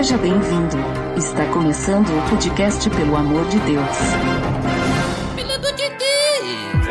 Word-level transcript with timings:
Seja 0.00 0.16
bem-vindo. 0.16 0.78
Está 1.14 1.44
começando 1.52 2.08
o 2.08 2.30
podcast 2.30 2.88
Pelo 2.88 3.14
Amor 3.14 3.46
de 3.50 3.58
Deus. 3.58 3.96
Pelo 5.36 5.52
amor 5.52 5.72
de 5.74 5.90
Deus! 5.90 6.86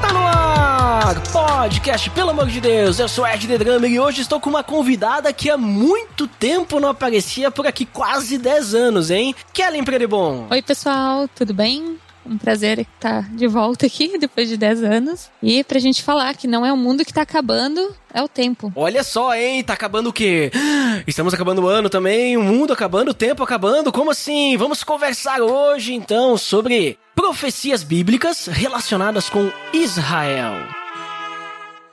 Tá 0.00 0.12
no 0.14 0.20
ar! 0.20 1.14
Podcast, 1.30 2.08
pelo 2.08 2.30
amor 2.30 2.46
de 2.46 2.58
Deus, 2.58 2.98
eu 2.98 3.06
sou 3.06 3.26
Ed 3.26 3.46
The 3.46 3.58
Drummer 3.58 3.90
e 3.90 4.00
hoje 4.00 4.22
estou 4.22 4.40
com 4.40 4.48
uma 4.48 4.64
convidada 4.64 5.30
que 5.30 5.50
há 5.50 5.58
muito 5.58 6.26
tempo 6.26 6.80
não 6.80 6.88
aparecia 6.88 7.50
por 7.50 7.66
aqui, 7.66 7.84
quase 7.84 8.38
10 8.38 8.74
anos, 8.74 9.10
hein? 9.10 9.34
Kellen 9.52 9.84
Predebon. 9.84 10.46
Oi, 10.50 10.62
pessoal, 10.62 11.28
tudo 11.28 11.52
bem? 11.52 11.98
Um 12.26 12.38
prazer 12.38 12.80
estar 12.80 13.28
de 13.34 13.46
volta 13.46 13.86
aqui 13.86 14.16
depois 14.18 14.48
de 14.48 14.56
10 14.56 14.82
anos. 14.82 15.30
E 15.42 15.62
pra 15.64 15.78
gente 15.78 16.02
falar 16.02 16.34
que 16.34 16.46
não 16.46 16.64
é 16.64 16.72
o 16.72 16.76
mundo 16.76 17.04
que 17.04 17.12
tá 17.12 17.22
acabando, 17.22 17.94
é 18.12 18.22
o 18.22 18.28
tempo. 18.28 18.72
Olha 18.74 19.04
só, 19.04 19.34
hein? 19.34 19.62
Tá 19.62 19.74
acabando 19.74 20.08
o 20.08 20.12
quê? 20.12 20.50
Estamos 21.06 21.34
acabando 21.34 21.62
o 21.62 21.68
ano 21.68 21.90
também, 21.90 22.36
o 22.36 22.42
mundo 22.42 22.72
acabando, 22.72 23.10
o 23.10 23.14
tempo 23.14 23.42
acabando. 23.42 23.92
Como 23.92 24.10
assim? 24.10 24.56
Vamos 24.56 24.82
conversar 24.82 25.40
hoje 25.40 25.94
então 25.94 26.36
sobre 26.36 26.98
profecias 27.14 27.82
bíblicas 27.82 28.46
relacionadas 28.46 29.28
com 29.28 29.50
Israel. 29.72 30.54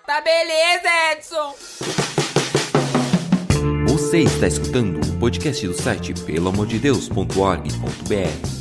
Tá 0.05 0.21
beleza, 0.21 0.90
Edson! 1.13 1.55
Você 3.88 4.20
está 4.20 4.48
escutando 4.48 4.99
o 4.99 5.20
podcast 5.20 5.68
do 5.68 5.73
site 5.73 6.13
pelamordedeus.org.br 6.26 8.60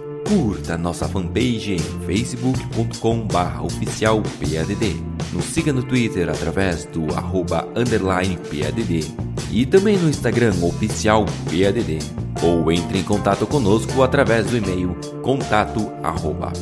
Curta 0.31 0.77
nossa 0.77 1.09
fanpage 1.09 1.73
em 1.73 1.79
facebook.com 2.05 3.27
barra 3.27 3.63
oficial 3.63 4.21
PADD. 4.21 4.95
Nos 5.33 5.43
siga 5.43 5.73
no 5.73 5.83
Twitter 5.83 6.29
através 6.29 6.85
do 6.85 7.13
arroba 7.13 7.67
underline 7.75 8.37
PADD 8.37 9.13
e 9.51 9.65
também 9.65 9.97
no 9.97 10.07
Instagram 10.07 10.53
oficial 10.63 11.25
PADD. 11.47 11.99
Ou 12.41 12.71
entre 12.71 12.99
em 12.99 13.03
contato 13.03 13.45
conosco 13.45 14.01
através 14.03 14.45
do 14.45 14.55
e-mail 14.55 14.95
contato 15.21 15.91
arroba. 16.01 16.53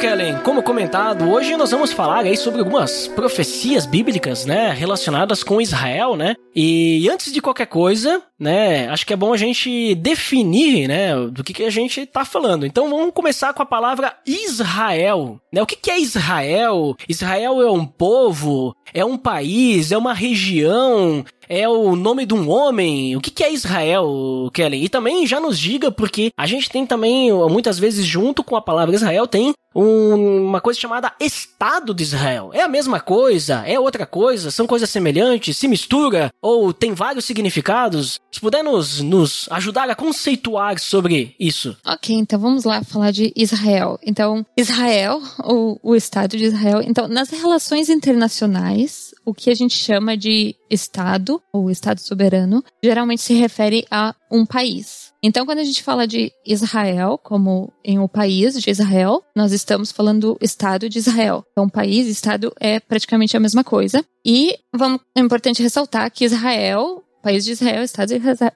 Kellen, 0.00 0.38
como 0.38 0.62
comentado, 0.62 1.28
hoje 1.30 1.58
nós 1.58 1.70
vamos 1.72 1.92
falar 1.92 2.20
aí 2.20 2.34
sobre 2.34 2.60
algumas 2.60 3.06
profecias 3.06 3.84
bíblicas, 3.84 4.46
né, 4.46 4.70
relacionadas 4.70 5.44
com 5.44 5.60
Israel, 5.60 6.16
né? 6.16 6.34
E 6.56 7.06
antes 7.10 7.30
de 7.30 7.38
qualquer 7.42 7.66
coisa, 7.66 8.22
né, 8.40 8.88
acho 8.88 9.06
que 9.06 9.12
é 9.12 9.16
bom 9.16 9.34
a 9.34 9.36
gente 9.36 9.94
definir, 9.96 10.88
né, 10.88 11.14
do 11.30 11.44
que, 11.44 11.52
que 11.52 11.64
a 11.64 11.70
gente 11.70 12.06
tá 12.06 12.24
falando. 12.24 12.64
Então 12.64 12.88
vamos 12.88 13.12
começar 13.12 13.52
com 13.52 13.62
a 13.62 13.66
palavra 13.66 14.16
Israel, 14.26 15.38
né? 15.52 15.62
O 15.62 15.66
que, 15.66 15.76
que 15.76 15.90
é 15.90 16.00
Israel? 16.00 16.96
Israel 17.06 17.60
é 17.60 17.70
um 17.70 17.84
povo, 17.84 18.74
é 18.94 19.04
um 19.04 19.18
país, 19.18 19.92
é 19.92 19.98
uma 19.98 20.14
região, 20.14 21.24
é 21.48 21.68
o 21.68 21.96
nome 21.96 22.24
de 22.24 22.32
um 22.32 22.48
homem? 22.48 23.16
O 23.16 23.20
que, 23.20 23.30
que 23.30 23.42
é 23.42 23.52
Israel, 23.52 24.48
Kellen? 24.54 24.84
E 24.84 24.88
também 24.88 25.26
já 25.26 25.40
nos 25.40 25.58
diga, 25.58 25.90
porque 25.90 26.30
a 26.38 26.46
gente 26.46 26.70
tem 26.70 26.86
também, 26.86 27.32
muitas 27.32 27.76
vezes, 27.76 28.06
junto 28.06 28.44
com 28.44 28.54
a 28.54 28.62
palavra 28.62 28.94
Israel, 28.94 29.26
tem 29.26 29.52
um, 29.74 30.46
uma 30.46 30.60
coisa 30.60 30.78
chamada 30.78 31.12
Estado 31.20 31.92
de 31.92 32.04
Israel. 32.04 32.50
É 32.52 32.62
a 32.62 32.68
mesma 32.68 33.00
coisa? 33.00 33.64
É 33.66 33.78
outra 33.78 34.06
coisa? 34.06 34.50
São 34.50 34.66
coisas 34.66 34.88
semelhantes? 34.90 35.56
Se 35.56 35.66
mistura? 35.66 36.30
Ou 36.40 36.72
tem 36.72 36.92
vários 36.94 37.24
significados? 37.24 38.20
Se 38.30 38.40
puder 38.40 38.62
nos, 38.62 39.00
nos 39.00 39.48
ajudar 39.50 39.90
a 39.90 39.94
conceituar 39.94 40.78
sobre 40.78 41.34
isso. 41.38 41.76
Ok, 41.84 42.14
então 42.14 42.38
vamos 42.38 42.64
lá 42.64 42.82
falar 42.84 43.10
de 43.10 43.32
Israel. 43.34 43.98
Então, 44.02 44.46
Israel, 44.56 45.20
ou 45.42 45.80
o 45.82 45.96
Estado 45.96 46.36
de 46.36 46.44
Israel. 46.44 46.80
Então, 46.82 47.08
nas 47.08 47.30
relações 47.30 47.88
internacionais, 47.88 49.12
o 49.24 49.34
que 49.34 49.50
a 49.50 49.54
gente 49.54 49.76
chama 49.76 50.16
de 50.16 50.54
Estado, 50.70 51.42
ou 51.52 51.70
Estado 51.70 52.00
soberano, 52.00 52.62
geralmente 52.82 53.22
se 53.22 53.34
refere 53.34 53.84
a 53.90 54.14
um 54.30 54.46
país. 54.46 55.10
Então, 55.22 55.44
quando 55.44 55.58
a 55.58 55.64
gente 55.64 55.82
fala 55.82 56.06
de 56.06 56.32
Israel, 56.46 57.18
como 57.22 57.72
em 57.84 57.98
o 57.98 58.08
país 58.08 58.54
de 58.54 58.70
Israel, 58.70 59.22
nós 59.36 59.52
estamos 59.52 59.92
falando 59.92 60.20
do 60.20 60.38
Estado 60.40 60.88
de 60.88 60.98
Israel. 60.98 61.44
Então, 61.52 61.68
país 61.68 62.06
e 62.06 62.10
Estado 62.10 62.52
é 62.58 62.80
praticamente 62.80 63.36
a 63.36 63.40
mesma 63.40 63.62
coisa. 63.62 64.04
E 64.24 64.56
vamos, 64.74 65.00
é 65.14 65.20
importante 65.20 65.62
ressaltar 65.62 66.10
que 66.10 66.24
Israel, 66.24 67.02
país 67.22 67.44
de 67.44 67.52
Israel, 67.52 67.82
Estado 67.82 68.12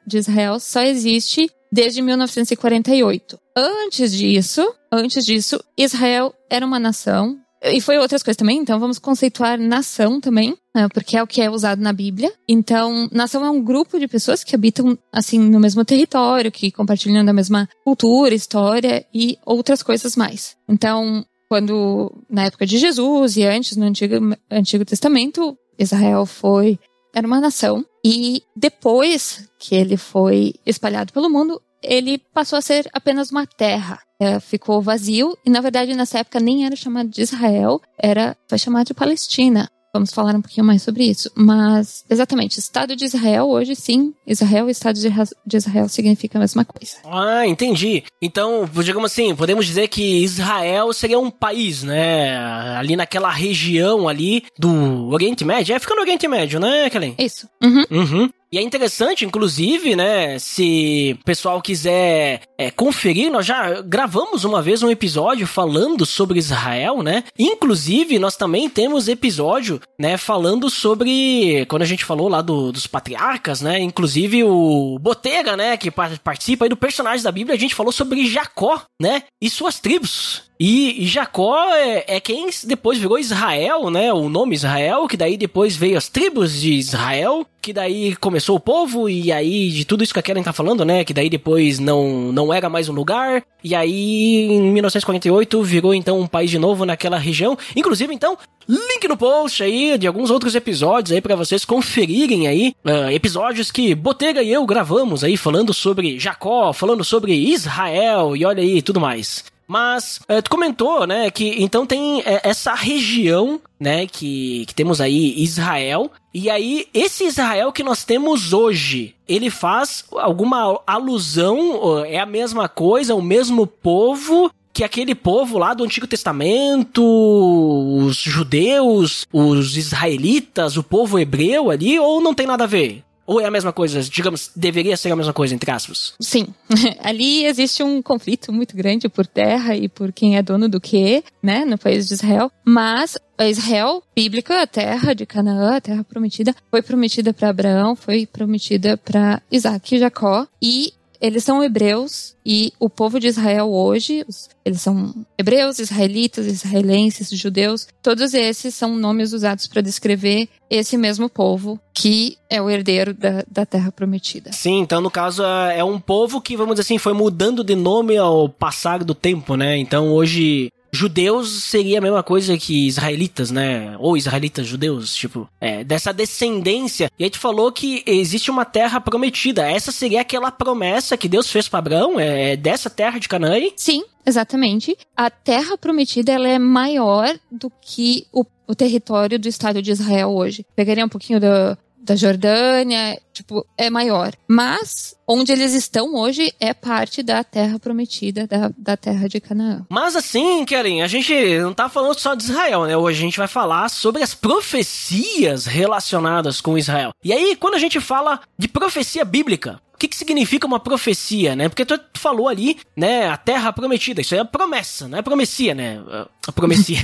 de 0.06 0.18
Israel, 0.18 0.58
só 0.58 0.82
existe 0.82 1.50
desde 1.72 2.00
1948. 2.02 3.38
Antes 3.56 4.12
disso, 4.12 4.74
antes 4.92 5.24
disso, 5.24 5.62
Israel 5.76 6.32
era 6.48 6.64
uma 6.64 6.78
nação. 6.78 7.38
E 7.62 7.80
foi 7.80 7.96
outras 7.96 8.22
coisas 8.22 8.36
também, 8.36 8.58
então 8.58 8.78
vamos 8.78 8.98
conceituar 8.98 9.58
nação 9.58 10.20
também, 10.20 10.54
né, 10.74 10.86
porque 10.92 11.16
é 11.16 11.22
o 11.22 11.26
que 11.26 11.40
é 11.40 11.48
usado 11.48 11.80
na 11.80 11.94
Bíblia. 11.94 12.30
Então, 12.46 13.08
nação 13.10 13.42
é 13.42 13.50
um 13.50 13.62
grupo 13.62 13.98
de 13.98 14.06
pessoas 14.06 14.44
que 14.44 14.54
habitam, 14.54 14.98
assim, 15.10 15.38
no 15.38 15.58
mesmo 15.58 15.82
território, 15.82 16.52
que 16.52 16.70
compartilham 16.70 17.24
da 17.24 17.32
mesma 17.32 17.66
cultura, 17.82 18.34
história 18.34 19.06
e 19.14 19.38
outras 19.46 19.82
coisas 19.82 20.14
mais. 20.14 20.54
Então, 20.68 21.24
quando, 21.48 22.12
na 22.28 22.44
época 22.44 22.66
de 22.66 22.76
Jesus 22.76 23.38
e 23.38 23.44
antes, 23.44 23.78
no 23.78 23.86
Antigo, 23.86 24.36
Antigo 24.50 24.84
Testamento, 24.84 25.56
Israel 25.78 26.26
foi, 26.26 26.78
era 27.14 27.26
uma 27.26 27.40
nação. 27.40 27.84
E 28.04 28.42
depois 28.54 29.48
que 29.58 29.74
ele 29.74 29.96
foi 29.96 30.54
espalhado 30.66 31.12
pelo 31.12 31.30
mundo, 31.30 31.60
ele 31.82 32.18
passou 32.18 32.58
a 32.58 32.62
ser 32.62 32.88
apenas 32.92 33.30
uma 33.30 33.46
terra. 33.46 34.00
É, 34.20 34.40
ficou 34.40 34.80
vazio 34.80 35.36
e, 35.44 35.50
na 35.50 35.60
verdade, 35.60 35.94
nessa 35.94 36.18
época 36.20 36.40
nem 36.40 36.64
era 36.64 36.76
chamado 36.76 37.08
de 37.08 37.20
Israel, 37.20 37.80
era 37.98 38.36
foi 38.48 38.58
chamado 38.58 38.86
de 38.86 38.94
Palestina. 38.94 39.68
Vamos 39.94 40.12
falar 40.12 40.34
um 40.34 40.42
pouquinho 40.42 40.66
mais 40.66 40.82
sobre 40.82 41.04
isso. 41.04 41.30
Mas, 41.36 42.04
exatamente, 42.10 42.58
Estado 42.58 42.96
de 42.96 43.04
Israel, 43.04 43.48
hoje 43.48 43.76
sim, 43.76 44.12
Israel 44.26 44.68
e 44.68 44.72
Estado 44.72 44.98
de 44.98 45.56
Israel 45.56 45.88
significa 45.88 46.36
a 46.36 46.40
mesma 46.40 46.64
coisa. 46.64 46.96
Ah, 47.04 47.46
entendi. 47.46 48.02
Então, 48.20 48.68
digamos 48.82 49.12
assim, 49.12 49.36
podemos 49.36 49.64
dizer 49.64 49.86
que 49.86 50.24
Israel 50.24 50.92
seria 50.92 51.20
um 51.20 51.30
país, 51.30 51.84
né? 51.84 52.36
Ali 52.76 52.96
naquela 52.96 53.30
região 53.30 54.08
ali 54.08 54.42
do 54.58 55.08
Oriente 55.10 55.44
Médio. 55.44 55.76
É, 55.76 55.78
fica 55.78 55.94
no 55.94 56.00
Oriente 56.00 56.26
Médio, 56.26 56.58
né, 56.58 56.90
Kellen? 56.90 57.14
Isso. 57.16 57.48
Uhum. 57.62 57.84
Uhum. 57.88 58.30
E 58.54 58.58
é 58.58 58.62
interessante, 58.62 59.24
inclusive, 59.24 59.96
né, 59.96 60.38
se 60.38 61.18
o 61.20 61.24
pessoal 61.24 61.60
quiser 61.60 62.42
é, 62.56 62.70
conferir, 62.70 63.28
nós 63.28 63.44
já 63.44 63.80
gravamos 63.80 64.44
uma 64.44 64.62
vez 64.62 64.80
um 64.80 64.88
episódio 64.88 65.44
falando 65.44 66.06
sobre 66.06 66.38
Israel, 66.38 67.02
né? 67.02 67.24
Inclusive, 67.36 68.16
nós 68.16 68.36
também 68.36 68.70
temos 68.70 69.08
episódio, 69.08 69.80
né, 69.98 70.16
falando 70.16 70.70
sobre, 70.70 71.66
quando 71.68 71.82
a 71.82 71.84
gente 71.84 72.04
falou 72.04 72.28
lá 72.28 72.40
do, 72.40 72.70
dos 72.70 72.86
patriarcas, 72.86 73.60
né? 73.60 73.80
Inclusive 73.80 74.44
o 74.44 75.00
Botega, 75.00 75.56
né, 75.56 75.76
que 75.76 75.90
participa 75.90 76.64
aí 76.64 76.68
do 76.68 76.76
personagem 76.76 77.24
da 77.24 77.32
Bíblia, 77.32 77.56
a 77.56 77.58
gente 77.58 77.74
falou 77.74 77.90
sobre 77.90 78.24
Jacó, 78.24 78.80
né? 79.02 79.24
E 79.42 79.50
suas 79.50 79.80
tribos. 79.80 80.44
E, 80.58 81.04
Jacó 81.06 81.68
é, 81.74 82.04
é, 82.06 82.20
quem 82.20 82.48
depois 82.64 82.98
virou 82.98 83.18
Israel, 83.18 83.90
né? 83.90 84.12
O 84.12 84.28
nome 84.28 84.54
Israel, 84.54 85.08
que 85.08 85.16
daí 85.16 85.36
depois 85.36 85.76
veio 85.76 85.98
as 85.98 86.08
tribos 86.08 86.60
de 86.60 86.74
Israel, 86.74 87.44
que 87.60 87.72
daí 87.72 88.14
começou 88.16 88.56
o 88.56 88.60
povo, 88.60 89.08
e 89.08 89.32
aí 89.32 89.70
de 89.70 89.84
tudo 89.84 90.04
isso 90.04 90.12
que 90.12 90.20
a 90.20 90.22
Karen 90.22 90.42
tá 90.42 90.52
falando, 90.52 90.84
né? 90.84 91.04
Que 91.04 91.12
daí 91.12 91.28
depois 91.28 91.80
não, 91.80 92.32
não 92.32 92.52
era 92.52 92.68
mais 92.68 92.88
um 92.88 92.92
lugar, 92.92 93.42
e 93.64 93.74
aí 93.74 94.44
em 94.48 94.70
1948 94.72 95.62
virou 95.62 95.92
então 95.92 96.20
um 96.20 96.26
país 96.26 96.50
de 96.50 96.58
novo 96.58 96.84
naquela 96.84 97.18
região. 97.18 97.58
Inclusive, 97.74 98.14
então, 98.14 98.38
link 98.68 99.08
no 99.08 99.16
post 99.16 99.60
aí 99.62 99.98
de 99.98 100.06
alguns 100.06 100.30
outros 100.30 100.54
episódios 100.54 101.12
aí 101.12 101.20
para 101.20 101.34
vocês 101.34 101.64
conferirem 101.64 102.46
aí. 102.46 102.74
Uh, 102.84 103.10
episódios 103.10 103.72
que 103.72 103.94
Botega 103.94 104.42
e 104.42 104.52
eu 104.52 104.64
gravamos 104.64 105.24
aí 105.24 105.36
falando 105.36 105.74
sobre 105.74 106.18
Jacó, 106.20 106.72
falando 106.72 107.02
sobre 107.02 107.34
Israel, 107.34 108.36
e 108.36 108.44
olha 108.44 108.62
aí 108.62 108.80
tudo 108.82 109.00
mais. 109.00 109.52
Mas 109.66 110.20
é, 110.28 110.42
tu 110.42 110.50
comentou, 110.50 111.06
né, 111.06 111.30
que 111.30 111.62
então 111.62 111.86
tem 111.86 112.20
é, 112.20 112.40
essa 112.44 112.74
região, 112.74 113.60
né, 113.80 114.06
que, 114.06 114.64
que 114.66 114.74
temos 114.74 115.00
aí 115.00 115.34
Israel. 115.42 116.10
E 116.32 116.50
aí, 116.50 116.86
esse 116.92 117.24
Israel 117.24 117.72
que 117.72 117.82
nós 117.82 118.04
temos 118.04 118.52
hoje, 118.52 119.14
ele 119.26 119.50
faz 119.50 120.04
alguma 120.12 120.80
alusão? 120.86 122.04
É 122.04 122.18
a 122.18 122.26
mesma 122.26 122.68
coisa, 122.68 123.14
o 123.14 123.22
mesmo 123.22 123.66
povo? 123.66 124.50
que 124.74 124.82
aquele 124.82 125.14
povo 125.14 125.56
lá 125.56 125.72
do 125.72 125.84
Antigo 125.84 126.04
Testamento, 126.04 127.00
os 127.00 128.16
judeus, 128.16 129.24
os 129.32 129.76
israelitas, 129.76 130.76
o 130.76 130.82
povo 130.82 131.16
hebreu 131.16 131.70
ali, 131.70 131.96
ou 131.96 132.20
não 132.20 132.34
tem 132.34 132.44
nada 132.44 132.64
a 132.64 132.66
ver? 132.66 133.04
Ou 133.26 133.40
é 133.40 133.44
a 133.44 133.50
mesma 133.50 133.72
coisa, 133.72 134.02
digamos, 134.02 134.50
deveria 134.54 134.96
ser 134.96 135.10
a 135.10 135.16
mesma 135.16 135.32
coisa, 135.32 135.54
entre 135.54 135.70
aspas? 135.70 136.14
Sim. 136.20 136.46
Ali 137.02 137.44
existe 137.46 137.82
um 137.82 138.02
conflito 138.02 138.52
muito 138.52 138.76
grande 138.76 139.08
por 139.08 139.26
terra 139.26 139.74
e 139.76 139.88
por 139.88 140.12
quem 140.12 140.36
é 140.36 140.42
dono 140.42 140.68
do 140.68 140.80
que, 140.80 141.24
né, 141.42 141.64
no 141.64 141.78
país 141.78 142.08
de 142.08 142.14
Israel. 142.14 142.50
Mas 142.64 143.18
a 143.38 143.48
Israel 143.48 144.02
bíblica, 144.14 144.62
a 144.62 144.66
terra 144.66 145.14
de 145.14 145.26
Canaã, 145.26 145.76
a 145.76 145.80
terra 145.80 146.04
prometida, 146.04 146.54
foi 146.70 146.82
prometida 146.82 147.32
para 147.32 147.48
Abraão, 147.48 147.96
foi 147.96 148.26
prometida 148.26 148.96
para 148.96 149.40
Isaac 149.50 149.94
e 149.94 149.98
Jacó. 149.98 150.46
E 150.62 150.92
eles 151.20 151.44
são 151.44 151.62
hebreus 151.62 152.34
e 152.44 152.72
o 152.78 152.90
povo 152.90 153.18
de 153.18 153.26
Israel 153.26 153.70
hoje, 153.70 154.24
eles 154.64 154.80
são 154.80 155.14
hebreus, 155.38 155.78
israelitas, 155.78 156.46
israelenses, 156.46 157.30
judeus, 157.30 157.86
todos 158.02 158.34
esses 158.34 158.74
são 158.74 158.96
nomes 158.96 159.32
usados 159.32 159.66
para 159.66 159.80
descrever 159.80 160.48
esse 160.68 160.96
mesmo 160.96 161.28
povo 161.28 161.80
que 161.92 162.36
é 162.50 162.60
o 162.60 162.68
herdeiro 162.68 163.14
da, 163.14 163.44
da 163.50 163.64
terra 163.64 163.90
prometida. 163.92 164.52
Sim, 164.52 164.80
então 164.80 165.00
no 165.00 165.10
caso 165.10 165.42
é, 165.44 165.78
é 165.78 165.84
um 165.84 165.98
povo 165.98 166.40
que, 166.40 166.56
vamos 166.56 166.74
dizer 166.74 166.82
assim, 166.82 166.98
foi 166.98 167.12
mudando 167.12 167.64
de 167.64 167.74
nome 167.74 168.16
ao 168.16 168.48
passar 168.48 169.02
do 169.02 169.14
tempo, 169.14 169.56
né? 169.56 169.76
Então 169.76 170.12
hoje 170.12 170.70
judeus 170.94 171.64
seria 171.64 171.98
a 171.98 172.00
mesma 172.00 172.22
coisa 172.22 172.56
que 172.56 172.86
israelitas, 172.86 173.50
né? 173.50 173.96
Ou 173.98 174.16
israelitas 174.16 174.66
judeus, 174.66 175.14
tipo, 175.14 175.48
é, 175.60 175.84
dessa 175.84 176.12
descendência. 176.12 177.10
E 177.18 177.24
a 177.24 177.26
gente 177.26 177.38
falou 177.38 177.72
que 177.72 178.02
existe 178.06 178.50
uma 178.50 178.64
terra 178.64 179.00
prometida. 179.00 179.70
Essa 179.70 179.92
seria 179.92 180.20
aquela 180.20 180.50
promessa 180.50 181.16
que 181.16 181.28
Deus 181.28 181.50
fez 181.50 181.68
para 181.68 181.78
Abraão, 181.78 182.18
é, 182.18 182.52
é 182.52 182.56
dessa 182.56 182.88
terra 182.88 183.18
de 183.18 183.28
Canaã? 183.28 183.54
Sim, 183.76 184.04
exatamente. 184.24 184.96
A 185.16 185.30
terra 185.30 185.76
prometida 185.76 186.32
ela 186.32 186.48
é 186.48 186.58
maior 186.58 187.38
do 187.50 187.70
que 187.80 188.26
o, 188.32 188.44
o 188.66 188.74
território 188.74 189.38
do 189.38 189.48
Estado 189.48 189.82
de 189.82 189.90
Israel 189.90 190.30
hoje. 190.30 190.64
Pegaria 190.74 191.04
um 191.04 191.08
pouquinho 191.08 191.40
do, 191.40 191.78
da 192.04 192.14
Jordânia, 192.14 193.18
tipo, 193.32 193.66
é 193.78 193.88
maior. 193.88 194.32
Mas 194.46 195.16
onde 195.26 195.50
eles 195.50 195.72
estão 195.72 196.14
hoje 196.14 196.52
é 196.60 196.74
parte 196.74 197.22
da 197.22 197.42
terra 197.42 197.78
prometida, 197.78 198.46
da, 198.46 198.70
da 198.76 198.96
terra 198.96 199.26
de 199.26 199.40
Canaã. 199.40 199.86
Mas 199.88 200.14
assim, 200.14 200.64
Karen, 200.66 201.02
a 201.02 201.06
gente 201.06 201.32
não 201.58 201.72
tá 201.72 201.88
falando 201.88 202.18
só 202.18 202.34
de 202.34 202.44
Israel, 202.44 202.84
né? 202.84 202.96
Hoje 202.96 203.18
a 203.18 203.22
gente 203.22 203.38
vai 203.38 203.48
falar 203.48 203.88
sobre 203.88 204.22
as 204.22 204.34
profecias 204.34 205.64
relacionadas 205.64 206.60
com 206.60 206.76
Israel. 206.76 207.12
E 207.24 207.32
aí, 207.32 207.56
quando 207.56 207.74
a 207.74 207.78
gente 207.78 207.98
fala 208.00 208.40
de 208.58 208.68
profecia 208.68 209.24
bíblica, 209.24 209.80
que, 210.04 210.08
que 210.08 210.16
significa 210.16 210.66
uma 210.66 210.78
profecia, 210.78 211.56
né? 211.56 211.68
Porque 211.68 211.84
tu, 211.84 211.96
tu, 211.96 212.20
falou 212.20 212.48
ali, 212.48 212.78
né, 212.96 213.28
a 213.28 213.36
terra 213.36 213.72
prometida. 213.72 214.20
Isso 214.20 214.34
aí 214.34 214.40
é 214.40 214.44
promessa, 214.44 215.08
não 215.08 215.18
é 215.18 215.22
promecia, 215.22 215.74
né? 215.74 216.02
A 216.46 216.52
promecia. 216.52 216.98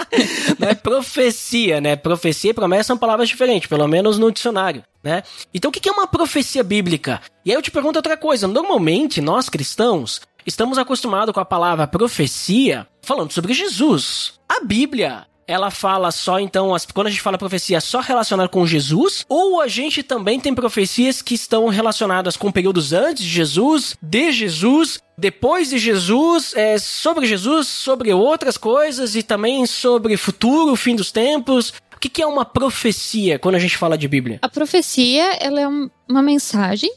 não 0.58 0.68
é 0.68 0.74
profecia, 0.74 1.80
né? 1.80 1.96
Profecia 1.96 2.50
e 2.50 2.54
promessa 2.54 2.88
são 2.88 2.98
palavras 2.98 3.28
diferentes, 3.28 3.68
pelo 3.68 3.86
menos 3.88 4.18
no 4.18 4.30
dicionário, 4.30 4.82
né? 5.02 5.22
Então 5.52 5.70
o 5.70 5.72
que, 5.72 5.80
que 5.80 5.88
é 5.88 5.92
uma 5.92 6.06
profecia 6.06 6.62
bíblica? 6.62 7.20
E 7.44 7.50
aí 7.50 7.56
eu 7.56 7.62
te 7.62 7.70
pergunto 7.70 7.98
outra 7.98 8.16
coisa. 8.16 8.46
Normalmente, 8.46 9.20
nós 9.20 9.48
cristãos, 9.48 10.20
estamos 10.46 10.78
acostumados 10.78 11.32
com 11.32 11.40
a 11.40 11.44
palavra 11.44 11.86
profecia 11.86 12.86
falando 13.02 13.32
sobre 13.32 13.54
Jesus. 13.54 14.34
A 14.48 14.64
Bíblia 14.64 15.26
ela 15.46 15.70
fala 15.70 16.10
só, 16.10 16.38
então, 16.38 16.74
as, 16.74 16.86
quando 16.86 17.08
a 17.08 17.10
gente 17.10 17.22
fala 17.22 17.38
profecia 17.38 17.80
só 17.80 18.00
relacionada 18.00 18.48
com 18.48 18.66
Jesus, 18.66 19.24
ou 19.28 19.60
a 19.60 19.68
gente 19.68 20.02
também 20.02 20.40
tem 20.40 20.54
profecias 20.54 21.22
que 21.22 21.34
estão 21.34 21.68
relacionadas 21.68 22.36
com 22.36 22.50
períodos 22.50 22.92
antes 22.92 23.22
de 23.22 23.30
Jesus, 23.30 23.96
de 24.02 24.32
Jesus, 24.32 24.98
depois 25.16 25.70
de 25.70 25.78
Jesus, 25.78 26.54
é, 26.56 26.78
sobre 26.78 27.26
Jesus, 27.26 27.68
sobre 27.68 28.12
outras 28.12 28.56
coisas 28.56 29.14
e 29.14 29.22
também 29.22 29.66
sobre 29.66 30.16
futuro, 30.16 30.74
fim 30.76 30.96
dos 30.96 31.12
tempos. 31.12 31.72
O 31.94 32.00
que, 32.00 32.08
que 32.08 32.22
é 32.22 32.26
uma 32.26 32.44
profecia 32.44 33.38
quando 33.38 33.54
a 33.54 33.60
gente 33.60 33.76
fala 33.76 33.96
de 33.96 34.08
Bíblia? 34.08 34.38
A 34.42 34.48
profecia, 34.48 35.34
ela 35.40 35.60
é 35.60 35.68
uma 36.08 36.22
mensagem 36.22 36.90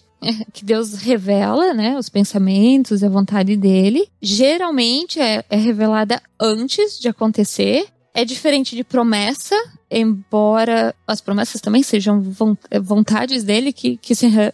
que 0.52 0.66
Deus 0.66 0.96
revela, 0.96 1.74
né, 1.74 1.98
os 1.98 2.10
pensamentos, 2.10 3.04
a 3.04 3.10
vontade 3.10 3.56
dele. 3.56 4.10
Geralmente 4.22 5.20
é, 5.20 5.44
é 5.50 5.56
revelada 5.56 6.22
antes 6.40 7.00
de 7.00 7.08
acontecer 7.08 7.88
é 8.18 8.26
diferente 8.26 8.76
de 8.76 8.84
promessa, 8.84 9.56
embora 9.92 10.94
as 11.06 11.22
promessas 11.22 11.62
também 11.62 11.84
sejam 11.84 12.20
vontades 12.82 13.44
dele 13.44 13.72
que, 13.72 13.96
que 13.98 14.14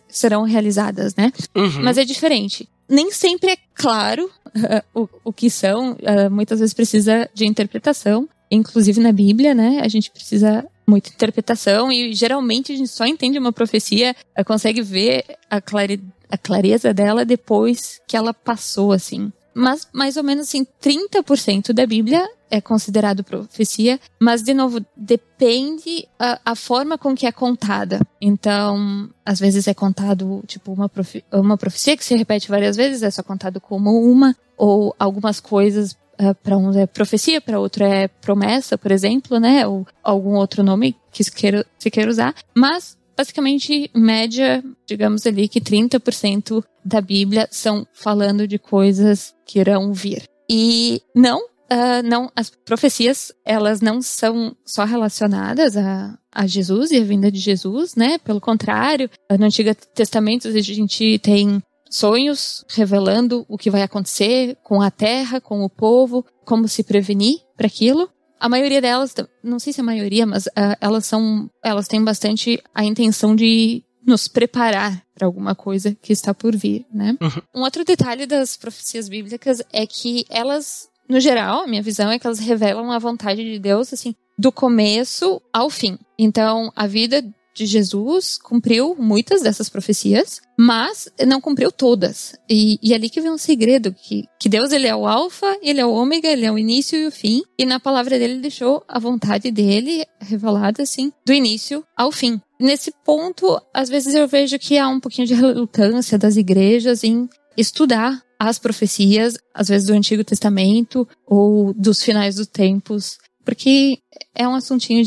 serão 0.09 0.43
realizadas, 0.43 1.15
né? 1.15 1.31
Uhum. 1.55 1.81
Mas 1.81 1.97
é 1.97 2.03
diferente. 2.03 2.67
Nem 2.89 3.09
sempre 3.09 3.51
é 3.51 3.57
claro 3.73 4.25
uh, 4.25 4.83
o, 5.01 5.09
o 5.23 5.31
que 5.31 5.49
são, 5.49 5.93
uh, 5.93 6.29
muitas 6.29 6.59
vezes 6.59 6.73
precisa 6.73 7.29
de 7.33 7.45
interpretação, 7.45 8.27
inclusive 8.51 8.99
na 8.99 9.13
Bíblia, 9.13 9.55
né? 9.55 9.79
A 9.81 9.87
gente 9.87 10.11
precisa 10.11 10.65
muita 10.85 11.09
interpretação 11.11 11.89
e 11.89 12.13
geralmente 12.13 12.73
a 12.73 12.75
gente 12.75 12.89
só 12.89 13.05
entende 13.05 13.39
uma 13.39 13.53
profecia, 13.53 14.13
uh, 14.37 14.43
consegue 14.43 14.81
ver 14.81 15.23
a, 15.49 15.61
clare, 15.61 16.03
a 16.29 16.37
clareza 16.37 16.93
dela 16.93 17.23
depois 17.23 18.01
que 18.05 18.17
ela 18.17 18.33
passou, 18.33 18.91
assim. 18.91 19.31
Mas 19.53 19.87
mais 19.93 20.17
ou 20.17 20.23
menos 20.23 20.47
assim, 20.47 20.65
30% 20.81 21.73
da 21.73 21.85
Bíblia 21.85 22.27
é 22.49 22.61
considerado 22.61 23.23
profecia, 23.23 23.99
mas 24.19 24.43
de 24.43 24.53
novo 24.53 24.85
depende 24.95 26.07
a, 26.19 26.39
a, 26.45 26.55
forma 26.55 26.99
com 26.99 27.15
que 27.15 27.25
é 27.25 27.31
contada. 27.31 27.99
Então, 28.21 29.09
às 29.25 29.39
vezes 29.39 29.67
é 29.67 29.73
contado 29.73 30.43
tipo 30.45 30.71
uma, 30.71 30.87
profe 30.87 31.25
uma 31.31 31.57
profecia 31.57 31.97
que 31.97 32.05
se 32.05 32.15
repete 32.15 32.49
várias 32.49 32.75
vezes, 32.75 33.01
é 33.01 33.09
só 33.09 33.23
contado 33.23 33.59
como 33.59 33.89
uma, 34.07 34.35
ou 34.55 34.95
algumas 34.99 35.39
coisas 35.39 35.93
uh, 36.19 36.29
é, 36.29 36.33
para 36.35 36.55
um 36.55 36.71
é 36.77 36.85
profecia, 36.85 37.41
para 37.41 37.59
outro 37.59 37.83
é 37.83 38.07
promessa, 38.07 38.77
por 38.77 38.91
exemplo, 38.91 39.39
né, 39.39 39.65
ou 39.65 39.87
algum 40.03 40.35
outro 40.35 40.61
nome 40.61 40.95
que 41.11 41.23
se 41.23 41.31
queira, 41.31 41.65
se 41.79 41.89
queira 41.89 42.11
usar. 42.11 42.35
Mas 42.53 42.95
basicamente, 43.15 43.89
média, 43.93 44.63
digamos 44.87 45.25
ali 45.25 45.47
que 45.47 45.61
30% 45.61 46.63
da 46.83 47.01
Bíblia 47.01 47.47
são 47.51 47.87
falando 47.93 48.47
de 48.47 48.59
coisas 48.59 49.33
que 49.45 49.59
irão 49.59 49.93
vir. 49.93 50.23
E 50.49 51.01
não 51.15 51.41
Uh, 51.63 52.07
não, 52.07 52.29
as 52.35 52.51
profecias, 52.51 53.31
elas 53.43 53.81
não 53.81 53.99
são 53.99 54.55
só 54.63 54.83
relacionadas 54.83 55.75
a, 55.75 56.15
a 56.31 56.45
Jesus 56.45 56.91
e 56.91 56.97
a 56.97 57.03
vinda 57.03 57.31
de 57.31 57.39
Jesus, 57.39 57.95
né? 57.95 58.19
Pelo 58.19 58.39
contrário, 58.39 59.09
no 59.39 59.45
Antigo 59.45 59.73
Testamento 59.95 60.49
a 60.49 60.61
gente 60.61 61.17
tem 61.19 61.63
sonhos 61.89 62.65
revelando 62.69 63.45
o 63.47 63.57
que 63.57 63.69
vai 63.71 63.81
acontecer 63.81 64.57
com 64.63 64.81
a 64.81 64.91
terra, 64.91 65.39
com 65.39 65.63
o 65.63 65.69
povo, 65.69 66.25
como 66.45 66.67
se 66.67 66.83
prevenir 66.83 67.39
para 67.55 67.67
aquilo. 67.67 68.09
A 68.43 68.49
maioria 68.49 68.81
delas, 68.81 69.15
não 69.41 69.57
sei 69.57 69.71
se 69.71 69.79
a 69.79 69.83
maioria, 69.85 70.25
mas 70.25 70.47
uh, 70.47 70.75
elas 70.81 71.05
são, 71.05 71.49
elas 71.63 71.87
têm 71.87 72.03
bastante 72.03 72.61
a 72.75 72.83
intenção 72.83 73.33
de 73.33 73.81
nos 74.05 74.27
preparar 74.27 75.01
para 75.15 75.25
alguma 75.25 75.55
coisa 75.55 75.95
que 76.01 76.11
está 76.11 76.33
por 76.33 76.53
vir, 76.53 76.85
né? 76.93 77.17
Uhum. 77.21 77.41
Um 77.55 77.61
outro 77.61 77.85
detalhe 77.85 78.25
das 78.25 78.57
profecias 78.57 79.07
bíblicas 79.07 79.61
é 79.71 79.87
que 79.87 80.25
elas 80.29 80.89
no 81.07 81.21
geral, 81.21 81.63
a 81.63 81.67
minha 81.67 81.81
visão 81.81 82.11
é 82.11 82.19
que 82.19 82.27
elas 82.27 82.39
revelam 82.39 82.91
a 82.91 82.99
vontade 82.99 83.41
de 83.41 83.59
Deus, 83.59 83.93
assim, 83.93 84.13
do 84.37 84.51
começo 84.51 85.41
ao 85.53 85.69
fim. 85.69 85.97
Então, 86.19 86.69
a 86.75 86.85
vida 86.85 87.23
de 87.53 87.65
Jesus 87.65 88.37
cumpriu 88.37 88.95
muitas 88.97 89.41
dessas 89.41 89.69
profecias, 89.69 90.41
mas 90.57 91.07
não 91.27 91.39
cumpriu 91.39 91.71
todas. 91.71 92.35
E, 92.49 92.79
e 92.81 92.93
é 92.93 92.95
ali 92.95 93.09
que 93.09 93.21
vem 93.21 93.31
um 93.31 93.37
segredo, 93.37 93.93
que, 93.93 94.25
que 94.39 94.49
Deus 94.49 94.71
ele 94.71 94.87
é 94.87 94.95
o 94.95 95.07
alfa, 95.07 95.57
ele 95.61 95.79
é 95.79 95.85
o 95.85 95.93
ômega, 95.93 96.27
ele 96.27 96.45
é 96.45 96.51
o 96.51 96.57
início 96.57 96.97
e 96.97 97.07
o 97.07 97.11
fim, 97.11 97.43
e 97.57 97.65
na 97.65 97.79
palavra 97.79 98.17
dele 98.17 98.33
ele 98.33 98.41
deixou 98.41 98.83
a 98.87 98.99
vontade 98.99 99.51
dele 99.51 100.05
revelada, 100.19 100.83
assim, 100.83 101.11
do 101.25 101.33
início 101.33 101.83
ao 101.95 102.11
fim. 102.11 102.41
Nesse 102.59 102.91
ponto, 103.03 103.59
às 103.73 103.89
vezes 103.89 104.15
eu 104.15 104.27
vejo 104.27 104.57
que 104.57 104.77
há 104.77 104.87
um 104.87 104.99
pouquinho 104.99 105.27
de 105.27 105.33
relutância 105.33 106.17
das 106.17 106.37
igrejas 106.37 107.03
em 107.03 107.27
estudar 107.57 108.21
as 108.39 108.59
profecias, 108.59 109.37
às 109.53 109.69
vezes 109.69 109.87
do 109.87 109.93
Antigo 109.93 110.23
Testamento 110.23 111.07
ou 111.25 111.73
dos 111.73 112.01
finais 112.01 112.35
dos 112.35 112.47
tempos, 112.47 113.17
porque 113.45 113.99
é 114.35 114.47
um 114.47 114.55
assuntinho 114.55 115.05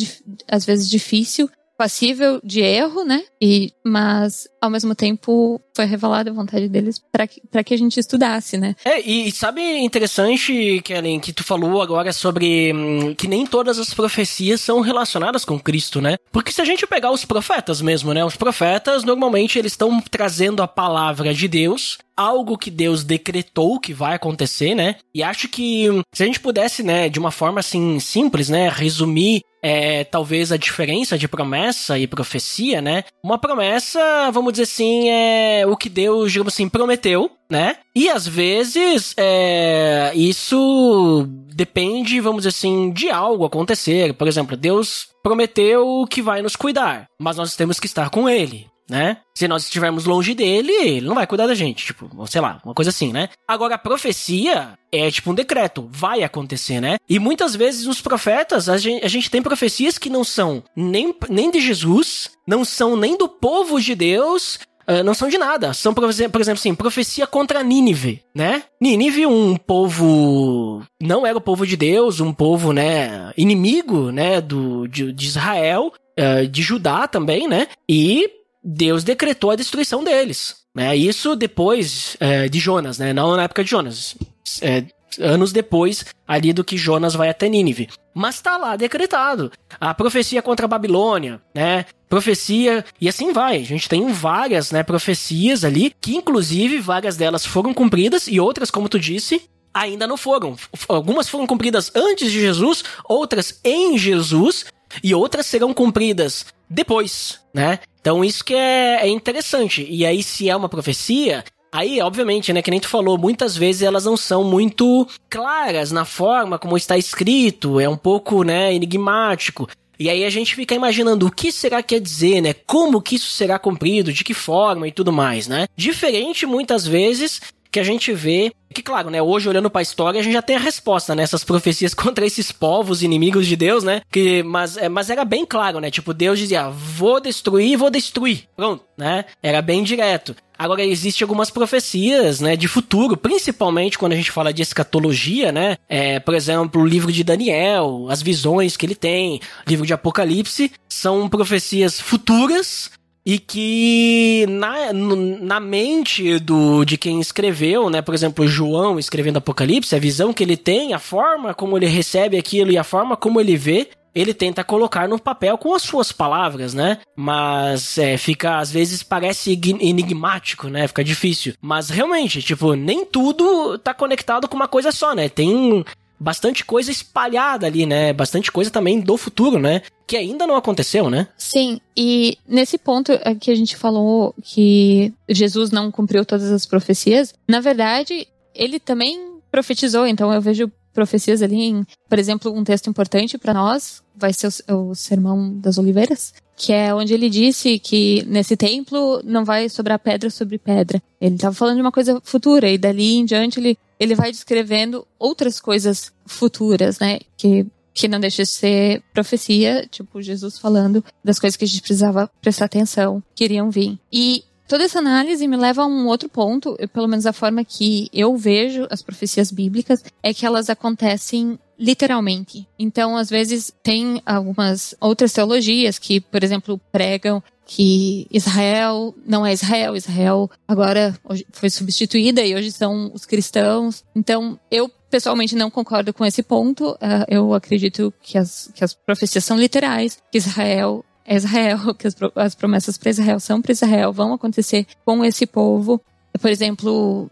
às 0.49 0.65
vezes 0.65 0.89
difícil 0.89 1.49
passível 1.77 2.41
de 2.43 2.61
erro, 2.61 3.05
né? 3.05 3.23
E, 3.41 3.73
mas, 3.85 4.49
ao 4.61 4.71
mesmo 4.71 4.95
tempo, 4.95 5.61
foi 5.75 5.85
revelada 5.85 6.31
a 6.31 6.35
vontade 6.35 6.69
deles 6.69 7.01
para 7.13 7.27
que, 7.27 7.41
que 7.65 7.75
a 7.75 7.79
gente 7.79 8.01
estudasse, 8.01 8.57
né? 8.57 8.75
É, 8.85 9.01
e 9.01 9.31
sabe 9.31 9.61
interessante, 9.79 10.81
Kellen, 10.83 11.21
que 11.21 11.33
tu 11.33 11.45
falou 11.45 11.83
agora 11.83 12.13
sobre 12.13 12.73
hum, 12.73 13.15
que 13.15 13.29
nem 13.29 13.47
todas 13.47 13.79
as 13.79 13.93
profecias 13.93 14.61
são 14.61 14.81
relacionadas 14.81 15.45
com 15.45 15.59
Cristo, 15.61 16.01
né? 16.01 16.17
Porque 16.33 16.53
se 16.53 16.61
a 16.61 16.65
gente 16.65 16.87
pegar 16.87 17.11
os 17.11 17.25
profetas 17.25 17.81
mesmo, 17.81 18.15
né? 18.15 18.25
Os 18.25 18.37
profetas, 18.37 19.05
normalmente, 19.05 19.59
eles 19.59 19.73
estão 19.73 20.01
trazendo 20.01 20.63
a 20.63 20.69
palavra 20.69 21.35
de 21.35 21.47
Deus 21.47 21.99
algo 22.17 22.57
que 22.57 22.71
Deus 22.71 23.05
decretou 23.05 23.79
que 23.79 23.93
vai 23.93 24.15
acontecer, 24.15 24.75
né? 24.75 24.97
E 25.15 25.23
acho 25.23 25.49
que 25.49 25.91
hum, 25.91 26.01
se 26.13 26.23
a 26.23 26.27
gente 26.27 26.41
pudesse, 26.41 26.83
né, 26.83 27.09
de 27.11 27.19
uma 27.19 27.31
forma 27.31 27.61
assim 27.61 28.01
simples, 28.01 28.49
né, 28.49 28.71
resumir 28.71 29.43
é, 29.69 30.05
talvez 30.05 30.53
a 30.53 30.57
diferença 30.57 31.19
de 31.19 31.27
promessa 31.27 31.99
e 31.99 32.07
profecia, 32.07 32.81
né? 32.81 33.03
Uma 33.21 33.37
promessa, 33.37 34.31
vamos 34.31 34.53
dizer 34.53 34.63
assim, 34.63 35.09
é 35.09 35.67
o 35.67 35.77
que 35.77 35.89
Deus, 35.89 36.31
digamos 36.31 36.55
assim, 36.55 36.69
prometeu, 36.69 37.33
né? 37.51 37.75
E 37.93 38.09
às 38.09 38.29
vezes 38.29 39.13
é, 39.17 40.13
isso 40.15 41.27
depende, 41.53 42.21
vamos 42.21 42.45
dizer 42.45 42.51
assim, 42.51 42.93
de 42.93 43.11
algo 43.11 43.45
acontecer. 43.45 44.15
Por 44.15 44.29
exemplo, 44.29 44.57
Deus 44.57 45.09
prometeu 45.21 46.07
que 46.09 46.23
vai 46.23 46.43
nos 46.43 46.55
cuidar, 46.55 47.09
mas 47.19 47.37
nós 47.37 47.57
temos 47.57 47.81
que 47.81 47.87
estar 47.87 48.09
com 48.09 48.29
Ele. 48.29 48.69
Né? 48.89 49.19
Se 49.35 49.49
nós 49.49 49.65
estivermos 49.65 50.05
longe 50.05 50.35
dele, 50.35 50.73
ele 50.73 51.07
não 51.07 51.15
vai 51.15 51.27
cuidar 51.27 51.47
da 51.47 51.55
gente, 51.55 51.87
tipo, 51.87 52.09
sei 52.27 52.41
lá, 52.41 52.61
uma 52.65 52.75
coisa 52.75 52.91
assim, 52.91 53.13
né? 53.13 53.29
Agora, 53.47 53.75
a 53.75 53.79
profecia 53.79 54.79
é 54.91 55.11
tipo 55.11 55.31
um 55.31 55.35
decreto, 55.35 55.89
vai 55.91 56.23
acontecer, 56.23 56.81
né? 56.81 56.97
E 57.09 57.19
muitas 57.19 57.55
vezes 57.55 57.87
nos 57.87 58.01
profetas, 58.01 58.69
a 58.69 58.79
gente, 58.79 59.05
a 59.05 59.09
gente 59.09 59.31
tem 59.31 59.43
profecias 59.43 59.99
que 59.99 60.09
não 60.09 60.25
são 60.25 60.63
nem, 60.75 61.15
nem 61.29 61.51
de 61.51 61.61
Jesus, 61.61 62.31
não 62.47 62.65
são 62.65 62.97
nem 62.97 63.17
do 63.17 63.29
povo 63.29 63.81
de 63.81 63.95
Deus, 63.95 64.59
Uh, 64.89 65.03
não 65.03 65.15
são 65.15 65.29
de 65.29 65.37
nada. 65.37 65.75
São, 65.75 65.93
por 65.93 66.09
exemplo, 66.09 66.41
assim, 66.41 66.73
profecia 66.73 67.27
contra 67.27 67.63
Nínive, 67.65 68.23
né? 68.33 68.63
Nínive, 68.81 69.27
um 69.27 69.57
povo. 69.57 70.81
Não 71.03 71.27
era 71.27 71.37
o 71.37 71.41
povo 71.41 71.67
de 71.67 71.77
Deus, 71.77 72.21
um 72.21 72.33
povo, 72.33 72.73
né? 72.73 73.33
Inimigo, 73.37 74.13
né? 74.13 74.41
Do, 74.41 74.87
de, 74.87 75.13
de 75.13 75.27
Israel, 75.27 75.93
uh, 76.17 76.47
de 76.47 76.63
Judá 76.63 77.09
também, 77.09 77.49
né? 77.49 77.67
E 77.89 78.31
Deus 78.69 79.05
decretou 79.05 79.53
a 79.53 79.57
destruição 79.57 80.03
deles. 80.03 80.57
Né? 80.75 80.97
Isso 80.97 81.37
depois 81.37 82.17
é, 82.19 82.49
de 82.49 82.59
Jonas, 82.59 82.99
né? 82.99 83.13
Não 83.13 83.37
na 83.37 83.45
época 83.45 83.63
de 83.63 83.71
Jonas. 83.71 84.17
É, 84.61 84.85
anos 85.21 85.53
depois 85.53 86.05
ali 86.27 86.53
do 86.53 86.65
que 86.65 86.77
Jonas 86.77 87.15
vai 87.15 87.29
até 87.29 87.49
Nínive. 87.49 87.89
Mas 88.13 88.41
tá 88.41 88.57
lá 88.57 88.75
decretado. 88.75 89.53
A 89.81 89.95
profecia 89.95 90.43
contra 90.43 90.67
a 90.67 90.69
Babilônia, 90.69 91.41
né? 91.55 91.87
Profecia 92.09 92.85
e 93.01 93.09
assim 93.09 93.33
vai. 93.33 93.59
A 93.59 93.65
gente 93.65 93.89
tem 93.89 94.09
várias, 94.13 94.73
né, 94.73 94.83
profecias 94.83 95.65
ali 95.65 95.95
que 96.01 96.17
inclusive 96.17 96.79
várias 96.79 97.17
delas 97.17 97.47
foram 97.47 97.73
cumpridas 97.73 98.27
e 98.27 98.41
outras, 98.41 98.71
como 98.71 98.89
tu 98.89 98.99
disse, 98.99 99.43
ainda 99.73 100.07
não 100.07 100.17
foram. 100.17 100.57
Algumas 100.89 101.29
foram 101.29 101.47
cumpridas 101.47 101.93
antes 101.95 102.33
de 102.33 102.41
Jesus, 102.41 102.83
outras 103.05 103.61
em 103.65 103.97
Jesus 103.97 104.67
e 105.03 105.15
outras 105.15 105.47
serão 105.47 105.75
cumpridas 105.75 106.47
depois, 106.69 107.41
né? 107.55 107.79
Então 108.07 108.25
isso 108.25 108.45
que 108.45 108.55
é, 108.55 109.01
é 109.03 109.09
interessante. 109.09 109.85
E 109.91 110.07
aí, 110.07 110.23
se 110.23 110.49
é 110.49 110.55
uma 110.55 110.69
profecia, 110.69 111.45
Aí, 111.73 112.01
obviamente, 112.01 112.53
né, 112.53 112.63
que 112.63 112.71
nem 112.71 112.81
tu 112.81 112.89
falou, 112.89 113.19
muitas 113.19 113.55
vezes 113.55 113.83
elas 113.83 114.05
não 114.05 114.17
são 114.17 114.45
muito 114.45 115.07
claras 115.29 115.91
na 115.91 116.07
forma 116.07 116.59
como 116.59 116.77
está 116.77 116.97
escrito, 116.97 117.81
é 117.81 117.87
um 117.87 117.97
pouco, 117.97 118.45
né, 118.45 118.73
enigmático. 118.73 119.69
E 119.99 120.09
aí 120.09 120.25
a 120.25 120.31
gente 120.31 120.55
fica 120.55 120.75
imaginando 120.75 121.27
o 121.27 121.31
que 121.31 121.51
será 121.51 121.83
que 121.83 121.95
quer 121.95 122.01
dizer, 122.01 122.41
né? 122.41 122.55
Como 122.67 123.03
que 123.03 123.17
isso 123.17 123.31
será 123.31 123.59
cumprido, 123.59 124.13
de 124.13 124.25
que 124.25 124.33
forma 124.33 124.87
e 124.87 124.93
tudo 124.93 125.13
mais, 125.13 125.49
né? 125.49 125.67
Diferente 125.77 126.47
muitas 126.47 126.87
vezes 126.87 127.41
que 127.71 127.81
a 127.81 127.85
gente 127.85 128.13
vê 128.13 128.53
que 128.75 128.83
claro, 128.83 129.09
né, 129.09 129.23
hoje 129.23 129.49
olhando 129.49 129.71
para 129.71 129.81
a 129.81 129.83
história 129.83 130.21
a 130.21 130.23
gente 130.23 130.35
já 130.35 130.43
tem 130.43 130.57
a 130.57 130.61
resposta 130.61 131.15
nessas 131.15 131.41
né, 131.41 131.47
profecias 131.47 131.95
contra 131.95 132.27
esses 132.27 132.53
povos 132.53 133.03
inimigos 133.03 133.47
de 133.47 133.57
Deus, 133.57 133.83
né? 133.83 134.03
Que 134.11 134.43
mas 134.43 134.77
é, 134.77 134.89
mas 134.89 135.09
era 135.09 135.25
bem 135.25 135.47
claro, 135.47 135.81
né? 135.81 135.91
Tipo, 135.91 136.13
Deus 136.13 136.39
dizia: 136.39 136.69
"Vou 136.69 137.21
destruir, 137.21 137.79
vou 137.79 137.91
destruir". 137.91 138.45
Pronto, 138.55 138.85
né? 138.97 139.25
Era 139.43 139.63
bem 139.63 139.83
direto. 139.83 140.37
Agora, 140.59 140.83
existem 140.83 141.23
algumas 141.23 141.51
profecias, 141.51 142.41
né, 142.41 142.57
de 142.57 142.67
futuro, 142.67 143.15
principalmente 143.15 143.99
quando 143.99 144.13
a 144.13 144.17
gente 144.17 144.31
fala 144.31 144.55
de 144.55 144.63
escatologia, 144.63 145.53
né? 145.53 145.77
É, 145.87 146.19
por 146.19 146.35
exemplo, 146.35 146.81
o 146.81 146.87
livro 146.87 147.13
de 147.13 147.23
Daniel, 147.23 148.07
as 148.09 148.23
visões 148.23 148.75
que 148.77 148.87
ele 148.87 148.95
tem, 148.95 149.41
livro 149.67 149.87
de 149.87 149.93
Apocalipse, 149.93 150.73
são 150.89 151.29
profecias 151.29 152.01
futuras 152.01 152.91
e 153.27 153.41
que 153.41 154.47
na, 154.49 154.93
na 154.93 155.59
mente 155.59 156.39
do 156.39 156.85
de 156.85 156.97
quem 156.97 157.21
escreveu, 157.21 157.91
né, 157.91 158.01
por 158.01 158.15
exemplo, 158.15 158.47
João 158.47 159.01
escrevendo 159.01 159.39
Apocalipse, 159.39 159.97
a 159.97 159.99
visão 159.99 160.33
que 160.33 160.45
ele 160.45 160.57
tem, 160.57 160.95
a 160.95 161.01
forma 161.01 161.53
como 161.53 161.77
ele 161.77 161.87
recebe 161.87 162.39
aquilo 162.39 162.71
e 162.71 162.79
a 162.79 162.85
forma 162.85 163.17
como 163.17 163.41
ele 163.41 163.57
vê, 163.57 163.89
ele 164.15 164.33
tenta 164.33 164.63
colocar 164.63 165.09
no 165.09 165.19
papel 165.19 165.59
com 165.59 165.75
as 165.75 165.83
suas 165.83 166.13
palavras, 166.13 166.73
né? 166.73 166.99
Mas 167.17 167.99
é, 167.99 168.17
fica, 168.17 168.59
às 168.59 168.71
vezes 168.71 169.03
parece 169.03 169.53
enigmático, 169.53 170.69
né? 170.69 170.87
Fica 170.87 171.05
difícil. 171.05 171.53
Mas 171.61 171.91
realmente, 171.91 172.41
tipo, 172.41 172.75
nem 172.75 173.05
tudo 173.05 173.77
tá 173.77 173.93
conectado 173.93 174.49
com 174.49 174.57
uma 174.57 174.69
coisa 174.69 174.91
só, 174.93 175.15
né? 175.15 175.29
Tem 175.29 175.85
bastante 176.19 176.65
coisa 176.65 176.91
espalhada 176.91 177.67
ali, 177.67 177.87
né? 177.87 178.13
Bastante 178.13 178.51
coisa 178.51 178.71
também 178.71 179.01
do 179.01 179.17
futuro, 179.17 179.59
né? 179.59 179.83
Que 180.07 180.17
ainda 180.17 180.47
não 180.47 180.57
aconteceu, 180.57 181.11
né? 181.11 181.29
Sim, 181.37 181.81
e 181.97 182.39
nesse 182.47 182.79
ponto 182.79 183.13
que 183.41 183.51
a 183.51 183.55
gente 183.55 183.77
falou 183.77 184.35
que 184.43 185.13
Jesus 185.29 185.71
não 185.71 185.91
cumpriu 185.91 186.25
todas 186.25 186.51
as 186.51 186.67
profecias, 186.67 187.35
na 187.49 187.61
verdade, 187.61 188.27
ele 188.55 188.79
também 188.79 189.37
profetizou, 189.51 190.07
então 190.07 190.33
eu 190.33 190.41
vejo 190.41 190.71
profecias 190.93 191.43
ali 191.43 191.57
em, 191.57 191.87
por 192.09 192.19
exemplo, 192.19 192.51
um 192.53 192.65
texto 192.65 192.89
importante 192.89 193.37
para 193.37 193.53
nós 193.53 194.03
vai 194.17 194.33
ser 194.33 194.49
o, 194.69 194.91
o 194.91 194.95
Sermão 194.95 195.53
das 195.61 195.77
Oliveiras, 195.77 196.33
que 196.57 196.73
é 196.73 196.95
onde 196.95 197.13
ele 197.13 197.29
disse 197.29 197.79
que 197.79 198.25
nesse 198.27 198.57
templo 198.57 199.21
não 199.23 199.45
vai 199.45 199.69
sobrar 199.69 199.99
pedra 199.99 200.31
sobre 200.31 200.59
pedra. 200.59 201.03
Ele 201.21 201.35
estava 201.35 201.55
falando 201.55 201.77
de 201.77 201.83
uma 201.83 201.93
coisa 201.93 202.19
futura 202.25 202.71
e 202.71 202.79
dali 202.79 203.17
em 203.17 203.27
diante 203.27 203.61
ele 203.61 203.79
ele 203.99 204.15
vai 204.15 204.31
descrevendo 204.31 205.07
outras 205.19 205.61
coisas 205.61 206.13
futuras, 206.27 206.99
né? 206.99 207.21
Que, 207.37 207.67
que 207.95 208.09
não 208.09 208.21
deixa 208.21 208.43
de 208.43 208.49
ser 208.49 209.03
profecia, 209.13 209.87
tipo 209.91 210.21
Jesus 210.21 210.59
falando 210.59 211.05
das 211.25 211.39
coisas 211.39 211.57
que 211.57 211.65
a 211.65 211.69
gente 211.69 211.83
precisava 211.83 212.31
prestar 212.41 212.67
atenção, 212.67 213.23
que 213.35 213.45
iriam 213.45 213.71
vir. 213.71 213.99
E 214.13 214.45
toda 214.69 214.85
essa 214.85 214.99
análise 214.99 215.47
me 215.47 215.57
leva 215.57 215.83
a 215.83 215.87
um 215.87 216.07
outro 216.07 216.29
ponto, 216.29 216.77
pelo 216.93 217.09
menos 217.09 217.27
a 217.27 217.33
forma 217.33 217.65
que 217.65 218.09
eu 218.13 218.37
vejo 218.37 218.87
as 218.91 219.03
profecias 219.03 219.51
bíblicas, 219.51 220.03
é 220.23 220.35
que 220.35 220.45
elas 220.45 220.69
acontecem 220.69 221.59
literalmente. 221.79 222.67
Então, 222.79 223.17
às 223.17 223.29
vezes, 223.29 223.73
tem 223.83 224.23
algumas 224.25 224.95
outras 225.01 225.33
teologias 225.33 225.99
que, 225.99 226.21
por 226.21 226.43
exemplo, 226.43 226.81
pregam 226.91 227.43
que 227.67 228.29
Israel 228.31 229.13
não 229.27 229.45
é 229.45 229.53
Israel, 229.53 229.97
Israel 229.97 230.49
agora 230.69 231.19
foi 231.53 231.69
substituída 231.69 232.41
e 232.41 232.55
hoje 232.55 232.71
são 232.71 233.11
os 233.13 233.27
cristãos. 233.27 234.05
Então, 234.15 234.59
eu 234.71 234.89
pessoalmente 235.11 235.57
não 235.57 235.69
concordo 235.69 236.15
com 236.15 236.25
esse 236.25 236.45
ponto. 236.45 236.93
Uh, 236.93 237.27
eu 237.29 237.53
acredito 237.53 238.15
que 238.23 238.39
as, 238.39 238.71
que 238.73 238.85
as 238.85 238.95
profecias 238.95 239.45
são 239.45 239.59
literais, 239.59 240.19
que 240.31 240.39
Israel 240.39 241.05
é 241.25 241.35
Israel, 241.35 241.93
que 241.99 242.07
as 242.37 242.55
promessas 242.55 242.97
para 242.97 243.11
Israel 243.11 243.41
são 243.41 243.61
para 243.61 243.73
Israel, 243.73 244.13
vão 244.13 244.33
acontecer 244.33 244.87
com 245.05 245.25
esse 245.25 245.45
povo. 245.45 246.01
Por 246.41 246.51
exemplo, 246.51 247.29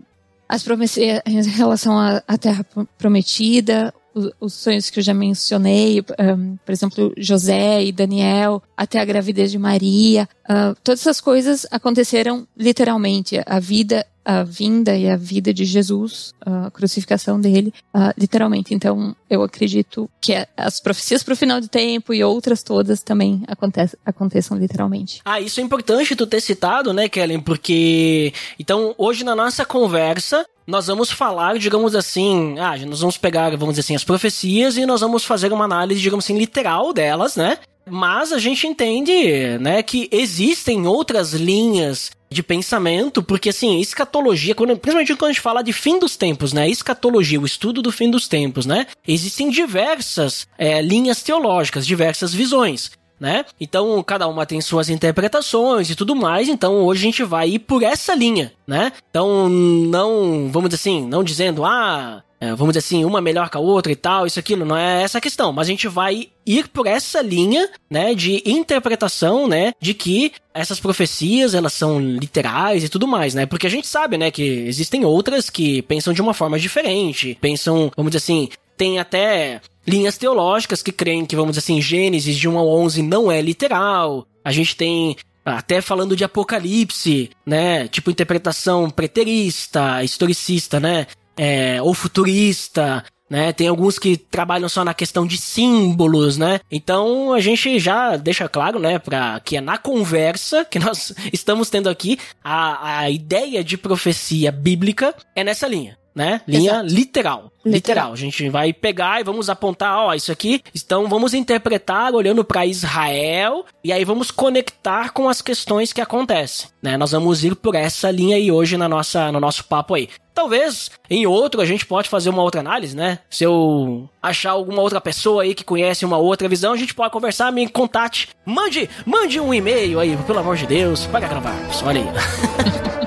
as 0.49 0.64
promessas 0.64 1.03
em 1.26 1.43
relação 1.43 1.97
à 1.97 2.38
terra 2.38 2.67
prometida, 2.99 3.95
os 4.40 4.54
sonhos 4.54 4.90
que 4.90 5.00
eu 5.00 5.02
já 5.02 5.12
mencionei, 5.12 6.00
um, 6.00 6.56
por 6.56 6.73
exemplo, 6.73 7.12
José 7.16 7.85
e 7.85 7.92
Daniel, 7.92 8.62
até 8.76 9.00
a 9.00 9.04
gravidez 9.04 9.50
de 9.50 9.59
Maria, 9.59 10.28
uh, 10.44 10.76
todas 10.83 11.00
essas 11.00 11.21
coisas 11.21 11.66
aconteceram 11.71 12.47
literalmente. 12.56 13.40
A 13.44 13.59
vida, 13.59 14.06
a 14.25 14.42
vinda 14.44 14.97
e 14.97 15.09
a 15.09 15.16
vida 15.16 15.52
de 15.52 15.64
Jesus, 15.64 16.33
a 16.40 16.71
crucificação 16.71 17.40
dele, 17.40 17.73
uh, 17.94 18.12
literalmente. 18.16 18.73
Então, 18.73 19.14
eu 19.28 19.42
acredito 19.42 20.09
que 20.21 20.35
as 20.56 20.80
profecias 20.80 21.23
para 21.23 21.35
o 21.35 21.37
final 21.37 21.61
do 21.61 21.68
tempo 21.68 22.14
e 22.14 22.23
outras 22.23 22.62
todas 22.62 23.02
também 23.02 23.42
aconteçam, 23.49 23.99
aconteçam 24.04 24.56
literalmente. 24.56 25.21
Ah, 25.25 25.40
isso 25.40 25.61
é 25.61 25.62
importante 25.62 26.16
tu 26.16 26.26
ter 26.26 26.40
citado, 26.40 26.92
né, 26.92 27.09
Kellen? 27.09 27.40
Porque, 27.40 28.33
então, 28.59 28.94
hoje 28.97 29.25
na 29.25 29.35
nossa 29.35 29.64
conversa, 29.64 30.47
nós 30.66 30.87
vamos 30.87 31.11
falar, 31.11 31.59
digamos 31.59 31.94
assim, 31.94 32.59
ah, 32.59 32.76
nós 32.87 33.00
vamos 33.00 33.18
pegar, 33.18 33.50
vamos 33.56 33.75
dizer 33.75 33.80
assim, 33.80 33.97
as 33.97 34.04
profecias 34.04 34.76
e 34.76 34.87
nós 34.87 35.00
vamos 35.00 35.25
fazer 35.25 35.52
uma 35.52 35.64
análise, 35.64 36.00
digamos 36.00 36.25
assim, 36.25 36.38
literal 36.38 36.92
delas, 36.92 37.37
né? 37.37 37.59
Mas 37.88 38.33
a 38.33 38.38
gente 38.38 38.66
entende, 38.66 39.59
né, 39.61 39.83
que 39.83 40.09
existem 40.11 40.87
outras 40.87 41.35
linhas 41.35 42.11
de 42.30 42.42
pensamento, 42.42 43.23
porque 43.23 43.50
assim, 43.50 43.78
escatologia, 43.78 44.54
quando, 44.54 44.76
principalmente 44.76 45.14
quando 45.14 45.30
a 45.30 45.33
gente 45.33 45.42
fala 45.42 45.62
de 45.62 45.73
fim 45.73 45.99
dos 45.99 46.16
tempos, 46.16 46.52
né? 46.52 46.68
Escatologia, 46.68 47.40
o 47.40 47.47
estudo 47.47 47.83
do 47.83 47.92
fim 47.92 48.11
dos 48.11 48.26
tempos, 48.26 48.64
né? 48.64 48.87
Existem 49.06 49.50
diversas 49.50 50.49
é, 50.59 50.80
linhas 50.80 51.23
teológicas, 51.23 51.87
diversas 51.87 52.35
visões 52.35 52.90
né? 53.18 53.44
Então, 53.61 54.02
cada 54.02 54.26
uma 54.26 54.47
tem 54.47 54.61
suas 54.61 54.88
interpretações 54.88 55.88
e 55.90 55.94
tudo 55.94 56.14
mais, 56.14 56.49
então 56.49 56.85
hoje 56.85 57.02
a 57.02 57.04
gente 57.04 57.23
vai 57.23 57.50
ir 57.50 57.59
por 57.61 57.83
essa 57.83 58.14
linha, 58.14 58.52
né? 58.66 58.92
Então, 59.11 59.49
não, 59.49 60.49
vamos 60.50 60.71
dizer 60.71 60.80
assim, 60.80 61.06
não 61.06 61.23
dizendo, 61.23 61.64
ah, 61.64 62.23
é, 62.40 62.54
vamos 62.54 62.75
dizer 62.75 62.80
assim, 62.80 63.04
uma 63.04 63.21
melhor 63.21 63.49
que 63.49 63.56
a 63.56 63.61
outra 63.61 63.90
e 63.90 63.97
tal, 63.97 64.26
isso, 64.26 64.38
aquilo, 64.38 64.64
não 64.64 64.76
é 64.76 65.02
essa 65.02 65.18
a 65.18 65.21
questão, 65.21 65.52
mas 65.52 65.66
a 65.66 65.71
gente 65.71 65.88
vai 65.88 66.28
ir 66.44 66.68
por 66.68 66.87
essa 66.87 67.23
linha, 67.23 67.71
né, 67.88 68.14
de 68.14 68.42
interpretação, 68.44 69.47
né, 69.49 69.73
de 69.80 69.94
que 69.94 70.33
essas 70.52 70.78
profecias, 70.78 71.54
elas 71.54 71.73
são 71.73 71.99
literais 71.99 72.85
e 72.85 72.88
tudo 72.88 73.09
mais, 73.09 73.35
né, 73.35 73.47
porque 73.47 73.66
a 73.66 73.71
gente 73.71 73.87
sabe, 73.87 74.18
né, 74.18 74.30
que 74.30 74.42
existem 74.42 75.04
outras 75.04 75.49
que 75.49 75.80
pensam 75.83 76.12
de 76.12 76.21
uma 76.21 76.35
forma 76.35 76.59
diferente, 76.59 77.38
pensam, 77.40 77.90
vamos 77.97 78.11
dizer 78.11 78.25
assim, 78.25 78.49
tem 78.76 78.99
até 78.99 79.61
linhas 79.87 80.19
teológicas 80.19 80.83
que 80.83 80.93
creem 80.93 81.26
que, 81.26 81.37
vamos 81.37 81.53
dizer 81.53 81.64
assim, 81.64 81.81
Gênesis 81.81 82.37
de 82.37 82.49
1 82.49 82.59
a 82.59 82.62
11 82.62 83.03
não 83.03 83.31
é 83.31 83.41
literal. 83.41 84.26
A 84.45 84.53
gente 84.53 84.76
tem 84.76 85.17
até 85.45 85.81
falando 85.81 86.17
de 86.17 86.25
Apocalipse, 86.25 87.31
né? 87.45 87.87
Tipo 87.88 88.11
interpretação 88.11 88.88
preterista, 88.88 90.03
historicista, 90.03 90.81
né? 90.81 91.07
É, 91.37 91.83
ou 91.83 91.93
futurista. 91.93 93.05
né? 93.29 93.53
Tem 93.53 93.69
alguns 93.69 93.99
que 93.99 94.17
trabalham 94.17 94.69
só 94.69 94.85
na 94.85 94.95
questão 94.95 95.26
de 95.26 95.37
símbolos, 95.37 96.38
né? 96.38 96.61
Então 96.71 97.33
a 97.33 97.41
gente 97.41 97.79
já 97.79 98.17
deixa 98.17 98.49
claro, 98.49 98.79
né, 98.79 98.99
para 98.99 99.41
que 99.41 99.57
é 99.57 99.61
na 99.61 99.76
conversa 99.76 100.64
que 100.64 100.79
nós 100.79 101.12
estamos 101.33 101.69
tendo 101.69 101.88
aqui 101.88 102.19
a, 102.43 103.00
a 103.00 103.11
ideia 103.11 103.62
de 103.62 103.76
profecia 103.76 104.50
bíblica 104.50 105.14
é 105.35 105.45
nessa 105.45 105.67
linha 105.67 105.99
né? 106.14 106.40
Linha 106.47 106.80
literal, 106.83 106.87
literal. 106.87 107.52
Literal. 107.64 108.12
A 108.12 108.16
gente 108.16 108.49
vai 108.49 108.73
pegar 108.73 109.21
e 109.21 109.25
vamos 109.25 109.50
apontar, 109.50 109.99
ó, 109.99 110.14
isso 110.14 110.30
aqui. 110.30 110.62
Então 110.75 111.09
vamos 111.09 111.35
interpretar 111.35 112.14
olhando 112.14 112.44
para 112.44 112.64
Israel 112.66 113.64
e 113.83 113.92
aí 113.92 114.04
vamos 114.04 114.30
conectar 114.30 115.11
com 115.11 115.28
as 115.28 115.42
questões 115.42 115.92
que 115.92 116.00
acontecem, 116.00 116.68
né? 116.80 116.97
Nós 116.97 117.12
vamos 117.12 117.42
ir 117.42 117.56
por 117.56 117.75
essa 117.75 118.11
linha 118.11 118.37
aí 118.37 118.52
hoje 118.52 118.76
na 118.76 118.88
nossa, 118.88 119.33
no 119.33 119.40
nosso 119.40 119.64
papo 119.64 119.94
aí. 119.94 120.09
Talvez 120.33 120.90
em 121.09 121.26
outro 121.26 121.61
a 121.61 121.64
gente 121.64 121.87
pode 121.87 122.09
fazer 122.09 122.28
uma 122.30 122.42
outra 122.42 122.61
análise, 122.61 122.97
né? 122.97 123.21
Se 123.30 123.44
eu 123.44 124.09
achar 124.23 124.50
alguma 124.50 124.83
outra 124.83 125.00
pessoa 125.00 125.42
aí 125.42 125.54
que 125.54 125.64
conhece 125.64 126.04
uma 126.04 126.18
outra 126.18 126.49
visão, 126.49 126.73
a 126.73 126.76
gente 126.76 126.94
pode 126.94 127.12
conversar, 127.12 127.52
me 127.52 127.68
contate. 127.68 128.28
Mande, 128.44 128.88
mande 129.06 129.40
um 129.40 129.54
e-mail 129.54 130.00
aí, 130.00 130.16
pelo 130.26 130.40
amor 130.40 130.56
de 130.56 130.66
Deus, 130.66 131.06
para 131.06 131.28
gravar. 131.28 131.54
Olha 131.85 132.00
aí. 132.00 132.94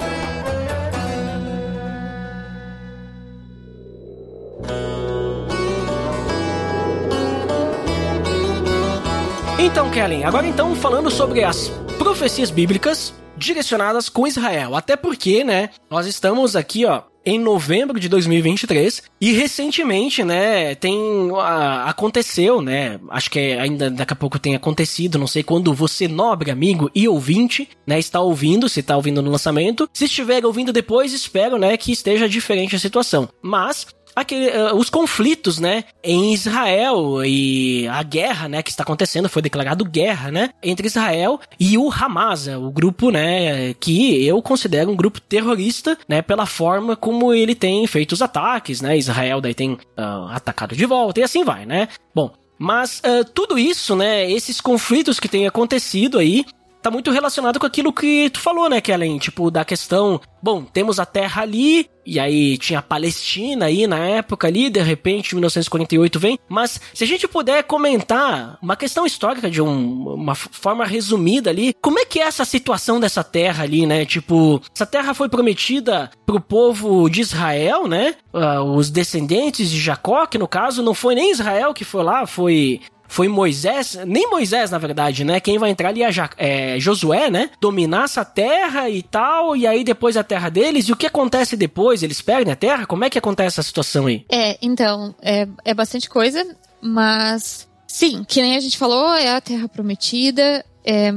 Então, 9.60 9.90
Kellen, 9.90 10.24
agora 10.24 10.46
então 10.46 10.76
falando 10.76 11.10
sobre 11.10 11.44
as 11.44 11.70
profecias 11.98 12.52
bíblicas 12.52 13.12
direcionadas 13.36 14.08
com 14.08 14.28
Israel. 14.28 14.76
Até 14.76 14.96
porque, 14.96 15.44
né, 15.44 15.72
nós 15.90 16.06
estamos 16.06 16.56
aqui, 16.56 16.86
ó, 16.86 17.02
em 17.26 17.40
novembro 17.40 18.00
de 18.00 18.08
2023 18.08 19.04
e 19.20 19.34
recentemente, 19.34 20.24
né, 20.24 20.76
tem 20.76 20.98
a, 21.36 21.90
aconteceu, 21.90 22.62
né, 22.62 23.00
acho 23.10 23.32
que 23.32 23.40
ainda 23.40 23.90
daqui 23.90 24.14
a 24.14 24.16
pouco 24.16 24.38
tem 24.40 24.56
acontecido, 24.56 25.18
não 25.20 25.28
sei 25.28 25.42
quando 25.42 25.74
você 25.74 26.08
nobre 26.08 26.52
amigo 26.52 26.90
e 26.94 27.08
ouvinte, 27.08 27.68
né, 27.86 27.98
está 27.98 28.22
ouvindo, 28.22 28.70
se 28.70 28.80
está 28.82 28.96
ouvindo 28.96 29.24
no 29.24 29.32
lançamento. 29.32 29.90
Se 29.92 30.06
estiver 30.06 30.46
ouvindo 30.46 30.72
depois, 30.72 31.14
espero, 31.14 31.58
né, 31.58 31.76
que 31.78 31.92
esteja 31.92 32.30
diferente 32.30 32.76
a 32.76 32.80
situação. 32.80 33.28
Mas 33.42 33.88
aquele, 34.18 34.50
uh, 34.50 34.76
os 34.76 34.90
conflitos, 34.90 35.60
né, 35.60 35.84
em 36.04 36.34
Israel 36.34 37.24
e 37.24 37.88
a 37.88 38.02
guerra, 38.02 38.50
né, 38.50 38.64
que 38.64 38.72
está 38.72 38.82
acontecendo, 38.82 39.30
foi 39.30 39.42
declarado 39.44 39.86
guerra, 39.86 40.32
né, 40.32 40.50
entre 40.64 40.88
Israel 40.88 41.40
e 41.60 41.78
o 41.78 41.92
Hamas, 41.92 42.48
o 42.48 42.72
grupo, 42.72 43.12
né, 43.12 43.76
que 43.76 44.26
eu 44.26 44.42
considero 44.42 44.92
um 44.92 44.96
grupo 44.96 45.22
terrorista, 45.22 45.96
né, 46.10 46.22
pela 46.24 46.48
forma 46.48 46.96
como 46.96 47.32
ele 47.32 47.54
tem 47.54 47.86
feito 47.86 48.14
os 48.14 48.22
ataques, 48.22 48.82
né, 48.82 48.98
Israel 48.98 49.40
daí 49.40 49.54
tem 49.54 49.74
uh, 49.74 50.28
atacado 50.32 50.76
de 50.76 50.86
volta 50.86 51.20
e 51.20 51.24
assim 51.24 51.44
vai, 51.44 51.66
né. 51.66 51.88
Bom, 52.16 52.34
mas 52.58 53.02
uh, 53.06 53.24
tudo 53.34 53.60
isso, 53.60 53.96
né, 53.96 54.30
esses 54.30 54.60
conflitos 54.60 55.20
que 55.20 55.30
têm 55.30 55.46
acontecido 55.46 56.18
aí, 56.18 56.44
tá 56.82 56.92
muito 56.92 57.12
relacionado 57.12 57.60
com 57.60 57.66
aquilo 57.66 57.94
que 57.94 58.30
tu 58.30 58.40
falou, 58.40 58.70
né, 58.70 58.82
Kellen? 58.82 59.18
Tipo, 59.18 59.52
da 59.52 59.66
questão, 59.66 60.20
bom, 60.42 60.64
temos 60.64 61.00
a 61.00 61.06
terra 61.06 61.42
ali, 61.42 61.90
e 62.08 62.22
aí 62.22 62.58
tinha 62.58 62.80
a 62.80 62.82
Palestina 62.82 63.66
aí 63.66 63.86
na 63.86 64.00
época 64.00 64.48
ali, 64.48 64.70
de 64.70 64.82
repente 64.82 65.36
1948 65.36 66.18
vem. 66.18 66.40
Mas 66.48 66.80
se 66.94 67.04
a 67.04 67.08
gente 67.08 67.28
puder 67.28 67.64
comentar 67.64 68.58
uma 68.62 68.78
questão 68.78 69.06
histórica 69.06 69.50
de 69.50 69.62
um, 69.62 70.14
uma 70.14 70.34
forma 70.34 70.86
resumida 70.86 71.50
ali, 71.50 71.74
como 71.82 72.00
é 72.00 72.06
que 72.06 72.20
é 72.20 72.24
essa 72.24 72.46
situação 72.46 72.98
dessa 72.98 73.26
terra 73.26 73.64
ali, 73.64 73.86
né? 73.86 74.06
Tipo, 74.06 74.62
essa 74.74 74.86
terra 74.86 75.14
foi 75.14 75.28
prometida 75.28 76.10
pro 76.26 76.40
povo 76.40 77.10
de 77.10 77.20
Israel, 77.20 77.88
né? 77.88 78.16
Uh, 78.34 78.62
os 78.76 78.90
descendentes 78.90 79.70
de 79.70 79.80
Jacó, 79.80 80.26
que 80.26 80.38
no 80.38 80.48
caso 80.48 80.82
não 80.82 80.94
foi 80.94 81.14
nem 81.14 81.32
Israel 81.32 81.74
que 81.74 81.84
foi 81.84 82.04
lá, 82.04 82.26
foi 82.26 82.80
foi 83.08 83.28
Moisés, 83.28 83.98
nem 84.06 84.30
Moisés 84.30 84.72
na 84.72 84.78
verdade, 84.78 85.24
né? 85.24 85.40
Quem 85.40 85.58
vai 85.58 85.70
entrar 85.70 85.90
ali 85.90 86.04
é, 86.04 86.10
é, 86.38 86.80
Josué, 86.80 87.30
né? 87.30 87.50
Dominar 87.60 88.06
essa 88.06 88.26
terra 88.26 88.90
e 88.90 89.02
tal, 89.02 89.56
e 89.56 89.66
aí 89.66 89.84
depois 89.84 90.18
a 90.18 90.24
terra 90.24 90.50
deles. 90.50 90.88
E 90.88 90.92
o 90.92 90.96
que 90.96 91.08
acontece 91.08 91.56
depois? 91.56 92.04
Eles 92.04 92.22
perdem 92.22 92.54
a 92.54 92.56
terra? 92.56 92.86
Como 92.86 93.04
é 93.04 93.10
que 93.10 93.18
acontece 93.18 93.60
essa 93.60 93.64
situação 93.64 94.08
aí? 94.08 94.26
É, 94.32 94.58
então, 94.62 95.16
é, 95.22 95.48
é 95.64 95.74
bastante 95.74 96.10
coisa, 96.10 96.46
mas 96.82 97.68
sim, 97.88 98.24
que 98.28 98.42
nem 98.42 98.56
a 98.56 98.60
gente 98.60 98.78
falou, 98.78 99.14
é 99.16 99.36
a 99.36 99.42
terra 99.42 99.68
prometida. 99.68 100.66
É, 100.86 101.14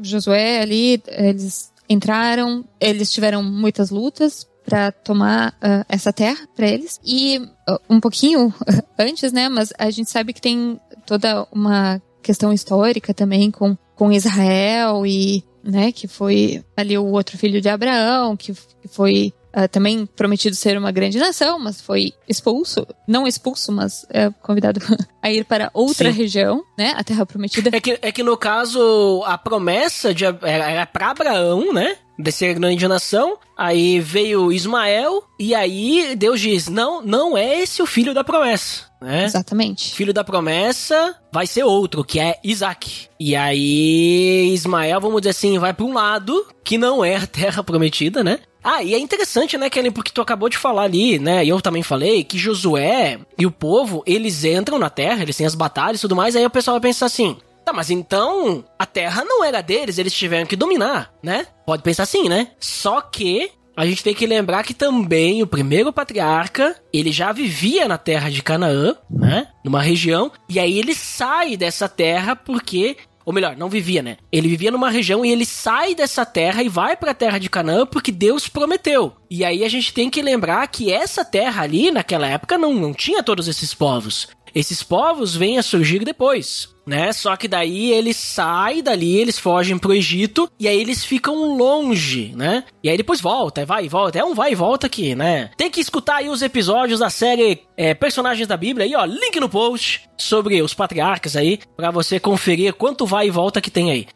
Josué 0.00 0.60
ali, 0.60 1.02
eles 1.06 1.72
entraram, 1.88 2.64
eles 2.80 3.12
tiveram 3.12 3.42
muitas 3.42 3.90
lutas 3.90 4.46
para 4.64 4.90
tomar 4.90 5.50
uh, 5.50 5.84
essa 5.88 6.12
terra 6.12 6.48
para 6.56 6.66
eles. 6.66 6.98
E 7.04 7.38
uh, 7.38 7.78
um 7.88 8.00
pouquinho 8.00 8.52
antes, 8.98 9.32
né? 9.32 9.48
Mas 9.48 9.72
a 9.78 9.90
gente 9.90 10.10
sabe 10.10 10.32
que 10.32 10.40
tem 10.40 10.80
toda 11.06 11.46
uma 11.52 12.00
questão 12.22 12.52
histórica 12.52 13.12
também 13.12 13.50
com, 13.50 13.76
com 13.94 14.12
Israel 14.12 15.06
e, 15.06 15.44
né, 15.62 15.92
que 15.92 16.08
foi 16.08 16.64
ali 16.76 16.96
o 16.96 17.06
outro 17.06 17.36
filho 17.36 17.60
de 17.60 17.68
Abraão, 17.68 18.36
que, 18.36 18.52
que 18.52 18.88
foi 18.88 19.32
uh, 19.56 19.68
também 19.68 20.06
prometido 20.06 20.56
ser 20.56 20.76
uma 20.76 20.90
grande 20.90 21.18
nação, 21.18 21.58
mas 21.58 21.80
foi 21.80 22.12
expulso, 22.28 22.86
não 23.06 23.26
expulso, 23.26 23.72
mas 23.72 24.06
é 24.10 24.30
convidado 24.42 24.80
a 25.22 25.30
ir 25.30 25.44
para 25.44 25.70
outra 25.72 26.12
Sim. 26.12 26.18
região, 26.18 26.64
né, 26.78 26.94
a 26.96 27.04
Terra 27.04 27.24
Prometida. 27.24 27.70
É 27.72 27.80
que, 27.80 27.98
é 28.02 28.12
que 28.12 28.22
no 28.22 28.36
caso, 28.36 29.22
a 29.26 29.38
promessa 29.38 30.12
de, 30.12 30.24
era, 30.24 30.86
para 30.86 31.10
Abraão, 31.10 31.72
né, 31.72 31.96
descer 32.18 32.54
grande 32.54 32.86
nação, 32.86 33.38
aí 33.56 34.00
veio 34.00 34.52
Ismael, 34.52 35.24
e 35.38 35.54
aí 35.54 36.14
Deus 36.16 36.40
diz, 36.40 36.68
não, 36.68 37.02
não 37.02 37.36
é 37.36 37.60
esse 37.60 37.82
o 37.82 37.86
filho 37.86 38.14
da 38.14 38.22
promessa 38.22 38.94
né? 39.04 39.24
Exatamente. 39.24 39.94
Filho 39.94 40.14
da 40.14 40.24
promessa 40.24 41.14
vai 41.30 41.46
ser 41.46 41.62
outro, 41.62 42.02
que 42.02 42.18
é 42.18 42.38
Isaac. 42.42 43.08
E 43.20 43.36
aí, 43.36 44.50
Ismael, 44.52 45.00
vamos 45.00 45.20
dizer 45.20 45.30
assim, 45.30 45.58
vai 45.58 45.74
para 45.74 45.84
um 45.84 45.92
lado 45.92 46.46
que 46.64 46.78
não 46.78 47.04
é 47.04 47.16
a 47.16 47.26
terra 47.26 47.62
prometida, 47.62 48.24
né? 48.24 48.40
Ah, 48.64 48.82
e 48.82 48.94
é 48.94 48.98
interessante, 48.98 49.58
né, 49.58 49.68
Kellen, 49.68 49.92
porque 49.92 50.10
tu 50.10 50.22
acabou 50.22 50.48
de 50.48 50.56
falar 50.56 50.84
ali, 50.84 51.18
né, 51.18 51.44
e 51.44 51.50
eu 51.50 51.60
também 51.60 51.82
falei, 51.82 52.24
que 52.24 52.38
Josué 52.38 53.20
e 53.38 53.44
o 53.44 53.50
povo, 53.50 54.02
eles 54.06 54.42
entram 54.42 54.78
na 54.78 54.88
terra, 54.88 55.22
eles 55.22 55.36
têm 55.36 55.46
as 55.46 55.54
batalhas 55.54 55.98
e 55.98 56.00
tudo 56.00 56.16
mais, 56.16 56.34
aí 56.34 56.46
o 56.46 56.50
pessoal 56.50 56.74
vai 56.74 56.80
pensar 56.88 57.06
assim, 57.06 57.36
Tá, 57.64 57.72
mas 57.72 57.90
então 57.90 58.62
a 58.78 58.84
terra 58.84 59.24
não 59.24 59.42
era 59.42 59.62
deles, 59.62 59.96
eles 59.96 60.12
tiveram 60.12 60.44
que 60.44 60.54
dominar, 60.54 61.10
né? 61.22 61.46
Pode 61.64 61.82
pensar 61.82 62.02
assim, 62.02 62.28
né? 62.28 62.48
Só 62.60 63.00
que 63.00 63.50
a 63.76 63.86
gente 63.86 64.04
tem 64.04 64.14
que 64.14 64.26
lembrar 64.26 64.62
que 64.62 64.74
também 64.74 65.42
o 65.42 65.46
primeiro 65.46 65.92
patriarca, 65.92 66.76
ele 66.92 67.10
já 67.10 67.32
vivia 67.32 67.88
na 67.88 67.96
terra 67.98 68.30
de 68.30 68.42
Canaã, 68.42 68.94
né? 69.10 69.48
Numa 69.64 69.80
região, 69.80 70.30
e 70.48 70.60
aí 70.60 70.78
ele 70.78 70.94
sai 70.94 71.56
dessa 71.56 71.88
terra 71.88 72.36
porque 72.36 72.98
ou 73.24 73.32
melhor, 73.32 73.56
não 73.56 73.68
vivia, 73.68 74.02
né? 74.02 74.18
Ele 74.30 74.48
vivia 74.48 74.70
numa 74.70 74.90
região 74.90 75.24
e 75.24 75.30
ele 75.30 75.46
sai 75.46 75.94
dessa 75.94 76.26
terra 76.26 76.62
e 76.62 76.68
vai 76.68 76.96
para 76.96 77.12
a 77.12 77.14
terra 77.14 77.38
de 77.38 77.48
Canaã 77.48 77.86
porque 77.86 78.12
Deus 78.12 78.48
prometeu. 78.48 79.16
E 79.30 79.44
aí 79.44 79.64
a 79.64 79.68
gente 79.68 79.94
tem 79.94 80.10
que 80.10 80.20
lembrar 80.20 80.66
que 80.68 80.92
essa 80.92 81.24
terra 81.24 81.62
ali, 81.62 81.90
naquela 81.90 82.26
época, 82.26 82.58
não, 82.58 82.74
não 82.74 82.92
tinha 82.92 83.22
todos 83.22 83.48
esses 83.48 83.72
povos. 83.72 84.28
Esses 84.54 84.82
povos 84.82 85.34
vêm 85.34 85.58
a 85.58 85.62
surgir 85.62 86.04
depois 86.04 86.74
né? 86.86 87.12
Só 87.12 87.36
que 87.36 87.48
daí 87.48 87.92
eles 87.92 88.16
saem 88.16 88.82
dali, 88.82 89.16
eles 89.16 89.38
fogem 89.38 89.78
pro 89.78 89.94
Egito 89.94 90.50
e 90.58 90.68
aí 90.68 90.78
eles 90.78 91.04
ficam 91.04 91.56
longe, 91.56 92.32
né? 92.36 92.64
E 92.82 92.88
aí 92.88 92.96
depois 92.96 93.20
volta, 93.20 93.64
vai 93.64 93.86
e 93.86 93.88
volta, 93.88 94.18
é 94.18 94.24
um 94.24 94.34
vai 94.34 94.52
e 94.52 94.54
volta 94.54 94.86
aqui, 94.86 95.14
né? 95.14 95.50
Tem 95.56 95.70
que 95.70 95.80
escutar 95.80 96.16
aí 96.16 96.28
os 96.28 96.42
episódios 96.42 97.00
da 97.00 97.10
série 97.10 97.62
é, 97.76 97.94
Personagens 97.94 98.46
da 98.46 98.56
Bíblia 98.56 98.86
aí, 98.86 98.94
ó, 98.94 99.04
link 99.04 99.38
no 99.40 99.48
post 99.48 100.02
sobre 100.16 100.60
os 100.62 100.74
patriarcas 100.74 101.36
aí, 101.36 101.58
para 101.76 101.90
você 101.90 102.20
conferir 102.20 102.74
quanto 102.74 103.06
vai 103.06 103.28
e 103.28 103.30
volta 103.30 103.60
que 103.60 103.70
tem 103.70 103.90
aí. 103.90 104.06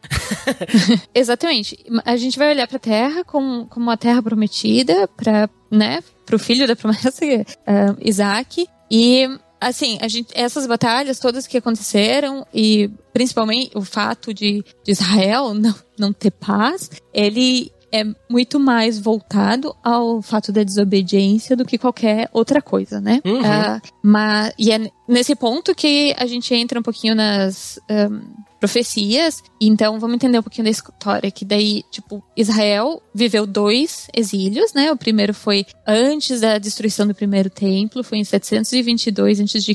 Exatamente. 1.14 1.79
A 2.05 2.16
gente 2.16 2.38
vai 2.38 2.51
olhar 2.51 2.68
pra 2.68 2.79
Terra 2.79 3.24
como, 3.24 3.66
como 3.66 3.87
uma 3.87 3.96
Terra 3.96 4.22
prometida 4.22 5.09
para, 5.16 5.48
né, 5.70 6.03
pro 6.24 6.38
filho 6.38 6.66
da 6.66 6.77
promessa, 6.77 7.24
uh, 7.24 7.96
Isaac, 8.01 8.66
e 8.90 9.29
assim, 9.61 9.99
a 10.01 10.09
gente, 10.09 10.29
essas 10.35 10.66
batalhas 10.66 11.18
todas 11.18 11.47
que 11.47 11.59
aconteceram 11.59 12.47
e 12.53 12.90
principalmente 13.12 13.77
o 13.77 13.83
fato 13.83 14.33
de, 14.33 14.64
de 14.85 14.92
Israel 14.92 15.53
não, 15.55 15.75
não 15.99 16.12
ter 16.12 16.31
paz, 16.31 16.90
ele 17.12 17.73
é 17.92 18.05
muito 18.29 18.61
mais 18.61 18.98
voltado 18.98 19.74
ao 19.83 20.20
fato 20.20 20.53
da 20.53 20.62
desobediência 20.62 21.57
do 21.57 21.64
que 21.64 21.79
qualquer 21.79 22.29
outra 22.33 22.61
coisa, 22.61 23.01
né? 23.01 23.20
Uhum. 23.24 23.40
Uh, 23.40 23.81
mas, 24.03 24.53
e 24.59 24.70
é 24.70 24.90
nesse 25.09 25.35
ponto 25.35 25.74
que 25.74 26.14
a 26.18 26.27
gente 26.27 26.55
entra 26.55 26.79
um 26.79 26.83
pouquinho 26.83 27.14
nas 27.14 27.79
um, 27.90 28.20
profecias. 28.59 29.42
Então, 29.61 29.98
vamos 29.98 30.16
entender 30.16 30.38
um 30.38 30.42
pouquinho 30.42 30.64
da 30.64 30.70
história. 30.70 31.31
Que 31.31 31.44
daí, 31.44 31.83
tipo, 31.90 32.22
Israel 32.37 33.03
viveu 33.14 33.46
dois 33.46 34.09
exílios, 34.14 34.72
né? 34.72 34.92
O 34.92 34.96
primeiro 34.96 35.33
foi 35.33 35.64
antes 35.87 36.40
da 36.40 36.59
destruição 36.59 37.07
do 37.07 37.14
primeiro 37.14 37.48
templo, 37.48 38.05
foi 38.05 38.18
em 38.18 38.24
722 38.24 39.40
a.C., 39.40 39.74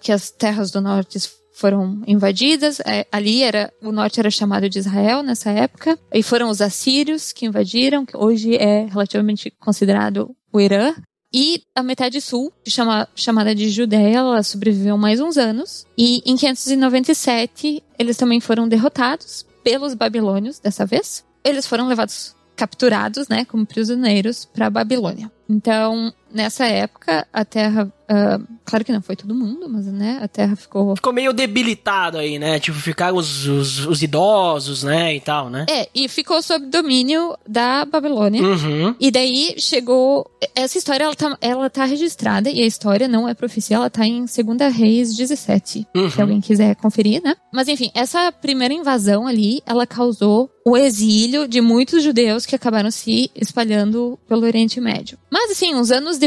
que 0.00 0.12
as 0.12 0.30
terras 0.30 0.70
do 0.70 0.80
norte 0.80 1.18
foram 1.56 2.02
invadidas. 2.06 2.80
É, 2.80 3.06
ali 3.10 3.42
era 3.42 3.72
o 3.82 3.90
norte 3.90 4.20
era 4.20 4.30
chamado 4.30 4.68
de 4.68 4.78
Israel 4.78 5.22
nessa 5.22 5.50
época. 5.50 5.98
E 6.12 6.22
foram 6.22 6.50
os 6.50 6.60
assírios 6.60 7.32
que 7.32 7.46
invadiram, 7.46 8.04
que 8.04 8.16
hoje 8.16 8.54
é 8.56 8.84
relativamente 8.84 9.50
considerado 9.58 10.36
o 10.52 10.60
Irã. 10.60 10.94
E 11.32 11.62
a 11.74 11.82
metade 11.82 12.20
sul, 12.20 12.52
chama, 12.66 13.08
chamada 13.14 13.54
de 13.54 13.68
Judéia, 13.70 14.18
ela 14.18 14.42
sobreviveu 14.42 14.96
mais 14.96 15.18
uns 15.18 15.36
anos. 15.36 15.86
E 15.96 16.22
em 16.24 16.36
597, 16.36 17.82
eles 17.98 18.16
também 18.16 18.40
foram 18.40 18.68
derrotados 18.68 19.44
pelos 19.64 19.94
babilônios 19.94 20.58
dessa 20.58 20.86
vez. 20.86 21.24
Eles 21.42 21.66
foram 21.66 21.88
levados 21.88 22.36
capturados, 22.54 23.28
né, 23.28 23.44
como 23.44 23.66
prisioneiros 23.66 24.46
para 24.46 24.70
Babilônia. 24.70 25.30
Então, 25.48 26.12
nessa 26.32 26.66
época, 26.66 27.26
a 27.32 27.44
Terra, 27.44 27.84
uh, 27.84 28.46
claro 28.64 28.84
que 28.84 28.92
não 28.92 29.02
foi 29.02 29.16
todo 29.16 29.34
mundo, 29.34 29.68
mas 29.68 29.86
né, 29.86 30.18
a 30.22 30.28
Terra 30.28 30.56
ficou 30.56 30.94
ficou 30.96 31.12
meio 31.12 31.32
debilitado 31.32 32.18
aí, 32.18 32.38
né? 32.38 32.58
Tipo, 32.58 32.78
ficaram 32.78 33.16
os, 33.16 33.46
os, 33.46 33.86
os, 33.86 34.02
idosos, 34.02 34.82
né, 34.82 35.14
e 35.14 35.20
tal, 35.20 35.48
né? 35.48 35.66
É, 35.68 35.88
e 35.94 36.08
ficou 36.08 36.42
sob 36.42 36.66
domínio 36.66 37.36
da 37.46 37.84
Babilônia. 37.84 38.42
Uhum. 38.42 38.94
E 39.00 39.10
daí 39.10 39.54
chegou 39.58 40.30
essa 40.54 40.78
história 40.78 41.04
ela 41.04 41.14
tá, 41.14 41.38
ela 41.40 41.70
tá 41.70 41.84
registrada 41.84 42.50
e 42.50 42.60
a 42.62 42.66
história 42.66 43.08
não 43.08 43.28
é 43.28 43.34
profecia, 43.34 43.76
ela 43.76 43.90
tá 43.90 44.06
em 44.06 44.24
2 44.24 44.74
Reis 44.74 45.16
17, 45.16 45.86
uhum. 45.94 46.10
se 46.10 46.20
alguém 46.20 46.40
quiser 46.40 46.74
conferir, 46.76 47.22
né? 47.22 47.36
Mas 47.52 47.68
enfim, 47.68 47.90
essa 47.94 48.30
primeira 48.32 48.74
invasão 48.74 49.26
ali, 49.26 49.62
ela 49.66 49.86
causou 49.86 50.50
o 50.66 50.76
exílio 50.76 51.46
de 51.46 51.60
muitos 51.60 52.02
judeus 52.02 52.44
que 52.44 52.56
acabaram 52.56 52.90
se 52.90 53.30
espalhando 53.36 54.18
pelo 54.28 54.44
Oriente 54.44 54.80
Médio. 54.80 55.16
Mas 55.30 55.52
assim, 55.52 55.72
uns 55.72 55.92
anos 55.92 56.18
depois, 56.18 56.25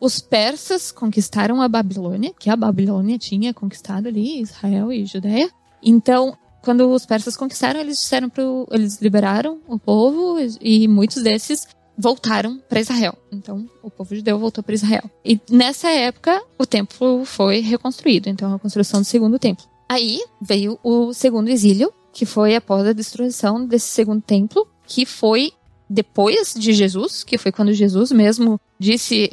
os 0.00 0.20
persas 0.20 0.92
conquistaram 0.92 1.60
a 1.60 1.68
Babilônia, 1.68 2.32
que 2.38 2.50
a 2.50 2.56
Babilônia 2.56 3.18
tinha 3.18 3.54
conquistado 3.54 4.08
ali 4.08 4.40
Israel 4.40 4.92
e 4.92 5.04
Judéia. 5.04 5.50
Então, 5.82 6.36
quando 6.62 6.90
os 6.90 7.04
persas 7.04 7.36
conquistaram, 7.36 7.80
eles 7.80 7.98
disseram 7.98 8.28
pro, 8.28 8.66
eles 8.70 9.00
liberaram 9.00 9.60
o 9.68 9.78
povo 9.78 10.36
e 10.60 10.88
muitos 10.88 11.22
desses 11.22 11.66
voltaram 11.96 12.58
para 12.68 12.80
Israel. 12.80 13.16
Então, 13.30 13.68
o 13.82 13.90
povo 13.90 14.14
judeu 14.14 14.38
voltou 14.38 14.64
para 14.64 14.74
Israel. 14.74 15.08
E 15.24 15.40
nessa 15.50 15.88
época, 15.90 16.42
o 16.58 16.66
templo 16.66 17.24
foi 17.24 17.60
reconstruído. 17.60 18.28
Então, 18.28 18.52
a 18.52 18.58
construção 18.58 19.00
do 19.00 19.06
segundo 19.06 19.38
templo. 19.38 19.66
Aí 19.88 20.20
veio 20.40 20.78
o 20.82 21.12
segundo 21.12 21.48
exílio, 21.48 21.92
que 22.12 22.24
foi 22.26 22.56
após 22.56 22.86
a 22.86 22.92
destruição 22.92 23.64
desse 23.66 23.88
segundo 23.88 24.22
templo, 24.22 24.66
que 24.86 25.04
foi 25.04 25.52
depois 25.94 26.54
de 26.54 26.72
Jesus, 26.72 27.22
que 27.22 27.38
foi 27.38 27.52
quando 27.52 27.72
Jesus 27.72 28.10
mesmo 28.10 28.60
disse, 28.78 29.30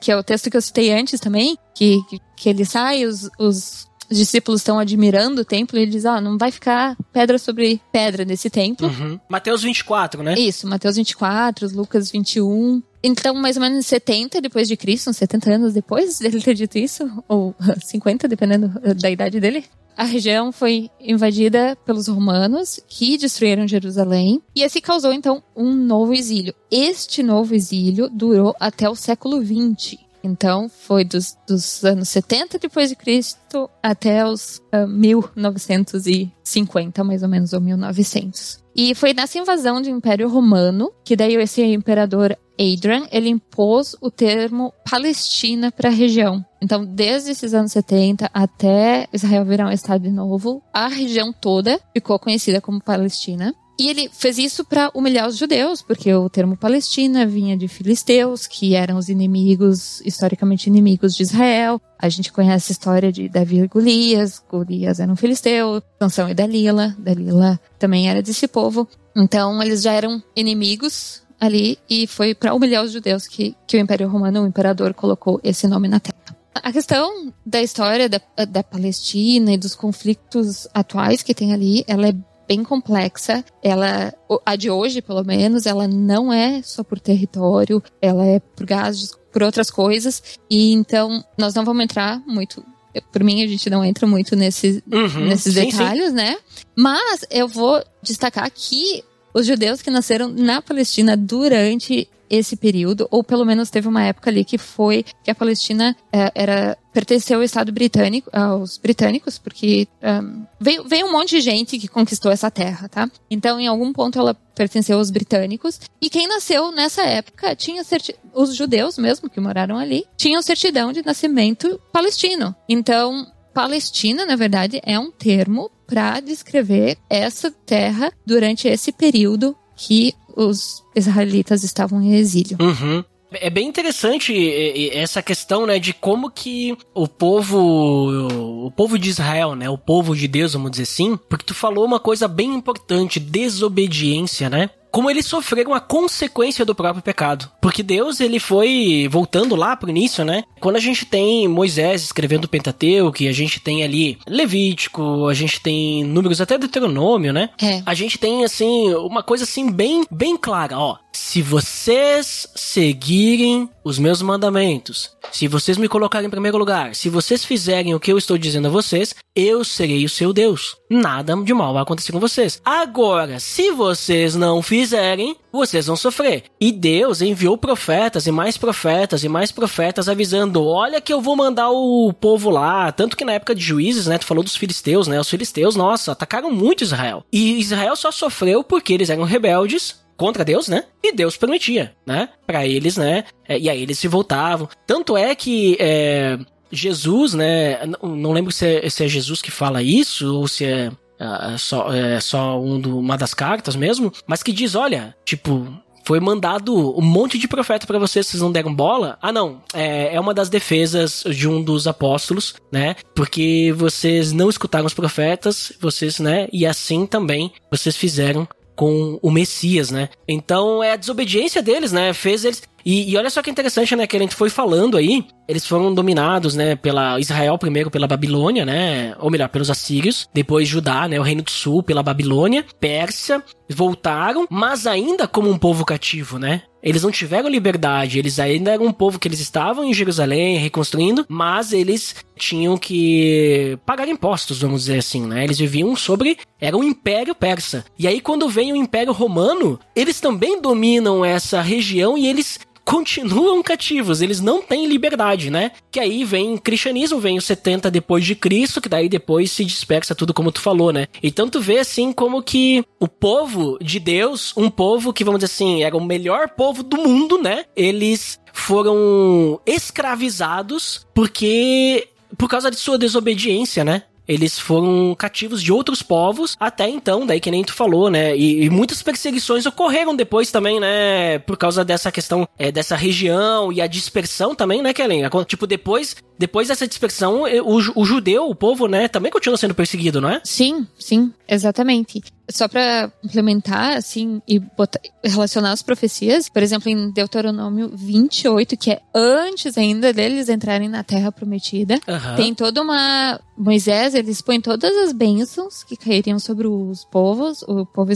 que 0.00 0.12
é 0.12 0.16
o 0.16 0.22
texto 0.22 0.50
que 0.50 0.56
eu 0.56 0.60
citei 0.60 0.92
antes 0.92 1.18
também, 1.18 1.56
que, 1.74 2.02
que, 2.08 2.20
que 2.36 2.48
ele 2.50 2.64
sai, 2.64 3.06
os, 3.06 3.30
os 3.38 3.88
discípulos 4.10 4.60
estão 4.60 4.78
admirando 4.78 5.40
o 5.40 5.44
templo 5.44 5.78
e 5.78 5.82
ele 5.82 5.90
diz, 5.90 6.04
ó, 6.04 6.16
oh, 6.16 6.20
não 6.20 6.36
vai 6.36 6.50
ficar 6.50 6.94
pedra 7.10 7.38
sobre 7.38 7.80
pedra 7.90 8.24
nesse 8.24 8.50
templo. 8.50 8.86
Uhum. 8.86 9.18
Mateus 9.28 9.62
24, 9.62 10.22
né? 10.22 10.34
Isso, 10.34 10.66
Mateus 10.68 10.96
24, 10.96 11.74
Lucas 11.74 12.10
21. 12.10 12.82
Então, 13.02 13.34
mais 13.34 13.56
ou 13.56 13.62
menos 13.62 13.86
70 13.86 14.42
depois 14.42 14.68
de 14.68 14.76
Cristo, 14.76 15.08
uns 15.08 15.16
70 15.16 15.54
anos 15.54 15.72
depois 15.72 16.18
dele 16.18 16.40
ter 16.40 16.54
dito 16.54 16.78
isso, 16.78 17.10
ou 17.26 17.54
50, 17.82 18.28
dependendo 18.28 18.68
da 18.94 19.10
idade 19.10 19.40
dele, 19.40 19.64
a 19.96 20.04
região 20.04 20.52
foi 20.52 20.90
invadida 21.00 21.76
pelos 21.84 22.08
romanos, 22.08 22.80
que 22.88 23.16
destruíram 23.16 23.68
Jerusalém, 23.68 24.42
e 24.54 24.62
assim 24.64 24.80
causou 24.80 25.12
então 25.12 25.42
um 25.56 25.72
novo 25.72 26.14
exílio. 26.14 26.54
Este 26.70 27.22
novo 27.22 27.54
exílio 27.54 28.08
durou 28.08 28.54
até 28.58 28.88
o 28.88 28.94
século 28.94 29.44
XX. 29.44 29.98
Então, 30.22 30.70
foi 30.70 31.04
dos, 31.04 31.36
dos 31.46 31.84
anos 31.84 32.08
70 32.08 32.58
depois 32.58 32.88
de 32.88 32.96
Cristo 32.96 33.68
até 33.82 34.26
os 34.26 34.56
uh, 34.56 34.62
ah, 34.72 34.86
1950, 34.86 37.04
mais 37.04 37.22
ou 37.22 37.28
menos, 37.28 37.52
ou 37.52 37.60
1900. 37.60 38.63
E 38.74 38.94
foi 38.94 39.14
nessa 39.14 39.38
invasão 39.38 39.80
do 39.80 39.88
Império 39.88 40.28
Romano 40.28 40.90
que 41.04 41.14
daí 41.14 41.34
esse 41.36 41.62
imperador 41.62 42.36
Adrian, 42.58 43.06
ele 43.10 43.28
impôs 43.28 43.96
o 44.00 44.10
termo 44.10 44.72
Palestina 44.88 45.72
para 45.72 45.88
a 45.88 45.92
região. 45.92 46.44
Então, 46.62 46.84
desde 46.84 47.30
esses 47.32 47.52
anos 47.52 47.72
70 47.72 48.30
até 48.32 49.08
Israel 49.12 49.44
virar 49.44 49.66
um 49.66 49.72
estado 49.72 50.10
novo, 50.10 50.62
a 50.72 50.88
região 50.88 51.32
toda 51.32 51.80
ficou 51.92 52.18
conhecida 52.18 52.60
como 52.60 52.82
Palestina. 52.82 53.54
E 53.78 53.88
ele 53.88 54.08
fez 54.12 54.38
isso 54.38 54.64
para 54.64 54.90
humilhar 54.94 55.26
os 55.26 55.36
judeus, 55.36 55.82
porque 55.82 56.12
o 56.14 56.30
termo 56.30 56.56
Palestina 56.56 57.26
vinha 57.26 57.56
de 57.56 57.66
filisteus, 57.66 58.46
que 58.46 58.74
eram 58.74 58.96
os 58.96 59.08
inimigos, 59.08 60.00
historicamente 60.02 60.68
inimigos 60.68 61.14
de 61.16 61.24
Israel. 61.24 61.80
A 61.98 62.08
gente 62.08 62.32
conhece 62.32 62.70
a 62.70 62.74
história 62.74 63.10
de 63.10 63.28
Davi 63.28 63.58
e 63.58 63.66
Golias. 63.66 64.40
Golias 64.48 65.00
era 65.00 65.10
um 65.10 65.16
filisteu, 65.16 65.82
Sansão 65.98 66.28
e 66.28 66.34
Dalila. 66.34 66.94
Dalila 66.98 67.58
também 67.78 68.08
era 68.08 68.22
desse 68.22 68.46
povo. 68.46 68.86
Então, 69.16 69.60
eles 69.60 69.82
já 69.82 69.92
eram 69.92 70.22
inimigos 70.36 71.22
ali 71.40 71.78
e 71.90 72.06
foi 72.06 72.34
para 72.34 72.54
humilhar 72.54 72.84
os 72.84 72.92
judeus 72.92 73.26
que, 73.26 73.56
que 73.66 73.76
o 73.76 73.80
Império 73.80 74.08
Romano, 74.08 74.42
o 74.42 74.46
imperador, 74.46 74.94
colocou 74.94 75.40
esse 75.42 75.66
nome 75.66 75.88
na 75.88 75.98
terra. 75.98 76.14
A 76.54 76.72
questão 76.72 77.32
da 77.44 77.60
história 77.60 78.08
da, 78.08 78.20
da 78.48 78.62
Palestina 78.62 79.52
e 79.52 79.58
dos 79.58 79.74
conflitos 79.74 80.68
atuais 80.72 81.22
que 81.22 81.34
tem 81.34 81.52
ali, 81.52 81.84
ela 81.88 82.08
é 82.08 82.14
bem 82.48 82.62
complexa. 82.62 83.44
Ela, 83.62 84.12
a 84.44 84.56
de 84.56 84.70
hoje, 84.70 85.02
pelo 85.02 85.24
menos, 85.24 85.66
ela 85.66 85.86
não 85.88 86.32
é 86.32 86.62
só 86.62 86.82
por 86.82 87.00
território, 87.00 87.82
ela 88.00 88.24
é 88.24 88.38
por 88.40 88.66
gás, 88.66 89.12
por 89.32 89.42
outras 89.42 89.70
coisas. 89.70 90.22
E 90.48 90.72
então, 90.72 91.24
nós 91.38 91.54
não 91.54 91.64
vamos 91.64 91.84
entrar 91.84 92.22
muito. 92.26 92.64
Por 93.12 93.24
mim, 93.24 93.42
a 93.42 93.46
gente 93.46 93.68
não 93.68 93.84
entra 93.84 94.06
muito 94.06 94.36
nesse, 94.36 94.82
uhum, 94.90 95.26
nesses 95.26 95.54
sim, 95.54 95.66
detalhes, 95.66 96.10
sim. 96.10 96.14
né? 96.14 96.36
Mas 96.76 97.26
eu 97.30 97.48
vou 97.48 97.82
destacar 98.02 98.48
que 98.52 99.02
os 99.32 99.46
judeus 99.46 99.82
que 99.82 99.90
nasceram 99.90 100.28
na 100.28 100.62
Palestina 100.62 101.16
durante 101.16 102.08
esse 102.34 102.56
período, 102.56 103.06
ou 103.10 103.22
pelo 103.22 103.44
menos 103.44 103.70
teve 103.70 103.88
uma 103.88 104.04
época 104.04 104.30
ali 104.30 104.44
que 104.44 104.58
foi 104.58 105.04
que 105.22 105.30
a 105.30 105.34
Palestina 105.34 105.96
é, 106.12 106.30
era 106.34 106.78
pertenceu 106.92 107.38
ao 107.38 107.42
Estado 107.42 107.72
britânico, 107.72 108.30
aos 108.32 108.78
britânicos, 108.78 109.36
porque 109.36 109.88
um, 110.00 110.46
veio, 110.60 110.84
veio 110.84 111.06
um 111.06 111.12
monte 111.12 111.30
de 111.30 111.40
gente 111.40 111.76
que 111.76 111.88
conquistou 111.88 112.30
essa 112.30 112.50
terra, 112.52 112.88
tá? 112.88 113.10
Então, 113.28 113.58
em 113.58 113.66
algum 113.66 113.92
ponto, 113.92 114.16
ela 114.16 114.32
pertenceu 114.32 114.98
aos 114.98 115.10
britânicos. 115.10 115.80
E 116.00 116.08
quem 116.08 116.28
nasceu 116.28 116.70
nessa 116.70 117.02
época 117.02 117.56
tinha 117.56 117.82
certi... 117.82 118.14
os 118.32 118.54
judeus 118.54 118.96
mesmo 118.96 119.28
que 119.28 119.40
moraram 119.40 119.76
ali 119.76 120.04
tinham 120.16 120.40
certidão 120.40 120.92
de 120.92 121.04
nascimento 121.04 121.80
palestino. 121.92 122.54
Então, 122.68 123.26
Palestina, 123.52 124.24
na 124.24 124.36
verdade, 124.36 124.80
é 124.84 124.98
um 124.98 125.10
termo 125.10 125.70
para 125.86 126.20
descrever 126.20 126.96
essa 127.10 127.50
terra 127.50 128.12
durante 128.24 128.68
esse 128.68 128.92
período 128.92 129.56
que 129.76 130.14
os 130.36 130.82
israelitas 130.94 131.64
estavam 131.64 132.02
em 132.02 132.14
exílio. 132.14 132.56
Uhum. 132.60 133.04
É 133.32 133.50
bem 133.50 133.66
interessante 133.66 134.90
essa 134.92 135.20
questão, 135.20 135.66
né, 135.66 135.78
de 135.80 135.92
como 135.92 136.30
que 136.30 136.76
o 136.94 137.08
povo, 137.08 138.66
o 138.66 138.70
povo 138.70 138.96
de 138.96 139.10
Israel, 139.10 139.56
né, 139.56 139.68
o 139.68 139.76
povo 139.76 140.14
de 140.14 140.28
Deus, 140.28 140.52
vamos 140.52 140.70
dizer 140.70 140.84
assim, 140.84 141.16
porque 141.28 141.44
tu 141.44 141.54
falou 141.54 141.84
uma 141.84 141.98
coisa 141.98 142.28
bem 142.28 142.54
importante, 142.54 143.18
desobediência, 143.18 144.48
né? 144.48 144.70
Como 144.94 145.10
eles 145.10 145.26
sofreram 145.26 145.74
a 145.74 145.80
consequência 145.80 146.64
do 146.64 146.72
próprio 146.72 147.02
pecado. 147.02 147.50
Porque 147.60 147.82
Deus, 147.82 148.20
ele 148.20 148.38
foi 148.38 149.08
voltando 149.10 149.56
lá 149.56 149.76
pro 149.76 149.90
início, 149.90 150.24
né? 150.24 150.44
Quando 150.60 150.76
a 150.76 150.80
gente 150.80 151.04
tem 151.04 151.48
Moisés 151.48 152.04
escrevendo 152.04 152.44
o 152.44 152.48
Pentateuco, 152.48 153.24
a 153.24 153.32
gente 153.32 153.58
tem 153.58 153.82
ali 153.82 154.16
Levítico, 154.24 155.26
a 155.26 155.34
gente 155.34 155.60
tem 155.60 156.04
números 156.04 156.40
até 156.40 156.56
Deuteronômio, 156.56 157.32
né? 157.32 157.50
É. 157.60 157.82
A 157.84 157.92
gente 157.92 158.18
tem 158.18 158.44
assim 158.44 158.94
uma 158.94 159.24
coisa 159.24 159.42
assim 159.42 159.68
bem 159.68 160.04
bem 160.08 160.36
clara, 160.36 160.78
ó. 160.78 160.96
Se 161.12 161.42
vocês 161.42 162.46
seguirem 162.54 163.68
os 163.84 163.98
meus 163.98 164.22
mandamentos, 164.22 165.10
se 165.30 165.46
vocês 165.46 165.76
me 165.76 165.88
colocarem 165.88 166.26
em 166.26 166.30
primeiro 166.30 166.56
lugar, 166.56 166.94
se 166.94 167.10
vocês 167.10 167.44
fizerem 167.44 167.94
o 167.94 168.00
que 168.00 168.10
eu 168.10 168.16
estou 168.16 168.38
dizendo 168.38 168.68
a 168.68 168.70
vocês, 168.70 169.14
eu 169.36 169.62
serei 169.62 170.04
o 170.04 170.08
seu 170.08 170.32
Deus. 170.32 170.76
Nada 170.88 171.36
de 171.36 171.52
mal 171.52 171.74
vai 171.74 171.82
acontecer 171.82 172.12
com 172.12 172.20
vocês. 172.20 172.62
Agora, 172.64 173.38
se 173.38 173.70
vocês 173.72 174.34
não 174.34 174.62
fizerem, 174.62 175.36
vocês 175.52 175.86
vão 175.86 175.96
sofrer. 175.96 176.44
E 176.60 176.72
Deus 176.72 177.20
enviou 177.20 177.58
profetas 177.58 178.26
e 178.26 178.32
mais 178.32 178.56
profetas 178.56 179.22
e 179.22 179.28
mais 179.28 179.52
profetas 179.52 180.08
avisando: 180.08 180.64
olha 180.64 181.00
que 181.00 181.12
eu 181.12 181.20
vou 181.20 181.36
mandar 181.36 181.70
o 181.70 182.12
povo 182.12 182.48
lá. 182.50 182.90
Tanto 182.92 183.16
que 183.16 183.24
na 183.24 183.32
época 183.32 183.54
de 183.54 183.62
juízes, 183.62 184.06
né? 184.06 184.18
Tu 184.18 184.24
falou 184.24 184.42
dos 184.42 184.56
filisteus, 184.56 185.06
né? 185.08 185.20
Os 185.20 185.28
filisteus, 185.28 185.76
nossa, 185.76 186.12
atacaram 186.12 186.50
muito 186.50 186.84
Israel. 186.84 187.24
E 187.32 187.58
Israel 187.58 187.96
só 187.96 188.10
sofreu 188.10 188.62
porque 188.64 188.92
eles 188.92 189.10
eram 189.10 189.24
rebeldes 189.24 190.03
contra 190.16 190.44
Deus, 190.44 190.68
né? 190.68 190.84
E 191.02 191.12
Deus 191.12 191.36
permitia, 191.36 191.94
né? 192.06 192.28
Para 192.46 192.66
eles, 192.66 192.96
né? 192.96 193.24
É, 193.48 193.58
e 193.58 193.68
aí 193.68 193.82
eles 193.82 193.98
se 193.98 194.08
voltavam. 194.08 194.68
Tanto 194.86 195.16
é 195.16 195.34
que 195.34 195.76
é, 195.80 196.38
Jesus, 196.70 197.34
né? 197.34 197.80
Não 198.02 198.32
lembro 198.32 198.52
se 198.52 198.66
é, 198.66 198.88
se 198.90 199.04
é, 199.04 199.08
Jesus 199.08 199.40
que 199.42 199.50
fala 199.50 199.82
isso 199.82 200.34
ou 200.34 200.48
se 200.48 200.64
é, 200.64 200.90
é 201.18 201.58
só, 201.58 201.88
só 202.20 202.60
um 202.60 202.80
do, 202.80 202.98
uma 202.98 203.16
das 203.16 203.34
cartas 203.34 203.76
mesmo, 203.76 204.12
mas 204.26 204.42
que 204.42 204.52
diz, 204.52 204.74
olha, 204.74 205.14
tipo, 205.24 205.72
foi 206.04 206.20
mandado 206.20 206.96
um 206.98 207.02
monte 207.02 207.38
de 207.38 207.48
profeta 207.48 207.86
para 207.86 207.98
vocês, 207.98 208.26
vocês 208.26 208.42
não 208.42 208.52
deram 208.52 208.74
bola? 208.74 209.18
Ah, 209.22 209.32
não. 209.32 209.62
É, 209.72 210.14
é 210.14 210.20
uma 210.20 210.34
das 210.34 210.50
defesas 210.50 211.24
de 211.30 211.48
um 211.48 211.62
dos 211.62 211.86
apóstolos, 211.86 212.54
né? 212.70 212.94
Porque 213.14 213.72
vocês 213.76 214.30
não 214.30 214.50
escutaram 214.50 214.86
os 214.86 214.94
profetas, 214.94 215.72
vocês, 215.80 216.20
né? 216.20 216.46
E 216.52 216.66
assim 216.66 217.06
também 217.06 217.52
vocês 217.70 217.96
fizeram 217.96 218.46
com 218.74 219.18
o 219.22 219.30
Messias, 219.30 219.90
né? 219.90 220.08
Então 220.26 220.82
é 220.82 220.92
a 220.92 220.96
desobediência 220.96 221.62
deles, 221.62 221.92
né? 221.92 222.12
Fez 222.12 222.44
eles. 222.44 222.62
E, 222.84 223.10
e 223.10 223.16
olha 223.16 223.30
só 223.30 223.42
que 223.42 223.50
interessante, 223.50 223.96
né? 223.96 224.06
Que 224.06 224.16
a 224.16 224.20
gente 224.20 224.34
foi 224.34 224.50
falando 224.50 224.96
aí. 224.96 225.24
Eles 225.48 225.66
foram 225.66 225.94
dominados, 225.94 226.54
né? 226.54 226.76
Pela 226.76 227.18
Israel 227.18 227.56
primeiro 227.58 227.90
pela 227.90 228.06
Babilônia, 228.06 228.64
né? 228.64 229.14
Ou 229.18 229.30
melhor, 229.30 229.48
pelos 229.48 229.70
assírios. 229.70 230.28
Depois 230.34 230.68
Judá, 230.68 231.08
né? 231.08 231.18
O 231.18 231.22
Reino 231.22 231.42
do 231.42 231.50
Sul 231.50 231.82
pela 231.82 232.02
Babilônia. 232.02 232.64
Pérsia. 232.78 233.42
Voltaram, 233.70 234.46
mas 234.50 234.86
ainda 234.86 235.26
como 235.26 235.48
um 235.48 235.58
povo 235.58 235.84
cativo, 235.84 236.38
né? 236.38 236.62
Eles 236.84 237.02
não 237.02 237.10
tiveram 237.10 237.48
liberdade, 237.48 238.18
eles 238.18 238.38
ainda 238.38 238.72
eram 238.72 238.84
um 238.84 238.92
povo 238.92 239.18
que 239.18 239.26
eles 239.26 239.40
estavam 239.40 239.84
em 239.86 239.94
Jerusalém 239.94 240.58
reconstruindo, 240.58 241.24
mas 241.26 241.72
eles 241.72 242.14
tinham 242.36 242.76
que 242.76 243.78
pagar 243.86 244.06
impostos, 244.06 244.60
vamos 244.60 244.82
dizer 244.82 244.98
assim, 244.98 245.26
né? 245.26 245.44
Eles 245.44 245.58
viviam 245.58 245.96
sobre 245.96 246.36
era 246.60 246.76
um 246.76 246.84
império 246.84 247.34
persa. 247.34 247.86
E 247.98 248.06
aí 248.06 248.20
quando 248.20 248.50
vem 248.50 248.72
o 248.72 248.76
Império 248.76 249.14
Romano, 249.14 249.80
eles 249.96 250.20
também 250.20 250.60
dominam 250.60 251.24
essa 251.24 251.62
região 251.62 252.18
e 252.18 252.26
eles 252.26 252.58
continuam 252.84 253.62
cativos, 253.62 254.20
eles 254.20 254.40
não 254.40 254.60
têm 254.60 254.86
liberdade, 254.86 255.50
né? 255.50 255.72
Que 255.90 255.98
aí 255.98 256.24
vem 256.24 256.56
cristianismo, 256.56 257.18
vem 257.18 257.38
o 257.38 257.42
70 257.42 257.90
depois 257.90 258.24
de 258.24 258.34
Cristo, 258.34 258.80
que 258.80 258.88
daí 258.88 259.08
depois 259.08 259.50
se 259.50 259.64
dispersa 259.64 260.14
tudo 260.14 260.34
como 260.34 260.52
tu 260.52 260.60
falou, 260.60 260.92
né? 260.92 261.06
Então 261.22 261.48
tu 261.48 261.60
vê 261.60 261.78
assim 261.78 262.12
como 262.12 262.42
que 262.42 262.84
o 263.00 263.08
povo 263.08 263.78
de 263.80 263.98
Deus, 263.98 264.52
um 264.56 264.68
povo 264.68 265.12
que 265.12 265.24
vamos 265.24 265.40
dizer 265.40 265.52
assim, 265.52 265.82
era 265.82 265.96
o 265.96 266.04
melhor 266.04 266.50
povo 266.50 266.82
do 266.82 266.98
mundo, 266.98 267.40
né? 267.40 267.64
Eles 267.74 268.38
foram 268.52 269.60
escravizados 269.66 271.06
porque 271.14 272.08
por 272.36 272.48
causa 272.48 272.70
de 272.70 272.76
sua 272.76 272.98
desobediência, 272.98 273.84
né? 273.84 274.02
Eles 274.26 274.58
foram 274.58 275.14
cativos 275.14 275.62
de 275.62 275.72
outros 275.72 276.02
povos 276.02 276.56
até 276.58 276.88
então, 276.88 277.26
daí 277.26 277.40
que 277.40 277.50
nem 277.50 277.64
tu 277.64 277.74
falou, 277.74 278.10
né? 278.10 278.36
E, 278.36 278.64
e 278.64 278.70
muitas 278.70 279.02
perseguições 279.02 279.66
ocorreram 279.66 280.16
depois 280.16 280.50
também, 280.50 280.80
né? 280.80 281.38
Por 281.40 281.56
causa 281.56 281.84
dessa 281.84 282.10
questão 282.10 282.48
é, 282.58 282.72
dessa 282.72 282.96
região 282.96 283.72
e 283.72 283.80
a 283.80 283.86
dispersão 283.86 284.54
também, 284.54 284.82
né, 284.82 284.92
Kellen? 284.92 285.22
Tipo, 285.46 285.66
depois, 285.66 286.16
depois 286.38 286.68
dessa 286.68 286.86
dispersão, 286.86 287.42
o, 287.64 288.00
o 288.00 288.04
judeu, 288.04 288.48
o 288.48 288.54
povo, 288.54 288.86
né, 288.86 289.08
também 289.08 289.30
continua 289.30 289.56
sendo 289.56 289.74
perseguido, 289.74 290.20
não 290.20 290.30
é? 290.30 290.40
Sim, 290.44 290.86
sim, 290.98 291.32
exatamente 291.48 292.22
só 292.50 292.68
para 292.68 293.10
implementar, 293.24 293.96
assim, 293.96 294.40
e 294.46 294.58
botar, 294.58 295.00
relacionar 295.22 295.72
as 295.72 295.82
profecias, 295.82 296.48
por 296.48 296.62
exemplo, 296.62 296.90
em 296.90 297.10
Deuteronômio 297.10 297.90
28, 297.94 298.76
que 298.76 298.90
é 298.90 299.00
antes 299.14 299.78
ainda 299.78 300.12
deles 300.12 300.48
entrarem 300.48 300.88
na 300.88 301.02
Terra 301.02 301.32
Prometida, 301.32 301.94
uhum. 302.06 302.36
tem 302.36 302.54
toda 302.54 302.82
uma. 302.82 303.40
Moisés, 303.56 304.16
eles 304.16 304.42
põem 304.42 304.60
todas 304.60 304.90
as 304.96 305.12
bênçãos 305.12 305.84
que 305.84 305.96
cairiam 305.96 306.40
sobre 306.40 306.66
os 306.66 307.04
povos, 307.04 307.62
o 307.62 307.86
povo 307.86 308.10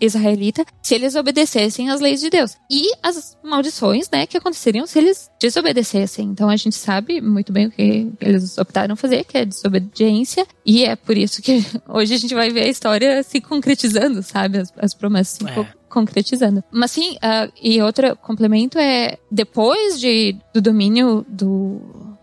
israelita, 0.00 0.64
se 0.82 0.94
eles 0.94 1.14
obedecessem 1.14 1.90
às 1.90 2.00
leis 2.00 2.20
de 2.20 2.30
Deus. 2.30 2.56
E 2.70 2.90
as 3.02 3.36
maldições, 3.44 4.08
né, 4.10 4.26
que 4.26 4.38
aconteceriam 4.38 4.86
se 4.86 4.98
eles 4.98 5.30
desobedecessem. 5.38 6.28
Então 6.28 6.48
a 6.48 6.56
gente 6.56 6.74
sabe 6.74 7.20
muito 7.20 7.52
bem 7.52 7.66
o 7.66 7.70
que 7.70 8.10
eles 8.18 8.56
optaram 8.56 8.96
fazer, 8.96 9.24
que 9.24 9.36
é 9.36 9.44
desobediência, 9.44 10.46
e 10.64 10.86
é 10.86 10.96
por 10.96 11.18
isso 11.18 11.42
que 11.42 11.62
hoje 11.86 12.14
a 12.14 12.18
gente 12.18 12.34
vai 12.34 12.48
ver 12.48 12.62
a 12.62 12.68
história 12.68 13.22
se 13.22 13.42
concretizando 13.42 13.67
concretizando, 13.68 14.22
sabe? 14.22 14.58
As, 14.58 14.72
as 14.78 14.94
promessas 14.94 15.36
se 15.36 15.46
é. 15.46 15.66
concretizando. 15.88 16.62
Mas 16.70 16.90
sim, 16.90 17.16
uh, 17.16 17.52
e 17.62 17.80
outro 17.82 18.16
complemento 18.16 18.78
é, 18.78 19.18
depois 19.30 20.00
de, 20.00 20.36
do 20.54 20.60
domínio 20.60 21.24
do, 21.28 21.80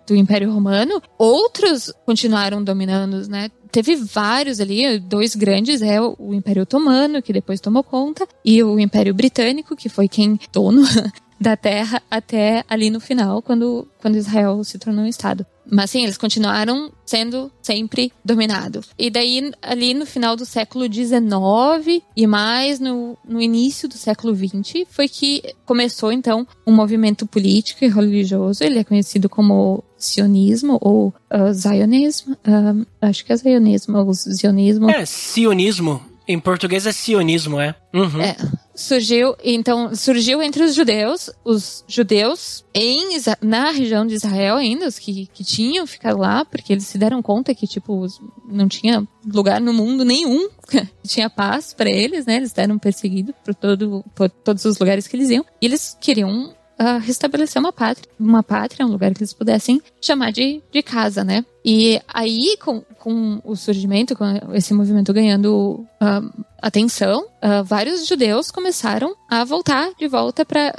do 0.08 0.16
Império 0.16 0.52
Romano, 0.52 1.02
outros 1.18 1.94
continuaram 2.06 2.64
dominando, 2.64 3.28
né? 3.28 3.50
Teve 3.72 3.98
vários 3.98 4.62
ali, 4.62 5.00
dois 5.00 5.36
grandes, 5.36 5.82
é 5.82 6.00
o 6.00 6.34
Império 6.34 6.64
Otomano, 6.64 7.22
que 7.22 7.34
depois 7.34 7.60
tomou 7.60 7.84
conta, 7.84 8.26
e 8.44 8.64
o 8.64 8.80
Império 8.80 9.14
Britânico, 9.14 9.76
que 9.76 9.90
foi 9.90 10.08
quem 10.08 10.40
dono 10.54 10.82
da 11.40 11.56
terra 11.58 12.02
até 12.10 12.64
ali 12.70 12.90
no 12.90 13.00
final, 13.00 13.42
quando, 13.42 13.88
quando 14.00 14.18
Israel 14.18 14.64
se 14.64 14.78
tornou 14.78 15.06
um 15.06 15.08
Estado. 15.08 15.46
Mas 15.70 15.92
sim, 15.92 16.04
eles 16.04 16.18
continuaram 16.18 16.92
sendo 17.06 17.52
sempre 17.62 18.12
dominados. 18.24 18.90
E 18.98 19.10
daí, 19.10 19.52
ali 19.62 19.94
no 19.94 20.06
final 20.06 20.36
do 20.36 20.46
século 20.46 20.86
XIX 20.92 22.04
e 22.16 22.28
mais 22.28 22.80
no, 22.80 23.18
no 23.28 23.42
início 23.42 23.90
do 23.90 23.96
século 23.96 24.36
XX, 24.36 24.86
foi 24.90 25.08
que 25.08 25.42
começou 25.66 26.12
então 26.12 26.48
um 26.68 26.72
movimento 26.72 27.26
político 27.26 27.84
e 27.84 27.88
religioso. 27.88 28.64
Ele 28.64 28.80
é 28.80 28.84
conhecido 28.84 29.28
como 29.28 29.84
sionismo 29.98 30.78
ou 30.82 31.14
uh, 31.34 31.52
zionismo. 31.52 32.38
Uh, 32.48 32.86
acho 33.02 33.26
que 33.26 33.34
é 33.34 33.36
zionismo 33.36 33.98
ou 33.98 34.14
zionismo. 34.14 34.90
É, 34.90 35.06
sionismo. 35.06 36.02
Em 36.28 36.40
português 36.40 36.86
é 36.86 36.92
sionismo, 36.92 37.60
é. 37.60 37.76
Uhum. 37.94 38.22
É. 38.22 38.36
Surgiu, 38.76 39.36
então, 39.42 39.96
surgiu 39.96 40.44
entre 40.44 40.64
os 40.64 40.76
judeus, 40.76 41.30
os 41.46 41.84
judeus 41.88 42.66
em, 42.74 43.18
na 43.42 43.72
região 43.72 44.06
de 44.06 44.16
Israel 44.16 44.58
ainda, 44.58 44.88
os 44.88 45.00
que, 45.00 45.28
que 45.28 45.44
tinham 45.46 45.88
ficado 45.88 46.20
lá, 46.20 46.44
porque 46.44 46.74
eles 46.74 46.86
se 46.86 46.98
deram 46.98 47.22
conta 47.22 47.56
que, 47.56 47.66
tipo, 47.66 48.06
não 48.46 48.68
tinha 48.68 49.08
lugar 49.26 49.62
no 49.62 49.74
mundo 49.74 50.04
nenhum 50.04 50.50
tinha 51.08 51.30
paz 51.30 51.74
para 51.74 51.90
eles, 51.90 52.26
né? 52.26 52.36
Eles 52.36 52.52
eram 52.58 52.78
perseguidos 52.78 53.34
por, 53.44 53.56
todo, 53.56 54.04
por 54.14 54.30
todos 54.30 54.66
os 54.66 54.78
lugares 54.78 55.08
que 55.08 55.16
eles 55.16 55.30
iam. 55.30 55.46
E 55.62 55.66
eles 55.66 55.98
queriam 56.00 56.54
uh, 56.80 57.00
restabelecer 57.02 57.60
uma 57.60 57.72
pátria, 57.72 58.10
uma 58.20 58.44
pátria, 58.44 58.86
um 58.86 58.92
lugar 58.92 59.14
que 59.14 59.20
eles 59.20 59.34
pudessem 59.34 59.82
chamar 60.02 60.32
de, 60.32 60.62
de 60.72 60.84
casa, 60.84 61.24
né? 61.24 61.46
E 61.64 62.00
aí, 62.08 62.58
com, 62.62 62.82
com 63.00 63.42
o 63.44 63.56
surgimento, 63.56 64.16
com 64.16 64.26
esse 64.54 64.74
movimento 64.74 65.14
ganhando 65.14 65.86
uh, 66.02 66.46
atenção, 66.68 67.22
uh, 67.22 67.64
vários 67.64 68.08
judeus 68.08 68.50
começaram 68.50 69.16
a 69.30 69.44
voltar 69.44 69.92
de 70.00 70.08
volta 70.08 70.44
para 70.44 70.74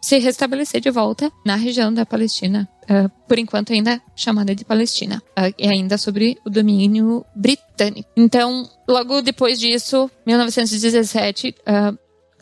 se 0.00 0.18
restabelecer 0.18 0.80
de 0.80 0.90
volta 0.90 1.32
na 1.44 1.56
região 1.56 1.92
da 1.92 2.06
Palestina, 2.06 2.68
uh, 2.84 3.10
por 3.26 3.38
enquanto 3.38 3.72
ainda 3.72 4.00
chamada 4.14 4.54
de 4.54 4.64
Palestina, 4.64 5.20
e 5.58 5.66
ainda 5.66 5.98
sobre 5.98 6.38
o 6.46 6.50
domínio 6.50 7.24
britânico. 7.34 8.08
Então, 8.16 8.68
logo 8.88 9.20
depois 9.20 9.58
disso, 9.58 10.08
1917, 10.24 11.54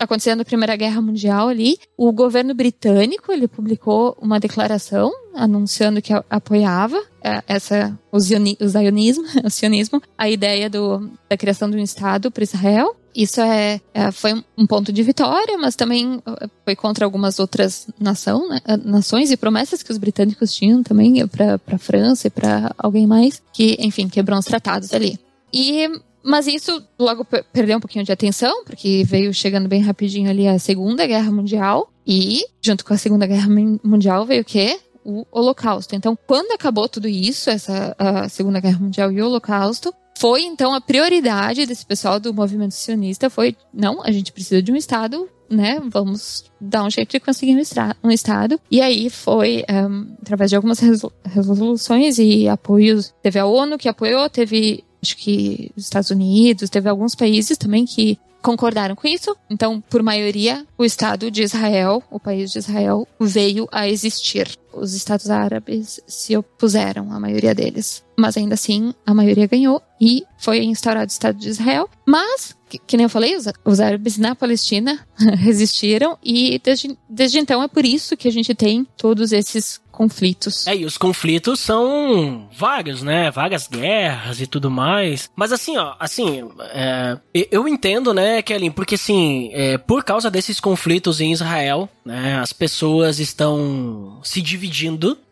acontecendo 0.00 0.40
a 0.40 0.44
Primeira 0.44 0.74
Guerra 0.76 1.02
Mundial 1.02 1.48
ali, 1.48 1.78
o 1.96 2.10
governo 2.10 2.54
britânico 2.54 3.30
ele 3.30 3.46
publicou 3.46 4.16
uma 4.20 4.40
declaração 4.40 5.12
anunciando 5.34 6.00
que 6.00 6.12
apoiava 6.28 7.00
é, 7.22 7.42
essa 7.46 7.96
o, 8.10 8.18
zioni, 8.18 8.56
o 8.60 8.66
zionismo, 8.66 9.24
o 9.44 9.50
sionismo, 9.50 10.02
a 10.16 10.28
ideia 10.28 10.70
do, 10.70 11.10
da 11.28 11.36
criação 11.36 11.70
de 11.70 11.76
um 11.76 11.82
estado 11.82 12.30
para 12.30 12.42
Israel. 12.42 12.96
Isso 13.14 13.40
é, 13.40 13.80
é, 13.92 14.10
foi 14.12 14.42
um 14.56 14.66
ponto 14.66 14.92
de 14.92 15.02
vitória, 15.02 15.58
mas 15.58 15.76
também 15.76 16.22
é, 16.26 16.48
foi 16.64 16.74
contra 16.74 17.04
algumas 17.04 17.38
outras 17.38 17.86
nação, 17.98 18.48
né, 18.48 18.60
nações 18.84 19.30
e 19.30 19.36
promessas 19.36 19.82
que 19.82 19.92
os 19.92 19.98
britânicos 19.98 20.54
tinham 20.54 20.82
também 20.82 21.26
para 21.26 21.60
a 21.66 21.78
França 21.78 22.28
e 22.28 22.30
para 22.30 22.74
alguém 22.78 23.06
mais, 23.06 23.42
que, 23.52 23.76
enfim, 23.80 24.08
quebrou 24.08 24.38
os 24.38 24.46
tratados 24.46 24.94
ali. 24.94 25.18
E 25.52 25.88
mas 26.22 26.46
isso 26.46 26.82
logo 26.98 27.24
perdeu 27.52 27.78
um 27.78 27.80
pouquinho 27.80 28.04
de 28.04 28.12
atenção, 28.12 28.64
porque 28.64 29.04
veio 29.06 29.32
chegando 29.32 29.68
bem 29.68 29.80
rapidinho 29.80 30.30
ali 30.30 30.46
a 30.46 30.58
Segunda 30.58 31.06
Guerra 31.06 31.30
Mundial. 31.30 31.90
E, 32.06 32.44
junto 32.60 32.84
com 32.84 32.92
a 32.92 32.98
Segunda 32.98 33.26
Guerra 33.26 33.48
Mundial, 33.82 34.26
veio 34.26 34.42
o 34.42 34.44
quê? 34.44 34.78
O 35.04 35.24
Holocausto. 35.30 35.94
Então, 35.94 36.18
quando 36.26 36.52
acabou 36.52 36.88
tudo 36.88 37.08
isso, 37.08 37.48
essa 37.48 37.94
a 37.98 38.28
Segunda 38.28 38.60
Guerra 38.60 38.78
Mundial 38.78 39.12
e 39.12 39.22
o 39.22 39.26
Holocausto, 39.26 39.94
foi 40.18 40.42
então 40.42 40.74
a 40.74 40.80
prioridade 40.82 41.64
desse 41.64 41.86
pessoal 41.86 42.20
do 42.20 42.34
movimento 42.34 42.74
sionista 42.74 43.30
foi 43.30 43.56
não, 43.72 44.02
a 44.02 44.10
gente 44.10 44.32
precisa 44.32 44.60
de 44.60 44.70
um 44.70 44.76
estado, 44.76 45.26
né? 45.48 45.80
Vamos 45.90 46.44
dar 46.60 46.84
um 46.84 46.90
jeito 46.90 47.12
de 47.12 47.20
conseguir 47.20 47.56
um, 47.56 48.08
um 48.08 48.10
estado. 48.10 48.60
E 48.70 48.82
aí 48.82 49.08
foi 49.08 49.64
um, 49.70 50.14
através 50.20 50.50
de 50.50 50.56
algumas 50.56 50.78
resoluções 51.24 52.18
e 52.18 52.46
apoios. 52.48 53.14
Teve 53.22 53.38
a 53.38 53.46
ONU 53.46 53.78
que 53.78 53.88
apoiou, 53.88 54.28
teve 54.28 54.84
acho 55.02 55.16
que 55.16 55.70
os 55.76 55.84
Estados 55.84 56.10
Unidos, 56.10 56.70
teve 56.70 56.88
alguns 56.88 57.14
países 57.14 57.56
também 57.56 57.84
que 57.84 58.18
concordaram 58.40 58.96
com 58.96 59.06
isso. 59.06 59.36
Então, 59.48 59.80
por 59.88 60.02
maioria, 60.02 60.66
o 60.76 60.84
Estado 60.84 61.30
de 61.30 61.42
Israel, 61.42 62.02
o 62.10 62.18
país 62.18 62.50
de 62.50 62.58
Israel, 62.58 63.06
veio 63.18 63.68
a 63.70 63.88
existir. 63.88 64.48
Os 64.72 64.94
Estados 64.94 65.30
Árabes 65.30 66.00
se 66.06 66.36
opuseram, 66.36 67.12
a 67.12 67.20
maioria 67.20 67.54
deles. 67.54 68.04
Mas 68.16 68.36
ainda 68.36 68.54
assim, 68.54 68.94
a 69.06 69.14
maioria 69.14 69.46
ganhou 69.46 69.82
e 70.00 70.24
foi 70.38 70.62
instaurado 70.64 71.06
o 71.06 71.12
Estado 71.12 71.38
de 71.38 71.48
Israel. 71.48 71.88
Mas, 72.06 72.56
que, 72.68 72.78
que 72.78 72.96
nem 72.96 73.04
eu 73.04 73.10
falei, 73.10 73.36
os, 73.36 73.46
os 73.64 73.80
árabes 73.80 74.18
na 74.18 74.34
Palestina 74.34 74.98
resistiram 75.38 76.18
e 76.22 76.60
desde, 76.62 76.96
desde 77.08 77.38
então 77.38 77.62
é 77.62 77.68
por 77.68 77.84
isso 77.84 78.16
que 78.16 78.28
a 78.28 78.32
gente 78.32 78.54
tem 78.54 78.86
todos 78.96 79.32
esses 79.32 79.80
conflitos. 80.00 80.66
É, 80.66 80.74
e 80.74 80.86
os 80.86 80.96
conflitos 80.96 81.60
são 81.60 82.48
vários, 82.56 83.02
né? 83.02 83.30
Várias 83.30 83.66
guerras 83.68 84.40
e 84.40 84.46
tudo 84.46 84.70
mais. 84.70 85.28
Mas 85.36 85.52
assim, 85.52 85.76
ó, 85.76 85.94
assim, 86.00 86.48
é, 86.72 87.18
eu 87.50 87.68
entendo, 87.68 88.14
né, 88.14 88.40
Kelly, 88.40 88.70
porque 88.70 88.94
assim, 88.94 89.50
é, 89.52 89.76
por 89.76 90.02
causa 90.02 90.30
desses 90.30 90.58
conflitos 90.58 91.20
em 91.20 91.32
Israel, 91.32 91.86
né, 92.02 92.38
as 92.40 92.50
pessoas 92.50 93.20
estão 93.20 94.20
se 94.22 94.40
dividindo, 94.40 94.59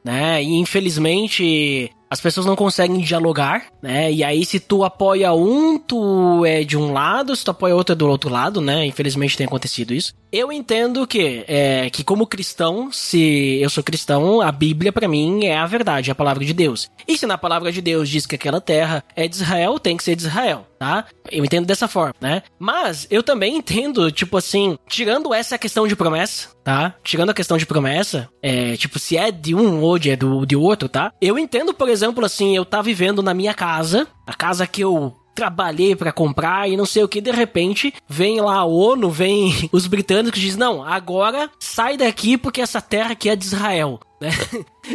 né? 0.05 0.43
E 0.43 0.55
infelizmente 0.57 1.91
as 2.11 2.21
pessoas 2.21 2.47
não 2.47 2.57
conseguem 2.57 3.01
dialogar, 3.01 3.67
né? 3.83 4.11
E 4.11 4.25
aí, 4.25 4.45
se 4.45 4.59
tu 4.59 4.83
apoia 4.83 5.33
um, 5.33 5.79
tu 5.79 6.45
é 6.45 6.65
de 6.65 6.77
um 6.77 6.93
lado, 6.93 7.37
se 7.37 7.45
tu 7.45 7.51
apoia 7.51 7.75
outro, 7.75 7.93
é 7.93 7.97
do 7.97 8.09
outro 8.09 8.31
lado, 8.31 8.61
né? 8.61 8.87
Infelizmente 8.87 9.37
tem 9.37 9.47
acontecido 9.47 9.93
isso. 9.93 10.15
Eu 10.33 10.51
entendo 10.51 11.07
que, 11.07 11.45
é, 11.47 11.91
que 11.91 12.03
como 12.03 12.27
cristão, 12.27 12.91
se 12.91 13.59
eu 13.61 13.69
sou 13.69 13.85
cristão, 13.85 14.41
a 14.41 14.51
Bíblia 14.51 14.93
para 14.93 15.09
mim 15.09 15.45
é 15.45 15.57
a 15.57 15.67
verdade, 15.67 16.11
é 16.11 16.13
a 16.13 16.15
palavra 16.15 16.45
de 16.45 16.53
Deus. 16.53 16.91
E 17.07 17.17
se 17.19 17.27
na 17.27 17.37
palavra 17.37 17.71
de 17.71 17.83
Deus 17.83 18.09
diz 18.09 18.27
que 18.27 18.35
aquela 18.35 18.61
terra 18.61 19.05
é 19.15 19.29
de 19.29 19.37
Israel, 19.37 19.79
tem 19.79 19.97
que 19.97 20.05
ser 20.05 20.17
de 20.17 20.23
Israel, 20.23 20.67
tá? 20.79 21.07
Eu 21.31 21.45
entendo 21.45 21.67
dessa 21.67 21.89
forma, 21.89 22.15
né? 22.21 22.43
Mas 22.59 23.07
eu 23.11 23.23
também 23.23 23.57
entendo, 23.57 24.11
tipo 24.11 24.37
assim, 24.37 24.79
tirando 24.89 25.35
essa 25.35 25.59
questão 25.59 25.87
de 25.87 25.97
promessa, 25.97 26.49
tá? 26.63 26.95
Tirando 27.03 27.31
a 27.31 27.35
questão 27.35 27.57
de 27.57 27.67
promessa, 27.67 28.29
é, 28.43 28.77
tipo, 28.77 28.99
se 28.99 29.17
é 29.17 29.31
de 29.31 29.55
um 29.55 29.81
ou 29.81 29.99
de, 29.99 30.11
é 30.11 30.17
do, 30.17 30.47
de 30.47 30.57
outro, 30.57 30.89
tá? 30.89 31.13
Eu 31.21 31.39
entendo, 31.39 31.75
por 31.75 31.89
exemplo, 31.89 32.25
assim, 32.25 32.57
eu 32.57 32.65
tá 32.65 32.81
vivendo 32.81 33.23
na 33.23 33.35
minha 33.35 33.55
casa, 33.55 34.07
a 34.27 34.35
casa 34.35 34.67
que 34.67 34.83
eu 34.83 35.17
trabalhei 35.39 35.95
para 35.95 36.11
comprar 36.11 36.69
e 36.69 36.77
não 36.77 36.85
sei 36.85 37.05
o 37.05 37.09
que, 37.09 37.21
de 37.21 37.31
repente 37.31 37.95
vem 38.09 38.41
lá 38.41 38.57
a 38.57 38.65
ONU, 38.65 39.09
vem 39.09 39.55
os 39.71 39.87
britânicos 39.87 40.41
diz: 40.41 40.57
"Não, 40.57 40.85
agora 40.85 41.49
sai 41.61 41.97
daqui 41.97 42.37
porque 42.37 42.61
essa 42.61 42.81
terra 42.81 43.13
aqui 43.13 43.29
é 43.29 43.37
de 43.37 43.45
Israel". 43.45 44.01
Né? 44.21 44.31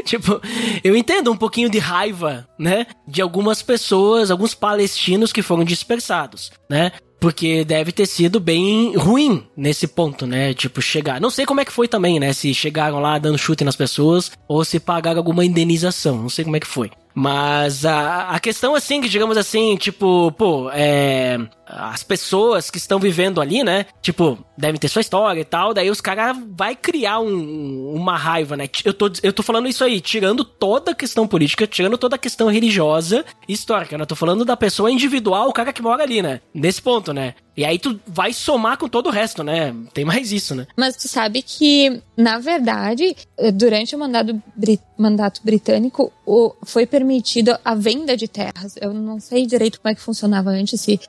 tipo, 0.03 0.41
eu 0.83 0.97
entendo 0.97 1.31
um 1.31 1.37
pouquinho 1.37 1.69
de 1.69 1.79
raiva, 1.79 2.45
né, 2.59 2.87
de 3.07 3.21
algumas 3.21 3.61
pessoas, 3.61 4.29
alguns 4.29 4.53
palestinos 4.53 5.31
que 5.31 5.41
foram 5.41 5.63
dispersados, 5.63 6.51
né? 6.69 6.91
Porque 7.21 7.63
deve 7.63 7.93
ter 7.93 8.05
sido 8.05 8.37
bem 8.37 8.97
ruim 8.97 9.47
nesse 9.55 9.87
ponto, 9.87 10.27
né? 10.27 10.53
Tipo, 10.53 10.81
chegar. 10.81 11.21
Não 11.21 11.29
sei 11.29 11.45
como 11.45 11.61
é 11.61 11.63
que 11.63 11.71
foi 11.71 11.87
também, 11.87 12.19
né? 12.19 12.33
Se 12.33 12.53
chegaram 12.53 12.99
lá 12.99 13.17
dando 13.17 13.37
chute 13.37 13.63
nas 13.63 13.77
pessoas 13.77 14.29
ou 14.45 14.65
se 14.65 14.77
pagaram 14.77 15.19
alguma 15.19 15.45
indenização. 15.45 16.17
Não 16.17 16.27
sei 16.27 16.43
como 16.43 16.57
é 16.57 16.59
que 16.59 16.67
foi. 16.67 16.91
Mas 17.13 17.85
a, 17.85 18.29
a 18.29 18.39
questão, 18.39 18.73
assim, 18.73 18.99
que 18.99 19.07
digamos 19.07 19.37
assim, 19.37 19.75
tipo, 19.77 20.31
pô, 20.31 20.69
é. 20.71 21.39
As 21.65 22.03
pessoas 22.03 22.69
que 22.69 22.77
estão 22.77 22.99
vivendo 22.99 23.39
ali, 23.39 23.63
né? 23.63 23.85
Tipo, 24.01 24.37
devem 24.57 24.79
ter 24.79 24.87
sua 24.87 25.01
história 25.01 25.39
e 25.39 25.45
tal. 25.45 25.73
Daí 25.73 25.89
os 25.89 26.01
caras 26.01 26.37
vai 26.55 26.75
criar 26.75 27.19
um, 27.19 27.93
uma 27.95 28.17
raiva, 28.17 28.57
né? 28.57 28.67
Eu 28.83 28.93
tô, 28.93 29.09
eu 29.23 29.33
tô 29.33 29.41
falando 29.41 29.67
isso 29.67 29.83
aí, 29.83 29.99
tirando 30.01 30.43
toda 30.43 30.91
a 30.91 30.95
questão 30.95 31.27
política, 31.27 31.65
tirando 31.65 31.97
toda 31.97 32.15
a 32.15 32.19
questão 32.19 32.47
religiosa 32.47 33.25
e 33.47 33.53
histórica, 33.53 33.97
né? 33.97 34.03
Eu 34.03 34.07
tô 34.07 34.15
falando 34.15 34.45
da 34.45 34.57
pessoa 34.57 34.91
individual, 34.91 35.49
o 35.49 35.53
cara 35.53 35.73
que 35.73 35.81
mora 35.81 36.03
ali, 36.03 36.21
né? 36.21 36.41
Nesse 36.53 36.81
ponto, 36.81 37.13
né? 37.13 37.33
E 37.55 37.63
aí 37.63 37.77
tu 37.77 37.99
vai 38.07 38.33
somar 38.33 38.77
com 38.77 38.89
todo 38.89 39.07
o 39.07 39.11
resto, 39.11 39.43
né? 39.43 39.75
Tem 39.93 40.03
mais 40.03 40.31
isso, 40.31 40.55
né? 40.55 40.65
Mas 40.75 40.95
tu 40.95 41.07
sabe 41.07 41.41
que, 41.41 42.01
na 42.17 42.39
verdade, 42.39 43.15
durante 43.53 43.95
o 43.95 43.99
mandato, 43.99 44.41
mandato 44.97 45.41
britânico, 45.43 46.11
o, 46.25 46.53
foi 46.63 46.85
permitido 46.85 47.57
a 47.63 47.75
venda 47.75 48.17
de 48.17 48.27
terras. 48.27 48.75
Eu 48.81 48.93
não 48.93 49.19
sei 49.19 49.45
direito 49.45 49.79
como 49.79 49.91
é 49.91 49.95
que 49.95 50.01
funcionava 50.01 50.49
antes, 50.49 50.81
se 50.81 50.99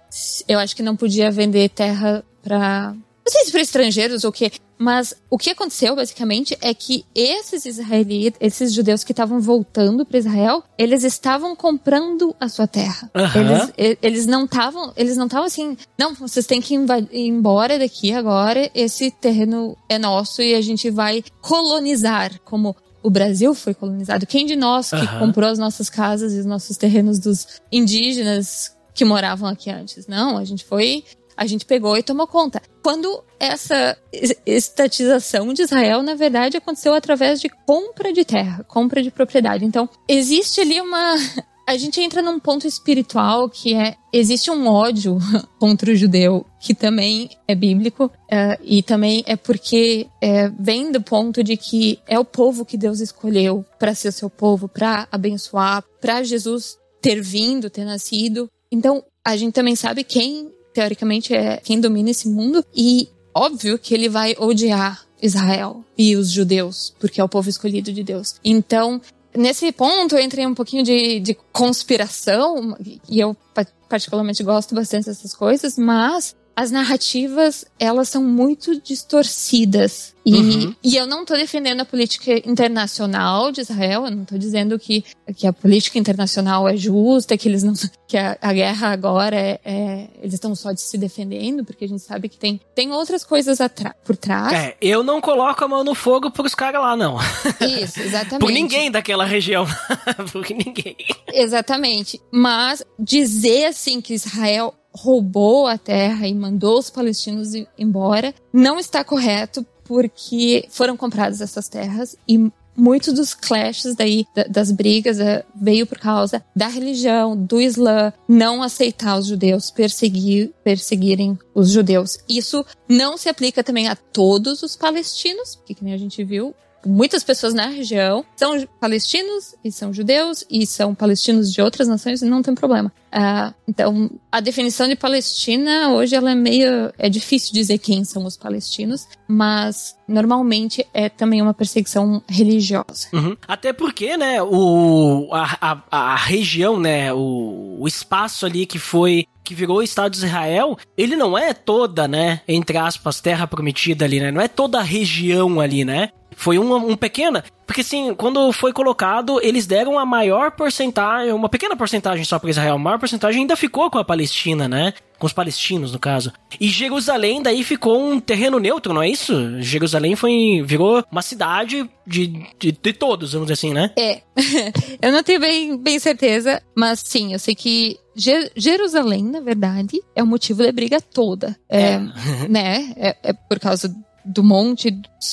eu 0.46 0.58
acho 0.58 0.76
que 0.76 0.82
não 0.82 0.96
podia 0.96 1.30
vender 1.30 1.70
terra 1.70 2.22
para 2.42 2.94
não 3.24 3.32
sei 3.32 3.44
se 3.46 3.52
para 3.52 3.62
estrangeiros 3.62 4.22
ou 4.22 4.30
o 4.30 4.32
quê, 4.32 4.52
mas 4.78 5.14
o 5.30 5.38
que 5.38 5.50
aconteceu 5.50 5.94
basicamente 5.94 6.56
é 6.60 6.74
que 6.74 7.04
esses 7.14 7.64
israelitas, 7.64 8.38
esses 8.40 8.72
judeus 8.72 9.04
que 9.04 9.12
estavam 9.12 9.40
voltando 9.40 10.04
para 10.04 10.18
Israel, 10.18 10.62
eles 10.76 11.04
estavam 11.04 11.54
comprando 11.54 12.34
a 12.40 12.48
sua 12.48 12.66
terra. 12.66 13.10
Uhum. 13.14 13.70
Eles, 13.76 13.98
eles 14.02 14.26
não 14.26 14.44
estavam, 14.44 14.92
eles 14.96 15.16
não 15.16 15.26
estavam 15.26 15.46
assim, 15.46 15.76
não, 15.98 16.14
vocês 16.14 16.46
têm 16.46 16.60
que 16.60 16.74
ir 16.74 17.08
embora 17.12 17.78
daqui 17.78 18.12
agora, 18.12 18.70
esse 18.74 19.10
terreno 19.10 19.76
é 19.88 19.98
nosso 19.98 20.42
e 20.42 20.54
a 20.54 20.60
gente 20.60 20.90
vai 20.90 21.22
colonizar, 21.40 22.40
como 22.44 22.76
o 23.04 23.10
Brasil 23.10 23.54
foi 23.54 23.74
colonizado. 23.74 24.26
Quem 24.26 24.46
de 24.46 24.56
nós 24.56 24.88
que 24.88 24.96
Aham. 24.96 25.18
comprou 25.18 25.50
as 25.50 25.58
nossas 25.58 25.90
casas 25.90 26.32
e 26.32 26.38
os 26.38 26.46
nossos 26.46 26.78
terrenos 26.78 27.18
dos 27.18 27.60
indígenas 27.70 28.74
que 28.94 29.04
moravam 29.04 29.46
aqui 29.46 29.70
antes? 29.70 30.06
Não, 30.06 30.38
a 30.38 30.44
gente 30.44 30.64
foi, 30.64 31.04
a 31.36 31.46
gente 31.46 31.64
pegou 31.64 31.96
e 31.96 32.02
tomou 32.02 32.26
conta. 32.26 32.60
Quando 32.82 33.22
essa 33.38 33.96
es- 34.12 34.34
estatização 34.44 35.52
de 35.52 35.62
Israel, 35.62 36.02
na 36.02 36.14
verdade, 36.14 36.56
aconteceu 36.56 36.94
através 36.94 37.40
de 37.40 37.48
compra 37.48 38.12
de 38.12 38.24
terra, 38.24 38.64
compra 38.64 39.02
de 39.02 39.10
propriedade. 39.10 39.64
Então, 39.64 39.88
existe 40.08 40.60
ali 40.60 40.80
uma. 40.80 41.14
A 41.66 41.78
gente 41.78 41.98
entra 41.98 42.20
num 42.20 42.38
ponto 42.38 42.66
espiritual 42.66 43.48
que 43.48 43.72
é. 43.72 43.96
Existe 44.12 44.50
um 44.50 44.66
ódio 44.68 45.16
contra 45.58 45.90
o 45.90 45.96
judeu, 45.96 46.44
que 46.60 46.74
também 46.74 47.30
é 47.48 47.54
bíblico, 47.54 48.10
eh, 48.30 48.58
e 48.62 48.82
também 48.82 49.24
é 49.26 49.34
porque 49.34 50.06
eh, 50.20 50.50
vem 50.60 50.92
do 50.92 51.00
ponto 51.00 51.42
de 51.42 51.56
que 51.56 51.98
é 52.06 52.18
o 52.18 52.24
povo 52.24 52.66
que 52.66 52.76
Deus 52.76 53.00
escolheu 53.00 53.64
para 53.78 53.94
ser 53.94 54.08
o 54.08 54.12
seu 54.12 54.28
povo, 54.28 54.68
para 54.68 55.08
abençoar, 55.10 55.82
para 56.02 56.22
Jesus 56.22 56.76
ter 57.00 57.22
vindo, 57.22 57.70
ter 57.70 57.86
nascido. 57.86 58.50
Então, 58.70 59.02
a 59.24 59.34
gente 59.34 59.54
também 59.54 59.74
sabe 59.74 60.04
quem, 60.04 60.50
teoricamente, 60.74 61.32
é 61.32 61.56
quem 61.56 61.80
domina 61.80 62.10
esse 62.10 62.28
mundo, 62.28 62.64
e 62.74 63.08
óbvio 63.32 63.78
que 63.78 63.94
ele 63.94 64.08
vai 64.08 64.34
odiar 64.38 65.06
Israel 65.22 65.82
e 65.96 66.16
os 66.16 66.30
judeus, 66.30 66.94
porque 67.00 67.20
é 67.20 67.24
o 67.24 67.28
povo 67.28 67.48
escolhido 67.48 67.90
de 67.92 68.02
Deus. 68.02 68.34
Então, 68.44 69.00
nesse 69.34 69.72
ponto, 69.72 70.14
eu 70.14 70.20
entrei 70.20 70.46
um 70.46 70.54
pouquinho 70.54 70.82
de, 70.82 71.20
de 71.20 71.34
conspiração, 71.52 72.76
e 73.08 73.18
eu 73.18 73.34
pa- 73.54 73.66
particularmente 73.88 74.42
gosto 74.42 74.74
bastante 74.74 75.06
dessas 75.06 75.32
coisas, 75.34 75.78
mas 75.78 76.36
as 76.56 76.70
narrativas, 76.70 77.64
elas 77.78 78.08
são 78.08 78.22
muito 78.22 78.80
distorcidas. 78.80 80.14
E, 80.26 80.34
Uhum. 80.34 80.74
e 80.82 80.96
eu 80.96 81.06
não 81.06 81.22
tô 81.24 81.34
defendendo 81.34 81.80
a 81.82 81.84
política 81.84 82.32
internacional 82.48 83.52
de 83.52 83.60
Israel, 83.60 84.06
eu 84.06 84.10
não 84.10 84.24
tô 84.24 84.38
dizendo 84.38 84.78
que, 84.78 85.04
que 85.36 85.46
a 85.46 85.52
política 85.52 85.98
internacional 85.98 86.66
é 86.66 86.74
justa, 86.78 87.36
que 87.36 87.46
eles 87.46 87.62
não, 87.62 87.74
que 88.08 88.16
a, 88.16 88.38
a 88.40 88.52
guerra 88.54 88.88
agora 88.88 89.36
é, 89.36 89.60
é- 89.62 90.08
eles 90.22 90.32
estão 90.34 90.54
só 90.54 90.72
de 90.72 90.80
se 90.80 90.96
defendendo, 90.96 91.62
porque 91.62 91.84
a 91.84 91.88
gente 91.88 92.02
sabe 92.02 92.30
que 92.30 92.38
tem, 92.38 92.58
tem 92.74 92.90
outras 92.90 93.22
coisas 93.22 93.58
por 94.02 94.16
trás. 94.16 94.52
É, 94.54 94.76
eu 94.80 95.02
não 95.02 95.20
coloco 95.20 95.62
a 95.62 95.68
mão 95.68 95.84
no 95.84 95.94
fogo 95.94 96.30
pros 96.30 96.54
caras 96.54 96.80
lá, 96.80 96.96
não. 96.96 97.18
Isso, 97.60 98.00
exatamente. 98.00 98.40
Por 98.40 98.50
ninguém 98.50 98.90
daquela 98.90 99.26
região. 99.26 99.66
Por 100.32 100.46
ninguém. 100.50 100.96
Exatamente. 101.32 102.18
Mas 102.32 102.82
dizer 102.98 103.66
assim 103.66 104.00
que 104.00 104.14
Israel 104.14 104.72
roubou 104.94 105.66
a 105.66 105.76
terra 105.76 106.26
e 106.28 106.34
mandou 106.34 106.78
os 106.78 106.90
palestinos 106.90 107.50
embora 107.78 108.34
não 108.52 108.78
está 108.78 109.02
correto 109.04 109.66
porque 109.84 110.64
foram 110.70 110.96
compradas 110.96 111.40
essas 111.40 111.68
terras 111.68 112.16
e 112.28 112.50
muitos 112.76 113.12
dos 113.12 113.34
clashes 113.34 113.94
daí 113.94 114.24
da- 114.34 114.44
das 114.44 114.70
brigas 114.72 115.20
eh, 115.20 115.44
veio 115.54 115.86
por 115.86 115.98
causa 115.98 116.42
da 116.56 116.66
religião 116.66 117.36
do 117.36 117.60
Islã 117.60 118.12
não 118.28 118.62
aceitar 118.62 119.16
os 119.18 119.26
judeus 119.26 119.70
perseguir 119.70 120.52
perseguirem 120.64 121.38
os 121.54 121.70
judeus. 121.70 122.18
Isso 122.28 122.64
não 122.88 123.16
se 123.16 123.28
aplica 123.28 123.62
também 123.62 123.86
a 123.88 123.94
todos 123.94 124.62
os 124.62 124.74
palestinos 124.74 125.54
porque 125.54 125.74
que 125.74 125.84
nem 125.84 125.94
a 125.94 125.98
gente 125.98 126.24
viu 126.24 126.52
muitas 126.86 127.24
pessoas 127.24 127.54
na 127.54 127.66
região 127.66 128.24
são 128.36 128.66
palestinos 128.80 129.54
e 129.64 129.70
são 129.70 129.92
judeus 129.92 130.44
e 130.50 130.66
são 130.66 130.94
palestinos 130.94 131.52
de 131.52 131.60
outras 131.60 131.88
nações 131.88 132.22
e 132.22 132.26
não 132.26 132.42
tem 132.42 132.54
problema. 132.54 132.92
Ah, 133.10 133.54
então, 133.68 134.10
a 134.30 134.40
definição 134.40 134.88
de 134.88 134.96
Palestina 134.96 135.90
hoje 135.90 136.16
ela 136.16 136.32
é 136.32 136.34
meio 136.34 136.92
é 136.98 137.08
difícil 137.08 137.52
dizer 137.52 137.78
quem 137.78 138.04
são 138.04 138.24
os 138.24 138.36
palestinos, 138.36 139.06
mas 139.28 139.96
normalmente 140.08 140.84
é 140.92 141.08
também 141.08 141.40
uma 141.40 141.54
perseguição 141.54 142.22
religiosa. 142.28 143.08
Uhum. 143.12 143.36
Até 143.46 143.72
porque, 143.72 144.16
né, 144.16 144.42
o, 144.42 145.28
a, 145.32 145.82
a, 145.90 146.12
a 146.12 146.16
região, 146.16 146.80
né, 146.80 147.12
o, 147.12 147.76
o 147.78 147.86
espaço 147.86 148.44
ali 148.44 148.66
que 148.66 148.78
foi 148.78 149.26
que 149.44 149.54
virou 149.54 149.78
o 149.78 149.82
Estado 149.82 150.12
de 150.12 150.18
Israel, 150.18 150.76
ele 150.96 151.14
não 151.14 151.36
é 151.36 151.52
toda, 151.52 152.08
né, 152.08 152.40
entre 152.48 152.78
aspas, 152.78 153.20
terra 153.20 153.46
prometida 153.46 154.04
ali, 154.04 154.18
né? 154.18 154.30
Não 154.30 154.40
é 154.40 154.48
toda 154.48 154.78
a 154.78 154.82
região 154.82 155.60
ali, 155.60 155.84
né? 155.84 156.10
Foi 156.36 156.58
uma 156.58 156.76
um 156.76 156.96
pequena. 156.96 157.44
Porque 157.66 157.80
assim, 157.80 158.14
quando 158.14 158.52
foi 158.52 158.72
colocado, 158.72 159.40
eles 159.42 159.66
deram 159.66 159.98
a 159.98 160.04
maior 160.04 160.50
porcentagem, 160.50 161.32
uma 161.32 161.48
pequena 161.48 161.76
porcentagem 161.76 162.24
só 162.24 162.38
para 162.38 162.50
Israel, 162.50 162.74
a 162.74 162.78
maior 162.78 162.98
porcentagem 162.98 163.42
ainda 163.42 163.56
ficou 163.56 163.90
com 163.90 163.98
a 163.98 164.04
Palestina, 164.04 164.68
né? 164.68 164.92
Com 165.18 165.26
os 165.26 165.32
palestinos, 165.32 165.92
no 165.92 165.98
caso. 165.98 166.32
E 166.60 166.68
Jerusalém 166.68 167.40
daí 167.40 167.64
ficou 167.64 167.98
um 167.98 168.20
terreno 168.20 168.58
neutro, 168.58 168.92
não 168.92 169.02
é 169.02 169.08
isso? 169.08 169.60
Jerusalém 169.62 170.16
foi 170.16 170.62
virou 170.64 171.04
uma 171.10 171.22
cidade 171.22 171.88
de, 172.06 172.26
de, 172.58 172.72
de 172.72 172.92
todos, 172.92 173.32
vamos 173.32 173.46
dizer 173.46 173.54
assim, 173.54 173.72
né? 173.72 173.90
É, 173.96 174.20
eu 175.00 175.12
não 175.12 175.22
tenho 175.22 175.40
bem, 175.40 175.76
bem 175.78 175.98
certeza, 175.98 176.60
mas 176.76 177.00
sim, 177.04 177.32
eu 177.32 177.38
sei 177.38 177.54
que 177.54 177.98
Je- 178.16 178.50
Jerusalém, 178.56 179.24
na 179.24 179.40
verdade, 179.40 180.00
é 180.14 180.22
o 180.22 180.26
motivo 180.26 180.62
da 180.62 180.72
briga 180.72 181.00
toda. 181.00 181.56
É, 181.68 181.98
né? 182.48 182.92
É, 182.96 183.16
é 183.22 183.32
por 183.32 183.58
causa 183.58 183.94
do 184.24 184.42
monte, 184.42 184.90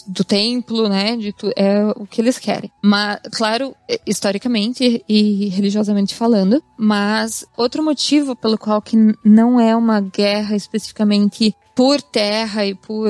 do 0.07 0.23
templo, 0.23 0.89
né? 0.89 1.15
De 1.15 1.31
tu, 1.31 1.49
é 1.55 1.85
o 1.95 2.05
que 2.05 2.19
eles 2.19 2.37
querem. 2.37 2.69
Mas, 2.83 3.19
claro, 3.31 3.73
é, 3.89 3.99
historicamente 4.05 5.03
e 5.07 5.47
religiosamente 5.49 6.13
falando, 6.13 6.61
mas 6.77 7.45
outro 7.55 7.81
motivo 7.81 8.35
pelo 8.35 8.57
qual 8.57 8.81
que 8.81 8.97
não 9.23 9.59
é 9.59 9.75
uma 9.75 10.01
guerra 10.01 10.55
especificamente 10.55 11.55
por 11.73 12.01
terra 12.01 12.65
e 12.65 12.75
por 12.75 13.07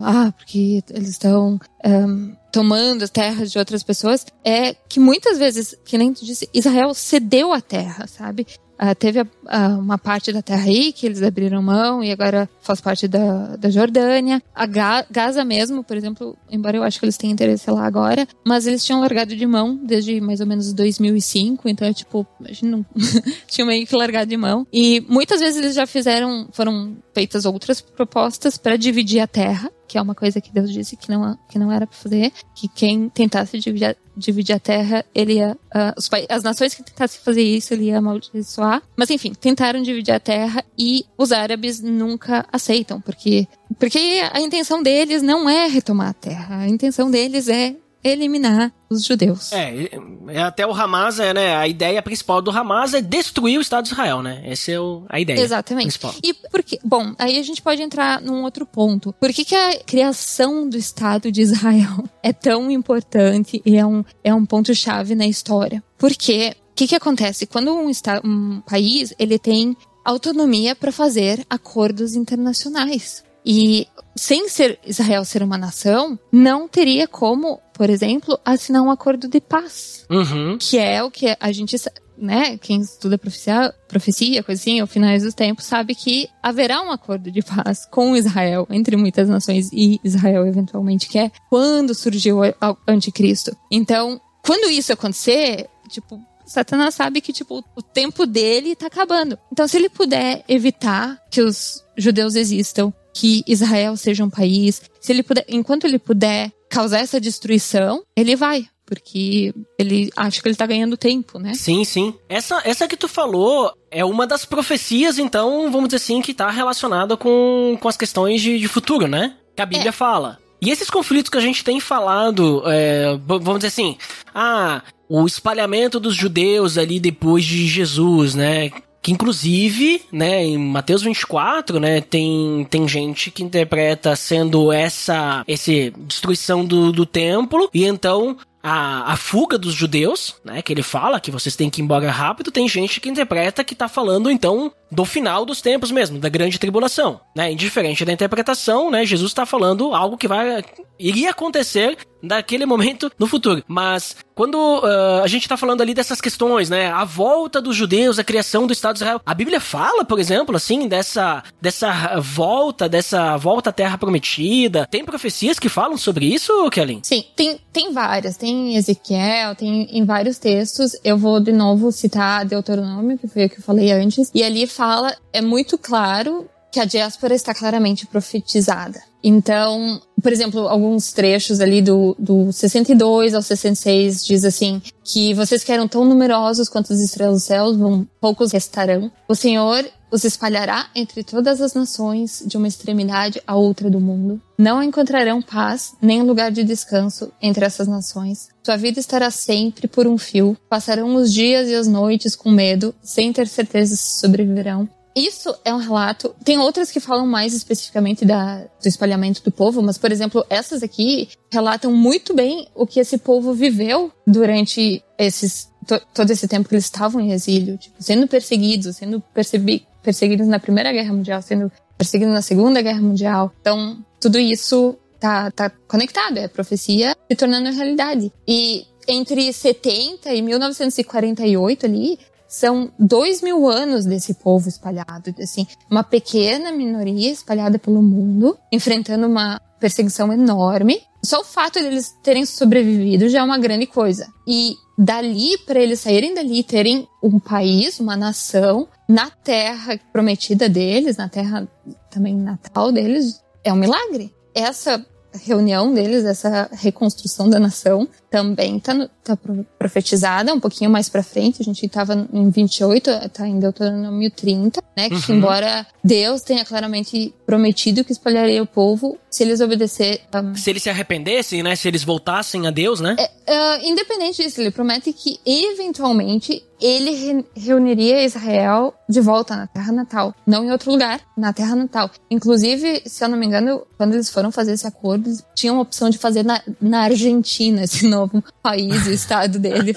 ah 0.00 0.32
porque 0.36 0.80
eles 0.90 1.10
estão 1.10 1.58
ehm, 1.84 2.32
tomando 2.52 3.02
as 3.02 3.10
terras 3.10 3.50
de 3.50 3.58
outras 3.58 3.82
pessoas, 3.82 4.24
é 4.44 4.72
que 4.72 5.00
muitas 5.00 5.36
vezes, 5.36 5.74
que 5.84 5.98
nem 5.98 6.14
tu 6.14 6.24
disse, 6.24 6.48
Israel 6.54 6.94
cedeu 6.94 7.52
a 7.52 7.60
terra, 7.60 8.06
sabe? 8.06 8.46
Uh, 8.74 8.94
teve 8.94 9.20
a, 9.20 9.26
a, 9.46 9.68
uma 9.68 9.96
parte 9.96 10.32
da 10.32 10.42
terra 10.42 10.64
aí 10.64 10.92
que 10.92 11.06
eles 11.06 11.22
abriram 11.22 11.62
mão 11.62 12.02
e 12.02 12.10
agora 12.10 12.48
faz 12.60 12.80
parte 12.80 13.06
da, 13.06 13.56
da 13.56 13.70
Jordânia. 13.70 14.42
A 14.54 14.66
Ga 14.66 15.06
Gaza 15.10 15.44
mesmo, 15.44 15.84
por 15.84 15.96
exemplo, 15.96 16.36
embora 16.50 16.76
eu 16.76 16.82
acho 16.82 16.98
que 16.98 17.04
eles 17.04 17.16
tenham 17.16 17.32
interesse 17.32 17.70
lá 17.70 17.86
agora, 17.86 18.26
mas 18.44 18.66
eles 18.66 18.84
tinham 18.84 19.00
largado 19.00 19.36
de 19.36 19.46
mão 19.46 19.76
desde 19.76 20.20
mais 20.20 20.40
ou 20.40 20.46
menos 20.46 20.72
2005, 20.72 21.68
então 21.68 21.86
é 21.86 21.92
tipo, 21.92 22.26
imagina, 22.40 22.84
tinham 23.46 23.68
meio 23.68 23.86
que 23.86 23.94
largado 23.94 24.28
de 24.28 24.36
mão. 24.36 24.66
E 24.72 25.00
muitas 25.08 25.40
vezes 25.40 25.62
eles 25.62 25.74
já 25.74 25.86
fizeram, 25.86 26.48
foram 26.52 26.96
feitas 27.12 27.44
outras 27.44 27.80
propostas 27.80 28.58
para 28.58 28.76
dividir 28.76 29.20
a 29.20 29.26
terra 29.26 29.70
que 29.86 29.98
é 29.98 30.02
uma 30.02 30.14
coisa 30.14 30.40
que 30.40 30.52
Deus 30.52 30.72
disse 30.72 30.96
que 30.96 31.10
não, 31.10 31.38
que 31.48 31.58
não 31.58 31.70
era 31.70 31.86
para 31.86 31.96
fazer, 31.96 32.32
que 32.54 32.68
quem 32.68 33.08
tentasse 33.08 33.58
dividir 33.58 33.90
a, 33.90 33.96
dividir 34.16 34.54
a 34.54 34.60
terra, 34.60 35.04
ele 35.14 35.34
ia, 35.34 35.56
uh, 35.74 35.98
os, 35.98 36.08
as 36.28 36.42
nações 36.42 36.74
que 36.74 36.82
tentassem 36.82 37.20
fazer 37.20 37.42
isso, 37.42 37.74
ele 37.74 37.84
ia 37.84 37.98
amaldiçoar. 37.98 38.82
Mas 38.96 39.10
enfim, 39.10 39.32
tentaram 39.32 39.82
dividir 39.82 40.12
a 40.12 40.20
terra 40.20 40.64
e 40.78 41.04
os 41.18 41.32
árabes 41.32 41.80
nunca 41.80 42.46
aceitam, 42.52 43.00
porque, 43.00 43.46
porque 43.78 43.98
a 44.32 44.40
intenção 44.40 44.82
deles 44.82 45.22
não 45.22 45.48
é 45.48 45.66
retomar 45.66 46.08
a 46.08 46.14
terra, 46.14 46.58
a 46.58 46.68
intenção 46.68 47.10
deles 47.10 47.48
é 47.48 47.76
eliminar 48.04 48.72
os 48.90 49.04
judeus. 49.04 49.50
É, 49.52 49.90
é, 50.28 50.42
até 50.42 50.66
o 50.66 50.72
Hamas 50.72 51.18
é, 51.18 51.32
né? 51.32 51.56
A 51.56 51.66
ideia 51.66 52.02
principal 52.02 52.42
do 52.42 52.50
Hamas 52.50 52.92
é 52.92 53.00
destruir 53.00 53.58
o 53.58 53.62
Estado 53.62 53.84
de 53.84 53.92
Israel, 53.92 54.22
né? 54.22 54.42
Essa 54.44 54.72
é 54.72 54.78
o, 54.78 55.04
a 55.08 55.18
ideia. 55.18 55.40
Exatamente. 55.40 55.98
Principal. 55.98 56.14
E 56.22 56.34
porque, 56.34 56.78
bom, 56.84 57.14
aí 57.18 57.38
a 57.38 57.42
gente 57.42 57.62
pode 57.62 57.82
entrar 57.82 58.20
num 58.20 58.42
outro 58.42 58.66
ponto. 58.66 59.12
Por 59.14 59.32
que, 59.32 59.44
que 59.44 59.54
a 59.54 59.78
criação 59.80 60.68
do 60.68 60.76
Estado 60.76 61.32
de 61.32 61.40
Israel 61.40 62.04
é 62.22 62.32
tão 62.32 62.70
importante 62.70 63.62
e 63.64 63.76
é 63.76 63.86
um, 63.86 64.04
é 64.22 64.34
um 64.34 64.44
ponto-chave 64.44 65.14
na 65.14 65.26
história? 65.26 65.82
Porque 65.96 66.54
o 66.72 66.74
que, 66.74 66.88
que 66.88 66.94
acontece? 66.94 67.46
Quando 67.46 67.74
um, 67.74 67.90
um 68.24 68.60
país 68.60 69.14
ele 69.18 69.38
tem 69.38 69.76
autonomia 70.04 70.76
para 70.76 70.92
fazer 70.92 71.44
acordos 71.48 72.14
internacionais. 72.14 73.24
E 73.44 73.86
sem 74.16 74.48
ser 74.48 74.78
Israel 74.86 75.24
ser 75.24 75.42
uma 75.42 75.58
nação, 75.58 76.18
não 76.32 76.68
teria 76.68 77.06
como, 77.06 77.60
por 77.72 77.90
exemplo, 77.90 78.38
assinar 78.44 78.82
um 78.82 78.90
acordo 78.90 79.28
de 79.28 79.40
paz. 79.40 80.06
Uhum. 80.10 80.56
Que 80.58 80.78
é 80.78 81.02
o 81.02 81.10
que 81.10 81.36
a 81.38 81.52
gente, 81.52 81.76
né, 82.16 82.56
quem 82.58 82.80
estuda 82.80 83.18
profecia, 83.18 83.74
profecia, 83.88 84.42
coisa 84.42 84.60
assim, 84.60 84.80
ao 84.80 84.86
finais 84.86 85.22
dos 85.24 85.34
tempos, 85.34 85.64
sabe 85.64 85.94
que 85.94 86.28
haverá 86.42 86.80
um 86.80 86.90
acordo 86.90 87.30
de 87.30 87.42
paz 87.42 87.86
com 87.90 88.16
Israel, 88.16 88.66
entre 88.70 88.96
muitas 88.96 89.28
nações, 89.28 89.70
e 89.72 90.00
Israel 90.04 90.46
eventualmente 90.46 91.08
quer, 91.08 91.32
quando 91.50 91.94
surgiu 91.94 92.38
o 92.38 92.76
anticristo. 92.86 93.56
Então, 93.70 94.20
quando 94.46 94.70
isso 94.70 94.92
acontecer, 94.92 95.68
tipo, 95.88 96.20
Satanás 96.46 96.94
sabe 96.94 97.20
que, 97.20 97.32
tipo, 97.32 97.64
o 97.74 97.82
tempo 97.82 98.26
dele 98.26 98.76
tá 98.76 98.86
acabando. 98.86 99.38
Então, 99.50 99.66
se 99.66 99.76
ele 99.76 99.88
puder 99.88 100.44
evitar 100.46 101.18
que 101.30 101.40
os 101.40 101.82
judeus 101.96 102.34
existam, 102.34 102.92
que 103.14 103.44
Israel 103.46 103.96
seja 103.96 104.24
um 104.24 104.28
país. 104.28 104.82
Se 105.00 105.12
ele 105.12 105.22
puder, 105.22 105.44
enquanto 105.48 105.84
ele 105.84 105.98
puder 105.98 106.52
causar 106.68 106.98
essa 106.98 107.20
destruição, 107.20 108.02
ele 108.16 108.34
vai. 108.34 108.66
Porque 108.84 109.54
ele 109.78 110.10
acha 110.14 110.42
que 110.42 110.48
ele 110.48 110.56
tá 110.56 110.66
ganhando 110.66 110.96
tempo, 110.96 111.38
né? 111.38 111.54
Sim, 111.54 111.84
sim. 111.84 112.12
Essa, 112.28 112.60
essa 112.66 112.86
que 112.86 112.98
tu 112.98 113.08
falou 113.08 113.72
é 113.90 114.04
uma 114.04 114.26
das 114.26 114.44
profecias, 114.44 115.18
então, 115.18 115.70
vamos 115.70 115.88
dizer 115.88 115.96
assim, 115.96 116.20
que 116.20 116.34
tá 116.34 116.50
relacionada 116.50 117.16
com, 117.16 117.78
com 117.80 117.88
as 117.88 117.96
questões 117.96 118.42
de, 118.42 118.58
de 118.58 118.68
futuro, 118.68 119.08
né? 119.08 119.36
Que 119.56 119.62
a 119.62 119.66
Bíblia 119.66 119.88
é. 119.88 119.92
fala. 119.92 120.38
E 120.60 120.70
esses 120.70 120.90
conflitos 120.90 121.30
que 121.30 121.38
a 121.38 121.42
gente 121.42 121.64
tem 121.64 121.80
falado, 121.80 122.62
é, 122.66 123.18
vamos 123.26 123.58
dizer 123.58 123.68
assim, 123.68 123.96
ah, 124.34 124.82
o 125.08 125.26
espalhamento 125.26 126.00
dos 126.00 126.14
judeus 126.14 126.76
ali 126.76 126.98
depois 126.98 127.44
de 127.44 127.66
Jesus, 127.66 128.34
né? 128.34 128.70
Que 129.04 129.12
inclusive, 129.12 130.00
né, 130.10 130.42
em 130.42 130.56
Mateus 130.56 131.02
24, 131.02 131.78
né, 131.78 132.00
tem, 132.00 132.66
tem 132.70 132.88
gente 132.88 133.30
que 133.30 133.44
interpreta 133.44 134.16
sendo 134.16 134.72
essa 134.72 135.44
esse 135.46 135.92
destruição 135.98 136.64
do, 136.64 136.90
do 136.90 137.04
templo, 137.04 137.68
e 137.74 137.84
então 137.84 138.38
a, 138.62 139.12
a 139.12 139.16
fuga 139.18 139.58
dos 139.58 139.74
judeus, 139.74 140.36
né, 140.42 140.62
que 140.62 140.72
ele 140.72 140.82
fala 140.82 141.20
que 141.20 141.30
vocês 141.30 141.54
têm 141.54 141.68
que 141.68 141.82
ir 141.82 141.84
embora 141.84 142.10
rápido, 142.10 142.50
tem 142.50 142.66
gente 142.66 142.98
que 142.98 143.10
interpreta 143.10 143.62
que 143.62 143.74
tá 143.74 143.88
falando 143.88 144.30
então 144.30 144.72
do 144.90 145.04
final 145.04 145.44
dos 145.44 145.60
tempos 145.60 145.90
mesmo, 145.90 146.18
da 146.18 146.30
grande 146.30 146.58
tribulação, 146.58 147.20
né? 147.36 147.52
Indiferente 147.52 148.06
da 148.06 148.12
interpretação, 148.12 148.90
né, 148.90 149.04
Jesus 149.04 149.32
está 149.32 149.44
falando 149.44 149.94
algo 149.94 150.16
que 150.16 150.26
vai 150.26 150.64
iria 150.98 151.30
acontecer 151.30 151.98
daquele 152.22 152.64
momento 152.64 153.10
no 153.18 153.26
futuro. 153.26 153.62
Mas 153.66 154.16
quando 154.34 154.56
uh, 154.56 155.22
a 155.22 155.26
gente 155.26 155.42
está 155.42 155.56
falando 155.56 155.80
ali 155.80 155.94
dessas 155.94 156.20
questões, 156.20 156.68
né, 156.68 156.90
a 156.90 157.04
volta 157.04 157.60
dos 157.60 157.76
judeus, 157.76 158.18
a 158.18 158.24
criação 158.24 158.66
do 158.66 158.72
Estado 158.72 158.96
de 158.96 159.02
Israel, 159.02 159.20
a 159.24 159.34
Bíblia 159.34 159.60
fala, 159.60 160.04
por 160.04 160.18
exemplo, 160.18 160.56
assim, 160.56 160.88
dessa 160.88 161.42
dessa 161.60 162.20
volta, 162.20 162.88
dessa 162.88 163.36
volta 163.36 163.70
à 163.70 163.72
Terra 163.72 163.96
Prometida. 163.96 164.86
Tem 164.90 165.04
profecias 165.04 165.58
que 165.58 165.68
falam 165.68 165.96
sobre 165.96 166.26
isso, 166.26 166.68
Kelly? 166.70 167.00
Sim, 167.02 167.24
tem 167.36 167.60
tem 167.72 167.92
várias. 167.92 168.36
Tem 168.36 168.76
Ezequiel, 168.76 169.54
tem 169.54 169.88
em 169.90 170.04
vários 170.04 170.38
textos. 170.38 170.92
Eu 171.04 171.16
vou 171.16 171.40
de 171.40 171.52
novo 171.52 171.92
citar 171.92 172.44
Deuteronômio, 172.44 173.18
que 173.18 173.28
foi 173.28 173.46
o 173.46 173.50
que 173.50 173.58
eu 173.58 173.62
falei 173.62 173.92
antes, 173.92 174.30
e 174.34 174.42
ali 174.42 174.66
fala 174.66 175.14
é 175.32 175.40
muito 175.40 175.76
claro 175.78 176.48
que 176.74 176.80
a 176.80 176.84
diáspora 176.84 177.36
está 177.36 177.54
claramente 177.54 178.04
profetizada. 178.04 179.00
Então, 179.22 180.02
por 180.20 180.32
exemplo, 180.32 180.66
alguns 180.66 181.12
trechos 181.12 181.60
ali 181.60 181.80
do, 181.80 182.16
do 182.18 182.52
62 182.52 183.32
ao 183.32 183.40
66 183.40 184.24
diz 184.24 184.44
assim, 184.44 184.82
que 185.04 185.32
vocês 185.34 185.62
que 185.62 185.70
eram 185.70 185.86
tão 185.86 186.04
numerosos 186.04 186.68
quanto 186.68 186.92
as 186.92 186.98
estrelas 186.98 187.42
do 187.42 187.46
céu, 187.46 187.78
vão, 187.78 188.04
poucos 188.20 188.50
restarão. 188.50 189.08
O 189.28 189.36
Senhor 189.36 189.88
os 190.10 190.24
espalhará 190.24 190.88
entre 190.94 191.22
todas 191.22 191.60
as 191.60 191.74
nações, 191.74 192.42
de 192.44 192.56
uma 192.56 192.68
extremidade 192.68 193.40
a 193.46 193.54
outra 193.54 193.88
do 193.88 194.00
mundo. 194.00 194.40
Não 194.58 194.82
encontrarão 194.82 195.42
paz, 195.42 195.92
nem 196.02 196.22
lugar 196.22 196.50
de 196.50 196.64
descanso 196.64 197.32
entre 197.40 197.64
essas 197.64 197.86
nações. 197.86 198.48
Sua 198.64 198.76
vida 198.76 198.98
estará 198.98 199.30
sempre 199.30 199.88
por 199.88 200.06
um 200.06 200.16
fio. 200.16 200.56
Passarão 200.68 201.14
os 201.16 201.32
dias 201.32 201.68
e 201.68 201.74
as 201.74 201.86
noites 201.86 202.36
com 202.36 202.50
medo, 202.50 202.94
sem 203.02 203.32
ter 203.32 203.46
certeza 203.48 203.96
se 203.96 204.20
sobreviverão. 204.20 204.88
Isso 205.14 205.54
é 205.64 205.72
um 205.72 205.78
relato. 205.78 206.34
Tem 206.44 206.58
outras 206.58 206.90
que 206.90 206.98
falam 206.98 207.26
mais 207.26 207.54
especificamente 207.54 208.24
da, 208.24 208.64
do 208.82 208.86
espalhamento 208.86 209.42
do 209.42 209.52
povo, 209.52 209.80
mas, 209.80 209.96
por 209.96 210.10
exemplo, 210.10 210.44
essas 210.50 210.82
aqui 210.82 211.28
relatam 211.52 211.92
muito 211.92 212.34
bem 212.34 212.66
o 212.74 212.86
que 212.86 212.98
esse 212.98 213.18
povo 213.18 213.54
viveu 213.54 214.10
durante 214.26 215.04
esses 215.16 215.68
to, 215.86 216.00
todo 216.12 216.30
esse 216.30 216.48
tempo 216.48 216.68
que 216.68 216.74
eles 216.74 216.84
estavam 216.84 217.20
em 217.20 217.32
exílio, 217.32 217.78
tipo, 217.78 217.94
sendo 218.00 218.26
perseguidos, 218.26 218.96
sendo 218.96 219.22
perseguidos 219.32 220.48
na 220.48 220.58
Primeira 220.58 220.92
Guerra 220.92 221.12
Mundial, 221.12 221.40
sendo 221.42 221.70
perseguidos 221.96 222.34
na 222.34 222.42
Segunda 222.42 222.82
Guerra 222.82 223.00
Mundial. 223.00 223.52
Então, 223.60 224.04
tudo 224.20 224.38
isso 224.38 224.96
tá, 225.20 225.50
tá 225.50 225.70
conectado, 225.86 226.38
é 226.38 226.48
profecia 226.48 227.16
se 227.30 227.36
tornando 227.36 227.70
realidade. 227.70 228.32
E 228.48 228.84
entre 229.06 229.52
70 229.52 230.32
e 230.34 230.42
1948 230.42 231.86
ali, 231.86 232.18
são 232.54 232.88
dois 232.96 233.42
mil 233.42 233.68
anos 233.68 234.04
desse 234.04 234.32
povo 234.34 234.68
espalhado, 234.68 235.34
assim, 235.40 235.66
uma 235.90 236.04
pequena 236.04 236.70
minoria 236.70 237.32
espalhada 237.32 237.80
pelo 237.80 238.00
mundo, 238.00 238.56
enfrentando 238.70 239.26
uma 239.26 239.60
perseguição 239.80 240.32
enorme. 240.32 241.02
Só 241.20 241.40
o 241.40 241.44
fato 241.44 241.80
de 241.80 241.86
eles 241.86 242.14
terem 242.22 242.46
sobrevivido 242.46 243.28
já 243.28 243.40
é 243.40 243.42
uma 243.42 243.58
grande 243.58 243.86
coisa. 243.86 244.28
E 244.46 244.76
dali, 244.96 245.58
para 245.66 245.80
eles 245.80 245.98
saírem 245.98 246.32
dali 246.32 246.60
e 246.60 246.64
terem 246.64 247.08
um 247.20 247.40
país, 247.40 247.98
uma 247.98 248.16
nação, 248.16 248.86
na 249.08 249.30
terra 249.30 249.98
prometida 250.12 250.68
deles, 250.68 251.16
na 251.16 251.28
terra 251.28 251.68
também 252.08 252.36
natal 252.36 252.92
deles, 252.92 253.42
é 253.64 253.72
um 253.72 253.76
milagre. 253.76 254.32
Essa 254.54 255.04
reunião 255.44 255.92
deles, 255.92 256.24
essa 256.24 256.68
reconstrução 256.72 257.48
da 257.48 257.58
nação, 257.58 258.08
também 258.30 258.76
está 258.76 259.08
tá 259.22 259.38
profetizada 259.78 260.52
um 260.52 260.60
pouquinho 260.60 260.90
mais 260.90 261.08
para 261.08 261.22
frente. 261.22 261.60
A 261.60 261.64
gente 261.64 261.86
estava 261.86 262.26
em 262.32 262.50
28, 262.50 263.10
está 263.10 263.46
em 263.46 263.58
Deuteronômio 263.58 264.30
30, 264.30 264.82
né? 264.96 265.08
Que 265.08 265.14
uhum. 265.14 265.38
embora 265.38 265.86
Deus 266.02 266.42
tenha 266.42 266.64
claramente 266.64 267.34
prometido 267.46 268.04
que 268.04 268.12
espalharia 268.12 268.62
o 268.62 268.66
povo 268.66 269.18
se 269.30 269.42
eles 269.42 269.60
obedecer. 269.60 270.20
Um... 270.34 270.54
Se 270.54 270.70
eles 270.70 270.82
se 270.82 270.90
arrependessem, 270.90 271.62
né? 271.62 271.76
Se 271.76 271.88
eles 271.88 272.04
voltassem 272.04 272.66
a 272.66 272.70
Deus, 272.70 273.00
né? 273.00 273.16
É, 273.18 273.78
uh, 273.78 273.84
independente 273.84 274.42
disso, 274.42 274.60
ele 274.60 274.70
promete 274.70 275.12
que 275.12 275.38
eventualmente 275.44 276.64
ele 276.84 277.12
re 277.12 277.44
reuniria 277.56 278.22
Israel 278.22 278.92
de 279.08 279.18
volta 279.18 279.56
na 279.56 279.66
terra 279.66 279.90
natal, 279.90 280.34
não 280.46 280.64
em 280.64 280.70
outro 280.70 280.90
lugar, 280.90 281.18
na 281.34 281.50
terra 281.50 281.74
natal. 281.74 282.10
Inclusive, 282.30 283.02
se 283.06 283.24
eu 283.24 283.28
não 283.28 283.38
me 283.38 283.46
engano, 283.46 283.86
quando 283.96 284.12
eles 284.12 284.28
foram 284.28 284.52
fazer 284.52 284.72
esse 284.72 284.86
acordo, 284.86 285.30
tinham 285.54 285.78
a 285.78 285.80
opção 285.80 286.10
de 286.10 286.18
fazer 286.18 286.44
na, 286.44 286.60
na 286.78 287.04
Argentina 287.04 287.84
esse 287.84 288.04
novo 288.08 288.44
país, 288.62 289.06
o 289.06 289.10
estado 289.10 289.58
dele, 289.58 289.94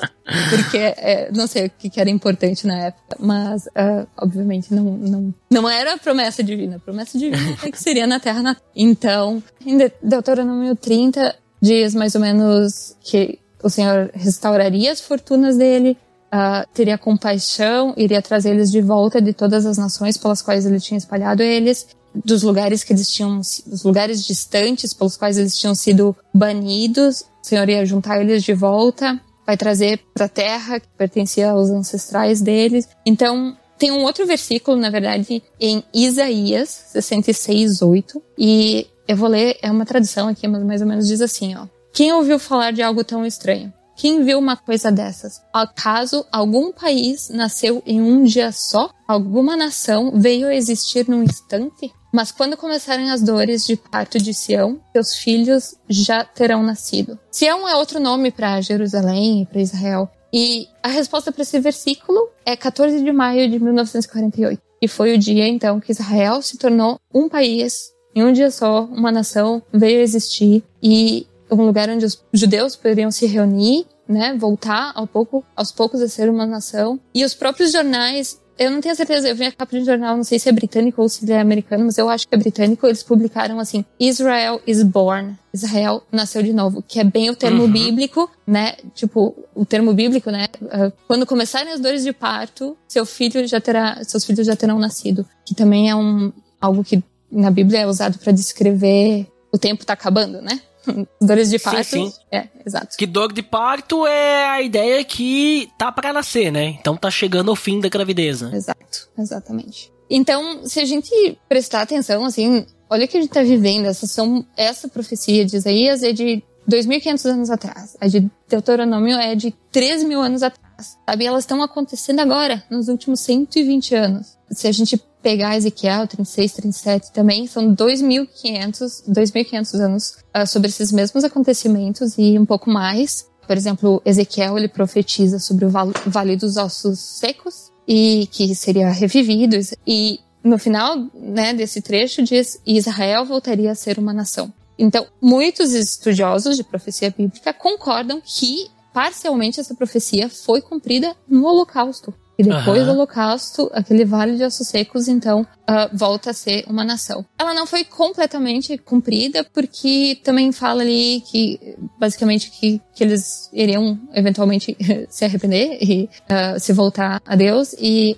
porque 0.49 0.77
é, 0.77 1.29
não 1.35 1.45
sei 1.45 1.65
o 1.65 1.71
que, 1.77 1.99
era 1.99 2.09
importante 2.09 2.65
na 2.65 2.77
época, 2.77 3.17
mas 3.19 3.65
uh, 3.65 4.07
obviamente 4.17 4.73
não, 4.73 4.85
não, 4.85 5.33
não 5.51 5.69
era 5.69 5.97
promessa 5.97 6.41
divina. 6.41 6.77
A 6.77 6.79
promessa 6.79 7.17
divina 7.17 7.57
é 7.63 7.69
que 7.69 7.81
seria 7.81 8.07
na 8.07 8.19
terra 8.19 8.41
natal. 8.41 8.63
Então, 8.73 9.43
em 9.65 9.77
Deuteronômio 10.01 10.73
30, 10.73 11.35
diz 11.61 11.93
mais 11.93 12.15
ou 12.15 12.21
menos 12.21 12.95
que 13.01 13.39
o 13.61 13.69
Senhor 13.69 14.09
restauraria 14.13 14.91
as 14.91 15.01
fortunas 15.01 15.57
dele, 15.57 15.97
uh, 16.33 16.67
teria 16.73 16.97
compaixão, 16.97 17.93
iria 17.97 18.21
trazer 18.21 18.51
eles 18.51 18.71
de 18.71 18.81
volta 18.81 19.21
de 19.21 19.33
todas 19.33 19.65
as 19.65 19.77
nações 19.77 20.17
pelas 20.17 20.41
quais 20.41 20.65
ele 20.65 20.79
tinha 20.79 20.97
espalhado 20.97 21.41
eles, 21.41 21.87
dos 22.13 22.43
lugares 22.43 22.83
que 22.83 22.93
eles 22.93 23.11
tinham, 23.11 23.37
dos 23.37 23.83
lugares 23.83 24.25
distantes 24.25 24.93
pelos 24.93 25.17
quais 25.17 25.37
eles 25.37 25.57
tinham 25.57 25.75
sido 25.75 26.15
banidos, 26.33 27.21
o 27.21 27.47
Senhor 27.47 27.67
ia 27.69 27.85
juntar 27.85 28.19
eles 28.21 28.43
de 28.43 28.53
volta, 28.53 29.19
vai 29.45 29.55
trazer 29.55 29.99
para 30.13 30.25
a 30.25 30.29
terra 30.29 30.79
que 30.79 30.87
pertencia 30.97 31.51
aos 31.51 31.69
ancestrais 31.69 32.41
deles. 32.41 32.87
Então, 33.05 33.55
tem 33.77 33.91
um 33.91 34.03
outro 34.03 34.25
versículo, 34.25 34.75
na 34.75 34.89
verdade, 34.89 35.41
em 35.59 35.83
Isaías 35.93 36.69
66, 36.91 37.81
8, 37.81 38.21
e 38.37 38.87
eu 39.07 39.15
vou 39.15 39.29
ler, 39.29 39.57
é 39.61 39.71
uma 39.71 39.85
tradução 39.85 40.27
aqui, 40.27 40.47
mas 40.47 40.63
mais 40.63 40.81
ou 40.81 40.87
menos 40.87 41.07
diz 41.07 41.21
assim, 41.21 41.55
ó. 41.55 41.67
Quem 41.93 42.11
ouviu 42.11 42.37
falar 42.37 42.71
de 42.71 42.81
algo 42.81 43.03
tão 43.03 43.25
estranho? 43.25 43.71
Quem 43.97 44.23
viu 44.23 44.37
uma 44.37 44.55
coisa 44.55 44.91
dessas? 44.91 45.41
Acaso 45.51 46.23
algum 46.31 46.71
país 46.71 47.29
nasceu 47.29 47.81
em 47.83 47.99
um 47.99 48.23
dia 48.23 48.51
só? 48.51 48.91
Alguma 49.07 49.57
nação 49.57 50.11
veio 50.13 50.47
a 50.47 50.53
existir 50.53 51.09
num 51.09 51.23
instante? 51.23 51.91
Mas 52.13 52.31
quando 52.31 52.55
começarem 52.55 53.09
as 53.09 53.23
dores 53.23 53.65
de 53.65 53.75
parto 53.75 54.19
de 54.19 54.35
Sião, 54.35 54.79
seus 54.93 55.15
filhos 55.15 55.75
já 55.89 56.23
terão 56.23 56.61
nascido. 56.61 57.17
Sião 57.31 57.67
é 57.67 57.75
outro 57.75 57.99
nome 57.99 58.29
para 58.29 58.61
Jerusalém 58.61 59.41
e 59.41 59.45
para 59.47 59.61
Israel. 59.61 60.07
E 60.31 60.67
a 60.83 60.89
resposta 60.89 61.31
para 61.31 61.41
esse 61.41 61.59
versículo 61.59 62.29
é 62.45 62.55
14 62.55 63.03
de 63.03 63.11
maio 63.11 63.49
de 63.49 63.59
1948. 63.59 64.61
E 64.79 64.87
foi 64.87 65.15
o 65.15 65.17
dia 65.17 65.47
então 65.47 65.79
que 65.79 65.91
Israel 65.91 66.39
se 66.43 66.57
tornou 66.57 66.99
um 67.11 67.27
país 67.27 67.97
em 68.17 68.23
um 68.23 68.33
dia 68.33 68.49
só, 68.49 68.83
uma 68.85 69.11
nação 69.11 69.61
veio 69.71 69.99
a 69.99 70.01
existir 70.01 70.63
e 70.81 71.27
um 71.49 71.65
lugar 71.65 71.89
onde 71.89 72.05
os 72.05 72.23
judeus 72.33 72.75
poderiam 72.75 73.11
se 73.11 73.25
reunir, 73.25 73.85
né, 74.07 74.35
voltar 74.37 74.91
ao 74.95 75.05
pouco, 75.05 75.43
aos 75.55 75.71
poucos 75.71 76.01
a 76.01 76.07
ser 76.07 76.29
uma 76.29 76.45
nação. 76.45 76.99
E 77.13 77.25
os 77.25 77.33
próprios 77.33 77.71
jornais, 77.71 78.39
eu 78.57 78.71
não 78.71 78.81
tenho 78.81 78.95
certeza, 78.95 79.27
eu 79.27 79.35
vi 79.35 79.45
a 79.45 79.51
capa 79.51 79.75
de 79.75 79.81
um 79.81 79.85
jornal, 79.85 80.15
não 80.15 80.23
sei 80.23 80.39
se 80.39 80.49
é 80.49 80.51
britânico 80.51 81.01
ou 81.01 81.09
se 81.09 81.31
é 81.31 81.39
americano, 81.39 81.85
mas 81.85 81.97
eu 81.97 82.09
acho 82.09 82.27
que 82.27 82.33
é 82.33 82.37
britânico, 82.37 82.87
eles 82.87 83.03
publicaram 83.03 83.59
assim, 83.59 83.83
Israel 83.99 84.61
is 84.65 84.81
born. 84.81 85.37
Israel 85.53 86.03
nasceu 86.11 86.41
de 86.41 86.53
novo, 86.53 86.81
que 86.81 86.99
é 86.99 87.03
bem 87.03 87.29
o 87.29 87.35
termo 87.35 87.63
uhum. 87.63 87.71
bíblico, 87.71 88.29
né? 88.45 88.75
Tipo, 88.93 89.35
o 89.55 89.65
termo 89.65 89.93
bíblico, 89.93 90.31
né? 90.31 90.47
Uh, 90.61 90.91
quando 91.07 91.25
começarem 91.25 91.73
as 91.73 91.79
dores 91.79 92.03
de 92.03 92.13
parto, 92.13 92.77
seu 92.87 93.05
filho 93.05 93.45
já 93.47 93.59
terá, 93.59 94.03
seus 94.03 94.23
filhos 94.23 94.45
já 94.45 94.55
terão 94.55 94.79
nascido, 94.79 95.25
que 95.45 95.55
também 95.55 95.89
é 95.89 95.95
um 95.95 96.31
algo 96.59 96.83
que 96.83 97.03
na 97.31 97.51
Bíblia 97.51 97.81
é 97.81 97.87
usado 97.87 98.17
para 98.17 98.31
descrever 98.31 99.27
o 99.51 99.57
tempo 99.57 99.85
tá 99.85 99.93
acabando, 99.93 100.41
né? 100.41 100.59
Dores 101.21 101.49
de 101.49 101.59
parto. 101.59 101.83
Sim, 101.83 102.09
sim. 102.09 102.17
É, 102.31 102.47
exato. 102.65 102.97
Que 102.97 103.05
dor 103.05 103.31
de 103.33 103.41
parto 103.41 104.05
é 104.07 104.45
a 104.45 104.61
ideia 104.61 105.03
que 105.03 105.69
tá 105.77 105.91
para 105.91 106.13
nascer, 106.13 106.51
né? 106.51 106.77
Então 106.79 106.95
tá 106.95 107.11
chegando 107.11 107.49
ao 107.49 107.55
fim 107.55 107.79
da 107.79 107.89
gravidez. 107.89 108.41
Né? 108.41 108.51
Exato, 108.55 109.09
exatamente. 109.17 109.91
Então, 110.09 110.65
se 110.65 110.79
a 110.79 110.85
gente 110.85 111.37
prestar 111.49 111.81
atenção, 111.81 112.23
assim, 112.25 112.65
olha 112.89 113.05
o 113.05 113.07
que 113.07 113.17
a 113.17 113.21
gente 113.21 113.31
tá 113.31 113.43
vivendo. 113.43 113.85
Essa, 113.85 114.07
são, 114.07 114.45
essa 114.55 114.87
profecia 114.87 115.45
de 115.45 115.57
Isaías 115.57 116.01
é 116.01 116.11
de 116.11 116.43
2.500 116.69 117.25
anos 117.25 117.49
atrás. 117.49 117.97
A 117.99 118.07
de 118.07 118.29
Deuteronômio 118.47 119.17
é 119.17 119.35
de 119.35 119.53
3 119.71 120.03
mil 120.03 120.21
anos 120.21 120.43
atrás. 120.43 120.97
Sabe? 121.05 121.25
Elas 121.25 121.43
estão 121.43 121.61
acontecendo 121.61 122.19
agora, 122.19 122.63
nos 122.69 122.87
últimos 122.87 123.19
120 123.21 123.95
anos. 123.95 124.36
Se 124.51 124.67
a 124.67 124.71
gente 124.71 124.97
pegar 125.21 125.57
Ezequiel 125.57 126.07
36, 126.07 126.53
37 126.53 127.11
também, 127.11 127.47
são 127.47 127.75
2.500, 127.75 129.03
2.500 129.09 129.79
anos 129.79 130.17
uh, 130.35 130.47
sobre 130.47 130.69
esses 130.69 130.91
mesmos 130.91 131.23
acontecimentos 131.23 132.17
e 132.17 132.37
um 132.39 132.45
pouco 132.45 132.69
mais. 132.69 133.27
Por 133.45 133.57
exemplo, 133.57 134.01
Ezequiel 134.05 134.57
ele 134.57 134.67
profetiza 134.67 135.39
sobre 135.39 135.65
o 135.65 135.71
Vale 136.05 136.35
dos 136.35 136.57
Ossos 136.57 136.99
Secos 136.99 137.71
e 137.87 138.27
que 138.31 138.53
seria 138.53 138.89
revivido 138.89 139.55
e 139.85 140.19
no 140.43 140.57
final 140.57 140.95
né, 141.13 141.53
desse 141.53 141.81
trecho 141.81 142.23
diz 142.23 142.61
Israel 142.65 143.25
voltaria 143.25 143.71
a 143.71 143.75
ser 143.75 143.97
uma 143.97 144.13
nação. 144.13 144.53
Então, 144.77 145.07
muitos 145.21 145.73
estudiosos 145.73 146.55
de 146.55 146.63
profecia 146.63 147.09
bíblica 147.09 147.51
concordam 147.53 148.21
que 148.23 148.69
parcialmente 148.93 149.59
essa 149.59 149.73
profecia 149.73 150.29
foi 150.29 150.61
cumprida 150.61 151.15
no 151.27 151.45
Holocausto. 151.45 152.13
E 152.37 152.43
depois 152.43 152.81
uhum. 152.81 152.85
do 152.85 152.91
Holocausto, 152.91 153.69
aquele 153.73 154.05
vale 154.05 154.37
de 154.37 154.43
ossos 154.43 154.67
secos, 154.67 155.07
então, 155.07 155.41
uh, 155.41 155.97
volta 155.97 156.29
a 156.29 156.33
ser 156.33 156.65
uma 156.67 156.83
nação. 156.83 157.25
Ela 157.37 157.53
não 157.53 157.65
foi 157.65 157.83
completamente 157.83 158.77
cumprida, 158.77 159.43
porque 159.43 160.19
também 160.23 160.51
fala 160.51 160.83
ali 160.83 161.23
que, 161.29 161.75
basicamente, 161.99 162.51
que, 162.51 162.79
que 162.93 163.03
eles 163.03 163.49
iriam 163.51 163.99
eventualmente 164.13 164.77
se 165.09 165.25
arrepender 165.25 165.79
e 165.81 166.09
uh, 166.29 166.59
se 166.59 166.73
voltar 166.73 167.21
a 167.25 167.35
Deus, 167.35 167.73
e 167.79 168.15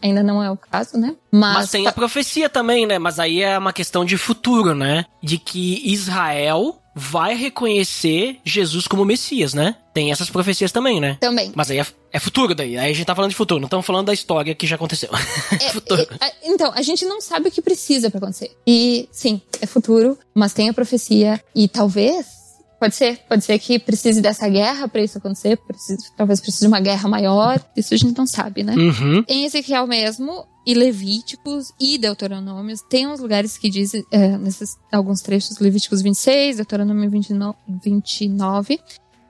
ainda 0.00 0.22
não 0.22 0.42
é 0.42 0.50
o 0.50 0.56
caso, 0.56 0.96
né? 0.96 1.14
Mas, 1.30 1.54
Mas 1.54 1.70
tem 1.70 1.86
a 1.86 1.92
profecia 1.92 2.48
também, 2.48 2.86
né? 2.86 2.98
Mas 2.98 3.18
aí 3.18 3.42
é 3.42 3.58
uma 3.58 3.72
questão 3.72 4.04
de 4.04 4.16
futuro, 4.16 4.74
né? 4.74 5.04
De 5.22 5.38
que 5.38 5.82
Israel 5.92 6.80
vai 6.94 7.36
reconhecer 7.36 8.38
Jesus 8.44 8.88
como 8.88 9.04
Messias, 9.04 9.54
né? 9.54 9.76
Tem 9.94 10.10
essas 10.10 10.28
profecias 10.28 10.72
também, 10.72 11.00
né? 11.00 11.16
Também. 11.20 11.52
Mas 11.54 11.70
aí 11.70 11.78
é, 11.78 11.86
é 12.12 12.18
futuro 12.18 12.54
daí. 12.54 12.76
Aí 12.78 12.90
a 12.90 12.94
gente 12.94 13.06
tá 13.06 13.14
falando 13.14 13.30
de 13.30 13.36
futuro, 13.36 13.60
não 13.60 13.66
estamos 13.66 13.86
falando 13.86 14.06
da 14.06 14.14
história 14.14 14.54
que 14.54 14.66
já 14.66 14.76
aconteceu. 14.76 15.10
É, 15.52 15.70
futuro. 15.70 16.06
É, 16.20 16.32
então, 16.44 16.72
a 16.74 16.82
gente 16.82 17.04
não 17.04 17.20
sabe 17.20 17.48
o 17.48 17.52
que 17.52 17.62
precisa 17.62 18.10
para 18.10 18.18
acontecer. 18.18 18.50
E 18.66 19.08
sim, 19.12 19.40
é 19.60 19.66
futuro, 19.66 20.18
mas 20.34 20.52
tem 20.52 20.68
a 20.68 20.74
profecia 20.74 21.42
e 21.54 21.68
talvez 21.68 22.38
Pode 22.78 22.94
ser, 22.94 23.18
pode 23.28 23.44
ser 23.44 23.58
que 23.58 23.76
precise 23.76 24.20
dessa 24.20 24.48
guerra 24.48 24.86
para 24.86 25.02
isso 25.02 25.18
acontecer, 25.18 25.56
precise, 25.56 26.12
talvez 26.16 26.40
precise 26.40 26.60
de 26.60 26.68
uma 26.68 26.78
guerra 26.78 27.08
maior, 27.08 27.60
isso 27.76 27.92
a 27.92 27.96
gente 27.96 28.16
não 28.16 28.24
sabe, 28.24 28.62
né? 28.62 28.72
Uhum. 28.76 29.24
Em 29.26 29.44
Ezequiel 29.44 29.84
mesmo, 29.84 30.46
e 30.64 30.74
Levíticos 30.74 31.72
e 31.80 31.98
Deuteronômios, 31.98 32.80
tem 32.88 33.08
uns 33.08 33.18
lugares 33.18 33.58
que 33.58 33.68
dizem, 33.68 34.04
é, 34.12 34.38
nesses 34.38 34.76
alguns 34.92 35.22
trechos, 35.22 35.58
Levíticos 35.58 36.02
26, 36.02 36.56
Deuteronômio 36.56 37.10
29, 37.10 37.56
29 37.82 38.78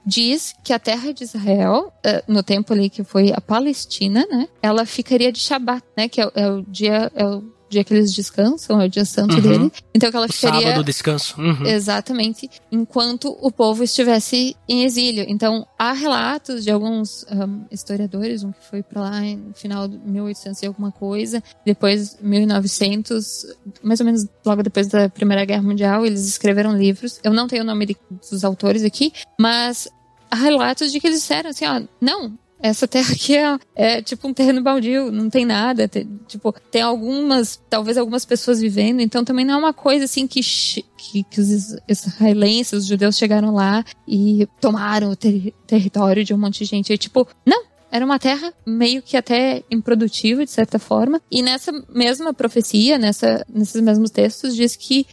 diz 0.08 0.54
que 0.64 0.72
a 0.72 0.78
terra 0.78 1.12
de 1.12 1.22
Israel, 1.22 1.92
é, 2.02 2.24
no 2.26 2.42
tempo 2.42 2.72
ali 2.72 2.88
que 2.88 3.04
foi 3.04 3.30
a 3.32 3.40
Palestina, 3.40 4.26
né, 4.30 4.48
ela 4.62 4.86
ficaria 4.86 5.30
de 5.30 5.38
Shabat, 5.38 5.84
né, 5.96 6.08
que 6.08 6.20
é, 6.20 6.30
é 6.34 6.50
o 6.50 6.62
dia, 6.62 7.12
é 7.14 7.26
o 7.26 7.44
dia 7.68 7.84
que 7.84 7.92
eles 7.92 8.12
descansam, 8.12 8.80
é 8.80 8.86
o 8.86 8.88
dia 8.88 9.04
santo 9.04 9.34
uhum. 9.36 9.40
dele. 9.40 9.72
Então 9.94 10.10
que 10.10 10.16
ela 10.16 10.28
ficaria. 10.28 10.60
Sábado 10.60 10.84
descanso. 10.84 11.40
Uhum. 11.40 11.66
Exatamente. 11.66 12.48
Enquanto 12.72 13.36
o 13.40 13.50
povo 13.52 13.82
estivesse 13.84 14.56
em 14.68 14.84
exílio. 14.84 15.24
Então 15.28 15.66
há 15.78 15.92
relatos 15.92 16.64
de 16.64 16.70
alguns 16.70 17.24
um, 17.30 17.64
historiadores, 17.70 18.42
um 18.42 18.52
que 18.52 18.64
foi 18.64 18.82
para 18.82 19.02
lá 19.02 19.20
no 19.20 19.54
final 19.54 19.86
de 19.86 19.98
1800 19.98 20.62
e 20.62 20.66
alguma 20.66 20.90
coisa, 20.90 21.42
depois 21.64 22.16
1900, 22.20 23.46
mais 23.82 24.00
ou 24.00 24.06
menos 24.06 24.26
logo 24.44 24.62
depois 24.62 24.86
da 24.86 25.08
Primeira 25.08 25.44
Guerra 25.44 25.62
Mundial, 25.62 26.06
eles 26.06 26.26
escreveram 26.26 26.76
livros. 26.76 27.20
Eu 27.22 27.32
não 27.32 27.46
tenho 27.46 27.62
o 27.62 27.66
nome 27.66 27.86
de, 27.86 27.96
dos 28.30 28.44
autores 28.44 28.82
aqui, 28.82 29.12
mas 29.38 29.88
relatos 30.36 30.92
de 30.92 31.00
que 31.00 31.06
eles 31.06 31.20
disseram 31.20 31.50
assim, 31.50 31.66
ó, 31.66 31.82
não, 32.00 32.38
essa 32.60 32.88
terra 32.88 33.12
aqui 33.12 33.36
é, 33.36 33.58
é, 33.74 34.02
tipo 34.02 34.26
um 34.26 34.34
terreno 34.34 34.62
baldio, 34.62 35.12
não 35.12 35.30
tem 35.30 35.44
nada. 35.44 35.88
Tem, 35.88 36.08
tipo, 36.26 36.52
tem 36.70 36.82
algumas, 36.82 37.60
talvez 37.70 37.96
algumas 37.96 38.24
pessoas 38.24 38.60
vivendo, 38.60 39.00
então 39.00 39.24
também 39.24 39.44
não 39.44 39.54
é 39.54 39.56
uma 39.56 39.72
coisa 39.72 40.04
assim 40.04 40.26
que, 40.26 40.40
que, 40.40 41.22
que 41.22 41.40
os 41.40 41.76
israelenses, 41.88 42.72
os 42.72 42.86
judeus 42.86 43.16
chegaram 43.16 43.54
lá 43.54 43.84
e 44.06 44.48
tomaram 44.60 45.10
o 45.10 45.16
ter, 45.16 45.54
território 45.66 46.24
de 46.24 46.34
um 46.34 46.38
monte 46.38 46.60
de 46.60 46.64
gente. 46.64 46.92
E, 46.92 46.98
tipo, 46.98 47.26
não, 47.46 47.64
era 47.90 48.04
uma 48.04 48.18
terra 48.18 48.52
meio 48.66 49.02
que 49.02 49.16
até 49.16 49.62
improdutiva, 49.70 50.44
de 50.44 50.50
certa 50.50 50.78
forma. 50.78 51.20
E 51.30 51.42
nessa 51.42 51.72
mesma 51.88 52.32
profecia, 52.32 52.98
nessa, 52.98 53.44
nesses 53.48 53.80
mesmos 53.80 54.10
textos, 54.10 54.54
diz 54.54 54.76
que 54.76 55.06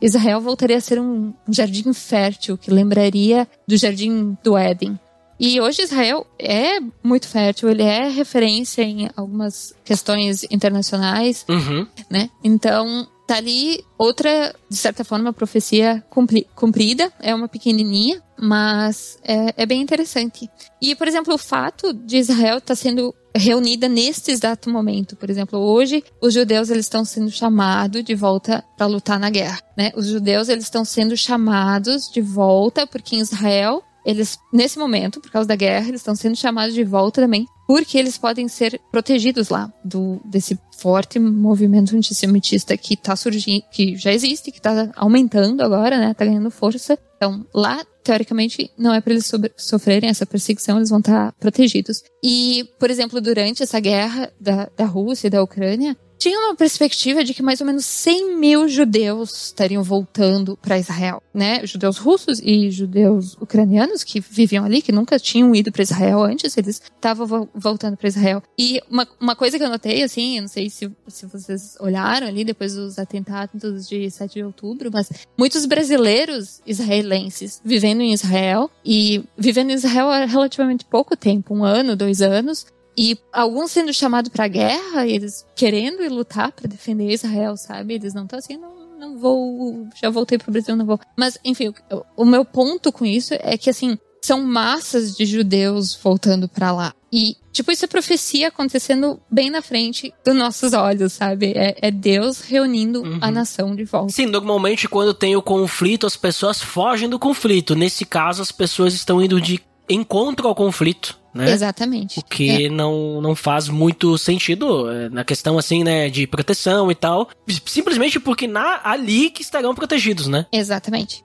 Israel 0.00 0.40
voltaria 0.40 0.76
a 0.76 0.80
ser 0.80 1.00
um 1.00 1.32
jardim 1.48 1.92
fértil, 1.92 2.56
que 2.56 2.70
lembraria 2.70 3.46
do 3.66 3.76
jardim 3.76 4.36
do 4.42 4.56
Éden. 4.56 4.98
E 5.38 5.60
hoje 5.60 5.82
Israel 5.82 6.26
é 6.38 6.78
muito 7.02 7.26
fértil, 7.26 7.68
ele 7.68 7.82
é 7.82 8.08
referência 8.08 8.82
em 8.82 9.10
algumas 9.16 9.74
questões 9.84 10.44
internacionais, 10.44 11.44
uhum. 11.48 11.86
né? 12.08 12.30
Então, 12.42 13.06
tá 13.26 13.36
ali 13.36 13.84
outra, 13.98 14.54
de 14.68 14.76
certa 14.76 15.04
forma, 15.04 15.32
profecia 15.32 16.04
cumpri, 16.10 16.46
cumprida, 16.54 17.12
é 17.20 17.34
uma 17.34 17.48
pequenininha, 17.48 18.22
mas 18.38 19.18
é, 19.22 19.62
é, 19.62 19.66
bem 19.66 19.80
interessante. 19.80 20.48
E, 20.80 20.94
por 20.94 21.08
exemplo, 21.08 21.34
o 21.34 21.38
fato 21.38 21.92
de 21.92 22.18
Israel 22.18 22.58
estar 22.58 22.68
tá 22.68 22.76
sendo 22.76 23.14
reunida 23.36 23.88
neste 23.88 24.30
exato 24.30 24.70
momento, 24.70 25.16
por 25.16 25.28
exemplo, 25.28 25.58
hoje 25.58 26.04
os 26.20 26.32
judeus 26.32 26.70
eles 26.70 26.86
estão 26.86 27.04
sendo 27.04 27.30
chamados 27.30 28.04
de 28.04 28.14
volta 28.14 28.64
para 28.76 28.86
lutar 28.86 29.18
na 29.18 29.28
guerra, 29.28 29.60
né? 29.76 29.92
Os 29.96 30.06
judeus 30.06 30.48
eles 30.48 30.64
estão 30.64 30.84
sendo 30.84 31.16
chamados 31.16 32.08
de 32.12 32.20
volta 32.20 32.86
porque 32.86 33.16
em 33.16 33.20
Israel 33.20 33.82
eles, 34.04 34.38
nesse 34.52 34.78
momento, 34.78 35.20
por 35.20 35.30
causa 35.30 35.48
da 35.48 35.56
guerra, 35.56 35.88
eles 35.88 36.00
estão 36.00 36.14
sendo 36.14 36.36
chamados 36.36 36.74
de 36.74 36.84
volta 36.84 37.22
também, 37.22 37.46
porque 37.66 37.96
eles 37.96 38.18
podem 38.18 38.46
ser 38.48 38.80
protegidos 38.90 39.48
lá 39.48 39.72
do 39.84 40.20
desse 40.24 40.58
forte 40.78 41.18
movimento 41.18 41.96
antissemitista 41.96 42.76
que 42.76 42.96
tá 42.96 43.16
surgindo, 43.16 43.64
que 43.72 43.96
já 43.96 44.12
existe, 44.12 44.52
que 44.52 44.60
tá 44.60 44.90
aumentando 44.96 45.62
agora, 45.62 45.98
né? 45.98 46.12
Tá 46.12 46.24
ganhando 46.26 46.50
força. 46.50 46.98
Então, 47.16 47.46
lá, 47.54 47.82
teoricamente, 48.02 48.70
não 48.76 48.92
é 48.92 49.00
para 49.00 49.14
eles 49.14 49.24
sobre- 49.26 49.52
sofrerem 49.56 50.10
essa 50.10 50.26
perseguição, 50.26 50.76
eles 50.76 50.90
vão 50.90 50.98
estar 50.98 51.32
protegidos. 51.40 52.02
E, 52.22 52.68
por 52.78 52.90
exemplo, 52.90 53.20
durante 53.20 53.62
essa 53.62 53.80
guerra 53.80 54.30
da, 54.38 54.68
da 54.76 54.84
Rússia 54.84 55.28
e 55.28 55.30
da 55.30 55.42
Ucrânia, 55.42 55.96
tinha 56.18 56.38
uma 56.38 56.54
perspectiva 56.54 57.22
de 57.24 57.34
que 57.34 57.42
mais 57.42 57.60
ou 57.60 57.66
menos 57.66 57.84
100 57.84 58.36
mil 58.36 58.68
judeus 58.68 59.46
estariam 59.46 59.82
voltando 59.82 60.56
para 60.56 60.78
Israel, 60.78 61.22
né? 61.32 61.64
Judeus 61.66 61.98
russos 61.98 62.40
e 62.42 62.70
judeus 62.70 63.34
ucranianos 63.40 64.02
que 64.04 64.20
viviam 64.20 64.64
ali, 64.64 64.80
que 64.80 64.92
nunca 64.92 65.18
tinham 65.18 65.54
ido 65.54 65.70
para 65.70 65.82
Israel 65.82 66.22
antes, 66.22 66.56
eles 66.56 66.80
estavam 66.80 67.26
vo- 67.26 67.48
voltando 67.54 67.96
para 67.96 68.08
Israel. 68.08 68.42
E 68.58 68.80
uma, 68.90 69.06
uma 69.20 69.36
coisa 69.36 69.58
que 69.58 69.64
eu 69.64 69.68
notei, 69.68 70.02
assim, 70.02 70.36
eu 70.36 70.42
não 70.42 70.48
sei 70.48 70.70
se, 70.70 70.90
se 71.08 71.26
vocês 71.26 71.76
olharam 71.80 72.26
ali 72.26 72.44
depois 72.44 72.74
dos 72.74 72.98
atentados 72.98 73.86
de 73.88 74.10
7 74.10 74.34
de 74.34 74.44
outubro, 74.44 74.90
mas 74.92 75.10
muitos 75.36 75.66
brasileiros 75.66 76.60
israelenses 76.66 77.60
vivendo 77.64 78.00
em 78.00 78.12
Israel 78.12 78.70
e 78.84 79.24
vivendo 79.36 79.70
em 79.70 79.74
Israel 79.74 80.08
há 80.10 80.24
relativamente 80.24 80.84
pouco 80.84 81.16
tempo, 81.16 81.54
um 81.54 81.64
ano, 81.64 81.96
dois 81.96 82.22
anos, 82.22 82.66
e 82.96 83.18
alguns 83.32 83.70
sendo 83.72 83.92
chamados 83.92 84.30
pra 84.30 84.46
guerra, 84.48 85.06
e 85.06 85.12
eles 85.12 85.46
querendo 85.56 86.02
ir 86.02 86.08
lutar 86.08 86.52
pra 86.52 86.68
defender 86.68 87.10
Israel, 87.12 87.56
sabe? 87.56 87.94
Eles 87.94 88.14
não 88.14 88.22
estão 88.24 88.38
assim, 88.38 88.56
não, 88.56 88.72
não 88.98 89.18
vou, 89.18 89.86
já 90.00 90.10
voltei 90.10 90.38
pro 90.38 90.52
Brasil, 90.52 90.76
não 90.76 90.86
vou. 90.86 91.00
Mas, 91.16 91.38
enfim, 91.44 91.68
o, 91.90 92.04
o 92.22 92.24
meu 92.24 92.44
ponto 92.44 92.92
com 92.92 93.04
isso 93.04 93.34
é 93.40 93.56
que, 93.58 93.68
assim, 93.70 93.98
são 94.22 94.42
massas 94.42 95.16
de 95.16 95.26
judeus 95.26 95.94
voltando 96.02 96.48
pra 96.48 96.72
lá. 96.72 96.94
E, 97.12 97.36
tipo, 97.52 97.70
isso 97.70 97.84
é 97.84 97.88
profecia 97.88 98.48
acontecendo 98.48 99.20
bem 99.30 99.50
na 99.50 99.60
frente 99.62 100.12
dos 100.24 100.34
nossos 100.34 100.72
olhos, 100.72 101.12
sabe? 101.12 101.52
É, 101.54 101.76
é 101.80 101.90
Deus 101.90 102.40
reunindo 102.40 103.02
Uhum. 103.02 103.18
a 103.20 103.30
nação 103.30 103.76
de 103.76 103.84
volta. 103.84 104.12
Sim, 104.12 104.26
normalmente 104.26 104.88
quando 104.88 105.12
tem 105.14 105.36
o 105.36 105.42
conflito, 105.42 106.06
as 106.06 106.16
pessoas 106.16 106.60
fogem 106.62 107.08
do 107.08 107.18
conflito. 107.18 107.74
Nesse 107.76 108.04
caso, 108.04 108.40
as 108.42 108.50
pessoas 108.50 108.94
estão 108.94 109.22
indo 109.22 109.40
de 109.40 109.60
encontro 109.88 110.48
ao 110.48 110.54
conflito, 110.54 111.16
né? 111.34 111.50
Exatamente. 111.50 112.20
O 112.20 112.22
que 112.22 112.68
não, 112.68 113.20
não 113.20 113.34
faz 113.34 113.68
muito 113.68 114.16
sentido 114.16 114.90
eh, 114.90 115.08
na 115.08 115.24
questão, 115.24 115.58
assim, 115.58 115.82
né, 115.82 116.08
de 116.08 116.26
proteção 116.26 116.90
e 116.90 116.94
tal. 116.94 117.28
Simplesmente 117.66 118.20
porque 118.20 118.46
na, 118.46 118.80
ali 118.84 119.30
que 119.30 119.42
estarão 119.42 119.74
protegidos, 119.74 120.28
né? 120.28 120.46
Exatamente. 120.52 121.24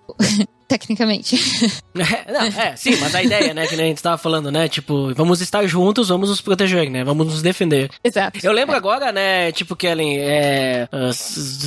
Tecnicamente. 0.70 1.36
É, 2.00 2.32
não, 2.32 2.44
é, 2.44 2.76
sim, 2.78 2.96
mas 3.02 3.14
a 3.14 3.22
ideia, 3.22 3.54
né, 3.54 3.68
que 3.68 3.74
a 3.74 3.78
gente 3.78 4.02
tava 4.02 4.18
falando, 4.18 4.50
né, 4.50 4.70
tipo, 4.70 5.14
vamos 5.16 5.42
estar 5.42 5.68
juntos, 5.68 6.08
vamos 6.08 6.30
nos 6.30 6.40
proteger, 6.40 6.90
né, 6.90 7.04
vamos 7.04 7.28
nos 7.28 7.42
defender. 7.42 7.90
Exato. 8.02 8.40
Eu 8.42 8.54
lembro 8.54 8.74
agora, 8.74 9.12
né, 9.12 9.52
tipo, 9.52 9.76
Kellen, 9.76 10.18
é, 10.18 10.88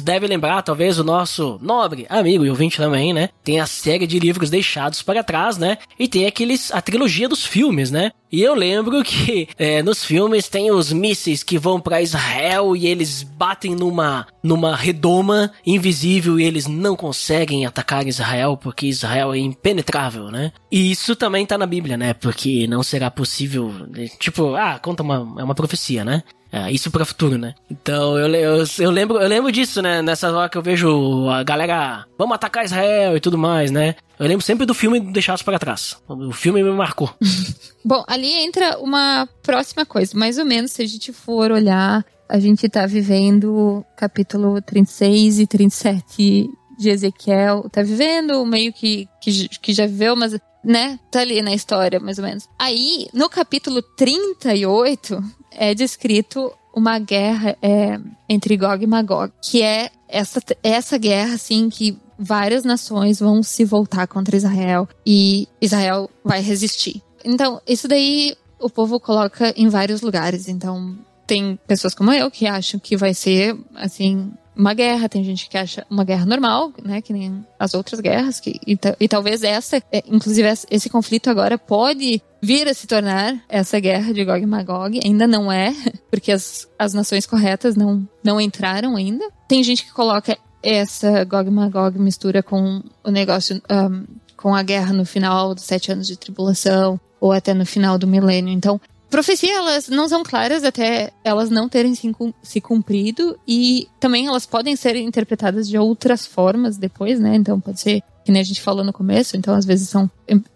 deve 0.02 0.26
lembrar, 0.26 0.62
talvez, 0.62 0.98
o 0.98 1.04
nosso 1.04 1.58
nobre 1.60 2.06
amigo 2.08 2.46
e 2.46 2.50
ouvinte 2.50 2.78
também, 2.78 3.12
né, 3.12 3.28
tem 3.44 3.60
a 3.60 3.66
série 3.66 4.06
de 4.06 4.18
livros 4.18 4.48
deixados 4.48 5.02
para 5.02 5.22
trás, 5.22 5.58
né, 5.58 5.76
e 5.98 6.08
tem 6.08 6.24
aqueles, 6.24 6.72
a 6.72 6.80
trilogia 6.80 7.28
dos 7.28 7.44
filmes, 7.44 7.90
né, 7.90 8.12
e 8.32 8.40
eu 8.40 8.54
lembro 8.54 9.04
que 9.04 9.46
é, 9.58 9.82
nos 9.82 10.02
filmes 10.02 10.48
tem 10.48 10.70
os 10.70 10.90
mísseis 10.90 11.42
que 11.42 11.58
vão 11.58 11.78
pra 11.78 12.00
Israel 12.00 12.74
e 12.74 12.86
eles 12.86 13.22
batem 13.22 13.74
numa, 13.74 14.26
numa 14.42 14.74
redoma 14.74 15.52
invisível 15.66 16.40
e 16.40 16.44
eles 16.44 16.66
não 16.66 16.96
conseguem 16.96 17.66
atacar 17.66 18.06
Israel 18.06 18.56
porque 18.56 18.86
Israel 18.92 19.32
é 19.32 19.38
impenetrável, 19.38 20.30
né? 20.30 20.52
E 20.70 20.90
isso 20.90 21.16
também 21.16 21.44
tá 21.44 21.58
na 21.58 21.66
Bíblia, 21.66 21.96
né? 21.96 22.14
Porque 22.14 22.66
não 22.66 22.82
será 22.82 23.10
possível. 23.10 23.72
né? 23.88 24.08
Tipo, 24.18 24.54
ah, 24.54 24.78
conta 24.78 25.02
uma. 25.02 25.40
É 25.40 25.44
uma 25.44 25.54
profecia, 25.54 26.04
né? 26.04 26.22
É, 26.52 26.70
isso 26.70 26.90
pra 26.90 27.06
futuro, 27.06 27.38
né? 27.38 27.54
Então 27.70 28.18
eu, 28.18 28.28
eu, 28.34 28.64
eu 28.78 28.90
lembro 28.90 29.18
eu 29.18 29.26
lembro 29.26 29.50
disso, 29.50 29.80
né? 29.80 30.02
Nessa 30.02 30.30
hora 30.30 30.50
que 30.50 30.58
eu 30.58 30.62
vejo 30.62 31.26
a 31.30 31.42
galera, 31.42 32.04
vamos 32.18 32.34
atacar 32.34 32.62
Israel 32.62 33.16
e 33.16 33.20
tudo 33.20 33.38
mais, 33.38 33.70
né? 33.70 33.94
Eu 34.18 34.26
lembro 34.28 34.44
sempre 34.44 34.66
do 34.66 34.74
filme 34.74 35.00
Deixados 35.00 35.42
para 35.42 35.58
Trás. 35.58 35.96
O 36.06 36.30
filme 36.30 36.62
me 36.62 36.70
marcou. 36.70 37.10
Bom, 37.82 38.04
ali 38.06 38.30
entra 38.44 38.78
uma 38.78 39.26
próxima 39.42 39.86
coisa. 39.86 40.16
Mais 40.16 40.36
ou 40.36 40.44
menos, 40.44 40.72
se 40.72 40.82
a 40.82 40.86
gente 40.86 41.10
for 41.10 41.50
olhar, 41.50 42.04
a 42.28 42.38
gente 42.38 42.68
tá 42.68 42.84
vivendo 42.86 43.82
capítulo 43.96 44.60
36 44.60 45.40
e 45.40 45.46
37 45.46 46.50
de 46.82 46.90
Ezequiel. 46.90 47.68
Tá 47.70 47.82
vivendo 47.82 48.44
meio 48.44 48.72
que, 48.72 49.08
que, 49.20 49.48
que 49.48 49.72
já 49.72 49.86
viveu, 49.86 50.16
mas, 50.16 50.36
né? 50.64 50.98
Tá 51.10 51.20
ali 51.20 51.40
na 51.40 51.54
história, 51.54 52.00
mais 52.00 52.18
ou 52.18 52.24
menos. 52.24 52.48
Aí, 52.58 53.08
no 53.14 53.28
capítulo 53.28 53.80
38, 53.96 55.22
é 55.52 55.74
descrito 55.74 56.52
uma 56.74 56.98
guerra 56.98 57.56
é, 57.62 57.98
entre 58.28 58.56
Gog 58.56 58.82
e 58.82 58.86
Magog, 58.86 59.32
que 59.42 59.62
é 59.62 59.90
essa, 60.08 60.40
essa 60.62 60.98
guerra, 60.98 61.34
assim, 61.34 61.68
que 61.68 61.96
várias 62.18 62.64
nações 62.64 63.20
vão 63.20 63.42
se 63.42 63.64
voltar 63.64 64.06
contra 64.06 64.36
Israel 64.36 64.88
e 65.06 65.48
Israel 65.60 66.10
vai 66.24 66.40
resistir. 66.40 67.02
Então, 67.24 67.60
isso 67.66 67.86
daí 67.86 68.34
o 68.58 68.70
povo 68.70 68.98
coloca 68.98 69.52
em 69.56 69.68
vários 69.68 70.00
lugares. 70.00 70.48
Então, 70.48 70.96
tem 71.26 71.58
pessoas 71.66 71.94
como 71.94 72.12
eu 72.12 72.30
que 72.30 72.46
acham 72.46 72.80
que 72.80 72.96
vai 72.96 73.14
ser, 73.14 73.56
assim, 73.74 74.32
uma 74.56 74.74
guerra. 74.74 75.08
Tem 75.08 75.22
gente 75.24 75.48
que 75.48 75.56
acha 75.58 75.86
uma 75.90 76.04
guerra 76.04 76.26
normal, 76.26 76.72
né? 76.84 77.00
Que 77.00 77.12
nem 77.12 77.44
as 77.58 77.74
outras 77.74 78.00
guerras. 78.00 78.40
Que, 78.40 78.58
e, 78.66 78.78
e 79.00 79.08
talvez 79.08 79.42
essa, 79.42 79.76
é, 79.92 80.02
inclusive 80.06 80.48
esse- 80.48 80.66
esse 80.70 80.90
conflito 80.90 81.28
agora 81.30 81.56
pode 81.58 82.22
vir 82.40 82.68
a 82.68 82.74
se 82.74 82.86
tornar 82.86 83.36
essa 83.48 83.78
guerra 83.80 84.12
de 84.12 84.24
Gog 84.24 84.42
e 84.42 84.46
Magog. 84.46 85.00
Ainda 85.04 85.26
não 85.26 85.50
é, 85.50 85.72
porque 86.10 86.32
as, 86.32 86.68
as 86.78 86.92
nações 86.92 87.26
corretas 87.26 87.76
não, 87.76 88.06
não 88.22 88.40
entraram 88.40 88.96
ainda. 88.96 89.24
Tem 89.48 89.62
gente 89.62 89.84
que 89.84 89.92
coloca 89.92 90.36
essa 90.62 91.24
Gog 91.24 91.48
e 91.48 91.50
Magog 91.50 91.98
mistura 91.98 92.42
com 92.42 92.82
o 93.04 93.10
negócio, 93.10 93.60
um, 93.70 94.04
com 94.36 94.54
a 94.54 94.62
guerra 94.62 94.92
no 94.92 95.04
final 95.04 95.54
dos 95.54 95.64
sete 95.64 95.90
anos 95.92 96.06
de 96.06 96.16
tribulação, 96.16 97.00
ou 97.20 97.30
até 97.32 97.54
no 97.54 97.64
final 97.64 97.96
do 97.98 98.06
milênio. 98.06 98.52
Então, 98.52 98.80
profecia, 99.12 99.54
elas 99.56 99.86
não 99.88 100.08
são 100.08 100.24
claras 100.24 100.64
até 100.64 101.12
elas 101.22 101.50
não 101.50 101.68
terem 101.68 101.94
se, 101.94 102.10
cum- 102.12 102.34
se 102.42 102.60
cumprido, 102.60 103.38
e 103.46 103.86
também 104.00 104.26
elas 104.26 104.44
podem 104.46 104.74
ser 104.74 104.96
interpretadas 104.96 105.68
de 105.68 105.78
outras 105.78 106.26
formas 106.26 106.76
depois, 106.76 107.20
né? 107.20 107.36
Então, 107.36 107.60
pode 107.60 107.78
ser 107.80 108.02
que 108.24 108.32
nem 108.32 108.40
a 108.40 108.44
gente 108.44 108.60
falou 108.60 108.84
no 108.84 108.92
começo, 108.92 109.36
então 109.36 109.54
às 109.54 109.64
vezes 109.64 109.88
são 109.88 110.10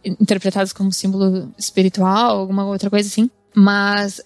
interpretadas 0.05 0.73
como 0.73 0.93
símbolo 0.93 1.53
espiritual, 1.59 2.39
alguma 2.39 2.65
outra 2.65 2.89
coisa 2.91 3.09
assim. 3.09 3.29
Mas 3.55 4.21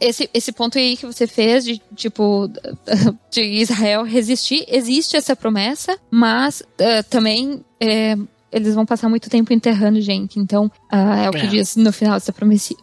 esse, 0.00 0.28
esse 0.34 0.52
ponto 0.52 0.78
aí 0.78 0.96
que 0.96 1.06
você 1.06 1.26
fez 1.26 1.64
de, 1.64 1.80
tipo, 1.96 2.48
de 3.30 3.42
Israel 3.42 4.02
resistir, 4.04 4.64
existe 4.68 5.16
essa 5.16 5.34
promessa, 5.36 5.98
mas 6.10 6.62
eh, 6.78 7.02
também 7.04 7.64
eh, 7.80 8.16
eles 8.54 8.74
vão 8.74 8.86
passar 8.86 9.08
muito 9.08 9.28
tempo 9.28 9.52
enterrando 9.52 10.00
gente. 10.00 10.38
Então, 10.38 10.70
ah, 10.90 11.24
é 11.24 11.28
o 11.28 11.32
que 11.32 11.38
É. 11.38 11.46
diz 11.46 11.76
no 11.76 11.92
final 11.92 12.14
dessa 12.14 12.32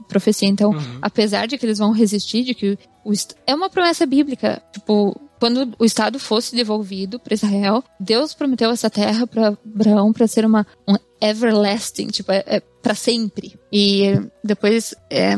profecia. 0.07 0.49
Então, 0.49 0.71
Uhum. 0.71 0.99
apesar 1.01 1.47
de 1.47 1.57
que 1.57 1.65
eles 1.65 1.77
vão 1.79 1.91
resistir, 1.91 2.43
de 2.43 2.53
que 2.53 2.77
o, 3.05 3.11
é 3.47 3.55
uma 3.55 3.69
promessa 3.69 4.05
bíblica. 4.05 4.61
Tipo, 4.73 5.19
quando 5.39 5.73
o 5.79 5.85
Estado 5.85 6.19
fosse 6.19 6.55
devolvido 6.55 7.19
para 7.19 7.33
Israel, 7.33 7.83
Deus 7.99 8.33
prometeu 8.33 8.69
essa 8.69 8.89
terra 8.89 9.25
para 9.25 9.47
Abraão 9.47 10.13
para 10.13 10.27
ser 10.27 10.45
uma 10.45 10.67
um 10.87 10.95
everlasting, 11.23 12.07
tipo, 12.07 12.31
é, 12.31 12.43
é 12.47 12.59
para 12.59 12.95
sempre. 12.95 13.59
E 13.71 14.19
depois, 14.43 14.93
é, 15.09 15.33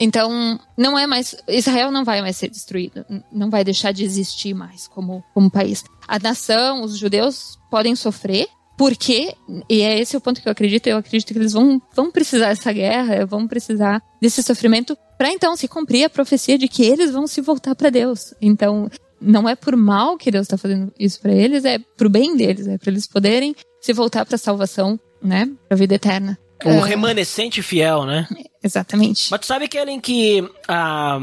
então, 0.00 0.58
não 0.76 0.98
é 0.98 1.06
mais 1.06 1.34
Israel 1.48 1.90
não 1.90 2.04
vai 2.04 2.20
mais 2.22 2.36
ser 2.36 2.48
destruído, 2.50 3.04
não 3.32 3.50
vai 3.50 3.62
deixar 3.62 3.92
de 3.92 4.02
existir 4.04 4.54
mais 4.54 4.88
como 4.88 5.22
como 5.34 5.50
país. 5.50 5.84
A 6.08 6.18
nação, 6.18 6.82
os 6.82 6.96
judeus 6.98 7.58
podem 7.70 7.94
sofrer 7.94 8.48
porque, 8.76 9.34
e 9.68 9.80
é 9.80 9.98
esse 9.98 10.16
o 10.16 10.20
ponto 10.20 10.40
que 10.40 10.48
eu 10.48 10.52
acredito, 10.52 10.86
eu 10.86 10.98
acredito 10.98 11.32
que 11.32 11.38
eles 11.38 11.52
vão, 11.52 11.80
vão 11.94 12.10
precisar 12.10 12.48
dessa 12.48 12.72
guerra, 12.72 13.24
vão 13.24 13.46
precisar 13.48 14.02
desse 14.20 14.42
sofrimento 14.42 14.96
para 15.16 15.30
então 15.30 15.56
se 15.56 15.66
cumprir 15.66 16.04
a 16.04 16.10
profecia 16.10 16.58
de 16.58 16.68
que 16.68 16.84
eles 16.84 17.10
vão 17.12 17.26
se 17.26 17.40
voltar 17.40 17.74
para 17.74 17.88
Deus. 17.88 18.34
Então, 18.40 18.90
não 19.20 19.48
é 19.48 19.54
por 19.56 19.74
mal 19.76 20.18
que 20.18 20.30
Deus 20.30 20.44
está 20.44 20.58
fazendo 20.58 20.92
isso 20.98 21.20
para 21.20 21.32
eles, 21.32 21.64
é 21.64 21.78
pro 21.96 22.10
bem 22.10 22.36
deles, 22.36 22.66
é 22.66 22.76
para 22.76 22.90
eles 22.90 23.06
poderem 23.06 23.54
se 23.80 23.92
voltar 23.92 24.26
para 24.26 24.34
a 24.34 24.38
salvação, 24.38 25.00
né, 25.22 25.46
para 25.68 25.74
a 25.74 25.78
vida 25.78 25.94
eterna. 25.94 26.38
O 26.64 26.68
Ah, 26.68 26.84
remanescente 26.86 27.62
fiel, 27.62 28.04
né? 28.04 28.26
Exatamente. 28.62 29.30
Mas 29.30 29.40
tu 29.40 29.46
sabe, 29.46 29.68
Kellen, 29.68 30.00
que 30.00 30.46
ah, 30.68 31.18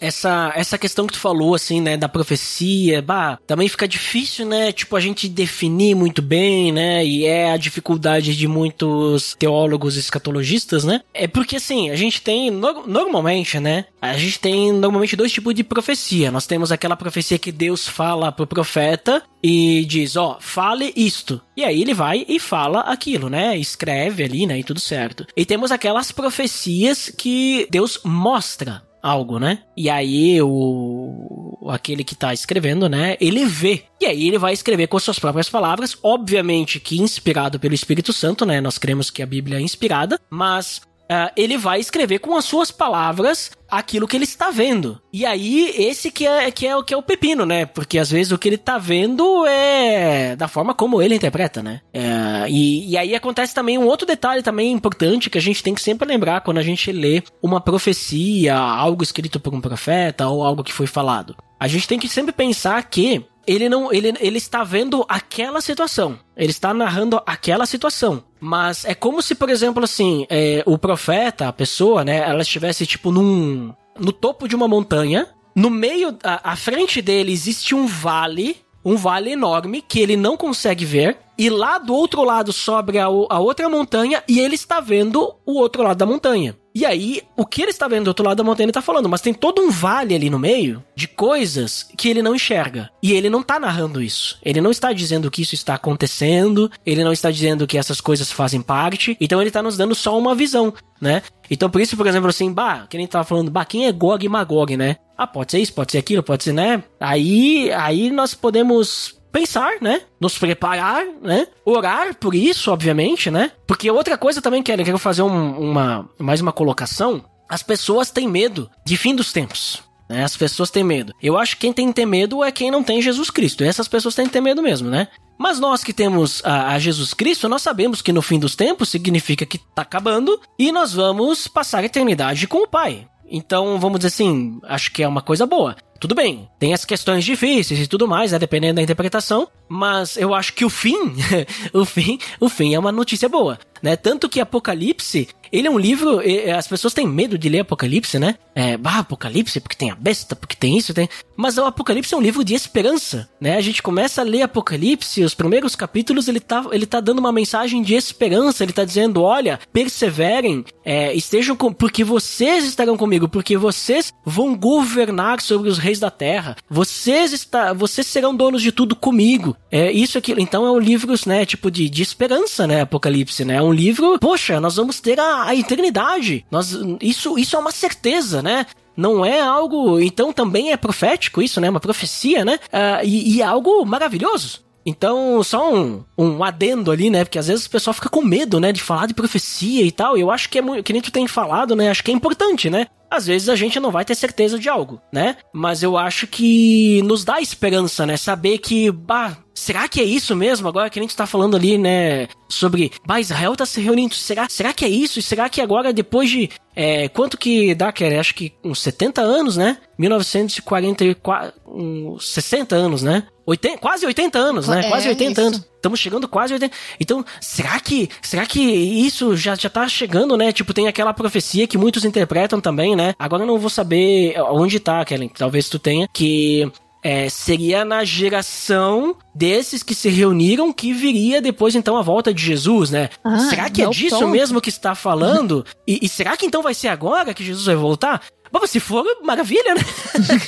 essa, 0.00 0.52
essa 0.54 0.78
questão 0.78 1.06
que 1.06 1.12
tu 1.12 1.18
falou, 1.18 1.54
assim, 1.54 1.80
né, 1.80 1.96
da 1.96 2.08
profecia, 2.08 3.02
bah, 3.02 3.38
também 3.46 3.68
fica 3.68 3.86
difícil, 3.88 4.46
né, 4.46 4.72
tipo, 4.72 4.94
a 4.96 5.00
gente 5.00 5.28
definir 5.28 5.94
muito 5.94 6.22
bem, 6.22 6.72
né, 6.72 7.04
e 7.04 7.24
é 7.24 7.50
a 7.52 7.56
dificuldade 7.56 8.36
de 8.36 8.48
muitos 8.48 9.34
teólogos 9.38 9.96
escatologistas, 9.96 10.84
né, 10.84 11.00
é 11.12 11.26
porque, 11.26 11.56
assim, 11.56 11.90
a 11.90 11.96
gente 11.96 12.20
tem, 12.22 12.50
no- 12.50 12.86
normalmente, 12.86 13.58
né, 13.58 13.86
a 14.00 14.16
gente 14.16 14.38
tem 14.38 14.72
normalmente 14.72 15.16
dois 15.16 15.32
tipos 15.32 15.54
de 15.54 15.64
profecia. 15.64 16.30
Nós 16.30 16.46
temos 16.46 16.70
aquela 16.70 16.96
profecia 16.96 17.38
que 17.38 17.50
Deus 17.50 17.88
fala 17.88 18.30
pro 18.30 18.46
profeta 18.46 19.22
e 19.42 19.84
diz, 19.86 20.16
ó, 20.16 20.38
fale 20.40 20.92
isto. 20.96 21.40
E 21.56 21.64
aí 21.64 21.82
ele 21.82 21.94
vai 21.94 22.24
e 22.28 22.38
fala 22.38 22.80
aquilo, 22.80 23.28
né, 23.28 23.56
escreve 23.56 24.22
ali, 24.22 24.46
né, 24.46 24.58
e 24.58 24.64
tudo 24.64 24.80
certo. 24.80 25.26
E 25.36 25.44
temos 25.44 25.72
aquelas 25.72 26.12
profecias 26.12 27.12
que 27.16 27.66
Deus 27.70 28.00
mostra 28.04 28.82
algo, 29.02 29.38
né? 29.38 29.60
E 29.76 29.88
aí 29.88 30.40
o 30.42 31.68
aquele 31.70 32.02
que 32.02 32.14
tá 32.14 32.32
escrevendo, 32.32 32.88
né, 32.88 33.16
ele 33.20 33.44
vê. 33.44 33.84
E 34.00 34.06
aí 34.06 34.28
ele 34.28 34.38
vai 34.38 34.52
escrever 34.52 34.86
com 34.86 34.98
suas 34.98 35.18
próprias 35.18 35.48
palavras, 35.48 35.96
obviamente 36.02 36.80
que 36.80 37.00
inspirado 37.00 37.58
pelo 37.58 37.74
Espírito 37.74 38.12
Santo, 38.12 38.46
né? 38.46 38.60
Nós 38.60 38.78
cremos 38.78 39.10
que 39.10 39.22
a 39.22 39.26
Bíblia 39.26 39.58
é 39.58 39.60
inspirada, 39.60 40.18
mas 40.30 40.80
Uh, 41.10 41.32
ele 41.34 41.56
vai 41.56 41.80
escrever 41.80 42.18
com 42.18 42.36
as 42.36 42.44
suas 42.44 42.70
palavras 42.70 43.50
aquilo 43.70 44.06
que 44.06 44.14
ele 44.14 44.24
está 44.24 44.50
vendo. 44.50 45.00
E 45.10 45.24
aí, 45.24 45.72
esse 45.76 46.10
que 46.10 46.26
é, 46.26 46.50
que 46.50 46.66
é, 46.66 46.82
que 46.82 46.92
é 46.92 46.96
o 46.96 47.02
pepino, 47.02 47.46
né? 47.46 47.64
Porque 47.64 47.98
às 47.98 48.10
vezes 48.10 48.30
o 48.30 48.38
que 48.38 48.46
ele 48.46 48.56
está 48.56 48.76
vendo 48.76 49.46
é 49.46 50.36
da 50.36 50.48
forma 50.48 50.74
como 50.74 51.00
ele 51.00 51.14
interpreta, 51.14 51.62
né? 51.62 51.80
Uh, 51.94 52.48
e, 52.48 52.90
e 52.90 52.98
aí 52.98 53.14
acontece 53.14 53.54
também 53.54 53.78
um 53.78 53.86
outro 53.86 54.06
detalhe 54.06 54.42
também 54.42 54.70
importante 54.70 55.30
que 55.30 55.38
a 55.38 55.42
gente 55.42 55.62
tem 55.62 55.74
que 55.74 55.80
sempre 55.80 56.06
lembrar 56.06 56.42
quando 56.42 56.58
a 56.58 56.62
gente 56.62 56.92
lê 56.92 57.22
uma 57.42 57.60
profecia, 57.60 58.54
algo 58.54 59.02
escrito 59.02 59.40
por 59.40 59.54
um 59.54 59.60
profeta 59.62 60.28
ou 60.28 60.44
algo 60.44 60.62
que 60.62 60.72
foi 60.72 60.86
falado. 60.86 61.34
A 61.58 61.66
gente 61.66 61.88
tem 61.88 61.98
que 61.98 62.08
sempre 62.08 62.32
pensar 62.32 62.82
que 62.84 63.24
ele 63.48 63.68
não 63.68 63.90
ele, 63.90 64.12
ele 64.20 64.36
está 64.36 64.62
vendo 64.62 65.04
aquela 65.08 65.62
situação. 65.62 66.18
Ele 66.36 66.50
está 66.50 66.74
narrando 66.74 67.20
aquela 67.26 67.64
situação. 67.64 68.22
Mas 68.38 68.84
é 68.84 68.94
como 68.94 69.22
se, 69.22 69.34
por 69.34 69.48
exemplo, 69.48 69.82
assim, 69.82 70.26
é, 70.28 70.62
o 70.66 70.76
profeta, 70.76 71.48
a 71.48 71.52
pessoa, 71.52 72.04
né, 72.04 72.18
ela 72.18 72.42
estivesse 72.42 72.86
tipo 72.86 73.10
num 73.10 73.72
no 73.98 74.12
topo 74.12 74.46
de 74.46 74.54
uma 74.54 74.68
montanha, 74.68 75.26
no 75.56 75.70
meio 75.70 76.16
à, 76.22 76.54
frente 76.54 77.02
dele 77.02 77.32
existe 77.32 77.74
um 77.74 77.84
vale, 77.84 78.58
um 78.84 78.94
vale 78.96 79.32
enorme 79.32 79.82
que 79.82 79.98
ele 79.98 80.16
não 80.16 80.36
consegue 80.36 80.84
ver. 80.84 81.18
E 81.38 81.48
lá 81.48 81.78
do 81.78 81.94
outro 81.94 82.24
lado 82.24 82.52
sobe 82.52 82.98
a, 82.98 83.04
a 83.04 83.38
outra 83.38 83.68
montanha 83.68 84.22
e 84.28 84.40
ele 84.40 84.56
está 84.56 84.80
vendo 84.80 85.36
o 85.46 85.58
outro 85.58 85.82
lado 85.82 85.96
da 85.96 86.06
montanha. 86.06 86.56
E 86.74 86.84
aí, 86.84 87.22
o 87.36 87.44
que 87.44 87.62
ele 87.62 87.70
está 87.70 87.88
vendo 87.88 88.04
do 88.04 88.08
outro 88.08 88.24
lado 88.24 88.36
da 88.36 88.44
montanha, 88.44 88.64
ele 88.64 88.70
está 88.70 88.82
falando, 88.82 89.08
mas 89.08 89.20
tem 89.20 89.34
todo 89.34 89.60
um 89.60 89.68
vale 89.68 90.14
ali 90.14 90.30
no 90.30 90.38
meio 90.38 90.84
de 90.94 91.08
coisas 91.08 91.88
que 91.96 92.08
ele 92.08 92.22
não 92.22 92.36
enxerga. 92.36 92.88
E 93.02 93.12
ele 93.12 93.28
não 93.28 93.40
está 93.40 93.58
narrando 93.58 94.00
isso. 94.00 94.38
Ele 94.44 94.60
não 94.60 94.70
está 94.70 94.92
dizendo 94.92 95.28
que 95.28 95.42
isso 95.42 95.56
está 95.56 95.74
acontecendo, 95.74 96.70
ele 96.86 97.02
não 97.02 97.12
está 97.12 97.32
dizendo 97.32 97.66
que 97.66 97.78
essas 97.78 98.00
coisas 98.00 98.30
fazem 98.30 98.60
parte, 98.60 99.16
então 99.20 99.40
ele 99.40 99.48
está 99.48 99.60
nos 99.60 99.76
dando 99.76 99.94
só 99.94 100.16
uma 100.16 100.36
visão, 100.36 100.72
né? 101.00 101.22
Então, 101.50 101.68
por 101.68 101.80
isso, 101.80 101.96
por 101.96 102.06
exemplo, 102.06 102.28
assim, 102.28 102.52
bah, 102.52 102.86
que 102.88 102.96
nem 102.96 103.08
tava 103.08 103.24
falando, 103.24 103.50
bah, 103.50 103.64
quem 103.64 103.86
é 103.86 103.92
Gog 103.92 104.24
e 104.24 104.28
Magog, 104.28 104.76
né? 104.76 104.98
Ah, 105.16 105.26
pode 105.26 105.50
ser 105.50 105.58
isso, 105.58 105.72
pode 105.72 105.90
ser 105.90 105.98
aquilo, 105.98 106.22
pode 106.22 106.44
ser, 106.44 106.52
né? 106.52 106.84
Aí, 107.00 107.72
aí 107.72 108.08
nós 108.08 108.34
podemos 108.34 109.17
pensar, 109.32 109.74
né? 109.80 110.02
Nos 110.20 110.38
preparar, 110.38 111.04
né? 111.22 111.46
Orar 111.64 112.14
por 112.14 112.34
isso, 112.34 112.70
obviamente, 112.70 113.30
né? 113.30 113.52
Porque 113.66 113.90
outra 113.90 114.16
coisa 114.16 114.42
também 114.42 114.62
que 114.62 114.72
eu 114.72 114.84
quero 114.84 114.98
fazer 114.98 115.22
um, 115.22 115.58
uma 115.58 116.08
mais 116.18 116.40
uma 116.40 116.52
colocação. 116.52 117.24
As 117.48 117.62
pessoas 117.62 118.10
têm 118.10 118.28
medo 118.28 118.70
de 118.84 118.96
fim 118.96 119.14
dos 119.14 119.32
tempos. 119.32 119.82
Né? 120.08 120.24
As 120.24 120.36
pessoas 120.36 120.70
têm 120.70 120.82
medo. 120.82 121.14
Eu 121.22 121.36
acho 121.36 121.54
que 121.54 121.62
quem 121.62 121.72
tem 121.72 121.88
que 121.88 121.94
ter 121.94 122.06
medo 122.06 122.42
é 122.42 122.50
quem 122.50 122.70
não 122.70 122.82
tem 122.82 123.00
Jesus 123.00 123.30
Cristo. 123.30 123.62
E 123.62 123.66
essas 123.66 123.88
pessoas 123.88 124.14
têm 124.14 124.26
que 124.26 124.32
ter 124.32 124.40
medo 124.40 124.62
mesmo, 124.62 124.88
né? 124.88 125.08
Mas 125.38 125.60
nós 125.60 125.84
que 125.84 125.92
temos 125.92 126.42
a, 126.44 126.72
a, 126.72 126.78
Jesus 126.78 127.14
Cristo, 127.14 127.48
nós 127.48 127.62
sabemos 127.62 128.02
que 128.02 128.12
no 128.12 128.20
fim 128.20 128.40
dos 128.40 128.56
tempos 128.56 128.88
significa 128.88 129.46
que 129.46 129.58
tá 129.58 129.82
acabando 129.82 130.40
e 130.58 130.72
nós 130.72 130.92
vamos 130.92 131.46
passar 131.46 131.82
a 131.82 131.86
eternidade 131.86 132.48
com 132.48 132.64
o 132.64 132.66
Pai. 132.66 133.06
Então, 133.30 133.78
vamos 133.78 133.98
dizer 133.98 134.08
assim, 134.08 134.58
acho 134.64 134.92
que 134.92 135.02
é 135.02 135.08
uma 135.08 135.22
coisa 135.22 135.46
boa. 135.46 135.76
Tudo 136.00 136.14
bem, 136.14 136.48
tem 136.60 136.72
as 136.72 136.84
questões 136.84 137.24
difíceis 137.24 137.80
e 137.80 137.86
tudo 137.86 138.06
mais, 138.06 138.30
né, 138.30 138.38
dependendo 138.38 138.76
da 138.76 138.82
interpretação, 138.82 139.48
mas 139.68 140.16
eu 140.16 140.32
acho 140.32 140.54
que 140.54 140.64
o 140.64 140.70
fim, 140.70 141.16
o 141.74 141.84
fim, 141.84 142.18
o 142.38 142.48
fim 142.48 142.72
é 142.72 142.78
uma 142.78 142.92
notícia 142.92 143.28
boa, 143.28 143.58
né? 143.82 143.96
Tanto 143.96 144.28
que 144.28 144.40
Apocalipse, 144.40 145.28
ele 145.52 145.68
é 145.68 145.70
um 145.70 145.78
livro, 145.78 146.20
as 146.56 146.66
pessoas 146.66 146.94
têm 146.94 147.06
medo 147.06 147.38
de 147.38 147.48
ler 147.48 147.60
Apocalipse, 147.60 148.18
né? 148.18 148.36
É, 148.54 148.76
bah, 148.76 148.98
Apocalipse, 148.98 149.60
porque 149.60 149.76
tem 149.76 149.90
a 149.90 149.94
besta, 149.94 150.34
porque 150.34 150.56
tem 150.56 150.76
isso, 150.76 150.92
tem. 150.92 151.08
Mas 151.36 151.56
o 151.58 151.64
Apocalipse 151.64 152.12
é 152.12 152.16
um 152.16 152.20
livro 152.20 152.42
de 152.44 152.54
esperança, 152.54 153.28
né? 153.40 153.56
A 153.56 153.60
gente 153.60 153.82
começa 153.82 154.20
a 154.20 154.24
ler 154.24 154.42
Apocalipse, 154.42 155.22
os 155.22 155.34
primeiros 155.34 155.76
capítulos, 155.76 156.28
ele 156.28 156.40
tá, 156.40 156.64
ele 156.72 156.86
tá 156.86 157.00
dando 157.00 157.20
uma 157.20 157.32
mensagem 157.32 157.82
de 157.82 157.94
esperança, 157.94 158.62
ele 158.64 158.72
tá 158.72 158.84
dizendo: 158.84 159.22
olha, 159.22 159.60
perseverem, 159.72 160.64
é, 160.84 161.14
estejam 161.14 161.54
com, 161.56 161.72
porque 161.72 162.02
vocês 162.02 162.64
estarão 162.64 162.96
comigo, 162.96 163.28
porque 163.28 163.56
vocês 163.56 164.12
vão 164.24 164.56
governar 164.56 165.40
sobre 165.40 165.68
os 165.68 165.78
reis 165.78 166.00
da 166.00 166.10
terra. 166.10 166.56
Vocês 166.68 167.32
está, 167.32 167.72
vocês 167.72 168.06
serão 168.06 168.34
donos 168.34 168.62
de 168.62 168.72
tudo 168.72 168.96
comigo. 168.96 169.56
É 169.70 169.92
isso 169.92 170.18
aquilo. 170.18 170.40
Então 170.40 170.66
é 170.66 170.70
um 170.70 170.78
livro, 170.78 171.14
né, 171.26 171.44
tipo 171.46 171.70
de, 171.70 171.88
de 171.88 172.02
esperança, 172.02 172.66
né, 172.66 172.82
Apocalipse, 172.82 173.44
né? 173.44 173.56
É 173.56 173.62
um 173.62 173.72
livro, 173.72 174.18
poxa, 174.18 174.60
nós 174.60 174.76
vamos 174.76 175.00
ter 175.00 175.20
a, 175.20 175.37
a 175.46 175.54
eternidade. 175.54 176.44
Nós 176.50 176.76
isso 177.00 177.38
isso 177.38 177.56
é 177.56 177.58
uma 177.58 177.72
certeza, 177.72 178.42
né? 178.42 178.66
não 178.98 179.24
é 179.24 179.40
algo. 179.40 180.00
Então 180.00 180.32
também 180.32 180.72
é 180.72 180.76
profético 180.76 181.40
isso, 181.40 181.60
né? 181.60 181.70
Uma 181.70 181.78
profecia, 181.78 182.44
né? 182.44 182.58
Uh, 182.64 183.04
e, 183.04 183.36
e, 183.36 183.42
é 183.42 183.44
algo 183.44 183.86
maravilhoso. 183.86 184.66
Então, 184.84 185.42
só 185.42 185.72
um, 185.72 186.02
um 186.16 186.42
adendo 186.42 186.90
ali, 186.90 187.10
né? 187.10 187.24
Porque 187.24 187.38
às 187.38 187.46
vezes 187.46 187.66
o 187.66 187.70
pessoal 187.70 187.94
fica 187.94 188.08
com 188.08 188.22
medo, 188.22 188.58
né? 188.58 188.72
De 188.72 188.82
falar 188.82 189.06
de 189.06 189.14
profecia 189.14 189.84
e 189.84 189.92
tal. 189.92 190.16
Eu 190.16 190.30
acho 190.30 190.48
que 190.48 190.58
é 190.58 190.62
muito. 190.62 190.82
Que 190.82 190.92
nem 190.92 191.02
tu 191.02 191.12
tem 191.12 191.28
falado, 191.28 191.76
né? 191.76 191.90
Acho 191.90 192.02
que 192.02 192.10
é 192.10 192.14
importante, 192.14 192.68
né? 192.68 192.86
Às 193.10 193.26
vezes 193.26 193.48
a 193.48 193.56
gente 193.56 193.80
não 193.80 193.90
vai 193.90 194.04
ter 194.04 194.14
certeza 194.14 194.58
de 194.58 194.68
algo, 194.68 195.00
né? 195.12 195.36
Mas 195.52 195.82
eu 195.82 195.96
acho 195.96 196.26
que 196.26 197.02
nos 197.02 197.24
dá 197.24 197.40
esperança, 197.40 198.04
né? 198.04 198.16
Saber 198.16 198.58
que, 198.58 198.90
bah, 198.90 199.36
será 199.54 199.88
que 199.88 200.00
é 200.00 200.04
isso 200.04 200.36
mesmo? 200.36 200.68
Agora 200.68 200.90
que 200.90 200.98
a 200.98 201.02
gente 201.02 201.16
tá 201.16 201.26
falando 201.26 201.56
ali, 201.56 201.78
né? 201.78 202.28
Sobre, 202.48 202.92
bah, 203.06 203.20
Israel 203.20 203.56
tá 203.56 203.66
se 203.66 203.80
reunindo. 203.80 204.14
Será, 204.14 204.46
será 204.48 204.72
que 204.72 204.84
é 204.84 204.88
isso? 204.88 205.18
E 205.18 205.22
será 205.22 205.48
que 205.48 205.60
agora, 205.60 205.92
depois 205.92 206.30
de. 206.30 206.50
É, 206.76 207.08
quanto 207.08 207.36
que 207.36 207.74
dá, 207.74 207.90
que 207.90 208.04
Acho 208.04 208.34
que 208.34 208.52
uns 208.62 208.80
70 208.80 209.20
anos, 209.20 209.56
né? 209.56 209.78
1944. 209.98 211.52
Uns 211.66 212.28
60 212.28 212.76
anos, 212.76 213.02
né? 213.02 213.26
80, 213.46 213.78
quase 213.78 214.04
80 214.06 214.38
anos, 214.38 214.68
né? 214.68 214.80
É, 214.80 214.88
quase 214.88 215.08
80 215.08 215.30
isso. 215.32 215.40
anos. 215.40 215.68
Estamos 215.78 216.00
chegando 216.00 216.26
quase 216.26 216.52
80. 216.54 216.74
Então, 217.00 217.24
será 217.40 217.78
que 217.78 218.10
será 218.20 218.44
que 218.44 218.60
isso 218.60 219.36
já, 219.36 219.54
já 219.54 219.70
tá 219.70 219.88
chegando, 219.88 220.36
né? 220.36 220.52
Tipo, 220.52 220.74
tem 220.74 220.88
aquela 220.88 221.14
profecia 221.14 221.66
que 221.68 221.78
muitos 221.78 222.04
interpretam 222.04 222.60
também, 222.60 222.96
né? 222.96 223.14
Agora 223.18 223.44
eu 223.44 223.46
não 223.46 223.58
vou 223.58 223.70
saber 223.70 224.34
onde 224.50 224.80
tá, 224.80 225.04
Kellen. 225.04 225.28
Talvez 225.28 225.68
tu 225.68 225.78
tenha. 225.78 226.08
Que 226.12 226.70
é, 227.02 227.28
seria 227.28 227.84
na 227.84 228.04
geração 228.04 229.16
desses 229.32 229.84
que 229.84 229.94
se 229.94 230.08
reuniram 230.08 230.72
que 230.72 230.92
viria 230.92 231.40
depois 231.40 231.76
então 231.76 231.96
a 231.96 232.02
volta 232.02 232.34
de 232.34 232.42
Jesus, 232.42 232.90
né? 232.90 233.08
Ah, 233.22 233.38
será 233.38 233.70
que 233.70 233.82
é 233.82 233.88
disso 233.88 234.18
ponto. 234.18 234.28
mesmo 234.28 234.60
que 234.60 234.68
está 234.68 234.94
falando? 234.94 235.64
e, 235.86 236.00
e, 236.02 236.08
será 236.08 236.36
que 236.36 236.44
então 236.44 236.60
vai 236.60 236.74
ser 236.74 236.88
agora 236.88 237.32
que 237.32 237.44
Jesus 237.44 237.66
vai 237.66 237.76
voltar? 237.76 238.22
Bom, 238.50 238.66
se 238.66 238.80
for, 238.80 239.04
maravilha, 239.22 239.74
né? 239.74 239.82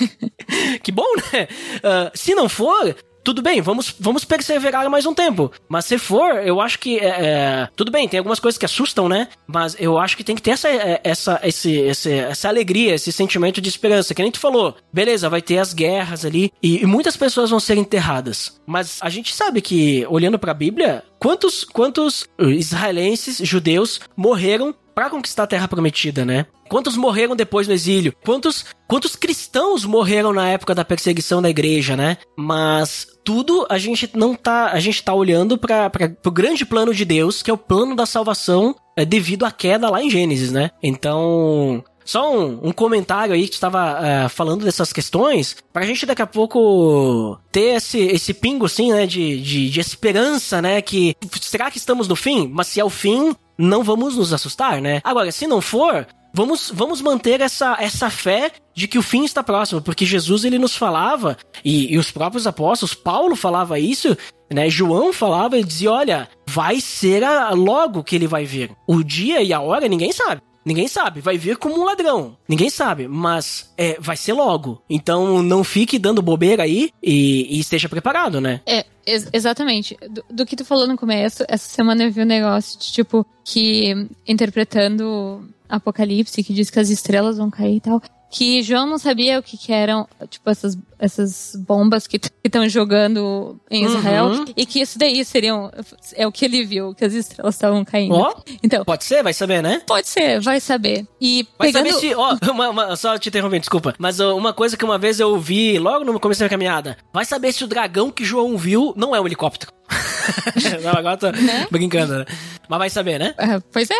que 0.83 0.91
bom, 0.91 1.07
né? 1.17 1.47
Uh, 1.77 2.11
se 2.15 2.35
não 2.35 2.49
for, 2.49 2.97
tudo 3.23 3.43
bem, 3.43 3.61
vamos, 3.61 3.95
vamos 3.99 4.25
perseverar 4.25 4.89
mais 4.89 5.07
um 5.07 5.15
tempo. 5.15 5.51
Mas 5.69 5.85
se 5.85 5.99
for, 5.99 6.37
eu 6.45 6.61
acho 6.61 6.79
que. 6.79 6.99
É, 6.99 7.09
é, 7.09 7.69
tudo 7.77 7.91
bem, 7.91 8.09
tem 8.09 8.19
algumas 8.19 8.41
coisas 8.41 8.59
que 8.59 8.65
assustam, 8.65 9.09
né? 9.09 9.29
Mas 9.47 9.77
eu 9.79 9.99
acho 9.99 10.17
que 10.17 10.25
tem 10.25 10.35
que 10.35 10.43
ter 10.43 10.53
essa, 10.53 10.69
é, 10.69 11.01
essa, 11.05 11.41
esse, 11.43 11.73
esse, 11.73 12.13
essa 12.13 12.49
alegria, 12.49 12.95
esse 12.95 13.13
sentimento 13.13 13.61
de 13.61 13.69
esperança. 13.69 14.15
Que 14.15 14.23
nem 14.23 14.33
tu 14.33 14.41
falou. 14.41 14.77
Beleza, 14.93 15.29
vai 15.29 15.43
ter 15.43 15.59
as 15.59 15.73
guerras 15.73 16.25
ali. 16.25 16.53
E, 16.63 16.83
e 16.83 16.87
muitas 16.87 17.17
pessoas 17.17 17.51
vão 17.51 17.61
ser 17.61 17.77
enterradas. 17.77 18.61
Mas 18.67 18.99
a 19.01 19.11
gente 19.11 19.35
sabe 19.35 19.61
que, 19.61 20.07
olhando 20.09 20.39
para 20.39 20.53
a 20.53 20.55
Bíblia, 20.55 21.05
quantos, 21.19 21.65
quantos 21.65 22.29
israelenses, 22.39 23.39
judeus, 23.39 24.01
morreram 24.17 24.75
para 25.01 25.09
conquistar 25.09 25.45
a 25.45 25.47
terra 25.47 25.67
prometida, 25.67 26.27
né? 26.27 26.45
Quantos 26.69 26.95
morreram 26.95 27.35
depois 27.35 27.67
no 27.67 27.73
exílio? 27.73 28.15
Quantos, 28.23 28.67
quantos 28.87 29.17
cristãos 29.17 29.87
morreram 29.87 30.31
na 30.31 30.51
época 30.51 30.75
da 30.75 30.85
perseguição 30.85 31.41
da 31.41 31.49
igreja, 31.49 31.97
né? 31.97 32.19
Mas 32.37 33.07
tudo 33.25 33.67
a 33.71 33.79
gente 33.79 34.11
não 34.13 34.35
tá, 34.35 34.67
a 34.67 34.79
gente 34.79 35.03
tá 35.03 35.15
olhando 35.15 35.57
para 35.57 35.91
o 36.23 36.31
grande 36.31 36.67
plano 36.67 36.93
de 36.93 37.07
Deus, 37.07 37.41
que 37.41 37.51
é 37.51 37.55
o 37.55 37.57
plano 37.57 37.97
da 37.97 38.05
salvação 38.05 38.77
é, 38.95 39.07
devido 39.07 39.47
à 39.47 39.51
queda 39.51 39.89
lá 39.89 40.03
em 40.03 40.11
Gênesis, 40.11 40.53
né? 40.53 40.71
Então, 40.83 41.83
só 42.05 42.37
um, 42.37 42.69
um, 42.69 42.73
comentário 42.73 43.33
aí 43.33 43.49
que 43.49 43.55
estava 43.55 44.27
uh, 44.27 44.29
falando 44.29 44.67
dessas 44.67 44.93
questões, 44.93 45.57
pra 45.73 45.87
gente 45.87 46.05
daqui 46.05 46.21
a 46.21 46.27
pouco 46.27 47.39
ter 47.51 47.77
esse, 47.77 48.01
esse 48.01 48.35
pingo, 48.35 48.67
assim, 48.67 48.93
né, 48.93 49.07
de, 49.07 49.41
de, 49.41 49.71
de 49.71 49.81
esperança, 49.81 50.61
né, 50.61 50.83
que 50.83 51.17
será 51.41 51.71
que 51.71 51.79
estamos 51.79 52.07
no 52.07 52.17
fim? 52.17 52.51
Mas 52.53 52.67
se 52.67 52.81
é 52.81 52.85
o 52.85 52.91
fim, 52.91 53.35
não 53.61 53.85
vamos 53.85 54.17
nos 54.17 54.33
assustar, 54.33 54.81
né? 54.81 55.01
Agora, 55.05 55.31
se 55.31 55.47
não 55.47 55.61
for, 55.61 56.07
vamos, 56.33 56.71
vamos 56.75 57.01
manter 57.01 57.41
essa, 57.41 57.77
essa 57.79 58.09
fé 58.11 58.51
de 58.75 58.89
que 58.89 58.99
o 58.99 59.03
fim 59.03 59.25
está 59.25 59.43
próximo, 59.43 59.83
porque 59.83 60.07
Jesus 60.07 60.45
ele 60.45 60.59
nos 60.59 60.77
falava, 60.77 61.37
e, 61.65 61.93
e 61.93 61.99
os 61.99 62.11
próprios 62.11 62.47
apóstolos, 62.47 62.95
Paulo 62.95 63.37
falava 63.37 63.79
isso, 63.79 64.17
né? 64.53 64.69
João 64.69 65.13
falava 65.13 65.59
e 65.59 65.65
dizia: 65.65 65.93
olha, 65.93 66.29
vai 66.47 66.81
ser 66.81 67.23
a, 67.23 67.51
logo 67.51 68.03
que 68.03 68.17
ele 68.17 68.27
vai 68.27 68.45
vir. 68.45 68.73
O 68.87 69.03
dia 69.03 69.43
e 69.43 69.53
a 69.53 69.61
hora 69.61 69.89
ninguém 69.89 70.13
sabe. 70.13 70.43
Ninguém 70.65 70.89
sabe, 70.89 71.21
vai 71.21 71.39
vir 71.39 71.57
como 71.57 71.81
um 71.81 71.85
ladrão. 71.85 72.37
Ninguém 72.49 72.69
sabe, 72.69 73.09
mas 73.09 73.73
é, 73.77 73.97
vai 73.99 74.17
ser 74.17 74.35
logo. 74.35 74.83
Então 74.89 75.43
não 75.43 75.65
fique 75.65 75.99
dando 75.99 76.21
bobeira 76.23 76.65
aí 76.65 76.91
e, 77.03 77.57
e 77.57 77.61
esteja 77.61 77.89
preparado, 77.89 78.41
né? 78.41 78.61
É, 78.67 78.85
ex 79.07 79.29
exatamente. 79.33 79.97
Do, 80.11 80.25
do, 80.31 80.47
que 80.47 80.57
tu 80.57 80.65
falou 80.65 80.87
no 80.87 80.97
começo, 80.97 81.45
essa 81.49 81.69
semana 81.69 82.05
eu 82.05 82.13
vi 82.13 82.21
um 82.23 82.27
negócio 82.27 82.79
de 82.79 82.93
tipo 82.93 83.27
que 83.45 84.09
interpretando 84.27 85.49
Apocalipse, 85.69 86.43
que 86.43 86.53
diz 86.53 86.69
que 86.69 86.79
as 86.79 86.91
estrelas 86.91 87.39
vão 87.39 87.51
cair 87.51 87.77
e 87.77 87.81
tal. 87.81 88.03
Que 88.31 88.63
João 88.63 88.87
não 88.87 88.97
sabia 88.99 89.39
o 89.39 89.43
que, 89.43 89.57
que 89.57 89.73
eram, 89.73 90.07
tipo, 90.29 90.49
essas, 90.49 90.79
essas 90.99 91.57
bombas 91.67 92.07
que 92.07 92.21
estão 92.45 92.69
jogando 92.69 93.59
em 93.71 93.85
Israel. 93.85 94.27
Uhum. 94.27 94.45
E 94.57 94.65
que 94.65 94.81
isso 94.81 94.99
daí 94.99 95.25
seriam. 95.25 95.71
É 96.15 96.27
o 96.27 96.33
que 96.33 96.45
ele 96.45 96.65
viu, 96.65 96.95
que 96.95 97.05
as 97.05 97.13
estrelas 97.13 97.55
estavam 97.57 97.85
caindo. 97.85 98.15
Ó, 98.15 98.35
Então, 98.63 98.85
pode 98.85 99.05
ser? 99.05 99.23
Vai 99.23 99.33
saber, 99.35 99.63
né? 99.63 99.83
pode 99.87 100.09
ser, 100.09 100.41
vai 100.41 100.61
saber. 100.61 101.07
E 101.21 101.47
Vai 101.59 101.73
pegando. 101.73 101.89
saber 101.93 102.01
se. 102.01 102.15
Ó, 102.15 102.37
uma- 102.53 102.69
uma- 102.71 102.97
só 102.97 103.19
te 103.19 103.29
interrompendo, 103.29 103.61
desculpa. 103.61 103.95
Mas 103.99 104.21
uma 104.21 104.53
coisa 104.53 104.77
que 104.77 104.85
uma 104.85 104.97
vez 104.99 105.19
eu 105.19 105.37
vi 105.39 105.79
logo 105.79 106.05
no 106.05 106.21
começo 106.21 106.39
da 106.39 106.45
minha 106.45 106.51
caminhada. 106.51 106.97
Vai 107.13 107.25
saber 107.25 107.53
se 107.53 107.65
o 107.65 107.67
dragão 107.67 108.11
que 108.13 108.25
João 108.25 108.57
viu 108.57 108.95
não 108.97 109.15
é 109.15 109.21
um 109.21 109.27
helicóptero. 109.27 109.73
não, 110.85 110.93
agora 110.93 111.17
tô 111.17 111.27
brincando, 111.71 112.19
né? 112.21 112.25
Mas 112.69 112.79
vai 112.79 112.91
saber, 112.91 113.19
né? 113.19 113.35
Ah, 113.37 113.61
pois 113.73 113.91
é. 113.91 113.95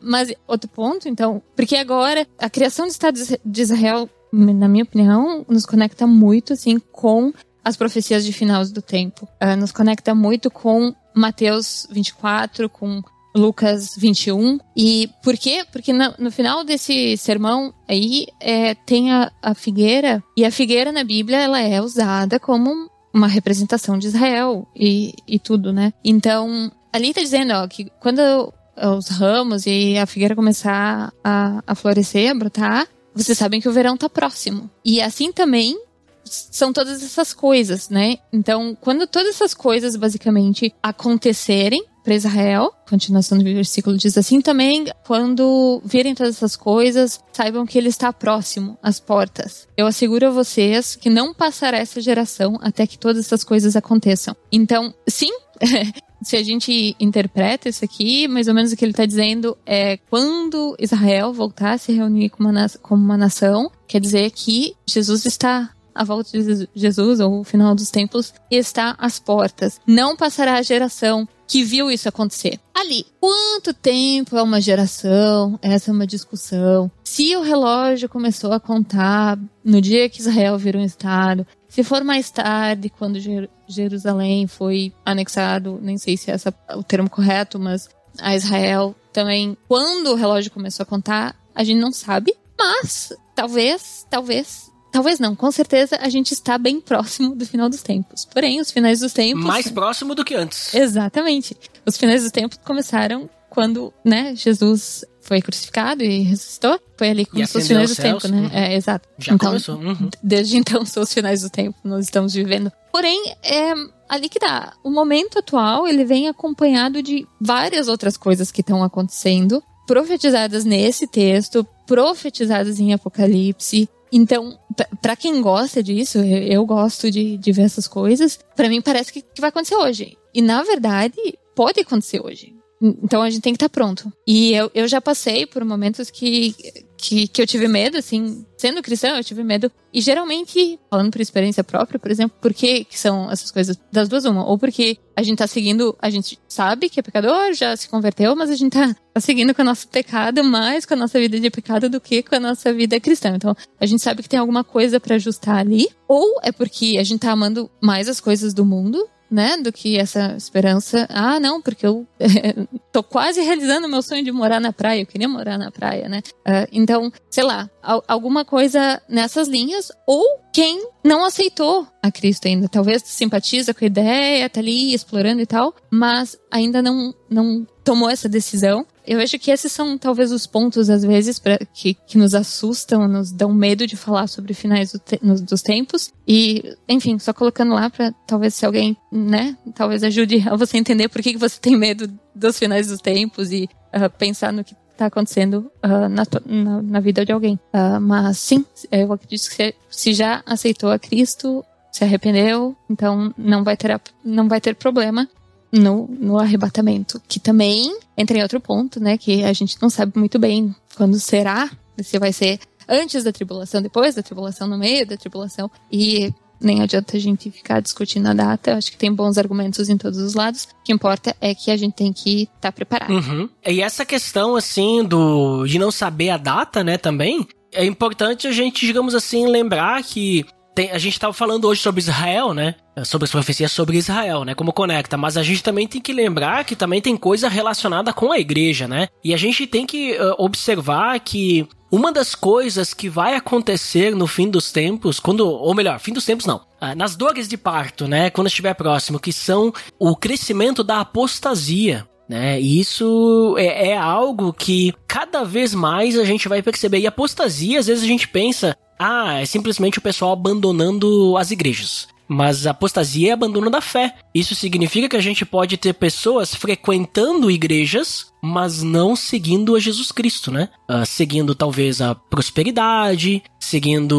Mas 0.00 0.32
outro 0.46 0.68
ponto, 0.70 1.08
então, 1.08 1.42
porque 1.56 1.74
agora 1.74 2.24
a 2.38 2.48
criação 2.48 2.86
do 2.86 2.90
Estado 2.90 3.18
de 3.44 3.62
Israel, 3.62 4.08
na 4.32 4.68
minha 4.68 4.84
opinião, 4.84 5.44
nos 5.48 5.66
conecta 5.66 6.06
muito, 6.06 6.52
assim, 6.52 6.78
com 6.78 7.32
as 7.64 7.76
profecias 7.76 8.24
de 8.24 8.32
finais 8.32 8.70
do 8.70 8.82
tempo. 8.82 9.28
Ah, 9.38 9.56
nos 9.56 9.72
conecta 9.72 10.14
muito 10.14 10.50
com 10.50 10.94
Mateus 11.14 11.86
24, 11.90 12.68
com 12.68 13.02
Lucas 13.34 13.94
21. 13.96 14.58
E 14.76 15.08
por 15.22 15.36
quê? 15.36 15.64
Porque 15.70 15.92
no, 15.92 16.14
no 16.18 16.30
final 16.30 16.64
desse 16.64 17.16
sermão 17.16 17.72
aí 17.88 18.26
é, 18.40 18.74
tem 18.74 19.12
a, 19.12 19.30
a 19.42 19.54
figueira, 19.54 20.22
e 20.36 20.44
a 20.44 20.50
figueira 20.50 20.92
na 20.92 21.04
Bíblia 21.04 21.38
ela 21.38 21.60
é 21.60 21.80
usada 21.80 22.38
como 22.40 22.90
uma 23.12 23.26
representação 23.26 23.98
de 23.98 24.06
Israel 24.06 24.66
e, 24.74 25.14
e 25.26 25.38
tudo, 25.38 25.72
né? 25.72 25.92
Então, 26.04 26.70
ali 26.92 27.12
tá 27.12 27.20
dizendo, 27.20 27.52
ó, 27.54 27.66
que 27.66 27.90
quando 28.00 28.52
os 28.96 29.08
ramos 29.08 29.66
e 29.66 29.98
a 29.98 30.06
figueira 30.06 30.34
começar 30.34 31.12
a, 31.22 31.62
a 31.66 31.74
florescer, 31.74 32.30
a 32.30 32.34
brotar, 32.34 32.88
vocês 33.14 33.36
sabem 33.36 33.60
que 33.60 33.68
o 33.68 33.72
verão 33.72 33.96
tá 33.96 34.08
próximo. 34.08 34.70
E 34.84 35.00
assim 35.00 35.32
também 35.32 35.78
são 36.24 36.72
todas 36.72 37.02
essas 37.02 37.32
coisas, 37.32 37.88
né? 37.88 38.18
Então, 38.32 38.76
quando 38.80 39.06
todas 39.06 39.34
essas 39.34 39.54
coisas 39.54 39.96
basicamente 39.96 40.72
acontecerem 40.82 41.84
para 42.02 42.14
Israel, 42.14 42.72
continuação 42.88 43.38
do 43.38 43.44
versículo 43.44 43.96
diz 43.96 44.16
assim 44.16 44.40
também, 44.40 44.86
quando 45.06 45.80
virem 45.84 46.14
todas 46.14 46.36
essas 46.36 46.56
coisas, 46.56 47.20
saibam 47.32 47.66
que 47.66 47.78
ele 47.78 47.88
está 47.88 48.12
próximo 48.12 48.78
às 48.82 48.98
portas. 48.98 49.68
Eu 49.76 49.86
asseguro 49.86 50.26
a 50.26 50.30
vocês 50.30 50.96
que 50.96 51.10
não 51.10 51.32
passará 51.32 51.78
essa 51.78 52.00
geração 52.00 52.58
até 52.60 52.86
que 52.86 52.98
todas 52.98 53.26
essas 53.26 53.44
coisas 53.44 53.76
aconteçam. 53.76 54.34
Então, 54.50 54.94
sim, 55.06 55.30
se 56.22 56.36
a 56.36 56.42
gente 56.42 56.96
interpreta 56.98 57.68
isso 57.68 57.84
aqui, 57.84 58.28
mais 58.28 58.48
ou 58.48 58.54
menos 58.54 58.72
o 58.72 58.76
que 58.76 58.84
ele 58.84 58.92
está 58.92 59.06
dizendo 59.06 59.56
é 59.64 59.96
quando 60.08 60.76
Israel 60.78 61.32
voltar 61.32 61.72
a 61.72 61.78
se 61.78 61.92
reunir 61.92 62.30
como 62.30 62.48
uma, 62.48 62.66
como 62.82 63.02
uma 63.02 63.16
nação, 63.16 63.70
quer 63.86 64.00
dizer 64.00 64.30
que 64.30 64.74
Jesus 64.86 65.24
está 65.24 65.70
a 65.94 66.04
volta 66.04 66.30
de 66.30 66.68
Jesus, 66.74 67.20
ou 67.20 67.40
o 67.40 67.44
final 67.44 67.74
dos 67.74 67.90
tempos, 67.90 68.32
está 68.50 68.94
às 68.98 69.18
portas. 69.18 69.80
Não 69.86 70.16
passará 70.16 70.54
a 70.54 70.62
geração 70.62 71.28
que 71.50 71.64
viu 71.64 71.90
isso 71.90 72.08
acontecer. 72.08 72.60
Ali, 72.72 73.04
quanto 73.20 73.74
tempo 73.74 74.36
é 74.36 74.42
uma 74.42 74.60
geração? 74.60 75.58
Essa 75.60 75.90
é 75.90 75.92
uma 75.92 76.06
discussão. 76.06 76.88
Se 77.02 77.34
o 77.36 77.42
relógio 77.42 78.08
começou 78.08 78.52
a 78.52 78.60
contar 78.60 79.36
no 79.64 79.80
dia 79.80 80.08
que 80.08 80.20
Israel 80.20 80.56
virou 80.56 80.80
um 80.80 80.84
estado, 80.84 81.44
se 81.68 81.82
for 81.82 82.04
mais 82.04 82.30
tarde, 82.30 82.88
quando 82.88 83.18
Jer- 83.18 83.50
Jerusalém 83.66 84.46
foi 84.46 84.92
anexado, 85.04 85.80
nem 85.82 85.98
sei 85.98 86.16
se 86.16 86.30
é 86.30 86.36
o 86.76 86.84
termo 86.84 87.10
correto, 87.10 87.58
mas 87.58 87.88
a 88.20 88.36
Israel 88.36 88.94
também, 89.12 89.56
quando 89.66 90.12
o 90.12 90.14
relógio 90.14 90.52
começou 90.52 90.84
a 90.84 90.86
contar, 90.86 91.34
a 91.52 91.64
gente 91.64 91.80
não 91.80 91.90
sabe, 91.90 92.32
mas 92.56 93.12
talvez, 93.34 94.06
talvez, 94.08 94.69
talvez 94.90 95.18
não, 95.18 95.34
com 95.34 95.50
certeza 95.50 95.96
a 96.00 96.08
gente 96.08 96.32
está 96.32 96.58
bem 96.58 96.80
próximo 96.80 97.34
do 97.34 97.46
final 97.46 97.68
dos 97.68 97.82
tempos. 97.82 98.24
Porém, 98.24 98.60
os 98.60 98.70
finais 98.70 99.00
dos 99.00 99.12
tempos 99.12 99.44
Mais 99.44 99.70
próximo 99.70 100.14
do 100.14 100.24
que 100.24 100.34
antes. 100.34 100.74
Exatamente. 100.74 101.56
Os 101.86 101.96
finais 101.96 102.22
dos 102.22 102.32
tempos 102.32 102.58
começaram 102.64 103.28
quando, 103.48 103.92
né, 104.04 104.34
Jesus 104.36 105.04
foi 105.20 105.42
crucificado 105.42 106.02
e 106.02 106.22
ressuscitou. 106.22 106.80
Foi 106.96 107.10
ali 107.10 107.24
fosse 107.24 107.58
os 107.58 107.66
finais 107.66 107.90
do 107.90 108.02
tempo, 108.02 108.28
né? 108.28 108.50
É, 108.52 108.74
exato. 108.74 109.08
Já 109.18 109.34
então, 109.34 109.48
começou. 109.48 109.76
Uhum. 109.76 110.08
Desde 110.22 110.56
então 110.56 110.84
são 110.84 111.02
os 111.02 111.12
finais 111.12 111.42
do 111.42 111.50
tempo 111.50 111.78
que 111.80 111.88
nós 111.88 112.04
estamos 112.04 112.32
vivendo. 112.32 112.72
Porém, 112.92 113.34
é 113.42 113.72
ali 114.08 114.28
que 114.28 114.38
dá. 114.38 114.72
O 114.82 114.90
momento 114.90 115.38
atual, 115.38 115.86
ele 115.86 116.04
vem 116.04 116.28
acompanhado 116.28 117.02
de 117.02 117.26
várias 117.40 117.86
outras 117.86 118.16
coisas 118.16 118.50
que 118.50 118.60
estão 118.60 118.82
acontecendo, 118.82 119.62
profetizadas 119.86 120.64
nesse 120.64 121.06
texto, 121.06 121.66
profetizadas 121.86 122.80
em 122.80 122.92
Apocalipse. 122.92 123.88
Então, 124.12 124.58
p- 124.76 124.86
pra 125.00 125.14
quem 125.16 125.40
gosta 125.40 125.82
disso, 125.82 126.18
eu, 126.18 126.64
gosto 126.66 127.10
de, 127.10 127.36
de 127.36 127.52
ver 127.52 127.62
essas 127.62 127.86
coisas, 127.86 128.38
pra 128.56 128.68
mim 128.68 128.80
parece 128.80 129.12
que, 129.12 129.22
que 129.22 129.40
vai 129.40 129.48
acontecer 129.50 129.76
hoje. 129.76 130.16
E 130.34 130.42
na 130.42 130.62
verdade, 130.62 131.16
pode 131.54 131.80
acontecer 131.80 132.20
hoje. 132.20 132.54
Então 132.82 133.20
a 133.22 133.28
gente 133.28 133.42
tem 133.42 133.52
que 133.52 133.56
estar 133.56 133.68
pronto. 133.68 134.10
E 134.26 134.52
eu, 134.54 134.70
eu 134.74 134.88
já 134.88 135.00
passei 135.00 135.46
por 135.46 135.64
momentos 135.64 136.10
que, 136.10 136.54
que, 136.96 137.28
que 137.28 137.42
eu 137.42 137.46
tive 137.46 137.68
medo, 137.68 137.98
assim, 137.98 138.44
sendo 138.60 138.82
cristã, 138.82 139.16
eu 139.16 139.24
tive 139.24 139.42
medo. 139.42 139.72
E 139.92 140.00
geralmente, 140.02 140.78
falando 140.90 141.10
por 141.10 141.20
experiência 141.20 141.64
própria, 141.64 141.98
por 141.98 142.10
exemplo, 142.10 142.36
por 142.40 142.52
que, 142.52 142.84
que 142.84 142.98
são 142.98 143.30
essas 143.30 143.50
coisas 143.50 143.78
das 143.90 144.06
duas 144.06 144.26
uma? 144.26 144.44
Ou 144.44 144.58
porque 144.58 144.98
a 145.16 145.22
gente 145.22 145.38
tá 145.38 145.46
seguindo, 145.46 145.96
a 146.00 146.10
gente 146.10 146.38
sabe 146.46 146.90
que 146.90 147.00
é 147.00 147.02
pecador, 147.02 147.54
já 147.54 147.74
se 147.74 147.88
converteu, 147.88 148.36
mas 148.36 148.50
a 148.50 148.54
gente 148.54 148.72
tá, 148.72 148.94
tá 149.14 149.20
seguindo 149.20 149.54
com 149.54 149.62
o 149.62 149.64
nosso 149.64 149.88
pecado 149.88 150.44
mais 150.44 150.84
com 150.84 150.92
a 150.92 150.96
nossa 150.96 151.18
vida 151.18 151.40
de 151.40 151.50
pecado 151.50 151.88
do 151.88 152.00
que 152.00 152.22
com 152.22 152.34
a 152.34 152.40
nossa 152.40 152.70
vida 152.72 153.00
cristã. 153.00 153.32
Então, 153.34 153.56
a 153.80 153.86
gente 153.86 154.02
sabe 154.02 154.22
que 154.22 154.28
tem 154.28 154.38
alguma 154.38 154.62
coisa 154.62 155.00
pra 155.00 155.14
ajustar 155.14 155.56
ali. 155.56 155.88
Ou 156.06 156.38
é 156.42 156.52
porque 156.52 156.96
a 156.98 157.02
gente 157.02 157.20
tá 157.20 157.32
amando 157.32 157.70
mais 157.80 158.08
as 158.08 158.20
coisas 158.20 158.52
do 158.52 158.64
mundo, 158.64 159.08
né, 159.30 159.56
do 159.58 159.72
que 159.72 159.96
essa 159.96 160.34
esperança. 160.36 161.06
Ah, 161.08 161.38
não, 161.38 161.62
porque 161.62 161.86
eu 161.86 162.06
tô 162.92 163.02
quase 163.02 163.40
realizando 163.40 163.86
o 163.86 163.90
meu 163.90 164.02
sonho 164.02 164.24
de 164.24 164.32
morar 164.32 164.60
na 164.60 164.72
praia. 164.72 165.00
Eu 165.02 165.06
queria 165.06 165.28
morar 165.28 165.56
na 165.58 165.70
praia, 165.70 166.08
né? 166.08 166.20
Ah, 166.44 166.66
então, 166.72 167.12
sei 167.30 167.44
lá, 167.44 167.70
al- 167.82 168.02
alguma 168.08 168.44
coisa 168.44 169.00
nessas 169.08 169.48
linhas. 169.48 169.92
Ou 170.06 170.24
quem 170.52 170.84
não 171.04 171.24
aceitou 171.24 171.86
a 172.02 172.10
Cristo 172.10 172.46
ainda. 172.48 172.68
Talvez 172.68 173.02
simpatiza 173.04 173.72
com 173.72 173.84
a 173.84 173.86
ideia, 173.86 174.48
tá 174.50 174.60
ali 174.60 174.92
explorando 174.94 175.40
e 175.40 175.46
tal, 175.46 175.74
mas 175.90 176.36
ainda 176.50 176.82
não, 176.82 177.14
não 177.28 177.66
tomou 177.84 178.10
essa 178.10 178.28
decisão. 178.28 178.84
Eu 179.12 179.20
acho 179.20 179.36
que 179.40 179.50
esses 179.50 179.72
são 179.72 179.98
talvez 179.98 180.30
os 180.30 180.46
pontos, 180.46 180.88
às 180.88 181.02
vezes, 181.04 181.38
pra, 181.40 181.58
que, 181.74 181.94
que 181.94 182.16
nos 182.16 182.32
assustam, 182.34 183.08
nos 183.08 183.32
dão 183.32 183.52
medo 183.52 183.84
de 183.86 183.96
falar 183.96 184.28
sobre 184.28 184.54
finais 184.54 184.92
do 184.92 184.98
te- 185.00 185.18
nos- 185.20 185.40
dos 185.40 185.62
tempos. 185.62 186.12
E, 186.28 186.76
enfim, 186.88 187.18
só 187.18 187.32
colocando 187.32 187.74
lá 187.74 187.90
pra 187.90 188.12
talvez 188.26 188.54
se 188.54 188.64
alguém, 188.64 188.96
né, 189.10 189.56
talvez 189.74 190.04
ajude 190.04 190.44
a 190.48 190.54
você 190.54 190.78
entender 190.78 191.08
por 191.08 191.20
que, 191.22 191.32
que 191.32 191.38
você 191.38 191.58
tem 191.60 191.76
medo 191.76 192.08
dos 192.34 192.56
finais 192.56 192.86
dos 192.86 193.00
tempos 193.00 193.50
e 193.50 193.68
ah, 193.92 194.08
pensar 194.08 194.52
no 194.52 194.62
que 194.62 194.76
tá 194.96 195.06
acontecendo 195.06 195.70
ah, 195.82 196.08
na, 196.08 196.22
na, 196.46 196.82
na 196.82 197.00
vida 197.00 197.24
de 197.26 197.32
alguém. 197.32 197.58
Ah, 197.72 197.98
mas 197.98 198.38
sim, 198.38 198.64
eu 198.92 199.12
acredito 199.12 199.48
que 199.48 199.56
se, 199.56 199.74
se 199.90 200.14
já 200.14 200.40
aceitou 200.46 200.88
a 200.90 200.98
Cristo, 201.00 201.64
se 201.90 202.04
arrependeu, 202.04 202.76
então 202.88 203.34
não 203.36 203.64
vai 203.64 203.76
ter, 203.76 204.00
não 204.24 204.46
vai 204.48 204.60
ter 204.60 204.76
problema 204.76 205.28
no, 205.72 206.08
no 206.08 206.38
arrebatamento. 206.38 207.20
Que 207.28 207.38
também 207.38 207.96
entra 208.16 208.38
em 208.38 208.42
outro 208.42 208.60
ponto, 208.60 209.00
né? 209.00 209.16
Que 209.16 209.44
a 209.44 209.52
gente 209.52 209.76
não 209.80 209.90
sabe 209.90 210.18
muito 210.18 210.38
bem 210.38 210.74
quando 210.96 211.18
será, 211.18 211.70
se 212.02 212.18
vai 212.18 212.32
ser 212.32 212.58
antes 212.88 213.22
da 213.22 213.32
tribulação, 213.32 213.80
depois 213.80 214.14
da 214.14 214.22
tribulação, 214.22 214.66
no 214.66 214.78
meio 214.78 215.06
da 215.06 215.16
tribulação. 215.16 215.70
E 215.90 216.32
nem 216.60 216.82
adianta 216.82 217.16
a 217.16 217.20
gente 217.20 217.50
ficar 217.50 217.80
discutindo 217.80 218.26
a 218.26 218.34
data. 218.34 218.72
Eu 218.72 218.76
acho 218.76 218.90
que 218.90 218.98
tem 218.98 219.12
bons 219.12 219.38
argumentos 219.38 219.88
em 219.88 219.96
todos 219.96 220.18
os 220.18 220.34
lados. 220.34 220.64
O 220.64 220.84
que 220.84 220.92
importa 220.92 221.34
é 221.40 221.54
que 221.54 221.70
a 221.70 221.76
gente 221.76 221.94
tem 221.94 222.12
que 222.12 222.48
estar 222.54 222.72
preparado. 222.72 223.12
Uhum. 223.12 223.48
E 223.66 223.80
essa 223.80 224.04
questão, 224.04 224.56
assim, 224.56 225.02
do 225.04 225.64
de 225.66 225.78
não 225.78 225.90
saber 225.90 226.30
a 226.30 226.36
data, 226.36 226.84
né, 226.84 226.98
também, 226.98 227.46
é 227.72 227.84
importante 227.84 228.46
a 228.46 228.52
gente, 228.52 228.84
digamos 228.84 229.14
assim, 229.14 229.46
lembrar 229.46 230.02
que 230.02 230.44
tem- 230.74 230.90
a 230.90 230.98
gente 230.98 231.14
estava 231.14 231.32
falando 231.32 231.66
hoje 231.66 231.80
sobre 231.80 232.00
Israel, 232.00 232.54
né? 232.54 232.74
Sobre 233.04 233.24
as 233.24 233.30
profecias 233.30 233.72
sobre 233.72 233.96
Israel, 233.96 234.44
né? 234.44 234.54
Como 234.54 234.72
conecta. 234.72 235.16
Mas 235.16 235.36
a 235.36 235.42
gente 235.42 235.62
também 235.62 235.86
tem 235.86 236.00
que 236.00 236.12
lembrar 236.12 236.64
que 236.64 236.76
também 236.76 237.00
tem 237.00 237.16
coisa 237.16 237.48
relacionada 237.48 238.12
com 238.12 238.30
a 238.30 238.38
igreja, 238.38 238.86
né? 238.86 239.08
E 239.24 239.32
a 239.32 239.36
gente 239.36 239.66
tem 239.66 239.86
que 239.86 240.12
eh, 240.12 240.34
observar 240.38 241.18
que 241.20 241.66
uma 241.90 242.12
das 242.12 242.34
coisas 242.34 242.94
que 242.94 243.08
vai 243.08 243.34
acontecer 243.34 244.14
no 244.14 244.26
fim 244.26 244.48
dos 244.48 244.70
tempos, 244.70 245.18
quando, 245.18 245.48
ou 245.48 245.74
melhor, 245.74 245.98
fim 245.98 246.12
dos 246.12 246.24
tempos 246.24 246.46
não, 246.46 246.60
ah, 246.80 246.94
nas 246.94 247.16
dores 247.16 247.48
de 247.48 247.56
parto, 247.56 248.06
né? 248.06 248.30
Quando 248.30 248.46
estiver 248.46 248.74
próximo, 248.74 249.18
que 249.18 249.32
são 249.32 249.72
o 249.98 250.14
crescimento 250.14 250.84
da 250.84 251.00
apostasia, 251.00 252.06
né? 252.30 252.60
E 252.60 252.78
isso 252.78 253.56
é, 253.58 253.88
é 253.88 253.96
algo 253.98 254.52
que 254.52 254.94
cada 255.08 255.42
vez 255.42 255.74
mais 255.74 256.16
a 256.16 256.24
gente 256.24 256.48
vai 256.48 256.62
perceber. 256.62 257.00
E 257.00 257.06
apostasia, 257.08 257.80
às 257.80 257.88
vezes 257.88 258.04
a 258.04 258.06
gente 258.06 258.28
pensa, 258.28 258.76
ah, 258.96 259.40
é 259.40 259.44
simplesmente 259.44 259.98
o 259.98 260.00
pessoal 260.00 260.30
abandonando 260.30 261.36
as 261.36 261.50
igrejas. 261.50 262.06
Mas 262.28 262.68
apostasia 262.68 263.30
é 263.30 263.32
abandono 263.32 263.68
da 263.68 263.80
fé. 263.80 264.14
Isso 264.32 264.54
significa 264.54 265.08
que 265.08 265.16
a 265.16 265.20
gente 265.20 265.44
pode 265.44 265.76
ter 265.76 265.92
pessoas 265.92 266.54
frequentando 266.54 267.50
igrejas, 267.50 268.26
mas 268.40 268.80
não 268.80 269.16
seguindo 269.16 269.74
a 269.74 269.80
Jesus 269.80 270.12
Cristo, 270.12 270.52
né? 270.52 270.68
Uh, 270.88 271.04
seguindo 271.04 271.52
talvez 271.52 272.00
a 272.00 272.14
prosperidade, 272.14 273.42
seguindo 273.58 274.16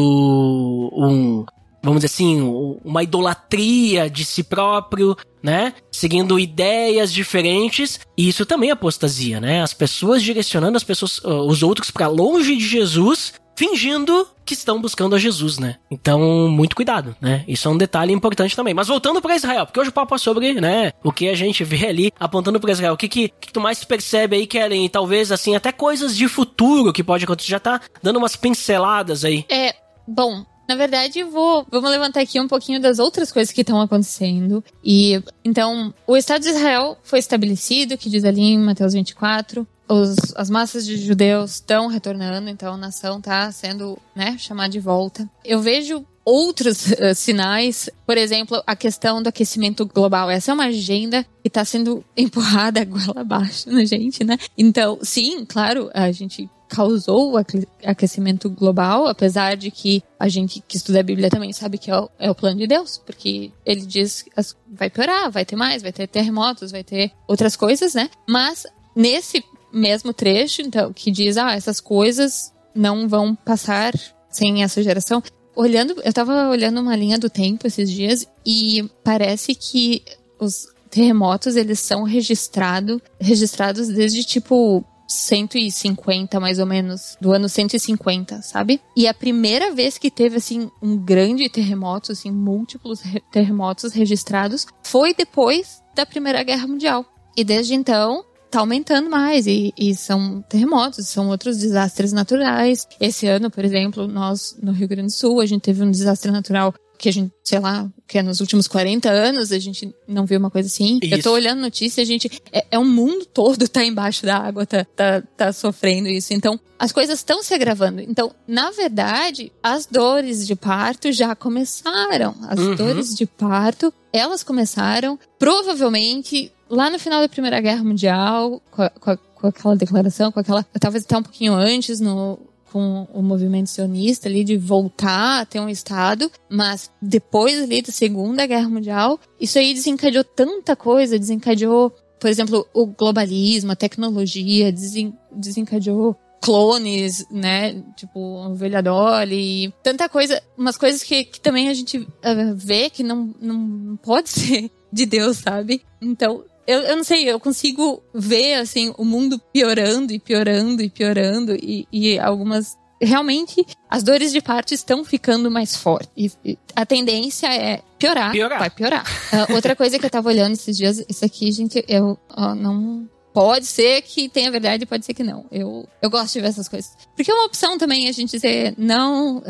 um 0.92 1.46
vamos 1.82 2.02
dizer 2.02 2.14
assim, 2.14 2.40
uma 2.84 3.02
idolatria 3.02 4.08
de 4.08 4.24
si 4.24 4.42
próprio, 4.42 5.16
né? 5.42 5.74
Seguindo 5.90 6.38
ideias 6.38 7.12
diferentes. 7.12 8.00
E 8.16 8.28
isso 8.28 8.46
também 8.46 8.70
é 8.70 8.72
apostasia, 8.72 9.40
né? 9.40 9.62
As 9.62 9.74
pessoas 9.74 10.22
direcionando 10.22 10.76
as 10.76 10.84
pessoas, 10.84 11.18
uh, 11.18 11.46
os 11.46 11.62
outros 11.62 11.90
para 11.90 12.06
longe 12.06 12.56
de 12.56 12.66
Jesus, 12.66 13.34
fingindo 13.56 14.26
que 14.44 14.54
estão 14.54 14.80
buscando 14.80 15.14
a 15.14 15.18
Jesus, 15.18 15.58
né? 15.58 15.76
Então, 15.90 16.48
muito 16.48 16.74
cuidado, 16.74 17.14
né? 17.20 17.44
Isso 17.46 17.68
é 17.68 17.70
um 17.70 17.76
detalhe 17.76 18.12
importante 18.12 18.56
também. 18.56 18.74
Mas 18.74 18.88
voltando 18.88 19.20
para 19.20 19.36
Israel, 19.36 19.66
porque 19.66 19.78
hoje 19.78 19.90
o 19.90 19.92
papo 19.92 20.14
é 20.14 20.18
sobre, 20.18 20.54
né, 20.60 20.92
o 21.02 21.12
que 21.12 21.28
a 21.28 21.34
gente 21.34 21.62
vê 21.62 21.86
ali 21.86 22.12
apontando 22.18 22.58
para 22.58 22.72
Israel. 22.72 22.94
O 22.94 22.96
que, 22.96 23.08
que, 23.08 23.28
que 23.28 23.52
tu 23.52 23.60
mais 23.60 23.84
percebe 23.84 24.36
aí, 24.36 24.46
Kellen? 24.46 24.84
E 24.84 24.88
talvez, 24.88 25.30
assim, 25.30 25.54
até 25.54 25.70
coisas 25.70 26.16
de 26.16 26.26
futuro 26.28 26.92
que 26.92 27.04
pode 27.04 27.24
acontecer. 27.24 27.50
Já 27.50 27.60
tá 27.60 27.80
dando 28.02 28.16
umas 28.16 28.36
pinceladas 28.36 29.24
aí. 29.24 29.44
É, 29.48 29.74
bom, 30.06 30.44
na 30.72 30.76
verdade, 30.76 31.22
vou 31.22 31.66
vamos 31.70 31.90
levantar 31.90 32.22
aqui 32.22 32.40
um 32.40 32.48
pouquinho 32.48 32.80
das 32.80 32.98
outras 32.98 33.30
coisas 33.30 33.52
que 33.52 33.60
estão 33.60 33.78
acontecendo. 33.78 34.64
E 34.82 35.22
então, 35.44 35.92
o 36.06 36.16
Estado 36.16 36.42
de 36.42 36.48
Israel 36.48 36.96
foi 37.02 37.18
estabelecido, 37.18 37.98
que 37.98 38.08
diz 38.08 38.24
ali 38.24 38.40
em 38.40 38.58
Mateus 38.58 38.94
24. 38.94 39.66
Os, 39.86 40.16
as 40.34 40.48
massas 40.48 40.86
de 40.86 40.96
judeus 40.96 41.56
estão 41.56 41.88
retornando, 41.88 42.48
então 42.48 42.72
a 42.72 42.76
nação 42.78 43.18
está 43.18 43.52
sendo 43.52 43.98
né, 44.16 44.36
chamada 44.38 44.70
de 44.70 44.80
volta. 44.80 45.28
Eu 45.44 45.60
vejo 45.60 46.06
outros 46.24 46.86
uh, 46.92 47.12
sinais, 47.14 47.90
por 48.06 48.16
exemplo, 48.16 48.62
a 48.66 48.74
questão 48.74 49.22
do 49.22 49.28
aquecimento 49.28 49.84
global. 49.84 50.30
Essa 50.30 50.52
é 50.52 50.54
uma 50.54 50.66
agenda 50.66 51.22
que 51.42 51.48
está 51.48 51.66
sendo 51.66 52.02
empurrada 52.16 52.82
goela 52.82 53.20
abaixo 53.20 53.70
na 53.70 53.84
gente, 53.84 54.24
né? 54.24 54.38
Então, 54.56 54.98
sim, 55.02 55.44
claro, 55.44 55.90
a 55.92 56.10
gente 56.10 56.48
causou 56.72 57.34
o 57.34 57.36
aquecimento 57.84 58.48
global, 58.48 59.06
apesar 59.06 59.58
de 59.58 59.70
que 59.70 60.02
a 60.18 60.26
gente 60.26 60.64
que 60.66 60.78
estuda 60.78 61.00
a 61.00 61.02
Bíblia 61.02 61.28
também 61.28 61.52
sabe 61.52 61.76
que 61.76 61.90
é 61.90 62.00
o, 62.00 62.08
é 62.18 62.30
o 62.30 62.34
plano 62.34 62.56
de 62.56 62.66
Deus, 62.66 62.96
porque 63.04 63.52
ele 63.66 63.82
diz 63.82 64.22
que 64.22 64.30
vai 64.72 64.88
piorar, 64.88 65.30
vai 65.30 65.44
ter 65.44 65.54
mais, 65.54 65.82
vai 65.82 65.92
ter 65.92 66.06
terremotos, 66.06 66.72
vai 66.72 66.82
ter 66.82 67.12
outras 67.28 67.56
coisas, 67.56 67.92
né? 67.92 68.08
Mas 68.26 68.66
nesse 68.96 69.44
mesmo 69.70 70.14
trecho, 70.14 70.62
então, 70.62 70.94
que 70.94 71.10
diz, 71.10 71.36
ah, 71.36 71.52
essas 71.52 71.78
coisas 71.78 72.54
não 72.74 73.06
vão 73.06 73.34
passar 73.34 73.92
sem 74.30 74.62
essa 74.62 74.82
geração. 74.82 75.22
Olhando, 75.54 76.00
eu 76.02 76.12
tava 76.12 76.48
olhando 76.48 76.80
uma 76.80 76.96
linha 76.96 77.18
do 77.18 77.28
tempo 77.28 77.66
esses 77.66 77.90
dias 77.90 78.26
e 78.46 78.88
parece 79.04 79.54
que 79.54 80.02
os 80.40 80.68
terremotos 80.88 81.54
eles 81.54 81.80
são 81.80 82.02
registrado, 82.04 83.00
registrados 83.20 83.88
desde 83.88 84.24
tipo 84.24 84.82
150 85.06 86.38
mais 86.40 86.58
ou 86.58 86.66
menos, 86.66 87.16
do 87.20 87.32
ano 87.32 87.48
150, 87.48 88.42
sabe? 88.42 88.80
E 88.96 89.06
a 89.06 89.14
primeira 89.14 89.72
vez 89.72 89.98
que 89.98 90.10
teve 90.10 90.36
assim 90.36 90.70
um 90.80 90.96
grande 90.96 91.48
terremoto, 91.48 92.12
assim, 92.12 92.30
múltiplos 92.30 93.00
re 93.00 93.22
terremotos 93.30 93.92
registrados, 93.92 94.66
foi 94.82 95.14
depois 95.14 95.82
da 95.94 96.06
Primeira 96.06 96.42
Guerra 96.42 96.66
Mundial. 96.66 97.04
E 97.36 97.44
desde 97.44 97.74
então, 97.74 98.24
tá 98.50 98.60
aumentando 98.60 99.08
mais 99.08 99.46
e, 99.46 99.72
e, 99.78 99.94
são 99.94 100.42
terremotos, 100.42 101.08
são 101.08 101.28
outros 101.28 101.56
desastres 101.56 102.12
naturais. 102.12 102.86
Esse 103.00 103.26
ano, 103.26 103.50
por 103.50 103.64
exemplo, 103.64 104.06
nós 104.06 104.56
no 104.62 104.72
Rio 104.72 104.86
Grande 104.86 105.06
do 105.06 105.12
Sul, 105.12 105.40
a 105.40 105.46
gente 105.46 105.62
teve 105.62 105.82
um 105.82 105.90
desastre 105.90 106.30
natural 106.30 106.74
que 107.02 107.08
a 107.08 107.12
gente, 107.12 107.32
sei 107.42 107.58
lá, 107.58 107.90
que 108.06 108.16
é 108.16 108.22
nos 108.22 108.40
últimos 108.40 108.68
40 108.68 109.10
anos 109.10 109.50
a 109.50 109.58
gente 109.58 109.92
não 110.06 110.24
viu 110.24 110.38
uma 110.38 110.52
coisa 110.52 110.68
assim. 110.68 111.00
Isso. 111.02 111.12
Eu 111.16 111.20
tô 111.20 111.32
olhando 111.32 111.60
notícia, 111.60 112.00
a 112.00 112.06
gente. 112.06 112.30
É, 112.52 112.64
é 112.70 112.78
um 112.78 112.84
mundo 112.84 113.26
todo 113.26 113.66
tá 113.68 113.84
embaixo 113.84 114.24
da 114.24 114.36
água, 114.38 114.64
tá, 114.64 114.84
tá, 114.84 115.20
tá 115.36 115.52
sofrendo 115.52 116.08
isso. 116.08 116.32
Então, 116.32 116.60
as 116.78 116.92
coisas 116.92 117.18
estão 117.18 117.42
se 117.42 117.52
agravando. 117.52 118.00
Então, 118.00 118.32
na 118.46 118.70
verdade, 118.70 119.50
as 119.60 119.84
dores 119.84 120.46
de 120.46 120.54
parto 120.54 121.10
já 121.10 121.34
começaram. 121.34 122.36
As 122.48 122.60
uhum. 122.60 122.76
dores 122.76 123.16
de 123.16 123.26
parto, 123.26 123.92
elas 124.12 124.44
começaram 124.44 125.18
provavelmente 125.40 126.52
lá 126.70 126.88
no 126.88 127.00
final 127.00 127.20
da 127.20 127.28
Primeira 127.28 127.60
Guerra 127.60 127.82
Mundial, 127.82 128.62
com, 128.70 128.82
a, 128.82 128.90
com, 128.90 129.10
a, 129.10 129.16
com 129.16 129.46
aquela 129.48 129.74
declaração, 129.74 130.30
com 130.30 130.38
aquela. 130.38 130.64
Talvez 130.78 131.02
até 131.02 131.18
um 131.18 131.22
pouquinho 131.24 131.52
antes, 131.54 131.98
no, 131.98 132.38
com 132.72 133.06
o 133.12 133.22
movimento 133.22 133.68
sionista 133.68 134.28
ali 134.28 134.42
de 134.42 134.56
voltar 134.56 135.42
a 135.42 135.44
ter 135.44 135.60
um 135.60 135.68
Estado, 135.68 136.30
mas 136.48 136.90
depois 137.02 137.60
ali 137.62 137.82
da 137.82 137.92
Segunda 137.92 138.46
Guerra 138.46 138.68
Mundial, 138.68 139.20
isso 139.38 139.58
aí 139.58 139.74
desencadeou 139.74 140.24
tanta 140.24 140.74
coisa, 140.74 141.18
desencadeou, 141.18 141.92
por 142.18 142.30
exemplo, 142.30 142.66
o 142.72 142.86
globalismo, 142.86 143.72
a 143.72 143.76
tecnologia, 143.76 144.72
desen, 144.72 145.12
desencadeou 145.30 146.16
clones, 146.40 147.26
né? 147.30 147.84
Tipo, 147.94 148.18
ovelha 148.18 148.82
Dolly, 148.82 149.72
tanta 149.82 150.08
coisa, 150.08 150.42
umas 150.56 150.76
coisas 150.78 151.02
que, 151.02 151.24
que 151.24 151.40
também 151.40 151.68
a 151.68 151.74
gente 151.74 151.98
uh, 151.98 152.54
vê 152.56 152.88
que 152.88 153.02
não, 153.02 153.34
não 153.40 153.96
pode 153.96 154.28
ser 154.30 154.70
de 154.90 155.04
Deus, 155.04 155.38
sabe? 155.38 155.82
Então, 156.00 156.42
eu, 156.66 156.80
eu 156.80 156.96
não 156.96 157.04
sei, 157.04 157.24
eu 157.28 157.40
consigo 157.40 158.02
ver, 158.14 158.54
assim, 158.54 158.94
o 158.96 159.04
mundo 159.04 159.40
piorando 159.52 160.12
e 160.12 160.18
piorando 160.18 160.82
e 160.82 160.88
piorando 160.88 161.54
e, 161.54 161.86
e 161.92 162.18
algumas 162.18 162.76
realmente 163.02 163.66
as 163.90 164.02
dores 164.02 164.32
de 164.32 164.40
parto 164.40 164.72
estão 164.72 165.04
ficando 165.04 165.50
mais 165.50 165.76
fortes. 165.76 166.38
A 166.74 166.86
tendência 166.86 167.52
é 167.52 167.82
piorar. 167.98 168.30
piorar. 168.30 168.58
Vai 168.60 168.70
piorar. 168.70 169.04
uh, 169.32 169.54
outra 169.54 169.74
coisa 169.74 169.98
que 169.98 170.06
eu 170.06 170.10
tava 170.10 170.28
olhando 170.28 170.52
esses 170.52 170.76
dias, 170.76 171.04
isso 171.08 171.24
aqui, 171.24 171.50
gente, 171.50 171.84
eu 171.88 172.18
uh, 172.36 172.54
não 172.54 173.08
Pode 173.32 173.66
ser 173.66 174.02
que 174.02 174.28
tenha 174.28 174.50
verdade, 174.50 174.84
pode 174.84 175.04
ser 175.06 175.14
que 175.14 175.22
não. 175.22 175.46
Eu, 175.50 175.88
eu 176.00 176.10
gosto 176.10 176.34
de 176.34 176.40
ver 176.40 176.48
essas 176.48 176.68
coisas. 176.68 176.92
Porque 177.16 177.30
é 177.30 177.34
uma 177.34 177.46
opção 177.46 177.78
também 177.78 178.08
a 178.08 178.12
gente 178.12 178.32
dizer, 178.32 178.74
não, 178.76 179.42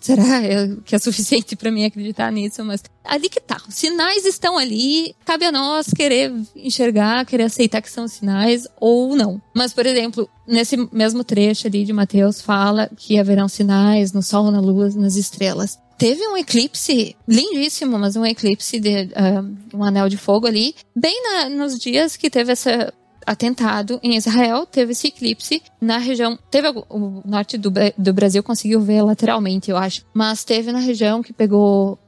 será 0.00 0.40
que 0.84 0.94
é 0.94 0.98
suficiente 0.98 1.54
para 1.54 1.70
mim 1.70 1.84
acreditar 1.84 2.32
nisso? 2.32 2.64
Mas 2.64 2.82
ali 3.04 3.28
que 3.28 3.40
tá. 3.40 3.60
Os 3.68 3.74
sinais 3.74 4.24
estão 4.24 4.56
ali, 4.56 5.14
cabe 5.24 5.44
a 5.44 5.52
nós 5.52 5.88
querer 5.94 6.32
enxergar, 6.56 7.26
querer 7.26 7.44
aceitar 7.44 7.82
que 7.82 7.90
são 7.90 8.08
sinais 8.08 8.66
ou 8.80 9.14
não. 9.14 9.40
Mas, 9.54 9.74
por 9.74 9.84
exemplo, 9.84 10.28
nesse 10.46 10.76
mesmo 10.92 11.22
trecho 11.22 11.66
ali 11.66 11.84
de 11.84 11.92
Mateus 11.92 12.40
fala 12.40 12.90
que 12.96 13.18
haverão 13.18 13.48
sinais 13.48 14.12
no 14.12 14.22
sol, 14.22 14.50
na 14.50 14.60
lua, 14.60 14.88
nas 14.90 15.16
estrelas. 15.16 15.78
Teve 16.04 16.28
um 16.28 16.36
eclipse 16.36 17.16
lindíssimo, 17.26 17.98
mas 17.98 18.14
um 18.14 18.26
eclipse 18.26 18.78
de 18.78 19.04
uh, 19.04 19.56
um 19.72 19.82
anel 19.82 20.06
de 20.06 20.18
fogo 20.18 20.46
ali, 20.46 20.74
bem 20.94 21.18
na, 21.22 21.48
nos 21.48 21.78
dias 21.78 22.14
que 22.14 22.28
teve 22.28 22.52
esse 22.52 22.68
atentado 23.24 23.98
em 24.02 24.14
Israel, 24.14 24.66
teve 24.66 24.92
esse 24.92 25.06
eclipse 25.06 25.62
na 25.80 25.96
região. 25.96 26.38
Teve 26.50 26.68
o 26.90 27.22
norte 27.24 27.56
do, 27.56 27.72
do 27.96 28.12
Brasil 28.12 28.42
conseguiu 28.42 28.82
ver 28.82 29.00
lateralmente, 29.00 29.70
eu 29.70 29.78
acho, 29.78 30.04
mas 30.12 30.44
teve 30.44 30.70
na 30.72 30.78
região 30.78 31.22
que 31.22 31.32
pegou 31.32 31.98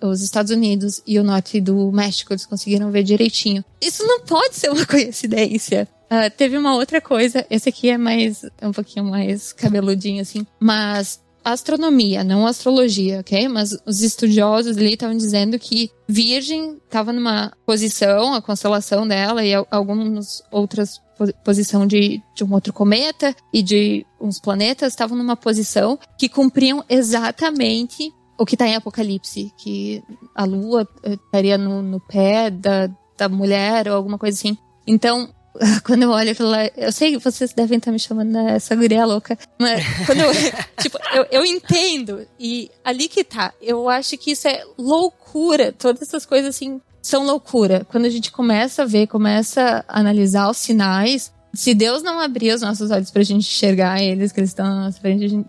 os 0.00 0.22
Estados 0.22 0.50
Unidos 0.50 1.02
e 1.06 1.18
o 1.18 1.22
norte 1.22 1.60
do 1.60 1.92
México, 1.92 2.32
eles 2.32 2.46
conseguiram 2.46 2.90
ver 2.90 3.02
direitinho. 3.02 3.62
Isso 3.82 4.02
não 4.02 4.20
pode 4.20 4.56
ser 4.56 4.70
uma 4.70 4.84
coincidência. 4.88 5.86
Uh, 6.06 6.30
teve 6.34 6.56
uma 6.56 6.74
outra 6.74 7.02
coisa, 7.02 7.44
esse 7.50 7.68
aqui 7.68 7.90
é 7.90 7.98
mais, 7.98 8.46
é 8.58 8.66
um 8.66 8.72
pouquinho 8.72 9.04
mais 9.04 9.52
cabeludinho 9.52 10.22
assim, 10.22 10.46
mas 10.58 11.20
astronomia, 11.52 12.24
não 12.24 12.46
astrologia, 12.46 13.20
ok? 13.20 13.48
Mas 13.48 13.76
os 13.86 14.02
estudiosos 14.02 14.76
ali 14.76 14.94
estavam 14.94 15.16
dizendo 15.16 15.58
que 15.58 15.90
Virgem 16.08 16.76
estava 16.84 17.12
numa 17.12 17.52
posição, 17.64 18.34
a 18.34 18.42
constelação 18.42 19.06
dela 19.06 19.44
e 19.44 19.54
algumas 19.70 20.42
outras 20.50 21.00
posição 21.42 21.86
de, 21.86 22.22
de 22.34 22.44
um 22.44 22.52
outro 22.52 22.74
cometa 22.74 23.34
e 23.50 23.62
de 23.62 24.04
uns 24.20 24.38
planetas 24.38 24.92
estavam 24.92 25.16
numa 25.16 25.34
posição 25.34 25.98
que 26.18 26.28
cumpriam 26.28 26.84
exatamente 26.90 28.12
o 28.38 28.44
que 28.44 28.54
está 28.54 28.66
em 28.66 28.74
Apocalipse, 28.74 29.50
que 29.56 30.02
a 30.34 30.44
Lua 30.44 30.86
eh, 31.02 31.14
estaria 31.14 31.56
no, 31.56 31.80
no 31.80 31.98
pé 32.00 32.50
da, 32.50 32.90
da 33.16 33.30
mulher 33.30 33.88
ou 33.88 33.94
alguma 33.94 34.18
coisa 34.18 34.36
assim. 34.36 34.58
Então, 34.86 35.30
quando 35.84 36.02
eu 36.02 36.10
olho 36.10 36.32
aquilo 36.32 36.48
lá, 36.48 36.68
eu 36.76 36.92
sei 36.92 37.12
que 37.12 37.18
vocês 37.18 37.52
devem 37.52 37.78
estar 37.78 37.92
me 37.92 37.98
chamando 37.98 38.32
dessa 38.32 38.74
guria 38.74 39.04
louca, 39.04 39.38
mas 39.58 39.84
quando 40.06 40.20
eu, 40.20 40.32
tipo, 40.80 40.98
eu, 41.14 41.26
eu 41.30 41.44
entendo, 41.44 42.26
e 42.38 42.70
ali 42.84 43.08
que 43.08 43.24
tá, 43.24 43.52
eu 43.60 43.88
acho 43.88 44.16
que 44.16 44.32
isso 44.32 44.48
é 44.48 44.62
loucura, 44.78 45.72
todas 45.72 46.02
essas 46.02 46.26
coisas 46.26 46.56
assim 46.56 46.80
são 47.02 47.24
loucura. 47.24 47.86
Quando 47.88 48.04
a 48.04 48.10
gente 48.10 48.32
começa 48.32 48.82
a 48.82 48.86
ver, 48.86 49.06
começa 49.06 49.84
a 49.86 50.00
analisar 50.00 50.50
os 50.50 50.56
sinais, 50.56 51.32
se 51.54 51.72
Deus 51.72 52.02
não 52.02 52.20
abrir 52.20 52.52
os 52.52 52.60
nossos 52.60 52.90
olhos 52.90 53.10
pra 53.10 53.22
gente 53.22 53.46
enxergar 53.46 54.02
eles, 54.02 54.30
que 54.30 54.40
eles 54.40 54.50
estão 54.50 54.66
na 54.66 54.84
nossa 54.84 55.00
frente, 55.00 55.28
gente, 55.28 55.48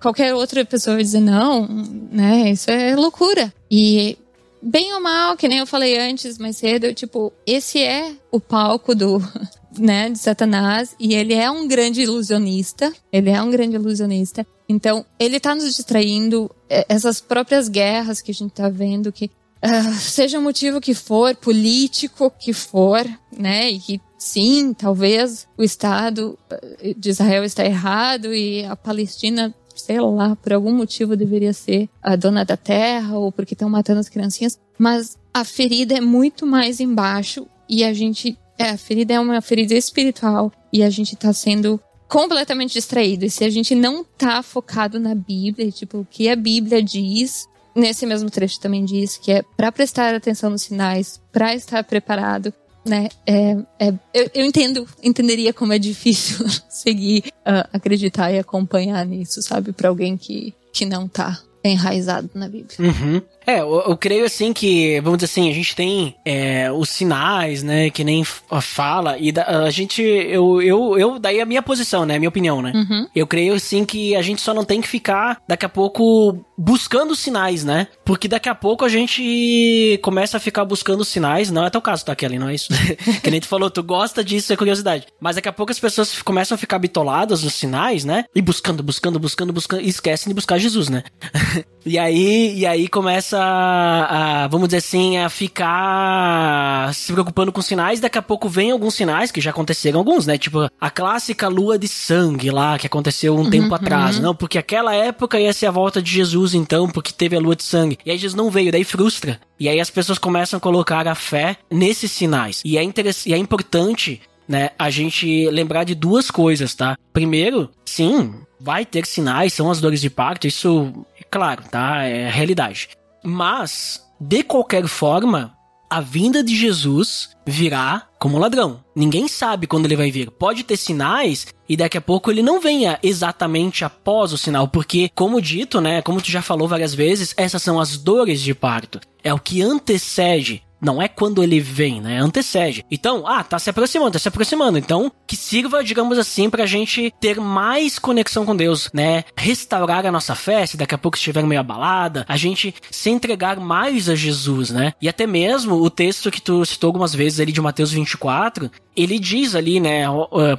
qualquer 0.00 0.34
outra 0.34 0.64
pessoa 0.64 0.96
vai 0.96 1.02
dizer, 1.02 1.20
não, 1.20 1.66
né, 1.66 2.50
isso 2.50 2.70
é 2.70 2.94
loucura. 2.94 3.52
E 3.70 4.18
bem 4.62 4.94
ou 4.94 5.00
mal, 5.00 5.36
que 5.36 5.48
nem 5.48 5.58
eu 5.58 5.66
falei 5.66 5.98
antes, 5.98 6.38
mais 6.38 6.56
cedo, 6.56 6.94
tipo, 6.94 7.32
esse 7.46 7.82
é 7.82 8.14
o 8.30 8.38
palco 8.38 8.94
do, 8.94 9.18
né, 9.76 10.10
de 10.10 10.18
Satanás, 10.18 10.94
e 10.98 11.14
ele 11.14 11.34
é 11.34 11.50
um 11.50 11.66
grande 11.66 12.02
ilusionista. 12.02 12.92
Ele 13.12 13.30
é 13.30 13.42
um 13.42 13.50
grande 13.50 13.74
ilusionista. 13.74 14.46
Então, 14.68 15.04
ele 15.18 15.40
tá 15.40 15.54
nos 15.54 15.74
distraindo. 15.74 16.50
é, 16.70 16.86
Essas 16.88 17.20
próprias 17.20 17.68
guerras 17.68 18.20
que 18.20 18.30
a 18.30 18.34
gente 18.34 18.52
tá 18.52 18.68
vendo, 18.68 19.12
que 19.12 19.30
ah, 19.60 19.92
seja 19.92 20.38
o 20.38 20.42
motivo 20.42 20.80
que 20.80 20.92
for, 20.92 21.36
político 21.36 22.32
que 22.36 22.52
for, 22.52 23.04
né, 23.36 23.70
e 23.70 23.78
que 23.78 24.00
sim, 24.18 24.72
talvez 24.72 25.46
o 25.56 25.62
Estado 25.62 26.38
eh, 26.50 26.94
de 26.96 27.10
Israel 27.10 27.44
está 27.44 27.64
errado 27.64 28.34
e 28.34 28.64
a 28.64 28.76
Palestina, 28.76 29.54
sei 29.82 30.00
lá, 30.00 30.36
por 30.36 30.52
algum 30.52 30.72
motivo 30.72 31.16
deveria 31.16 31.52
ser 31.52 31.88
a 32.02 32.16
dona 32.16 32.44
da 32.44 32.56
terra 32.56 33.18
ou 33.18 33.32
porque 33.32 33.54
estão 33.54 33.68
matando 33.68 34.00
as 34.00 34.08
criancinhas, 34.08 34.58
mas 34.78 35.18
a 35.34 35.44
ferida 35.44 35.94
é 35.94 36.00
muito 36.00 36.46
mais 36.46 36.80
embaixo 36.80 37.46
e 37.68 37.84
a 37.84 37.92
gente, 37.92 38.38
é, 38.58 38.70
a 38.70 38.76
ferida 38.76 39.14
é 39.14 39.20
uma 39.20 39.40
ferida 39.40 39.74
espiritual 39.74 40.52
e 40.72 40.82
a 40.82 40.90
gente 40.90 41.16
tá 41.16 41.32
sendo 41.32 41.80
completamente 42.08 42.74
distraído. 42.74 43.24
E 43.24 43.30
se 43.30 43.44
a 43.44 43.50
gente 43.50 43.74
não 43.74 44.04
tá 44.04 44.42
focado 44.42 45.00
na 45.00 45.14
Bíblia, 45.14 45.70
tipo, 45.70 45.98
o 45.98 46.06
que 46.08 46.28
a 46.28 46.36
Bíblia 46.36 46.82
diz, 46.82 47.48
nesse 47.74 48.04
mesmo 48.04 48.30
trecho 48.30 48.60
também 48.60 48.84
diz 48.84 49.16
que 49.16 49.32
é 49.32 49.42
para 49.56 49.72
prestar 49.72 50.14
atenção 50.14 50.50
nos 50.50 50.62
sinais, 50.62 51.20
para 51.32 51.54
estar 51.54 51.82
preparado, 51.84 52.52
né? 52.84 53.08
É, 53.26 53.56
é- 53.78 53.94
eu, 54.14 54.30
eu 54.34 54.44
entendo, 54.44 54.86
entenderia 55.02 55.52
como 55.52 55.72
é 55.72 55.78
difícil 55.78 56.44
seguir, 56.68 57.24
ah, 57.44 57.68
acreditar 57.72 58.32
e 58.32 58.38
acompanhar 58.38 59.04
nisso, 59.06 59.42
sabe? 59.42 59.72
Para 59.72 59.88
alguém 59.88 60.16
que, 60.16 60.54
que 60.72 60.84
não 60.84 61.06
tá 61.08 61.40
enraizado 61.64 62.28
na 62.34 62.48
Bíblia. 62.48 62.76
Uhum. 62.80 63.22
É, 63.46 63.60
eu, 63.60 63.84
eu 63.88 63.96
creio 63.96 64.24
assim 64.24 64.52
que, 64.52 65.00
vamos 65.00 65.18
dizer 65.18 65.30
assim, 65.30 65.50
a 65.50 65.54
gente 65.54 65.74
tem 65.74 66.14
é, 66.24 66.70
os 66.70 66.88
sinais, 66.88 67.62
né, 67.62 67.90
que 67.90 68.04
nem 68.04 68.24
fala, 68.24 69.18
e 69.18 69.32
da- 69.32 69.64
a 69.64 69.70
gente, 69.70 70.02
eu, 70.02 70.60
eu, 70.62 70.98
eu, 70.98 71.18
daí 71.18 71.40
a 71.40 71.46
minha 71.46 71.62
posição, 71.62 72.04
né, 72.04 72.16
a 72.16 72.18
minha 72.18 72.28
opinião, 72.28 72.62
né. 72.62 72.72
Uhum. 72.74 73.06
Eu 73.14 73.26
creio 73.26 73.54
assim 73.54 73.84
que 73.84 74.14
a 74.14 74.22
gente 74.22 74.40
só 74.40 74.52
não 74.54 74.64
tem 74.64 74.80
que 74.80 74.88
ficar 74.88 75.38
daqui 75.46 75.64
a 75.66 75.68
pouco 75.68 76.44
buscando 76.56 77.14
sinais, 77.16 77.64
né? 77.64 77.88
Porque 78.04 78.28
daqui 78.28 78.48
a 78.48 78.54
pouco 78.54 78.84
a 78.84 78.88
gente 78.88 79.98
começa 80.02 80.36
a 80.36 80.40
ficar 80.40 80.64
buscando 80.64 81.04
sinais. 81.04 81.50
Não 81.50 81.64
é 81.66 81.70
teu 81.70 81.80
caso, 81.82 82.04
tá, 82.04 82.14
Kelly? 82.14 82.38
Não 82.38 82.48
é 82.48 82.54
isso. 82.54 82.68
que 83.22 83.30
nem 83.30 83.40
tu 83.40 83.48
falou, 83.48 83.68
tu 83.70 83.82
gosta 83.82 84.22
disso, 84.22 84.52
é 84.52 84.56
curiosidade. 84.56 85.06
Mas 85.20 85.36
daqui 85.36 85.48
a 85.48 85.52
pouco 85.52 85.72
as 85.72 85.80
pessoas 85.80 86.22
começam 86.22 86.54
a 86.54 86.58
ficar 86.58 86.78
bitoladas 86.78 87.42
nos 87.42 87.54
sinais, 87.54 88.04
né? 88.04 88.24
E 88.34 88.40
buscando, 88.40 88.82
buscando, 88.82 89.18
buscando, 89.18 89.52
buscando. 89.52 89.82
E 89.82 89.88
esquecem 89.88 90.30
de 90.30 90.34
buscar 90.34 90.58
Jesus, 90.58 90.88
né? 90.88 91.02
e 91.84 91.98
aí, 91.98 92.54
e 92.58 92.66
aí 92.66 92.86
começa 92.86 93.31
a, 93.34 94.44
a, 94.44 94.48
vamos 94.48 94.68
dizer 94.68 94.78
assim, 94.78 95.18
a 95.18 95.28
ficar 95.28 96.92
se 96.94 97.12
preocupando 97.12 97.52
com 97.52 97.62
sinais. 97.62 98.00
Daqui 98.00 98.18
a 98.18 98.22
pouco 98.22 98.48
vem 98.48 98.70
alguns 98.70 98.94
sinais, 98.94 99.30
que 99.30 99.40
já 99.40 99.50
aconteceram 99.50 99.98
alguns, 99.98 100.26
né? 100.26 100.38
Tipo, 100.38 100.68
a 100.80 100.90
clássica 100.90 101.48
lua 101.48 101.78
de 101.78 101.88
sangue 101.88 102.50
lá, 102.50 102.78
que 102.78 102.86
aconteceu 102.86 103.36
um 103.36 103.48
tempo 103.50 103.74
atrás. 103.74 104.18
Não, 104.20 104.34
porque 104.34 104.58
aquela 104.58 104.94
época 104.94 105.40
ia 105.40 105.52
ser 105.52 105.66
a 105.66 105.70
volta 105.70 106.00
de 106.02 106.10
Jesus, 106.10 106.54
então, 106.54 106.88
porque 106.88 107.12
teve 107.12 107.36
a 107.36 107.40
lua 107.40 107.56
de 107.56 107.62
sangue. 107.64 107.98
E 108.04 108.10
aí 108.10 108.18
Jesus 108.18 108.34
não 108.36 108.50
veio, 108.50 108.72
daí 108.72 108.84
frustra. 108.84 109.40
E 109.58 109.68
aí 109.68 109.80
as 109.80 109.90
pessoas 109.90 110.18
começam 110.18 110.56
a 110.58 110.60
colocar 110.60 111.06
a 111.06 111.14
fé 111.14 111.56
nesses 111.70 112.10
sinais. 112.10 112.60
E 112.64 112.76
é, 112.78 112.82
interess- 112.82 113.26
e 113.26 113.32
é 113.32 113.36
importante 113.38 114.20
né, 114.48 114.70
a 114.78 114.90
gente 114.90 115.48
lembrar 115.50 115.84
de 115.84 115.94
duas 115.94 116.30
coisas, 116.30 116.74
tá? 116.74 116.96
Primeiro, 117.12 117.70
sim, 117.84 118.34
vai 118.60 118.84
ter 118.84 119.06
sinais, 119.06 119.52
são 119.52 119.70
as 119.70 119.80
dores 119.80 120.00
de 120.00 120.10
parto, 120.10 120.46
isso 120.46 120.92
é 121.18 121.24
claro, 121.30 121.62
tá? 121.70 122.02
É 122.04 122.28
realidade. 122.28 122.88
Mas, 123.24 124.02
de 124.20 124.42
qualquer 124.42 124.86
forma, 124.86 125.56
a 125.92 126.00
vinda 126.00 126.42
de 126.42 126.56
Jesus 126.56 127.30
virá 127.46 128.08
como 128.18 128.38
ladrão. 128.38 128.82
Ninguém 128.96 129.28
sabe 129.28 129.66
quando 129.66 129.84
ele 129.84 129.96
vai 129.96 130.10
vir. 130.10 130.30
Pode 130.30 130.64
ter 130.64 130.76
sinais 130.76 131.46
e 131.68 131.76
daqui 131.76 131.98
a 131.98 132.00
pouco 132.00 132.30
ele 132.30 132.42
não 132.42 132.60
venha 132.60 132.98
exatamente 133.02 133.84
após 133.84 134.32
o 134.32 134.38
sinal, 134.38 134.68
porque, 134.68 135.10
como 135.14 135.40
dito, 135.40 135.80
né, 135.80 136.00
como 136.00 136.22
tu 136.22 136.30
já 136.30 136.40
falou 136.40 136.66
várias 136.66 136.94
vezes, 136.94 137.34
essas 137.36 137.62
são 137.62 137.78
as 137.78 137.98
dores 137.98 138.40
de 138.40 138.54
parto. 138.54 139.00
É 139.22 139.34
o 139.34 139.38
que 139.38 139.60
antecede 139.60 140.62
não 140.82 141.00
é 141.00 141.06
quando 141.06 141.42
ele 141.42 141.60
vem, 141.60 142.00
né? 142.00 142.18
Antecede. 142.18 142.84
Então, 142.90 143.26
ah, 143.26 143.44
tá 143.44 143.58
se 143.58 143.70
aproximando, 143.70 144.12
tá 144.12 144.18
se 144.18 144.28
aproximando. 144.28 144.78
Então, 144.78 145.10
que 145.26 145.36
sirva, 145.36 145.84
digamos 145.84 146.18
assim, 146.18 146.50
pra 146.50 146.66
gente 146.66 147.14
ter 147.20 147.40
mais 147.40 147.98
conexão 147.98 148.44
com 148.44 148.56
Deus, 148.56 148.90
né? 148.92 149.24
Restaurar 149.36 150.04
a 150.04 150.12
nossa 150.12 150.34
fé, 150.34 150.66
se 150.66 150.76
daqui 150.76 150.94
a 150.94 150.98
pouco 150.98 151.16
estiver 151.16 151.44
meio 151.44 151.60
abalada, 151.60 152.24
a 152.28 152.36
gente 152.36 152.74
se 152.90 153.10
entregar 153.10 153.60
mais 153.60 154.08
a 154.08 154.14
Jesus, 154.14 154.70
né? 154.70 154.92
E 155.00 155.08
até 155.08 155.26
mesmo 155.26 155.76
o 155.76 155.88
texto 155.88 156.30
que 156.30 156.42
tu 156.42 156.64
citou 156.64 156.88
algumas 156.88 157.14
vezes 157.14 157.38
ali 157.38 157.52
de 157.52 157.60
Mateus 157.60 157.92
24, 157.92 158.70
ele 158.96 159.18
diz 159.18 159.54
ali, 159.54 159.80
né? 159.80 160.04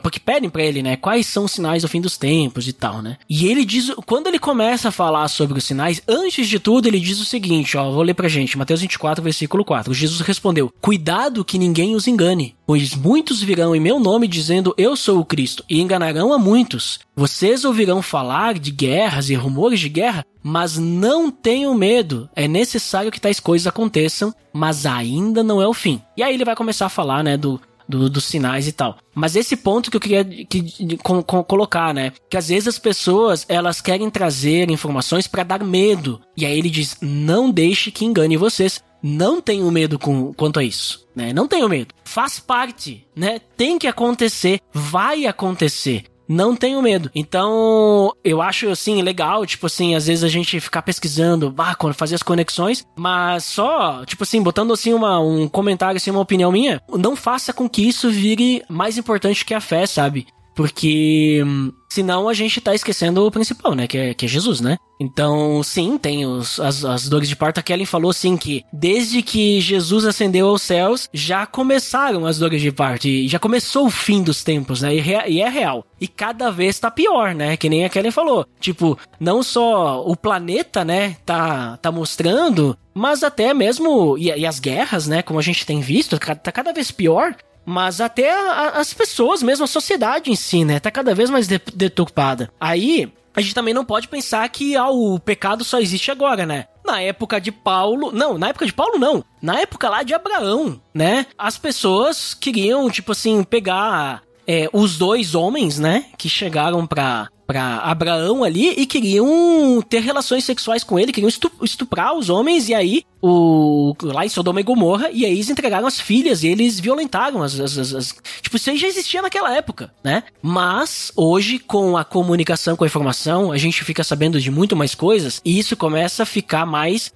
Porque 0.01 0.19
pedem 0.19 0.49
pra 0.49 0.63
ele, 0.63 0.81
né? 0.81 0.95
Quais 0.95 1.27
são 1.27 1.45
os 1.45 1.51
sinais 1.51 1.83
do 1.83 1.87
fim 1.87 2.01
dos 2.01 2.17
tempos 2.17 2.67
e 2.67 2.73
tal, 2.73 3.01
né? 3.01 3.17
E 3.29 3.47
ele 3.47 3.65
diz, 3.65 3.91
quando 4.05 4.27
ele 4.27 4.39
começa 4.39 4.89
a 4.89 4.91
falar 4.91 5.27
sobre 5.27 5.57
os 5.57 5.63
sinais, 5.63 6.01
antes 6.07 6.47
de 6.47 6.59
tudo, 6.59 6.87
ele 6.87 6.99
diz 6.99 7.19
o 7.19 7.25
seguinte, 7.25 7.77
ó, 7.77 7.91
vou 7.91 8.03
ler 8.03 8.13
pra 8.13 8.27
gente, 8.27 8.57
Mateus 8.57 8.81
24, 8.81 9.23
versículo 9.23 9.63
4. 9.63 9.93
Jesus 9.93 10.21
respondeu: 10.21 10.73
Cuidado 10.81 11.45
que 11.45 11.57
ninguém 11.57 11.95
os 11.95 12.07
engane, 12.07 12.55
pois 12.65 12.95
muitos 12.95 13.41
virão 13.41 13.75
em 13.75 13.79
meu 13.79 13.99
nome 13.99 14.27
dizendo 14.27 14.73
eu 14.77 14.95
sou 14.95 15.19
o 15.19 15.25
Cristo, 15.25 15.63
e 15.69 15.81
enganarão 15.81 16.33
a 16.33 16.39
muitos. 16.39 16.99
Vocês 17.15 17.63
ouvirão 17.63 18.01
falar 18.01 18.57
de 18.57 18.71
guerras 18.71 19.29
e 19.29 19.35
rumores 19.35 19.79
de 19.79 19.89
guerra, 19.89 20.25
mas 20.41 20.77
não 20.77 21.29
tenham 21.29 21.75
medo. 21.75 22.29
É 22.35 22.47
necessário 22.47 23.11
que 23.11 23.21
tais 23.21 23.39
coisas 23.39 23.67
aconteçam, 23.67 24.33
mas 24.51 24.85
ainda 24.85 25.43
não 25.43 25.61
é 25.61 25.67
o 25.67 25.73
fim. 25.73 26.01
E 26.17 26.23
aí 26.23 26.33
ele 26.33 26.43
vai 26.43 26.55
começar 26.55 26.87
a 26.87 26.89
falar, 26.89 27.23
né, 27.23 27.37
do 27.37 27.61
do- 27.87 28.09
dos 28.09 28.23
sinais 28.25 28.67
e 28.67 28.71
tal. 28.71 28.97
Mas 29.13 29.35
esse 29.35 29.55
ponto 29.55 29.89
que 29.91 29.97
eu 29.97 30.01
queria 30.01 30.23
que- 30.23 30.97
com- 30.97 31.21
com- 31.23 31.43
colocar, 31.43 31.93
né? 31.93 32.11
Que 32.29 32.37
às 32.37 32.47
vezes 32.49 32.67
as 32.67 32.79
pessoas 32.79 33.45
elas 33.49 33.81
querem 33.81 34.09
trazer 34.09 34.69
informações 34.69 35.27
pra 35.27 35.43
dar 35.43 35.63
medo. 35.63 36.19
E 36.35 36.45
aí 36.45 36.57
ele 36.57 36.69
diz: 36.69 36.97
não 37.01 37.49
deixe 37.51 37.91
que 37.91 38.05
engane 38.05 38.37
vocês. 38.37 38.81
Não 39.05 39.41
tenham 39.41 39.69
medo 39.69 39.99
com, 39.99 40.33
quanto 40.33 40.59
a 40.59 40.63
isso, 40.63 41.05
né? 41.13 41.33
Não 41.33 41.45
tenham 41.45 41.67
medo. 41.67 41.93
Faz 42.05 42.39
parte, 42.39 43.05
né? 43.13 43.41
Tem 43.57 43.77
que 43.77 43.85
acontecer, 43.85 44.61
vai 44.73 45.25
acontecer. 45.25 46.05
Não 46.27 46.55
tenho 46.55 46.81
medo. 46.81 47.11
Então, 47.13 48.13
eu 48.23 48.41
acho 48.41 48.69
assim 48.69 49.01
legal, 49.01 49.45
tipo 49.45 49.65
assim, 49.65 49.95
às 49.95 50.07
vezes 50.07 50.23
a 50.23 50.29
gente 50.29 50.59
ficar 50.59 50.81
pesquisando, 50.81 51.51
bah, 51.51 51.75
fazer 51.93 52.15
as 52.15 52.23
conexões, 52.23 52.85
mas 52.95 53.43
só, 53.43 54.05
tipo 54.05 54.23
assim, 54.23 54.41
botando 54.41 54.73
assim 54.73 54.93
uma, 54.93 55.19
um 55.19 55.47
comentário, 55.47 55.97
assim, 55.97 56.11
uma 56.11 56.21
opinião 56.21 56.51
minha, 56.51 56.81
não 56.89 57.15
faça 57.15 57.51
com 57.53 57.69
que 57.69 57.87
isso 57.87 58.09
vire 58.09 58.63
mais 58.69 58.97
importante 58.97 59.45
que 59.45 59.53
a 59.53 59.59
fé, 59.59 59.85
sabe? 59.85 60.27
Porque 60.55 61.41
hum, 61.45 61.71
senão 61.89 62.29
a 62.29 62.33
gente 62.33 62.61
tá 62.61 62.73
esquecendo 62.75 63.25
o 63.25 63.31
principal, 63.31 63.73
né? 63.75 63.87
Que 63.87 63.97
é, 63.97 64.13
que 64.13 64.25
é 64.25 64.27
Jesus, 64.27 64.61
né? 64.61 64.77
Então, 64.99 65.61
sim, 65.63 65.97
tem 65.97 66.25
os, 66.25 66.59
as, 66.59 66.85
as 66.85 67.09
dores 67.09 67.27
de 67.27 67.35
parto. 67.35 67.59
A 67.59 67.63
Kellen 67.63 67.85
falou 67.85 68.11
assim 68.11 68.37
que 68.37 68.63
desde 68.71 69.21
que 69.21 69.59
Jesus 69.59 70.05
ascendeu 70.05 70.47
aos 70.47 70.61
céus, 70.61 71.09
já 71.13 71.45
começaram 71.45 72.25
as 72.25 72.37
dores 72.37 72.61
de 72.61 72.71
parto. 72.71 73.07
E 73.07 73.27
já 73.27 73.37
começou 73.39 73.87
o 73.87 73.91
fim 73.91 74.23
dos 74.23 74.43
tempos, 74.43 74.81
né? 74.81 74.95
E, 74.95 74.99
rea- 74.99 75.27
e 75.27 75.41
é 75.41 75.49
real. 75.49 75.85
E 75.99 76.07
cada 76.07 76.49
vez 76.51 76.79
tá 76.79 76.89
pior, 76.91 77.33
né? 77.35 77.57
Que 77.57 77.67
nem 77.69 77.83
a 77.83 77.89
Kellen 77.89 78.11
falou. 78.11 78.45
Tipo, 78.59 78.97
não 79.19 79.41
só 79.43 80.05
o 80.07 80.15
planeta, 80.15 80.85
né? 80.85 81.17
Tá, 81.25 81.77
tá 81.77 81.91
mostrando, 81.91 82.77
mas 82.93 83.23
até 83.23 83.53
mesmo. 83.53 84.17
E, 84.17 84.25
e 84.29 84.45
as 84.45 84.59
guerras, 84.59 85.07
né? 85.07 85.21
Como 85.21 85.39
a 85.39 85.43
gente 85.43 85.65
tem 85.65 85.81
visto, 85.81 86.17
tá 86.17 86.51
cada 86.51 86.71
vez 86.71 86.91
pior. 86.91 87.35
Mas 87.65 88.01
até 88.01 88.31
a- 88.31 88.73
as 88.79 88.93
pessoas, 88.93 89.41
mesmo 89.41 89.63
a 89.65 89.67
sociedade 89.67 90.29
em 90.31 90.35
si, 90.35 90.65
né? 90.65 90.79
Tá 90.79 90.91
cada 90.91 91.13
vez 91.15 91.29
mais 91.29 91.47
de- 91.47 91.61
deturpada. 91.73 92.51
Aí, 92.59 93.11
a 93.35 93.41
gente 93.41 93.53
também 93.55 93.73
não 93.73 93.85
pode 93.85 94.07
pensar 94.07 94.47
que 94.49 94.75
ah, 94.75 94.89
o 94.89 95.19
pecado 95.19 95.63
só 95.63 95.79
existe 95.79 96.11
agora, 96.11 96.45
né? 96.45 96.65
Na 96.85 97.01
época 97.01 97.39
de 97.39 97.51
Paulo. 97.51 98.11
Não, 98.11 98.37
na 98.37 98.49
época 98.49 98.65
de 98.65 98.73
Paulo 98.73 98.97
não. 98.99 99.23
Na 99.41 99.59
época 99.61 99.89
lá 99.89 100.03
de 100.03 100.13
Abraão, 100.13 100.81
né? 100.93 101.25
As 101.37 101.57
pessoas 101.57 102.33
queriam, 102.33 102.89
tipo 102.89 103.13
assim, 103.13 103.43
pegar 103.43 104.21
é, 104.45 104.67
os 104.73 104.97
dois 104.97 105.33
homens, 105.35 105.79
né? 105.79 106.05
Que 106.17 106.27
chegaram 106.27 106.85
pra, 106.85 107.29
pra 107.45 107.77
Abraão 107.79 108.43
ali 108.43 108.69
e 108.77 108.85
queriam 108.85 109.81
ter 109.87 109.99
relações 110.01 110.43
sexuais 110.43 110.83
com 110.83 110.97
ele, 110.99 111.11
queriam 111.11 111.29
estu- 111.29 111.51
estuprar 111.61 112.13
os 112.15 112.29
homens 112.29 112.69
e 112.69 112.73
aí 112.73 113.03
o 113.21 113.95
lá 114.01 114.25
em 114.25 114.29
Sodoma 114.29 114.59
e 114.59 114.63
Gomorra 114.63 115.09
e 115.11 115.25
aí 115.25 115.31
eles 115.31 115.49
entregaram 115.49 115.87
as 115.87 115.99
filhas 115.99 116.43
e 116.43 116.47
eles 116.47 116.79
violentaram 116.79 117.41
as, 117.41 117.57
as, 117.59 117.77
as- 117.77 117.93
as- 117.93 118.15
tipo 118.41 118.55
isso 118.57 118.69
aí 118.69 118.77
já 118.77 118.87
existia 118.87 119.21
naquela 119.21 119.55
época, 119.55 119.93
né? 120.03 120.23
Mas 120.41 121.11
hoje 121.15 121.57
com 121.59 121.95
a 121.95 122.03
comunicação 122.03 122.75
com 122.75 122.83
a 122.83 122.87
informação 122.87 123.51
a 123.51 123.57
gente 123.57 123.83
fica 123.83 124.03
sabendo 124.03 124.39
de 124.41 124.51
muito 124.51 124.75
mais 124.75 124.93
coisas 124.95 125.41
e 125.45 125.57
isso 125.57 125.77
começa 125.77 126.23
a 126.23 126.25
ficar 126.25 126.65
mais 126.65 127.13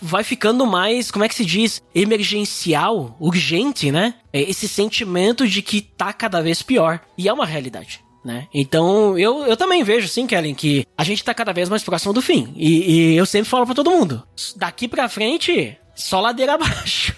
vai 0.00 0.24
ficando 0.24 0.66
mais 0.66 1.10
como 1.10 1.24
é 1.24 1.28
que 1.28 1.34
se 1.34 1.44
diz 1.44 1.82
emergencial, 1.94 3.16
urgente, 3.20 3.90
né? 3.92 4.14
É 4.32 4.40
Esse 4.40 4.66
sentimento 4.66 5.46
de 5.46 5.60
que 5.62 5.80
tá 5.82 6.12
cada 6.12 6.40
vez 6.40 6.62
pior 6.62 7.00
e 7.16 7.28
é 7.28 7.32
uma 7.32 7.46
realidade 7.46 8.00
né? 8.24 8.46
Então, 8.52 9.18
eu, 9.18 9.44
eu 9.44 9.56
também 9.56 9.82
vejo, 9.82 10.08
sim, 10.08 10.26
Kellen, 10.26 10.54
que 10.54 10.86
a 10.96 11.04
gente 11.04 11.24
tá 11.24 11.34
cada 11.34 11.52
vez 11.52 11.68
mais 11.68 11.82
próximo 11.82 12.12
do 12.12 12.22
fim. 12.22 12.52
E, 12.56 13.12
e 13.12 13.16
eu 13.16 13.26
sempre 13.26 13.48
falo 13.48 13.66
pra 13.66 13.74
todo 13.74 13.90
mundo: 13.90 14.22
daqui 14.56 14.86
pra 14.86 15.08
frente, 15.08 15.76
só 15.94 16.20
ladeira 16.20 16.54
abaixo. 16.54 17.16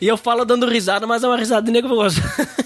e 0.00 0.06
eu 0.06 0.16
falo 0.16 0.44
dando 0.44 0.68
risada, 0.68 1.06
mas 1.06 1.22
é 1.22 1.26
uma 1.28 1.36
risada 1.36 1.70
nervosa. 1.70 2.20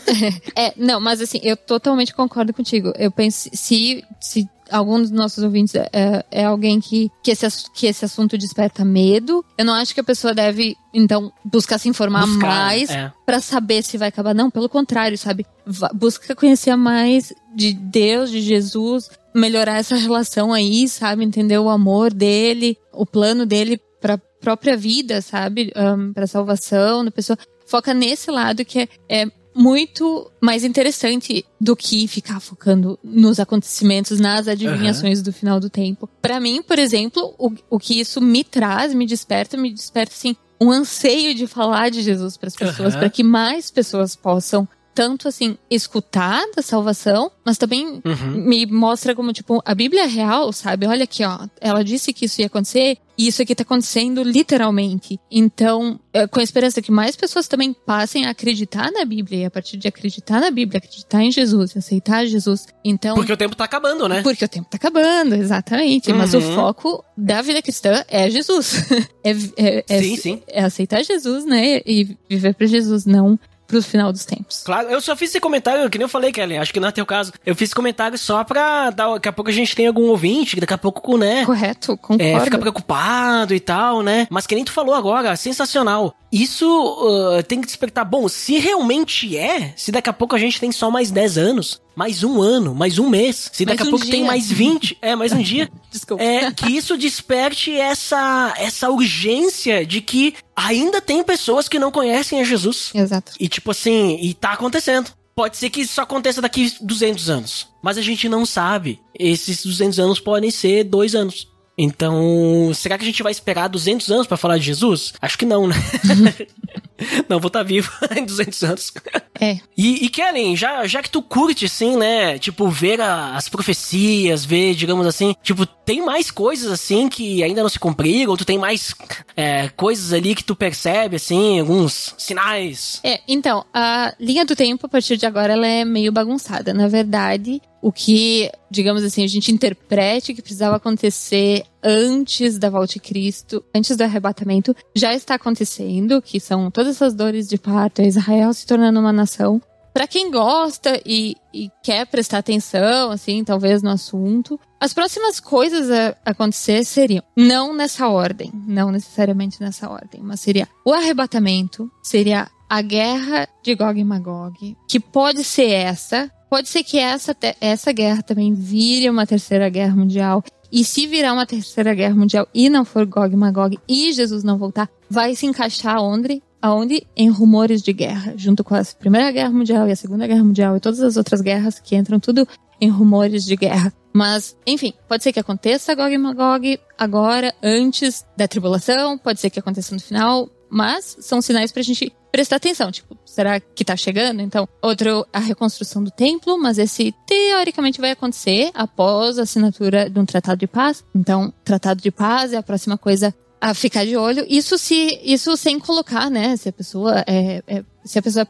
É, 0.54 0.72
não, 0.76 1.00
mas 1.00 1.20
assim, 1.20 1.40
eu 1.42 1.56
totalmente 1.56 2.14
concordo 2.14 2.52
contigo. 2.54 2.92
Eu 2.96 3.10
penso, 3.10 3.48
se, 3.52 4.04
se 4.20 4.48
algum 4.74 5.00
dos 5.00 5.10
nossos 5.12 5.42
ouvintes 5.44 5.74
é, 5.74 6.24
é 6.30 6.44
alguém 6.44 6.80
que, 6.80 7.10
que, 7.22 7.30
esse, 7.30 7.70
que 7.72 7.86
esse 7.86 8.04
assunto 8.04 8.36
desperta 8.36 8.84
medo, 8.84 9.44
eu 9.56 9.64
não 9.64 9.74
acho 9.74 9.94
que 9.94 10.00
a 10.00 10.04
pessoa 10.04 10.34
deve, 10.34 10.76
então, 10.92 11.32
buscar 11.44 11.78
se 11.78 11.88
informar 11.88 12.26
Buscar, 12.26 12.46
mais 12.46 12.90
é. 12.90 13.12
pra 13.24 13.40
saber 13.40 13.84
se 13.84 13.96
vai 13.96 14.08
acabar. 14.08 14.34
Não, 14.34 14.50
pelo 14.50 14.68
contrário, 14.68 15.16
sabe? 15.16 15.46
Busca 15.94 16.34
conhecer 16.34 16.74
mais 16.74 17.32
de 17.54 17.72
Deus, 17.72 18.30
de 18.30 18.40
Jesus, 18.40 19.08
melhorar 19.32 19.78
essa 19.78 19.94
relação 19.94 20.52
aí, 20.52 20.88
sabe? 20.88 21.24
Entender 21.24 21.58
o 21.58 21.68
amor 21.68 22.12
dele, 22.12 22.76
o 22.92 23.06
plano 23.06 23.46
dele 23.46 23.80
pra 24.00 24.18
própria 24.40 24.76
vida, 24.76 25.22
sabe? 25.22 25.72
Um, 25.76 26.12
pra 26.12 26.26
salvação 26.26 27.04
da 27.04 27.12
pessoa. 27.12 27.38
Foca 27.64 27.94
nesse 27.94 28.30
lado 28.30 28.64
que 28.64 28.80
é, 28.80 28.88
é 29.08 29.26
muito 29.54 30.30
mais 30.40 30.64
interessante 30.64 31.44
do 31.60 31.76
que 31.76 32.08
ficar 32.08 32.40
focando 32.40 32.98
nos 33.02 33.38
acontecimentos, 33.38 34.18
nas 34.18 34.48
adivinhações 34.48 35.22
do 35.22 35.32
final 35.32 35.60
do 35.60 35.70
tempo. 35.70 36.08
Pra 36.20 36.40
mim, 36.40 36.62
por 36.62 36.78
exemplo, 36.78 37.34
o, 37.38 37.52
o 37.70 37.78
que 37.78 38.00
isso 38.00 38.20
me 38.20 38.42
traz, 38.42 38.92
me 38.92 39.06
desperta, 39.06 39.56
me 39.56 39.72
desperta 39.72 40.12
assim 40.12 40.36
um 40.60 40.70
anseio 40.70 41.34
de 41.34 41.46
falar 41.46 41.90
de 41.90 42.02
Jesus 42.02 42.36
para 42.36 42.48
as 42.48 42.56
pessoas, 42.56 42.94
Aham. 42.94 43.00
para 43.00 43.10
que 43.10 43.22
mais 43.22 43.70
pessoas 43.70 44.16
possam 44.16 44.68
tanto 44.94 45.26
assim 45.28 45.58
escutar 45.70 46.42
da 46.54 46.62
salvação, 46.62 47.30
mas 47.44 47.58
também 47.58 48.00
Uhum. 48.04 48.30
me 48.46 48.64
mostra 48.66 49.14
como 49.14 49.32
tipo 49.32 49.60
a 49.64 49.74
Bíblia 49.74 50.04
é 50.04 50.06
real, 50.06 50.52
sabe? 50.52 50.86
Olha 50.86 51.04
aqui, 51.04 51.24
ó, 51.24 51.38
ela 51.60 51.82
disse 51.82 52.12
que 52.12 52.26
isso 52.26 52.40
ia 52.40 52.46
acontecer 52.46 52.98
e 53.16 53.28
isso 53.28 53.42
aqui 53.42 53.54
tá 53.54 53.62
acontecendo 53.62 54.22
literalmente. 54.22 55.18
Então, 55.30 55.98
é, 56.12 56.26
com 56.26 56.40
a 56.40 56.42
esperança 56.42 56.82
que 56.82 56.90
mais 56.90 57.14
pessoas 57.16 57.46
também 57.48 57.72
passem 57.72 58.26
a 58.26 58.30
acreditar 58.30 58.90
na 58.90 59.04
Bíblia 59.04 59.40
e 59.40 59.44
a 59.44 59.50
partir 59.50 59.76
de 59.76 59.86
acreditar 59.88 60.40
na 60.40 60.50
Bíblia, 60.50 60.78
acreditar 60.78 61.22
em 61.22 61.30
Jesus, 61.30 61.76
aceitar 61.76 62.26
Jesus. 62.26 62.66
Então, 62.84 63.14
Porque 63.16 63.32
o 63.32 63.36
tempo 63.36 63.54
tá 63.56 63.64
acabando, 63.64 64.08
né? 64.08 64.22
porque 64.22 64.44
o 64.44 64.48
tempo 64.48 64.68
tá 64.68 64.76
acabando, 64.76 65.34
exatamente. 65.34 66.12
Mas 66.12 66.34
o 66.34 66.38
Uhum. 66.38 66.54
foco 66.54 67.04
da 67.16 67.40
vida 67.42 67.62
cristã 67.62 68.04
é 68.08 68.28
Jesus. 68.30 68.74
é, 69.24 69.30
é, 69.56 69.84
é, 69.88 70.02
Sim, 70.02 70.16
sim. 70.16 70.42
é 70.48 70.64
aceitar 70.64 71.02
Jesus, 71.04 71.44
né? 71.44 71.80
E 71.86 72.16
viver 72.28 72.54
pra 72.54 72.66
Jesus, 72.66 73.04
não 73.06 73.38
pro 73.66 73.82
final 73.82 74.12
dos 74.12 74.24
tempos. 74.24 74.62
Claro, 74.64 74.88
eu 74.88 75.00
só 75.00 75.16
fiz 75.16 75.30
esse 75.30 75.40
comentário, 75.40 75.88
que 75.90 75.98
nem 75.98 76.04
eu 76.04 76.08
falei, 76.08 76.32
Kelly, 76.32 76.56
acho 76.56 76.72
que 76.72 76.80
não 76.80 76.88
é 76.88 76.92
teu 76.92 77.06
caso. 77.06 77.32
Eu 77.44 77.54
fiz 77.54 77.68
esse 77.68 77.74
comentário 77.74 78.16
só 78.18 78.44
pra 78.44 78.90
dar, 78.90 79.14
daqui 79.14 79.28
a 79.28 79.32
pouco 79.32 79.50
a 79.50 79.54
gente 79.54 79.74
tem 79.74 79.86
algum 79.86 80.08
ouvinte, 80.08 80.54
que 80.54 80.60
daqui 80.60 80.74
a 80.74 80.78
pouco, 80.78 81.16
né, 81.16 81.44
Correto? 81.44 81.96
Concordo. 81.96 82.22
é, 82.22 82.40
fica 82.40 82.58
preocupado 82.58 83.54
e 83.54 83.60
tal, 83.60 84.02
né? 84.02 84.26
Mas 84.30 84.46
que 84.46 84.54
nem 84.54 84.64
tu 84.64 84.72
falou 84.72 84.94
agora, 84.94 85.36
sensacional. 85.36 86.14
Isso 86.30 86.66
uh, 86.66 87.42
tem 87.44 87.60
que 87.60 87.66
despertar. 87.66 88.04
Bom, 88.04 88.28
se 88.28 88.58
realmente 88.58 89.36
é, 89.36 89.72
se 89.76 89.92
daqui 89.92 90.10
a 90.10 90.12
pouco 90.12 90.34
a 90.34 90.38
gente 90.38 90.58
tem 90.58 90.72
só 90.72 90.90
mais 90.90 91.10
10 91.12 91.38
anos, 91.38 91.80
mais 91.94 92.24
um 92.24 92.40
ano, 92.42 92.74
mais 92.74 92.98
um 92.98 93.08
mês, 93.08 93.50
se 93.52 93.64
Mais 93.64 93.78
daqui 93.78 93.82
a 93.82 93.86
um 93.88 93.90
pouco 93.90 94.06
tem 94.06 94.20
dia. 94.20 94.26
mais 94.26 94.50
20, 94.50 94.98
é, 95.00 95.14
mais 95.14 95.32
um 95.32 95.40
dia, 95.42 95.70
Desculpa. 95.90 96.22
é 96.22 96.50
que 96.50 96.70
isso 96.70 96.96
desperte 96.96 97.72
essa, 97.72 98.54
essa 98.58 98.90
urgência 98.90 99.86
de 99.86 100.00
que 100.00 100.34
ainda 100.56 101.00
tem 101.00 101.22
pessoas 101.22 101.68
que 101.68 101.78
não 101.78 101.90
conhecem 101.92 102.40
a 102.40 102.44
Jesus. 102.44 102.90
Exato. 102.94 103.32
E 103.38 103.48
tipo 103.48 103.70
assim, 103.70 104.18
e 104.20 104.34
tá 104.34 104.52
acontecendo. 104.52 105.10
Pode 105.34 105.56
ser 105.56 105.68
que 105.70 105.80
isso 105.80 106.00
aconteça 106.00 106.40
daqui 106.40 106.72
200 106.80 107.28
anos. 107.28 107.68
Mas 107.82 107.98
a 107.98 108.02
gente 108.02 108.28
não 108.28 108.46
sabe. 108.46 109.00
Esses 109.18 109.64
200 109.64 109.98
anos 109.98 110.20
podem 110.20 110.50
ser 110.50 110.84
dois 110.84 111.14
anos. 111.14 111.48
Então, 111.76 112.70
será 112.72 112.96
que 112.96 113.02
a 113.02 113.06
gente 113.06 113.20
vai 113.22 113.32
esperar 113.32 113.68
200 113.68 114.08
anos 114.12 114.26
pra 114.28 114.36
falar 114.36 114.58
de 114.58 114.64
Jesus? 114.64 115.12
Acho 115.20 115.36
que 115.36 115.44
não, 115.44 115.66
né? 115.66 115.74
não, 117.28 117.40
vou 117.40 117.48
estar 117.48 117.62
vivo 117.62 117.90
em 118.16 118.24
200 118.24 118.62
anos. 118.64 118.92
É. 119.40 119.58
E, 119.76 120.04
e 120.04 120.08
Kellen, 120.08 120.56
já, 120.56 120.86
já 120.86 121.02
que 121.02 121.10
tu 121.10 121.20
curte, 121.22 121.64
assim, 121.64 121.96
né? 121.96 122.38
Tipo, 122.38 122.68
ver 122.68 123.00
a- 123.00 123.34
as 123.36 123.48
profecias, 123.48 124.44
ver, 124.44 124.74
digamos 124.74 125.06
assim, 125.06 125.34
tipo, 125.42 125.66
tem 125.66 126.04
mais 126.04 126.30
coisas, 126.30 126.70
assim, 126.70 127.08
que 127.08 127.42
ainda 127.42 127.62
não 127.62 127.68
se 127.68 127.78
cumpriram? 127.78 128.30
Ou 128.30 128.36
tu 128.36 128.44
tem 128.44 128.58
mais 128.58 128.94
é, 129.36 129.68
coisas 129.70 130.12
ali 130.12 130.34
que 130.34 130.44
tu 130.44 130.54
percebe, 130.54 131.16
assim, 131.16 131.60
alguns 131.60 132.14
sinais? 132.16 133.00
É, 133.02 133.20
então, 133.26 133.64
a 133.74 134.14
linha 134.20 134.44
do 134.44 134.54
tempo, 134.56 134.86
a 134.86 134.88
partir 134.88 135.16
de 135.16 135.26
agora, 135.26 135.52
ela 135.52 135.66
é 135.66 135.84
meio 135.84 136.12
bagunçada. 136.12 136.72
Na 136.72 136.88
verdade, 136.88 137.60
o 137.84 137.92
que, 137.92 138.50
digamos 138.70 139.04
assim, 139.04 139.22
a 139.22 139.26
gente 139.26 139.52
interprete 139.52 140.32
que 140.32 140.40
precisava 140.40 140.76
acontecer 140.76 141.66
antes 141.82 142.58
da 142.58 142.70
volta 142.70 142.94
de 142.94 142.98
Cristo, 142.98 143.62
antes 143.74 143.94
do 143.94 144.02
arrebatamento, 144.02 144.74
já 144.96 145.12
está 145.12 145.34
acontecendo, 145.34 146.22
que 146.22 146.40
são 146.40 146.70
todas 146.70 146.96
essas 146.96 147.12
dores 147.12 147.46
de 147.46 147.58
parto, 147.58 148.00
é 148.00 148.06
Israel 148.06 148.54
se 148.54 148.66
tornando 148.66 148.98
uma 148.98 149.12
nação. 149.12 149.60
Pra 149.92 150.06
quem 150.06 150.30
gosta 150.30 150.98
e, 151.04 151.36
e 151.52 151.70
quer 151.82 152.06
prestar 152.06 152.38
atenção, 152.38 153.10
assim, 153.10 153.44
talvez 153.44 153.82
no 153.82 153.90
assunto, 153.90 154.58
as 154.80 154.94
próximas 154.94 155.38
coisas 155.38 155.90
a 155.90 156.16
acontecer 156.24 156.86
seriam, 156.86 157.22
não 157.36 157.74
nessa 157.74 158.08
ordem, 158.08 158.50
não 158.66 158.90
necessariamente 158.90 159.60
nessa 159.60 159.90
ordem, 159.90 160.22
mas 160.22 160.40
seria 160.40 160.66
o 160.86 160.92
arrebatamento, 160.94 161.90
seria 162.02 162.48
a 162.68 162.80
guerra 162.80 163.46
de 163.62 163.74
Gog 163.74 164.00
e 164.00 164.04
Magog, 164.04 164.76
que 164.88 164.98
pode 164.98 165.44
ser 165.44 165.70
essa, 165.70 166.30
pode 166.48 166.68
ser 166.68 166.82
que 166.82 166.98
essa, 166.98 167.36
essa 167.60 167.92
guerra 167.92 168.22
também 168.22 168.54
vire 168.54 169.08
uma 169.08 169.26
terceira 169.26 169.68
guerra 169.68 169.96
mundial. 169.96 170.42
E 170.70 170.84
se 170.84 171.06
virar 171.06 171.32
uma 171.32 171.46
terceira 171.46 171.94
guerra 171.94 172.14
mundial 172.14 172.48
e 172.52 172.68
não 172.68 172.84
for 172.84 173.06
Gog 173.06 173.32
e 173.32 173.36
Magog 173.36 173.78
e 173.88 174.12
Jesus 174.12 174.42
não 174.42 174.58
voltar, 174.58 174.88
vai 175.08 175.34
se 175.36 175.46
encaixar 175.46 176.00
onde? 176.00 176.42
Aonde? 176.60 177.06
Em 177.16 177.28
rumores 177.28 177.82
de 177.82 177.92
guerra, 177.92 178.34
junto 178.36 178.64
com 178.64 178.74
a 178.74 178.82
Primeira 178.98 179.30
Guerra 179.30 179.50
Mundial 179.50 179.86
e 179.86 179.92
a 179.92 179.96
Segunda 179.96 180.26
Guerra 180.26 180.42
Mundial 180.42 180.76
e 180.76 180.80
todas 180.80 181.00
as 181.00 181.16
outras 181.16 181.40
guerras 181.40 181.78
que 181.78 181.94
entram 181.94 182.18
tudo 182.18 182.48
em 182.80 182.88
rumores 182.88 183.44
de 183.44 183.54
guerra. 183.54 183.92
Mas, 184.12 184.56
enfim, 184.66 184.92
pode 185.08 185.22
ser 185.22 185.32
que 185.32 185.40
aconteça 185.40 185.94
Gog 185.94 186.12
e 186.12 186.18
Magog 186.18 186.78
agora, 186.98 187.54
antes 187.62 188.24
da 188.36 188.48
tribulação, 188.48 189.18
pode 189.18 189.40
ser 189.40 189.50
que 189.50 189.58
aconteça 189.58 189.94
no 189.94 190.00
final, 190.00 190.48
mas 190.74 191.16
são 191.20 191.40
sinais 191.40 191.70
pra 191.70 191.82
gente 191.82 192.12
prestar 192.32 192.56
atenção. 192.56 192.90
Tipo, 192.90 193.16
será 193.24 193.60
que 193.60 193.84
tá 193.84 193.96
chegando? 193.96 194.42
Então, 194.42 194.68
outro, 194.82 195.24
a 195.32 195.38
reconstrução 195.38 196.02
do 196.02 196.10
templo, 196.10 196.58
mas 196.58 196.78
esse 196.78 197.14
teoricamente 197.24 198.00
vai 198.00 198.10
acontecer 198.10 198.72
após 198.74 199.38
a 199.38 199.42
assinatura 199.42 200.10
de 200.10 200.18
um 200.18 200.26
tratado 200.26 200.58
de 200.58 200.66
paz. 200.66 201.04
Então, 201.14 201.54
tratado 201.64 202.02
de 202.02 202.10
paz 202.10 202.52
é 202.52 202.56
a 202.56 202.62
próxima 202.62 202.98
coisa 202.98 203.32
a 203.60 203.72
ficar 203.72 204.04
de 204.04 204.16
olho. 204.16 204.44
Isso 204.48 204.76
se, 204.76 205.20
isso 205.22 205.56
sem 205.56 205.78
colocar, 205.78 206.28
né? 206.28 206.56
Se 206.56 206.68
a 206.68 206.72
pessoa 206.72 207.24
é, 207.24 207.62
é- 207.68 207.84
se 208.04 208.18
a 208.18 208.22
pessoa 208.22 208.46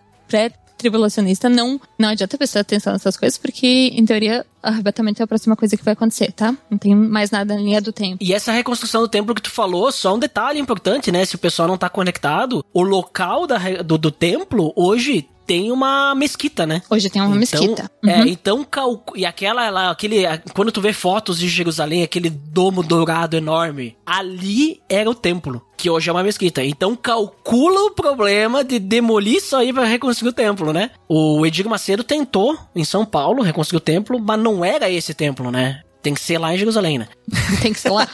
pré-tribulacionista, 0.85 1.49
não, 1.49 1.81
não 1.99 2.11
adianta 2.11 2.37
prestar 2.37 2.61
atenção 2.61 2.93
nessas 2.93 3.17
coisas, 3.17 3.39
porque, 3.39 3.93
em 3.95 4.05
teoria, 4.05 4.45
arrebatamento 4.63 5.23
é 5.23 5.25
a 5.25 5.27
próxima 5.27 5.57
coisa 5.57 5.77
que 5.77 5.85
vai 5.85 5.93
acontecer, 5.93 6.33
tá? 6.33 6.55
Não 6.71 6.79
tem 6.79 6.95
mais 6.95 7.31
nada 7.31 7.55
na 7.55 7.61
linha 7.61 7.81
do 7.81 7.93
tempo. 7.93 8.19
E 8.21 8.33
essa 8.33 8.53
reconstrução 8.53 9.03
do 9.03 9.09
templo 9.09 9.35
que 9.35 9.43
tu 9.43 9.51
falou, 9.51 9.91
só 9.91 10.15
um 10.15 10.19
detalhe 10.19 10.61
importante, 10.61 11.11
né? 11.11 11.25
Se 11.25 11.35
o 11.35 11.39
pessoal 11.39 11.69
não 11.69 11.79
tá 11.79 11.89
conectado, 11.89 12.65
o 12.73 12.83
local 12.83 13.47
da 13.47 13.59
do, 13.83 13.97
do 13.97 14.11
templo 14.11 14.73
hoje 14.77 15.29
tem 15.47 15.71
uma 15.73 16.15
mesquita, 16.15 16.67
né? 16.67 16.83
Hoje 16.91 17.09
tem 17.11 17.21
uma 17.23 17.29
Então, 17.29 17.39
mesquita. 17.39 17.91
É, 18.07 18.21
Uhum. 18.21 18.27
então 18.27 18.65
calcu... 18.65 19.17
e 19.17 19.25
aquela 19.27 19.69
lá, 19.71 19.91
aquele, 19.91 20.23
quando 20.55 20.73
tu 20.73 20.81
vê 20.81 20.93
fotos 20.93 21.39
de 21.39 21.49
Jerusalém, 21.49 22.03
aquele 22.03 22.31
domo 22.31 22.83
dourado 22.83 23.37
enorme, 23.37 23.97
ali 24.05 24.81
era 24.89 25.09
o 25.09 25.15
templo, 25.15 25.63
que 25.77 25.89
hoje 25.91 26.09
é 26.09 26.13
uma 26.13 26.23
mesquita. 26.23 26.65
Então 26.65 26.95
calcula 26.97 27.81
o 27.87 27.91
problema 27.91 28.65
de 28.65 28.79
demolir 28.79 29.37
isso 29.37 29.57
aí 29.57 29.73
pra 29.73 29.85
reconstruir 29.85 30.31
o 30.31 30.33
templo, 30.33 30.73
né? 30.73 30.91
O 31.09 31.45
Edir 31.47 31.69
Macedo 31.69 32.03
tentou 32.05 32.57
em 32.75 32.85
São 32.85 33.05
Paulo 33.05 33.43
reconstruir 33.43 33.79
o 33.79 33.81
templo, 33.81 34.19
mas 34.19 34.39
não 34.41 34.65
era 34.65 34.89
esse 34.91 35.15
templo, 35.15 35.51
né? 35.51 35.83
Tem 36.05 36.13
que 36.13 36.21
ser 36.21 36.37
lá 36.37 36.53
em 36.53 36.59
Jerusalém, 36.59 36.99
né? 36.99 37.09
tem 37.63 37.73
que 37.73 37.81
ser 37.81 37.89
lá. 37.89 38.07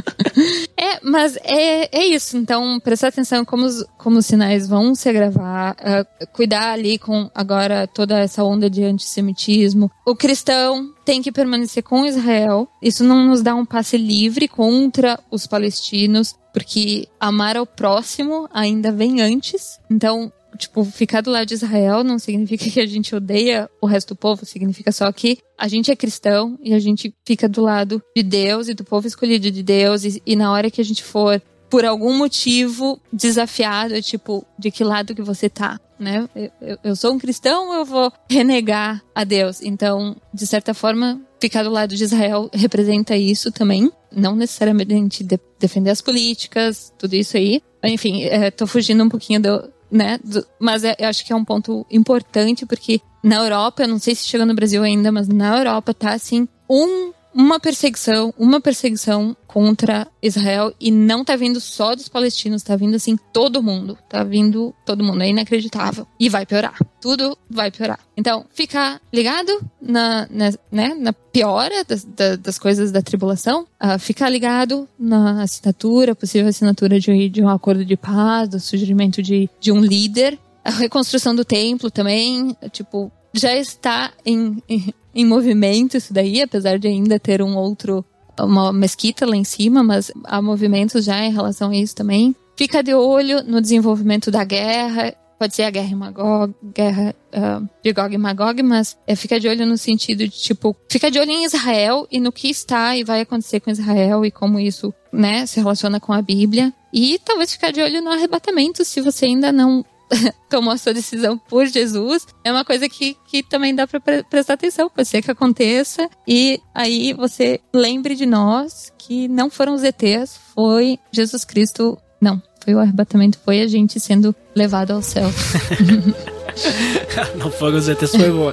é, 0.74 0.98
mas 1.02 1.36
é, 1.44 1.94
é 1.94 2.06
isso. 2.06 2.38
Então, 2.38 2.80
prestar 2.80 3.08
atenção 3.08 3.44
como 3.44 3.66
os, 3.66 3.84
como 3.98 4.18
os 4.18 4.24
sinais 4.24 4.66
vão 4.66 4.94
se 4.94 5.10
agravar, 5.10 5.76
ah, 5.78 6.06
cuidar 6.32 6.72
ali 6.72 6.98
com 6.98 7.30
agora 7.34 7.86
toda 7.86 8.18
essa 8.18 8.42
onda 8.42 8.70
de 8.70 8.82
antissemitismo. 8.82 9.90
O 10.06 10.16
cristão 10.16 10.90
tem 11.04 11.20
que 11.20 11.30
permanecer 11.30 11.82
com 11.82 12.06
Israel. 12.06 12.66
Isso 12.80 13.04
não 13.04 13.26
nos 13.26 13.42
dá 13.42 13.54
um 13.54 13.66
passe 13.66 13.98
livre 13.98 14.48
contra 14.48 15.20
os 15.30 15.46
palestinos, 15.46 16.34
porque 16.50 17.06
amar 17.20 17.58
ao 17.58 17.66
próximo 17.66 18.48
ainda 18.54 18.90
vem 18.90 19.20
antes. 19.20 19.78
Então, 19.90 20.32
tipo, 20.58 20.84
ficar 20.84 21.20
do 21.22 21.30
lado 21.30 21.46
de 21.46 21.54
Israel 21.54 22.02
não 22.04 22.18
significa 22.18 22.68
que 22.68 22.80
a 22.80 22.86
gente 22.86 23.14
odeia 23.14 23.70
o 23.80 23.86
resto 23.86 24.14
do 24.14 24.16
povo, 24.18 24.44
significa 24.44 24.90
só 24.92 25.10
que 25.12 25.38
a 25.56 25.68
gente 25.68 25.90
é 25.90 25.96
cristão 25.96 26.58
e 26.62 26.74
a 26.74 26.78
gente 26.78 27.14
fica 27.24 27.48
do 27.48 27.62
lado 27.62 28.02
de 28.16 28.22
Deus 28.22 28.68
e 28.68 28.74
do 28.74 28.84
povo 28.84 29.06
escolhido 29.06 29.50
de 29.50 29.62
Deus 29.62 30.04
e, 30.04 30.22
e 30.26 30.36
na 30.36 30.52
hora 30.52 30.70
que 30.70 30.80
a 30.80 30.84
gente 30.84 31.02
for 31.02 31.40
por 31.70 31.84
algum 31.84 32.16
motivo 32.16 32.98
desafiado, 33.12 33.94
é 33.94 34.00
tipo, 34.00 34.44
de 34.58 34.70
que 34.70 34.82
lado 34.82 35.14
que 35.14 35.20
você 35.20 35.50
tá, 35.50 35.78
né? 35.98 36.26
Eu, 36.34 36.50
eu- 36.62 36.78
eu 36.82 36.96
sou 36.96 37.12
um 37.12 37.18
cristão, 37.18 37.74
eu 37.74 37.84
vou 37.84 38.10
renegar 38.30 39.02
a 39.14 39.22
Deus. 39.22 39.60
Então, 39.60 40.16
de 40.32 40.46
certa 40.46 40.72
forma, 40.72 41.20
ficar 41.38 41.62
do 41.64 41.70
lado 41.70 41.94
de 41.94 42.02
Israel 42.02 42.48
representa 42.54 43.14
isso 43.18 43.52
também. 43.52 43.92
Não 44.10 44.34
necessariamente 44.34 45.22
de 45.22 45.38
defender 45.60 45.90
as 45.90 46.00
políticas, 46.00 46.90
tudo 46.98 47.12
isso 47.14 47.36
aí. 47.36 47.60
Enfim, 47.84 48.22
é, 48.24 48.50
tô 48.50 48.66
fugindo 48.66 49.04
um 49.04 49.08
pouquinho 49.10 49.40
do, 49.42 49.70
né? 49.90 50.18
Do, 50.22 50.46
mas 50.58 50.84
é, 50.84 50.94
eu 50.98 51.08
acho 51.08 51.24
que 51.24 51.32
é 51.32 51.36
um 51.36 51.44
ponto 51.44 51.86
importante, 51.90 52.66
porque 52.66 53.00
na 53.22 53.36
Europa, 53.36 53.82
eu 53.82 53.88
não 53.88 53.98
sei 53.98 54.14
se 54.14 54.26
chega 54.26 54.46
no 54.46 54.54
Brasil 54.54 54.82
ainda, 54.82 55.10
mas 55.10 55.28
na 55.28 55.58
Europa 55.58 55.92
tá 55.92 56.12
assim, 56.12 56.46
um 56.68 57.12
uma 57.38 57.60
perseguição, 57.60 58.34
uma 58.36 58.60
perseguição 58.60 59.36
contra 59.46 60.08
Israel 60.20 60.74
e 60.80 60.90
não 60.90 61.24
tá 61.24 61.36
vindo 61.36 61.60
só 61.60 61.94
dos 61.94 62.08
palestinos, 62.08 62.64
tá 62.64 62.74
vindo 62.74 62.96
assim 62.96 63.16
todo 63.32 63.62
mundo, 63.62 63.96
tá 64.08 64.24
vindo 64.24 64.74
todo 64.84 65.04
mundo, 65.04 65.22
é 65.22 65.28
inacreditável 65.28 66.04
e 66.18 66.28
vai 66.28 66.44
piorar. 66.44 66.76
Tudo 67.00 67.38
vai 67.48 67.70
piorar. 67.70 68.00
Então, 68.16 68.44
ficar 68.52 69.00
ligado 69.12 69.56
na, 69.80 70.26
na, 70.28 70.52
né, 70.72 70.96
na 70.98 71.12
piora 71.12 71.84
das, 71.84 72.04
das 72.40 72.58
coisas 72.58 72.90
da 72.90 73.00
tribulação, 73.00 73.68
uh, 73.80 73.96
ficar 74.00 74.28
ligado 74.28 74.88
na 74.98 75.44
assinatura, 75.44 76.16
possível 76.16 76.48
assinatura 76.48 76.98
de, 76.98 77.28
de 77.28 77.40
um 77.40 77.48
acordo 77.48 77.84
de 77.84 77.96
paz, 77.96 78.48
do 78.48 78.58
surgimento 78.58 79.22
de, 79.22 79.48
de 79.60 79.70
um 79.70 79.80
líder, 79.80 80.36
a 80.64 80.70
reconstrução 80.70 81.36
do 81.36 81.44
templo 81.44 81.88
também, 81.88 82.56
tipo, 82.72 83.12
já 83.32 83.54
está 83.54 84.12
em, 84.26 84.60
em, 84.68 84.92
em 85.18 85.26
movimento 85.26 85.96
isso 85.96 86.14
daí, 86.14 86.40
apesar 86.40 86.78
de 86.78 86.86
ainda 86.86 87.18
ter 87.18 87.42
um 87.42 87.56
outro, 87.56 88.04
uma 88.38 88.72
mesquita 88.72 89.26
lá 89.26 89.36
em 89.36 89.42
cima, 89.42 89.82
mas 89.82 90.12
há 90.22 90.40
movimentos 90.40 91.04
já 91.04 91.24
em 91.24 91.32
relação 91.32 91.70
a 91.70 91.76
isso 91.76 91.96
também. 91.96 92.36
Fica 92.56 92.84
de 92.84 92.94
olho 92.94 93.42
no 93.42 93.60
desenvolvimento 93.60 94.30
da 94.30 94.44
guerra, 94.44 95.12
pode 95.36 95.56
ser 95.56 95.64
a 95.64 95.70
guerra, 95.70 95.96
Magog, 95.96 96.54
guerra 96.72 97.16
uh, 97.34 97.68
de 97.82 97.92
Gog 97.92 98.14
e 98.14 98.18
Magog, 98.18 98.62
mas 98.62 98.96
é, 99.08 99.16
fica 99.16 99.40
de 99.40 99.48
olho 99.48 99.66
no 99.66 99.76
sentido 99.76 100.18
de, 100.18 100.30
tipo, 100.30 100.76
fica 100.88 101.10
de 101.10 101.18
olho 101.18 101.32
em 101.32 101.44
Israel 101.44 102.06
e 102.12 102.20
no 102.20 102.30
que 102.30 102.48
está 102.48 102.96
e 102.96 103.02
vai 103.02 103.22
acontecer 103.22 103.58
com 103.58 103.72
Israel 103.72 104.24
e 104.24 104.30
como 104.30 104.60
isso, 104.60 104.94
né, 105.12 105.46
se 105.46 105.58
relaciona 105.58 105.98
com 105.98 106.12
a 106.12 106.22
Bíblia. 106.22 106.72
E 106.92 107.18
talvez 107.24 107.52
ficar 107.52 107.72
de 107.72 107.82
olho 107.82 108.00
no 108.00 108.10
arrebatamento, 108.10 108.84
se 108.84 109.00
você 109.00 109.26
ainda 109.26 109.50
não 109.50 109.84
tomou 110.48 110.72
a 110.72 110.78
sua 110.78 110.94
decisão 110.94 111.38
por 111.38 111.66
Jesus, 111.66 112.26
é 112.44 112.52
uma 112.52 112.64
coisa 112.64 112.88
que, 112.88 113.16
que 113.26 113.42
também 113.42 113.74
dá 113.74 113.86
para 113.86 114.00
pre 114.00 114.22
prestar 114.24 114.54
atenção, 114.54 114.90
pode 114.90 115.08
ser 115.08 115.22
que 115.22 115.30
aconteça, 115.30 116.08
e 116.26 116.60
aí 116.74 117.12
você 117.12 117.60
lembre 117.72 118.14
de 118.14 118.26
nós 118.26 118.92
que 118.98 119.28
não 119.28 119.50
foram 119.50 119.74
os 119.74 119.82
ETs, 119.82 120.38
foi 120.54 120.98
Jesus 121.12 121.44
Cristo, 121.44 121.98
não, 122.20 122.42
foi 122.64 122.74
o 122.74 122.78
arrebatamento, 122.78 123.38
foi 123.44 123.60
a 123.60 123.66
gente 123.66 124.00
sendo 124.00 124.34
levado 124.54 124.92
ao 124.92 125.02
céu. 125.02 125.28
não 127.36 127.50
foram 127.50 127.78
os 127.78 127.88
ETs, 127.88 128.10
foi 128.10 128.30
boa. 128.30 128.52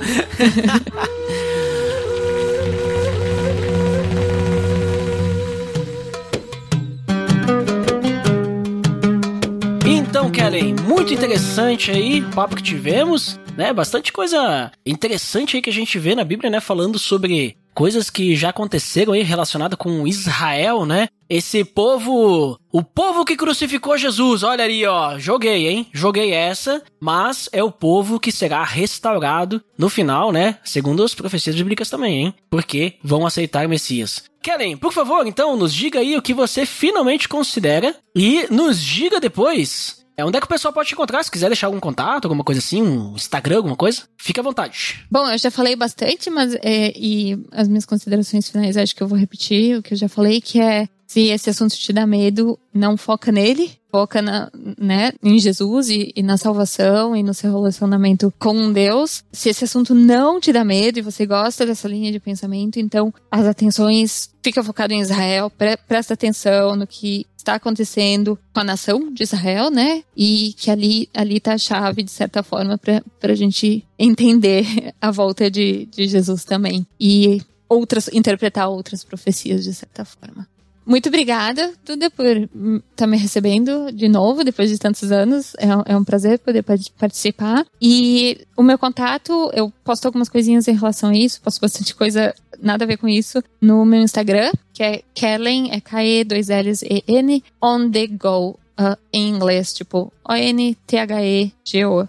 Então, 10.26 10.32
Kellen, 10.32 10.74
muito 10.88 11.14
interessante 11.14 11.92
aí 11.92 12.22
o 12.22 12.32
papo 12.32 12.56
que 12.56 12.64
tivemos, 12.64 13.40
né? 13.56 13.72
Bastante 13.72 14.12
coisa 14.12 14.72
interessante 14.84 15.56
aí 15.56 15.62
que 15.62 15.70
a 15.70 15.74
gente 15.74 16.00
vê 16.00 16.16
na 16.16 16.24
Bíblia, 16.24 16.50
né? 16.50 16.60
Falando 16.60 16.98
sobre 16.98 17.56
coisas 17.76 18.10
que 18.10 18.36
já 18.36 18.50
aconteceram 18.50 19.14
aí 19.14 19.22
relacionadas 19.22 19.78
com 19.78 20.08
Israel, 20.08 20.84
né? 20.84 21.10
Esse 21.30 21.64
povo, 21.64 22.60
o 22.72 22.82
povo 22.82 23.24
que 23.24 23.38
crucificou 23.38 24.00
Jesus, 24.00 24.42
olha 24.42 24.64
ali, 24.64 24.84
ó, 24.88 25.20
joguei, 25.20 25.68
hein? 25.68 25.88
Joguei 25.94 26.32
essa, 26.32 26.82
mas 27.00 27.48
é 27.52 27.64
o 27.64 27.72
povo 27.72 28.20
que 28.20 28.32
será 28.32 28.64
restaurado 28.64 29.62
no 29.78 29.90
final, 29.90 30.32
né? 30.32 30.58
Segundo 30.64 31.04
as 31.04 31.14
profecias 31.14 31.56
bíblicas 31.56 31.88
também, 31.88 32.26
hein? 32.26 32.34
Porque 32.50 32.96
vão 33.04 33.28
aceitar 33.28 33.68
Messias. 33.68 34.24
Kellen, 34.42 34.76
por 34.76 34.92
favor, 34.92 35.28
então, 35.28 35.56
nos 35.56 35.72
diga 35.72 36.00
aí 36.00 36.18
o 36.18 36.22
que 36.22 36.34
você 36.34 36.66
finalmente 36.66 37.30
considera 37.30 37.96
e 38.16 38.48
nos 38.50 38.82
diga 38.82 39.20
depois 39.20 40.05
é, 40.18 40.24
onde 40.24 40.38
é 40.38 40.40
que 40.40 40.46
o 40.46 40.50
pessoal 40.50 40.74
pode 40.74 40.90
te 40.90 40.94
encontrar? 40.94 41.24
Se 41.24 41.32
quiser 41.32 41.48
deixar 41.48 41.68
algum 41.68 41.80
contato, 41.80 42.26
alguma 42.26 42.44
coisa 42.44 42.60
assim, 42.60 42.82
um 42.82 43.16
Instagram, 43.16 43.58
alguma 43.58 43.76
coisa, 43.76 44.04
fica 44.18 44.42
à 44.42 44.44
vontade. 44.44 45.06
Bom, 45.12 45.30
eu 45.30 45.38
já 45.38 45.52
falei 45.52 45.76
bastante, 45.76 46.30
mas 46.30 46.56
é, 46.56 46.94
e 46.96 47.38
as 47.52 47.68
minhas 47.68 47.86
considerações 47.86 48.50
finais 48.50 48.78
acho 48.78 48.96
que 48.96 49.04
eu 49.04 49.08
vou 49.08 49.18
repetir 49.18 49.78
o 49.78 49.84
que 49.84 49.94
eu 49.94 49.98
já 49.98 50.08
falei, 50.08 50.40
que 50.40 50.60
é 50.60 50.88
se 51.08 51.28
esse 51.28 51.50
assunto 51.50 51.76
te 51.76 51.94
dá 51.94 52.06
medo, 52.06 52.58
não 52.74 52.98
foca 52.98 53.32
nele, 53.32 53.72
foca 53.92 54.22
na, 54.22 54.52
né, 54.78 55.14
em 55.24 55.40
Jesus 55.40 55.90
e, 55.90 56.12
e, 56.16 56.22
na 56.22 56.38
salvação 56.38 57.16
e 57.16 57.24
no 57.24 57.34
seu 57.34 57.50
relacionamento 57.52 58.34
com 58.38 58.74
Deus. 58.74 59.24
Se 59.32 59.48
esse 59.48 59.64
assunto 59.64 59.96
não 59.96 60.40
te 60.40 60.52
dá 60.52 60.66
medo 60.66 61.00
e 61.00 61.02
você 61.02 61.26
gosta 61.26 61.66
dessa 61.66 61.88
linha 61.88 62.12
de 62.12 62.20
pensamento, 62.20 62.78
então 62.78 63.14
as 63.32 63.46
atenções 63.46 64.30
fica 64.44 64.62
focado 64.62 64.94
em 64.94 65.00
Israel, 65.00 65.50
pre 65.50 65.78
presta 65.78 66.14
atenção 66.14 66.76
no 66.76 66.86
que 66.86 67.26
está 67.38 67.56
acontecendo 67.56 68.38
com 68.54 68.60
a 68.60 68.64
nação 68.64 69.14
de 69.14 69.24
Israel, 69.24 69.70
né? 69.70 70.04
E 70.18 70.54
que 70.58 70.70
ali 70.70 71.08
ali 71.14 71.40
tá 71.40 71.54
a 71.54 71.58
chave 71.58 72.04
de 72.04 72.12
certa 72.12 72.44
forma 72.44 72.78
para 72.78 73.32
a 73.32 73.36
gente 73.36 73.86
entender 73.98 74.94
a 75.00 75.12
volta 75.12 75.50
de, 75.50 75.86
de 75.86 76.08
Jesus 76.08 76.44
também 76.44 76.86
e 77.00 77.42
outras 77.70 78.10
interpretar 78.12 78.68
outras 78.68 79.04
profecias 79.04 79.64
de 79.64 79.74
certa 79.74 80.04
forma. 80.04 80.48
Muito 80.86 81.10
obrigada, 81.10 81.74
Duda, 81.84 82.12
por 82.12 82.26
estar 82.26 82.50
tá 82.96 83.08
me 83.08 83.18
recebendo 83.18 83.92
de 83.92 84.08
novo, 84.08 84.44
depois 84.44 84.70
de 84.70 84.78
tantos 84.78 85.12
anos. 85.12 85.56
É, 85.56 85.94
é, 85.94 85.98
um 85.98 86.04
prazer 86.04 86.38
poder 86.40 86.64
participar. 86.98 87.66
E 87.82 88.46
o 88.56 88.62
meu 88.62 88.78
contato, 88.78 89.50
eu 89.54 89.74
posto 89.84 90.06
algumas 90.06 90.30
coisinhas 90.30 90.68
em 90.68 90.76
relação 90.76 91.10
a 91.10 91.16
isso, 91.16 91.42
posto 91.42 91.60
bastante 91.60 91.96
coisa 91.96 92.36
nada 92.62 92.84
a 92.84 92.88
ver 92.88 92.98
com 92.98 93.08
isso, 93.08 93.44
no 93.60 93.84
meu 93.84 94.02
Instagram, 94.02 94.52
que 94.74 94.84
é 94.84 95.02
Kellen, 95.14 95.72
é 95.72 95.82
K-E-2-L-E-N, 95.82 97.44
on 97.62 97.90
the 97.90 98.08
go, 98.08 98.60
uh, 98.80 98.98
em 99.12 99.30
inglês, 99.30 99.74
tipo 99.74 100.12
O-N-T-H-E-G-O. 100.28 102.08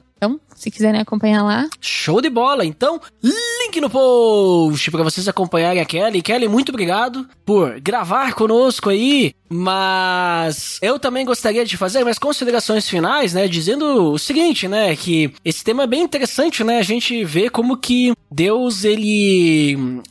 Se 0.57 0.70
quiserem 0.70 1.01
acompanhar 1.01 1.43
lá. 1.43 1.69
Show 1.81 2.20
de 2.20 2.31
bola! 2.31 2.65
Então, 2.65 3.01
link 3.23 3.81
no 3.81 3.91
post 3.91 4.91
para 4.91 5.05
vocês 5.05 5.28
acompanharem 5.28 5.81
a 5.81 5.85
Kelly. 5.85 6.23
Kelly, 6.23 6.49
muito 6.49 6.70
obrigado 6.70 7.28
por 7.45 7.78
gravar 7.81 8.33
conosco 8.33 8.89
aí. 8.89 9.35
Mas 9.48 10.78
eu 10.82 10.98
também 10.98 11.24
gostaria 11.24 11.64
de 11.64 11.77
fazer 11.77 12.05
mais 12.05 12.18
considerações 12.18 12.89
finais, 12.89 13.32
né? 13.32 13.47
Dizendo 13.47 14.12
o 14.12 14.18
seguinte, 14.18 14.66
né? 14.66 14.94
Que 14.97 15.32
esse 15.44 15.62
tema 15.62 15.85
é 15.85 15.86
bem 15.86 16.02
interessante, 16.02 16.64
né? 16.64 16.78
A 16.78 16.82
gente 16.82 17.24
vê 17.24 17.48
como 17.48 17.77
que 17.77 18.12
Deus, 18.31 18.85
ele. 18.85 20.02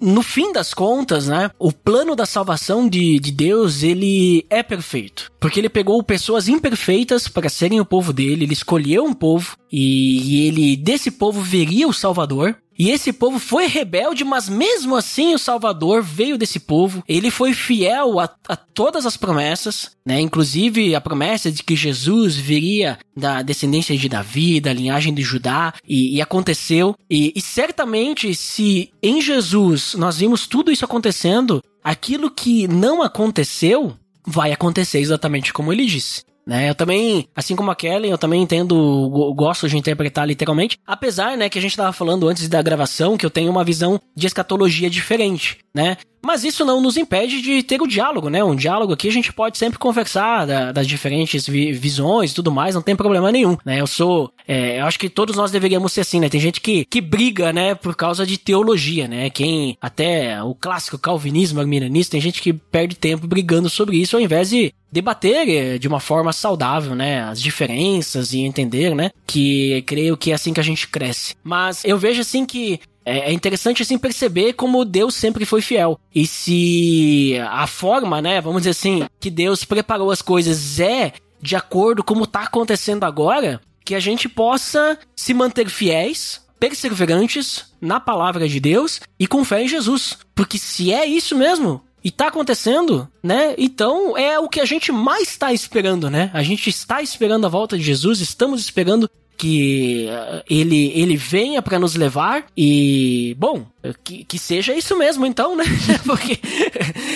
no 0.00 0.22
fim 0.22 0.52
das 0.52 0.72
contas, 0.72 1.28
né? 1.28 1.50
O 1.58 1.72
plano 1.72 2.16
da 2.16 2.26
salvação 2.26 2.88
de, 2.88 3.18
de 3.18 3.30
Deus, 3.30 3.82
ele 3.82 4.46
é 4.48 4.62
perfeito. 4.62 5.30
Porque 5.38 5.60
ele 5.60 5.68
pegou 5.68 6.02
pessoas 6.02 6.48
imperfeitas 6.48 7.28
para 7.28 7.48
serem 7.48 7.80
o 7.80 7.84
povo 7.84 8.12
dele, 8.12 8.44
ele 8.44 8.52
escolheu 8.52 9.04
um 9.04 9.12
povo 9.12 9.56
e, 9.70 10.46
ele, 10.46 10.76
desse 10.76 11.10
povo, 11.10 11.40
veria 11.40 11.86
o 11.86 11.92
Salvador. 11.92 12.56
E 12.78 12.90
esse 12.90 13.12
povo 13.12 13.38
foi 13.38 13.66
rebelde, 13.66 14.24
mas 14.24 14.48
mesmo 14.48 14.96
assim 14.96 15.34
o 15.34 15.38
Salvador 15.38 16.02
veio 16.02 16.38
desse 16.38 16.58
povo. 16.58 17.04
Ele 17.06 17.30
foi 17.30 17.52
fiel 17.52 18.18
a, 18.18 18.24
a, 18.48 18.56
todas 18.56 19.04
as 19.04 19.18
promessas, 19.18 19.90
né? 20.04 20.18
Inclusive 20.18 20.94
a 20.94 21.00
promessa 21.00 21.52
de 21.52 21.62
que 21.62 21.76
Jesus 21.76 22.36
viria 22.36 22.98
da 23.14 23.42
descendência 23.42 23.94
de 23.94 24.08
Davi, 24.08 24.60
da 24.60 24.72
linhagem 24.72 25.12
de 25.12 25.20
Judá, 25.20 25.74
e, 25.86 26.16
e 26.16 26.22
aconteceu. 26.22 26.96
E, 27.10 27.34
e 27.36 27.42
certamente, 27.42 28.34
se 28.34 28.90
em 29.02 29.20
Jesus 29.20 29.94
nós 29.94 30.16
vimos 30.16 30.46
tudo 30.46 30.72
isso 30.72 30.86
acontecendo, 30.86 31.62
aquilo 31.84 32.30
que 32.30 32.66
não 32.66 33.02
aconteceu 33.02 33.94
vai 34.26 34.52
acontecer 34.52 35.00
exatamente 35.00 35.52
como 35.52 35.70
ele 35.70 35.84
disse. 35.84 36.22
Né? 36.50 36.68
Eu 36.68 36.74
também, 36.74 37.28
assim 37.36 37.54
como 37.54 37.70
a 37.70 37.76
Kelly, 37.76 38.10
eu 38.10 38.18
também 38.18 38.42
entendo, 38.42 39.08
gosto 39.36 39.68
de 39.68 39.78
interpretar 39.78 40.26
literalmente, 40.26 40.76
apesar, 40.84 41.36
né, 41.36 41.48
que 41.48 41.56
a 41.56 41.62
gente 41.62 41.76
tava 41.76 41.92
falando 41.92 42.26
antes 42.26 42.48
da 42.48 42.60
gravação 42.60 43.16
que 43.16 43.24
eu 43.24 43.30
tenho 43.30 43.52
uma 43.52 43.62
visão 43.62 44.00
de 44.16 44.26
escatologia 44.26 44.90
diferente, 44.90 45.58
né? 45.74 45.96
Mas 46.22 46.44
isso 46.44 46.64
não 46.64 46.80
nos 46.80 46.96
impede 46.96 47.40
de 47.40 47.62
ter 47.62 47.80
o 47.80 47.86
diálogo, 47.86 48.28
né? 48.28 48.44
Um 48.44 48.54
diálogo 48.54 48.92
aqui 48.92 49.08
a 49.08 49.12
gente 49.12 49.32
pode 49.32 49.56
sempre 49.56 49.78
conversar 49.78 50.46
da, 50.46 50.70
das 50.70 50.86
diferentes 50.86 51.46
vi 51.46 51.72
visões 51.72 52.30
e 52.30 52.34
tudo 52.34 52.52
mais, 52.52 52.74
não 52.74 52.82
tem 52.82 52.94
problema 52.94 53.32
nenhum, 53.32 53.56
né? 53.64 53.80
Eu 53.80 53.86
sou. 53.86 54.30
É, 54.46 54.80
eu 54.80 54.84
acho 54.84 54.98
que 54.98 55.08
todos 55.08 55.36
nós 55.36 55.50
deveríamos 55.50 55.92
ser 55.92 56.02
assim, 56.02 56.20
né? 56.20 56.28
Tem 56.28 56.40
gente 56.40 56.60
que, 56.60 56.84
que 56.84 57.00
briga, 57.00 57.52
né, 57.52 57.74
por 57.74 57.96
causa 57.96 58.26
de 58.26 58.36
teologia, 58.36 59.08
né? 59.08 59.30
Quem. 59.30 59.78
Até 59.80 60.42
o 60.42 60.54
clássico 60.54 60.98
calvinismo, 60.98 61.60
arminianismo, 61.60 62.10
tem 62.10 62.20
gente 62.20 62.42
que 62.42 62.52
perde 62.52 62.96
tempo 62.96 63.26
brigando 63.26 63.70
sobre 63.70 63.96
isso 63.96 64.16
ao 64.16 64.22
invés 64.22 64.50
de 64.50 64.74
debater 64.92 65.48
é, 65.48 65.78
de 65.78 65.88
uma 65.88 66.00
forma 66.00 66.32
saudável, 66.32 66.94
né? 66.94 67.22
As 67.22 67.40
diferenças 67.40 68.32
e 68.32 68.40
entender, 68.40 68.94
né? 68.94 69.10
Que 69.26 69.82
creio 69.86 70.16
que 70.16 70.32
é 70.32 70.34
assim 70.34 70.52
que 70.52 70.60
a 70.60 70.64
gente 70.64 70.88
cresce. 70.88 71.34
Mas 71.42 71.84
eu 71.84 71.96
vejo 71.96 72.20
assim 72.20 72.44
que 72.44 72.80
é, 73.04 73.30
é 73.30 73.32
interessante 73.32 73.82
assim 73.82 73.98
perceber 73.98 74.52
como 74.52 74.84
Deus 74.84 75.14
sempre 75.14 75.44
foi 75.44 75.62
fiel. 75.62 75.98
E 76.14 76.26
se 76.26 77.36
a 77.50 77.66
forma, 77.66 78.20
né, 78.20 78.40
vamos 78.40 78.62
dizer 78.62 78.70
assim, 78.70 79.04
que 79.18 79.30
Deus 79.30 79.64
preparou 79.64 80.10
as 80.10 80.22
coisas 80.22 80.78
é 80.80 81.12
de 81.42 81.56
acordo 81.56 82.04
com 82.04 82.10
como 82.10 82.26
tá 82.26 82.42
acontecendo 82.42 83.04
agora, 83.04 83.60
que 83.84 83.94
a 83.94 84.00
gente 84.00 84.28
possa 84.28 84.98
se 85.16 85.32
manter 85.32 85.70
fiéis 85.70 86.44
perseverantes 86.58 87.72
na 87.80 87.98
palavra 87.98 88.46
de 88.46 88.60
Deus 88.60 89.00
e 89.18 89.26
com 89.26 89.44
fé 89.44 89.62
em 89.62 89.68
Jesus. 89.68 90.18
Porque 90.34 90.58
se 90.58 90.92
é 90.92 91.06
isso 91.06 91.34
mesmo, 91.34 91.82
e 92.02 92.10
tá 92.10 92.28
acontecendo, 92.28 93.08
né? 93.22 93.54
Então 93.56 94.16
é 94.16 94.38
o 94.38 94.48
que 94.48 94.60
a 94.60 94.64
gente 94.64 94.90
mais 94.90 95.28
está 95.28 95.52
esperando, 95.52 96.10
né? 96.10 96.30
A 96.34 96.42
gente 96.42 96.68
está 96.68 97.00
esperando 97.00 97.46
a 97.46 97.48
volta 97.48 97.76
de 97.76 97.84
Jesus, 97.84 98.20
estamos 98.20 98.60
esperando 98.60 99.08
que 99.40 100.06
uh, 100.06 100.44
ele, 100.50 100.92
ele 100.94 101.16
venha 101.16 101.62
para 101.62 101.78
nos 101.78 101.94
levar 101.94 102.44
e, 102.54 103.34
bom, 103.38 103.64
que, 104.04 104.22
que 104.22 104.38
seja 104.38 104.74
isso 104.74 104.98
mesmo 104.98 105.24
então, 105.24 105.56
né? 105.56 105.64
Porque 106.04 106.36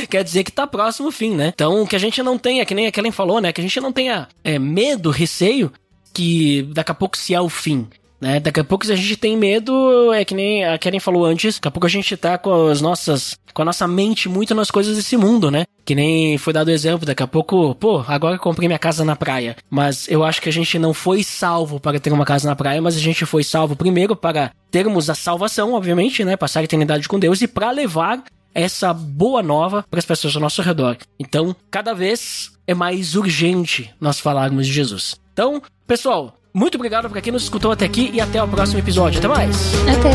quer 0.09 0.25
dizer 0.25 0.43
que 0.43 0.51
tá 0.51 0.67
próximo 0.67 1.09
o 1.09 1.13
fim, 1.13 1.35
né? 1.35 1.53
Então 1.55 1.85
que 1.85 1.95
a 1.95 1.99
gente 1.99 2.23
não 2.23 2.39
tenha, 2.39 2.65
que 2.65 2.75
nem 2.75 2.87
a 2.87 2.93
Kellen 2.93 3.13
falou, 3.13 3.43
né? 3.43 3.53
Que 3.53 3.61
a 3.61 3.65
gente 3.65 3.79
não 3.79 3.93
tenha 3.93 4.27
é, 4.43 4.59
medo, 4.59 5.11
receio 5.11 5.71
que 6.15 6.63
daqui 6.73 6.93
a 6.93 6.95
pouco 6.95 7.19
se 7.19 7.35
é 7.35 7.41
o 7.43 7.51
fim. 7.51 7.87
Né? 8.25 8.41
Daqui 8.41 8.59
a 8.59 8.65
pouco, 8.65 8.91
a 8.91 8.97
gente 8.97 9.19
tem 9.19 9.37
medo, 9.37 10.11
é 10.15 10.25
que 10.25 10.35
nem 10.35 10.65
a 10.65 10.79
Karen 10.79 10.99
falou 10.99 11.27
antes, 11.27 11.57
daqui 11.57 11.69
a 11.69 11.71
pouco 11.71 11.87
a 11.87 11.91
gente 11.91 12.17
tá 12.17 12.39
com 12.39 12.69
as 12.69 12.81
nossas. 12.81 13.37
com 13.53 13.61
a 13.61 13.67
nossa 13.67 13.87
mente 13.87 14.31
muito 14.31 14.55
nas 14.55 14.71
coisas 14.71 14.97
desse 14.97 15.15
mundo, 15.15 15.51
né? 15.51 15.67
Que 15.85 15.95
nem 15.95 16.39
foi 16.39 16.51
dado 16.55 16.69
o 16.69 16.71
exemplo, 16.71 17.05
daqui 17.05 17.23
a 17.23 17.27
pouco, 17.27 17.75
pô, 17.75 18.03
agora 18.09 18.37
eu 18.37 18.41
comprei 18.41 18.67
minha 18.67 18.79
casa 18.79 19.05
na 19.05 19.15
praia. 19.15 19.55
Mas 19.69 20.09
eu 20.09 20.25
acho 20.25 20.41
que 20.41 20.49
a 20.49 20.53
gente 20.53 20.79
não 20.79 20.95
foi 20.95 21.23
salvo 21.23 21.79
para 21.79 22.01
ter 22.01 22.15
uma 22.15 22.25
casa 22.25 22.49
na 22.49 22.57
praia, 22.57 22.81
mas 22.81 22.97
a 22.97 22.99
gente 22.99 23.27
foi 23.27 23.45
salvo 23.45 23.77
primeiro 23.77 24.17
para 24.17 24.53
termos 24.71 25.11
a 25.11 25.15
salvação, 25.15 25.75
obviamente, 25.75 26.25
né? 26.25 26.35
Passar 26.35 26.61
a 26.61 26.65
eternidade 26.65 27.07
com 27.07 27.19
Deus 27.19 27.43
e 27.43 27.47
para 27.47 27.71
levar 27.71 28.25
essa 28.55 28.95
boa 28.95 29.43
nova 29.43 29.85
para 29.91 29.99
as 29.99 30.07
pessoas 30.07 30.35
ao 30.35 30.41
nosso 30.41 30.63
redor. 30.63 30.97
Então, 31.21 31.55
cada 31.71 31.93
vez 31.93 32.53
é 32.67 32.73
mais 32.73 33.17
urgente 33.17 33.91
nós 34.01 34.19
falarmos 34.19 34.67
de 34.67 34.73
Jesus. 34.73 35.15
Então, 35.35 35.61
pessoal, 35.87 36.39
muito 36.57 36.77
obrigado 36.77 37.11
para 37.11 37.21
quem 37.21 37.33
nos 37.33 37.43
escutou 37.43 37.73
até 37.73 37.85
aqui 37.85 38.13
e 38.15 38.21
até 38.21 38.41
o 38.41 38.47
próximo 38.47 38.79
episódio. 38.79 39.19
Até 39.19 39.27
mais. 39.27 39.57
Até. 39.89 40.13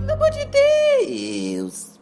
Pelo 0.00 0.12
amor 0.12 0.30
de 0.30 0.46
Deus. 0.46 1.97